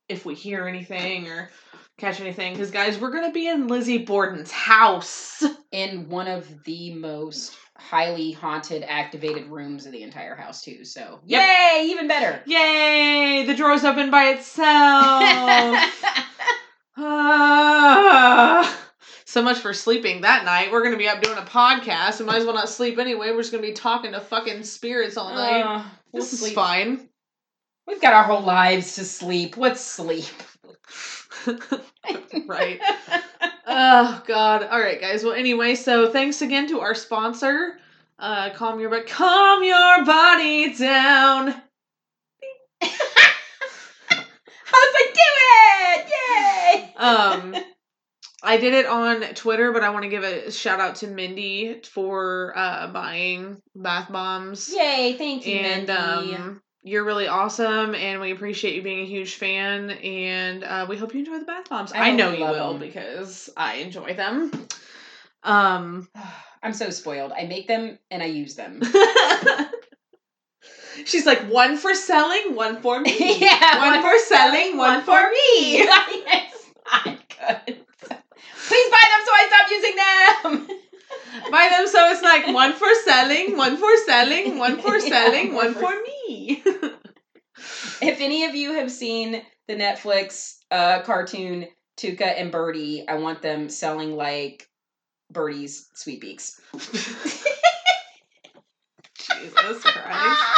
if 0.07 0.25
we 0.25 0.35
hear 0.35 0.67
anything 0.67 1.27
or 1.27 1.49
catch 1.97 2.21
anything. 2.21 2.53
Because, 2.53 2.71
guys, 2.71 2.99
we're 2.99 3.11
to 3.23 3.31
be 3.31 3.47
in 3.47 3.67
Lizzie 3.67 3.99
Borden's 3.99 4.51
house. 4.51 5.43
In 5.71 6.07
one 6.07 6.29
of 6.29 6.63
the 6.63 6.93
most 6.93 7.57
highly 7.75 8.31
haunted, 8.31 8.83
activated 8.83 9.47
rooms 9.47 9.85
of 9.85 9.91
the 9.91 10.01
entire 10.01 10.33
house, 10.33 10.61
too. 10.61 10.85
So 10.85 11.19
Yep. 11.25 11.41
yay, 11.41 11.87
even 11.89 12.07
better. 12.07 12.41
Yay! 12.45 13.43
The 13.45 13.53
drawer's 13.53 13.83
open 13.83 14.09
by 14.09 14.29
itself. 14.29 15.81
So 16.97 18.73
So 19.25 19.41
much 19.41 19.59
for 19.59 19.73
sleeping 19.73 20.21
that 20.21 20.45
night. 20.45 20.71
We're 20.71 20.83
gonna 20.83 20.95
be 20.97 21.09
up 21.09 21.21
doing 21.21 21.37
a 21.37 21.41
podcast. 21.41 22.19
We 22.19 22.25
might 22.25 22.37
as 22.37 22.45
well 22.45 22.55
not 22.55 22.69
sleep 22.69 22.97
anyway. 22.97 23.31
We're 23.31 23.41
just 23.41 23.51
gonna 23.51 23.61
be 23.61 23.73
talking 23.73 24.13
to 24.13 24.21
fucking 24.21 24.63
spirits 24.63 25.17
all 25.17 25.35
night. 25.35 25.63
Uh, 25.63 25.83
we'll 26.11 26.23
this 26.23 26.41
is 26.41 26.51
fine. 26.53 27.09
We've 27.87 28.01
got 28.01 28.13
our 28.13 28.23
whole 28.23 28.43
lives 28.43 28.95
to 28.95 29.05
sleep. 29.05 29.55
What's 29.55 29.81
sleep? 29.81 30.25
right. 32.47 32.79
Oh 33.69 34.23
God. 34.25 34.63
All 34.63 34.79
right, 34.79 34.99
guys. 34.99 35.25
Well, 35.25 35.33
anyway, 35.33 35.75
so 35.75 36.09
thanks 36.09 36.41
again 36.41 36.69
to 36.69 36.79
our 36.79 36.95
sponsor. 36.95 37.77
Uh, 38.17 38.49
calm 38.51 38.79
your 38.79 38.89
but 38.89 39.07
calm 39.07 39.61
your 39.61 40.05
body 40.05 40.73
down. 40.73 41.53
I 42.81 42.89
was 44.71 44.93
like, 44.93 45.13
do 45.13 45.21
it! 45.83 46.05
Yay! 46.73 46.93
Um, 46.95 47.55
I 48.43 48.57
did 48.57 48.73
it 48.73 48.85
on 48.85 49.21
Twitter, 49.33 49.71
but 49.71 49.83
I 49.83 49.89
want 49.89 50.03
to 50.03 50.09
give 50.09 50.23
a 50.23 50.51
shout 50.51 50.79
out 50.79 50.95
to 50.97 51.07
Mindy 51.07 51.81
for 51.83 52.53
uh 52.55 52.87
buying 52.87 53.61
bath 53.75 54.11
bombs. 54.11 54.71
Yay! 54.73 55.15
Thank 55.17 55.47
you, 55.47 55.55
and 55.55 55.87
Mindy. 55.87 56.35
um, 56.35 56.61
you're 56.83 57.03
really 57.03 57.27
awesome, 57.27 57.95
and 57.95 58.21
we 58.21 58.31
appreciate 58.31 58.75
you 58.75 58.81
being 58.81 59.01
a 59.01 59.05
huge 59.05 59.35
fan. 59.35 59.89
And 59.91 60.63
uh, 60.63 60.85
we 60.87 60.97
hope 60.97 61.13
you 61.13 61.19
enjoy 61.19 61.39
the 61.39 61.45
bath 61.45 61.69
bombs. 61.69 61.91
I 61.91 62.09
I, 62.09 62.11
know 62.11 62.31
you 62.31 62.45
will 62.45 62.73
them. 62.73 62.79
because 62.79 63.49
I 63.57 63.75
enjoy 63.75 64.13
them. 64.13 64.51
Um, 65.43 66.07
I'm 66.63 66.73
so 66.73 66.89
spoiled. 66.89 67.31
I 67.31 67.45
make 67.45 67.67
them 67.67 67.99
and 68.09 68.23
I 68.23 68.27
use 68.27 68.55
them. 68.55 68.81
she's 71.05 71.25
like 71.25 71.39
one 71.51 71.77
for 71.77 71.93
selling, 71.93 72.55
one 72.55 72.81
for 72.81 72.99
me. 72.99 73.15
Yeah, 73.39 73.79
one, 73.79 73.91
one 73.91 74.01
for 74.01 74.17
selling, 74.25 74.77
one 74.77 75.03
for 75.03 75.29
me. 75.29 75.81
it's 75.81 76.65
not 76.91 77.65
good. 77.65 77.77
Please 78.77 78.91
buy 78.91 79.05
them 79.09 79.25
so 79.25 79.31
I 79.33 79.47
stop 79.49 79.71
using 79.71 79.95
them. 79.95 80.77
Buy 81.51 81.67
them 81.69 81.87
so 81.87 82.09
it's 82.11 82.21
like 82.21 82.47
one 82.53 82.73
for 82.73 82.87
selling, 83.05 83.57
one 83.57 83.77
for 83.77 83.95
selling, 84.05 84.57
one 84.59 84.79
for 84.79 84.97
Yeah, 84.99 85.09
selling, 85.09 85.53
one 85.53 85.65
one 85.65 85.73
for- 85.73 85.79
for 85.81 86.01
me. 86.27 86.61
if 88.01 88.21
any 88.21 88.45
of 88.45 88.53
you 88.55 88.73
have 88.73 88.91
seen 88.91 89.41
the 89.67 89.75
Netflix 89.75 90.57
uh, 90.71 91.01
cartoon 91.03 91.67
Tuca 91.97 92.39
and 92.39 92.51
Birdie, 92.51 93.05
I 93.07 93.15
want 93.15 93.41
them 93.41 93.69
selling 93.69 94.15
like 94.15 94.67
Birdie's 95.31 95.87
sweet 95.93 96.21
beaks. 96.21 96.59
Jesus 99.17 99.81
Christ. 99.83 100.56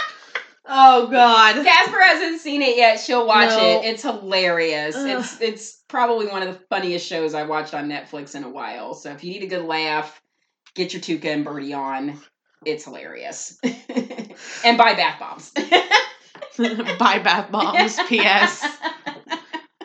Oh 0.71 1.07
God. 1.07 1.55
Casper 1.65 1.99
hasn't 1.99 2.41
seen 2.41 2.61
it 2.61 2.77
yet. 2.77 2.99
She'll 2.99 3.25
watch 3.25 3.49
No. 3.49 3.81
it. 3.81 3.85
It's 3.85 4.03
hilarious. 4.03 4.95
Ugh. 4.95 5.07
It's 5.07 5.41
it's 5.41 5.83
probably 5.87 6.27
one 6.27 6.43
of 6.43 6.53
the 6.53 6.59
funniest 6.69 7.07
shows 7.07 7.33
I've 7.33 7.49
watched 7.49 7.73
on 7.73 7.89
Netflix 7.89 8.35
in 8.35 8.43
a 8.43 8.49
while. 8.49 8.93
So 8.93 9.11
if 9.11 9.23
you 9.23 9.31
need 9.31 9.43
a 9.43 9.47
good 9.47 9.65
laugh, 9.65 10.21
get 10.75 10.93
your 10.93 11.01
Tuca 11.01 11.25
and 11.25 11.43
Birdie 11.43 11.73
on. 11.73 12.19
It's 12.65 12.85
hilarious. 12.85 13.57
and 14.63 14.77
buy 14.77 14.93
bath 14.93 15.19
bombs. 15.19 15.51
buy 16.99 17.19
bath 17.19 17.51
bombs. 17.51 17.97
P.S. 18.07 18.77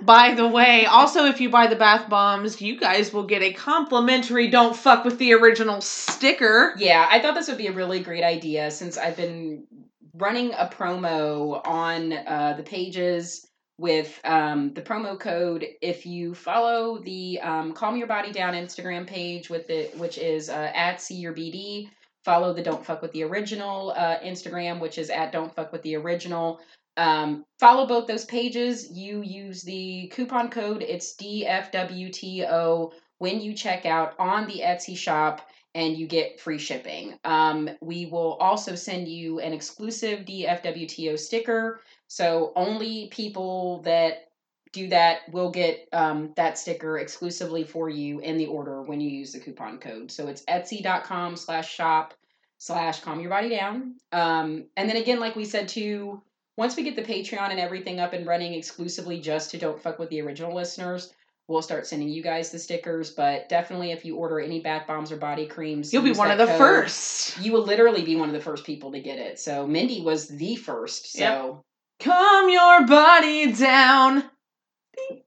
By 0.02 0.34
the 0.34 0.46
way, 0.46 0.84
also 0.84 1.24
if 1.24 1.40
you 1.40 1.48
buy 1.48 1.68
the 1.68 1.76
bath 1.76 2.10
bombs, 2.10 2.60
you 2.60 2.78
guys 2.78 3.10
will 3.10 3.22
get 3.24 3.40
a 3.42 3.52
complimentary 3.54 4.48
"Don't 4.50 4.76
fuck 4.76 5.04
with 5.04 5.18
the 5.18 5.32
original" 5.32 5.80
sticker. 5.80 6.74
Yeah, 6.76 7.08
I 7.10 7.20
thought 7.20 7.34
this 7.34 7.48
would 7.48 7.56
be 7.56 7.68
a 7.68 7.72
really 7.72 8.00
great 8.00 8.24
idea 8.24 8.70
since 8.70 8.98
I've 8.98 9.16
been 9.16 9.64
running 10.14 10.52
a 10.52 10.70
promo 10.72 11.60
on 11.66 12.12
uh, 12.12 12.54
the 12.56 12.62
pages 12.62 13.46
with 13.78 14.20
um, 14.24 14.72
the 14.74 14.82
promo 14.82 15.18
code. 15.18 15.66
If 15.82 16.06
you 16.06 16.34
follow 16.34 16.98
the 16.98 17.40
um, 17.40 17.72
Calm 17.72 17.96
Your 17.96 18.06
Body 18.06 18.32
Down 18.32 18.54
Instagram 18.54 19.06
page 19.06 19.50
with 19.50 19.68
it, 19.70 19.96
which 19.98 20.18
is 20.18 20.48
uh, 20.48 20.70
at 20.74 20.98
CYBD, 20.98 21.90
follow 22.24 22.52
the 22.52 22.62
Don't 22.62 22.84
Fuck 22.84 23.02
with 23.02 23.12
the 23.12 23.24
Original 23.24 23.92
uh, 23.96 24.18
Instagram, 24.20 24.80
which 24.80 24.98
is 24.98 25.10
at 25.10 25.32
Don't 25.32 25.54
Fuck 25.54 25.72
with 25.72 25.82
the 25.82 25.96
Original. 25.96 26.60
Um, 26.96 27.44
follow 27.58 27.86
both 27.86 28.06
those 28.06 28.24
pages. 28.24 28.90
You 28.92 29.22
use 29.22 29.62
the 29.62 30.12
coupon 30.14 30.48
code. 30.48 30.82
It's 30.82 31.16
DFWTO 31.16 32.92
when 33.18 33.40
you 33.40 33.52
check 33.54 33.84
out 33.84 34.14
on 34.18 34.46
the 34.46 34.60
Etsy 34.64 34.96
shop 34.96 35.40
and 35.74 35.96
you 35.96 36.06
get 36.06 36.40
free 36.40 36.58
shipping. 36.58 37.18
Um, 37.24 37.68
we 37.80 38.06
will 38.06 38.34
also 38.34 38.74
send 38.74 39.08
you 39.08 39.40
an 39.40 39.52
exclusive 39.52 40.20
DFWTO 40.20 41.18
sticker. 41.18 41.80
So 42.06 42.52
only 42.54 43.08
people 43.10 43.82
that 43.82 44.28
do 44.72 44.88
that 44.88 45.20
will 45.30 45.50
get 45.50 45.88
um, 45.92 46.32
that 46.36 46.58
sticker 46.58 46.98
exclusively 46.98 47.64
for 47.64 47.88
you 47.88 48.20
in 48.20 48.36
the 48.36 48.46
order 48.46 48.82
when 48.82 49.00
you 49.00 49.08
use 49.08 49.32
the 49.32 49.40
coupon 49.40 49.78
code. 49.78 50.10
So 50.10 50.26
it's 50.28 50.42
etsy.com 50.44 51.36
slash 51.36 51.72
shop 51.72 52.14
slash 52.58 53.00
calm 53.00 53.20
your 53.20 53.30
body 53.30 53.48
down. 53.48 53.94
Um, 54.12 54.66
and 54.76 54.88
then 54.88 54.96
again, 54.96 55.20
like 55.20 55.36
we 55.36 55.44
said 55.44 55.68
too, 55.68 56.22
once 56.56 56.76
we 56.76 56.82
get 56.82 56.96
the 56.96 57.02
Patreon 57.02 57.50
and 57.50 57.58
everything 57.58 58.00
up 58.00 58.12
and 58.12 58.26
running 58.26 58.54
exclusively 58.54 59.20
just 59.20 59.50
to 59.50 59.58
Don't 59.58 59.80
Fuck 59.80 59.98
with 59.98 60.08
the 60.10 60.20
Original 60.20 60.54
listeners, 60.54 61.12
we'll 61.48 61.62
start 61.62 61.86
sending 61.86 62.08
you 62.08 62.22
guys 62.22 62.50
the 62.50 62.58
stickers. 62.58 63.10
But 63.10 63.48
definitely, 63.48 63.92
if 63.92 64.04
you 64.04 64.16
order 64.16 64.40
any 64.40 64.60
bath 64.60 64.86
bombs 64.86 65.12
or 65.12 65.16
body 65.16 65.46
creams, 65.46 65.92
You'll 65.92 66.02
be 66.02 66.12
one 66.12 66.30
of 66.30 66.38
the 66.38 66.46
code. 66.46 66.58
first. 66.58 67.40
You 67.40 67.52
will 67.52 67.64
literally 67.64 68.02
be 68.02 68.16
one 68.16 68.28
of 68.28 68.34
the 68.34 68.40
first 68.40 68.64
people 68.64 68.92
to 68.92 69.00
get 69.00 69.18
it. 69.18 69.38
So 69.38 69.66
Mindy 69.66 70.00
was 70.02 70.28
the 70.28 70.56
first. 70.56 71.12
So 71.12 71.64
Calm 72.00 72.50
your 72.50 72.86
body 72.86 73.52
down. 73.52 74.16
Love 74.16 75.22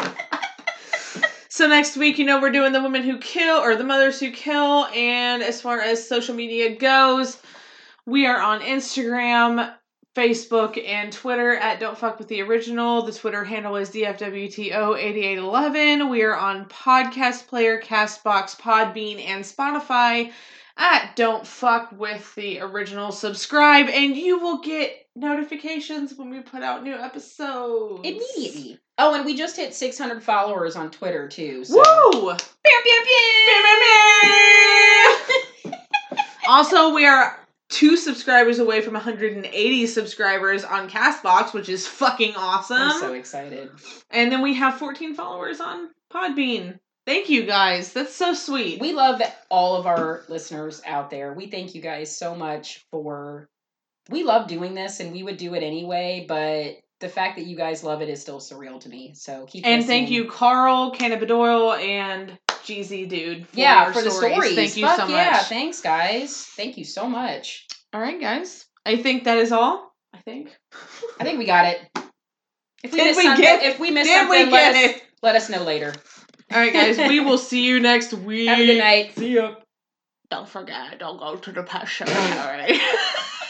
it. 0.00 0.14
so 1.48 1.66
next 1.66 1.96
week, 1.96 2.18
you 2.18 2.24
know, 2.24 2.40
we're 2.40 2.52
doing 2.52 2.72
the 2.72 2.82
women 2.82 3.02
who 3.02 3.18
kill 3.18 3.56
or 3.58 3.76
the 3.76 3.84
mothers 3.84 4.20
who 4.20 4.30
kill. 4.30 4.86
And 4.86 5.42
as 5.42 5.60
far 5.60 5.80
as 5.80 6.06
social 6.06 6.34
media 6.34 6.76
goes, 6.76 7.38
we 8.06 8.26
are 8.26 8.38
on 8.40 8.60
Instagram, 8.60 9.74
Facebook, 10.14 10.80
and 10.86 11.12
Twitter 11.12 11.56
at 11.56 11.80
Don't 11.80 11.98
Fuck 11.98 12.20
with 12.20 12.28
the 12.28 12.40
Original. 12.42 13.02
The 13.02 13.10
Twitter 13.12 13.42
handle 13.42 13.74
is 13.74 13.90
DFWTO8811. 13.90 16.08
We 16.08 16.22
are 16.22 16.36
on 16.36 16.66
Podcast 16.66 17.48
Player, 17.48 17.80
Castbox, 17.80 18.56
Podbean, 18.56 19.20
and 19.26 19.44
Spotify 19.44 20.30
at 20.76 21.16
Don't 21.16 21.44
Fuck 21.44 21.90
with 21.92 22.32
the 22.36 22.60
Original. 22.60 23.10
Subscribe, 23.10 23.88
and 23.88 24.14
you 24.16 24.38
will 24.38 24.58
get 24.58 25.08
notifications 25.16 26.14
when 26.14 26.30
we 26.30 26.38
put 26.40 26.62
out 26.62 26.84
new 26.84 26.94
episodes. 26.94 28.02
immediately. 28.04 28.78
Oh, 28.98 29.14
and 29.14 29.24
we 29.24 29.36
just 29.36 29.56
hit 29.56 29.74
600 29.74 30.22
followers 30.22 30.76
on 30.76 30.92
Twitter 30.92 31.26
too. 31.28 31.64
So. 31.64 31.74
Woo! 31.74 32.12
Pew, 32.12 32.36
pew, 32.84 33.04
pew. 35.64 35.72
also, 36.48 36.94
we 36.94 37.04
are 37.04 37.36
two 37.70 37.96
subscribers 37.96 38.58
away 38.58 38.80
from 38.80 38.94
180 38.94 39.86
subscribers 39.86 40.64
on 40.64 40.88
Castbox, 40.88 41.52
which 41.52 41.68
is 41.68 41.86
fucking 41.86 42.34
awesome. 42.36 42.76
I'm 42.78 43.00
so 43.00 43.12
excited. 43.14 43.70
and 44.10 44.30
then 44.30 44.42
we 44.42 44.54
have 44.54 44.78
14 44.78 45.14
followers 45.14 45.60
on 45.60 45.88
Podbean. 46.12 46.78
Thank 47.06 47.28
you 47.28 47.44
guys. 47.44 47.92
That's 47.92 48.14
so 48.14 48.32
sweet. 48.32 48.80
We 48.80 48.92
love 48.94 49.20
all 49.50 49.76
of 49.76 49.86
our 49.86 50.22
listeners 50.28 50.80
out 50.86 51.10
there. 51.10 51.34
We 51.34 51.48
thank 51.48 51.74
you 51.74 51.82
guys 51.82 52.16
so 52.16 52.34
much 52.34 52.84
for. 52.90 53.48
We 54.10 54.22
love 54.22 54.48
doing 54.48 54.74
this, 54.74 55.00
and 55.00 55.12
we 55.12 55.22
would 55.22 55.36
do 55.36 55.54
it 55.54 55.62
anyway. 55.62 56.24
But 56.26 56.78
the 57.00 57.08
fact 57.10 57.36
that 57.36 57.46
you 57.46 57.56
guys 57.56 57.84
love 57.84 58.00
it 58.00 58.08
is 58.08 58.20
still 58.22 58.40
surreal 58.40 58.80
to 58.80 58.88
me. 58.88 59.12
So 59.14 59.44
keep. 59.46 59.66
and 59.66 59.84
thank 59.84 60.10
you, 60.10 60.30
Carl, 60.30 60.92
Cannabidoyle, 60.92 61.78
and 61.78 62.38
Jeezy 62.64 63.08
Dude. 63.08 63.46
For 63.48 63.58
Yeah, 63.60 63.84
your 63.84 63.92
for 63.94 64.02
the 64.02 64.10
stories. 64.10 64.54
Thank 64.54 64.76
you 64.76 64.86
Fuck 64.86 64.96
so 64.96 65.02
much. 65.06 65.10
Yeah, 65.12 65.38
thanks, 65.42 65.80
guys. 65.80 66.36
Thank 66.56 66.76
you 66.78 66.84
so 66.84 67.08
much. 67.08 67.66
All 67.92 68.00
right, 68.00 68.20
guys. 68.20 68.64
I 68.86 68.96
think 68.96 69.24
that 69.24 69.38
is 69.38 69.52
all. 69.52 69.92
I 70.12 70.18
think. 70.18 70.54
I 71.20 71.24
think 71.24 71.38
we 71.38 71.44
got 71.46 71.66
it. 71.66 71.80
If 72.82 72.92
we 72.92 72.98
Did 72.98 73.04
missed 73.06 73.16
we 73.18 73.22
something, 73.24 73.42
get- 73.44 73.62
if 73.62 73.78
we 73.80 73.90
missed 73.90 74.08
Did 74.10 74.18
something, 74.18 74.46
we 74.46 74.52
let 74.52 74.72
get 74.74 74.90
us 74.90 74.96
it? 74.96 75.02
let 75.22 75.36
us 75.36 75.48
know 75.50 75.62
later. 75.64 75.92
All 76.52 76.58
right, 76.58 76.72
guys. 76.72 76.98
we 76.98 77.20
will 77.20 77.38
see 77.50 77.64
you 77.66 77.80
next 77.80 78.12
week. 78.12 78.48
Have 78.48 78.58
a 78.58 78.66
good 78.66 78.78
night. 78.78 79.12
See 79.16 79.34
ya. 79.34 79.54
Don't 80.30 80.48
forget, 80.48 80.98
don't 80.98 81.18
go 81.18 81.36
to 81.36 81.52
the 81.52 81.62
pet 81.62 81.86
show. 81.88 82.04
All 82.06 82.12
right. 82.48 82.78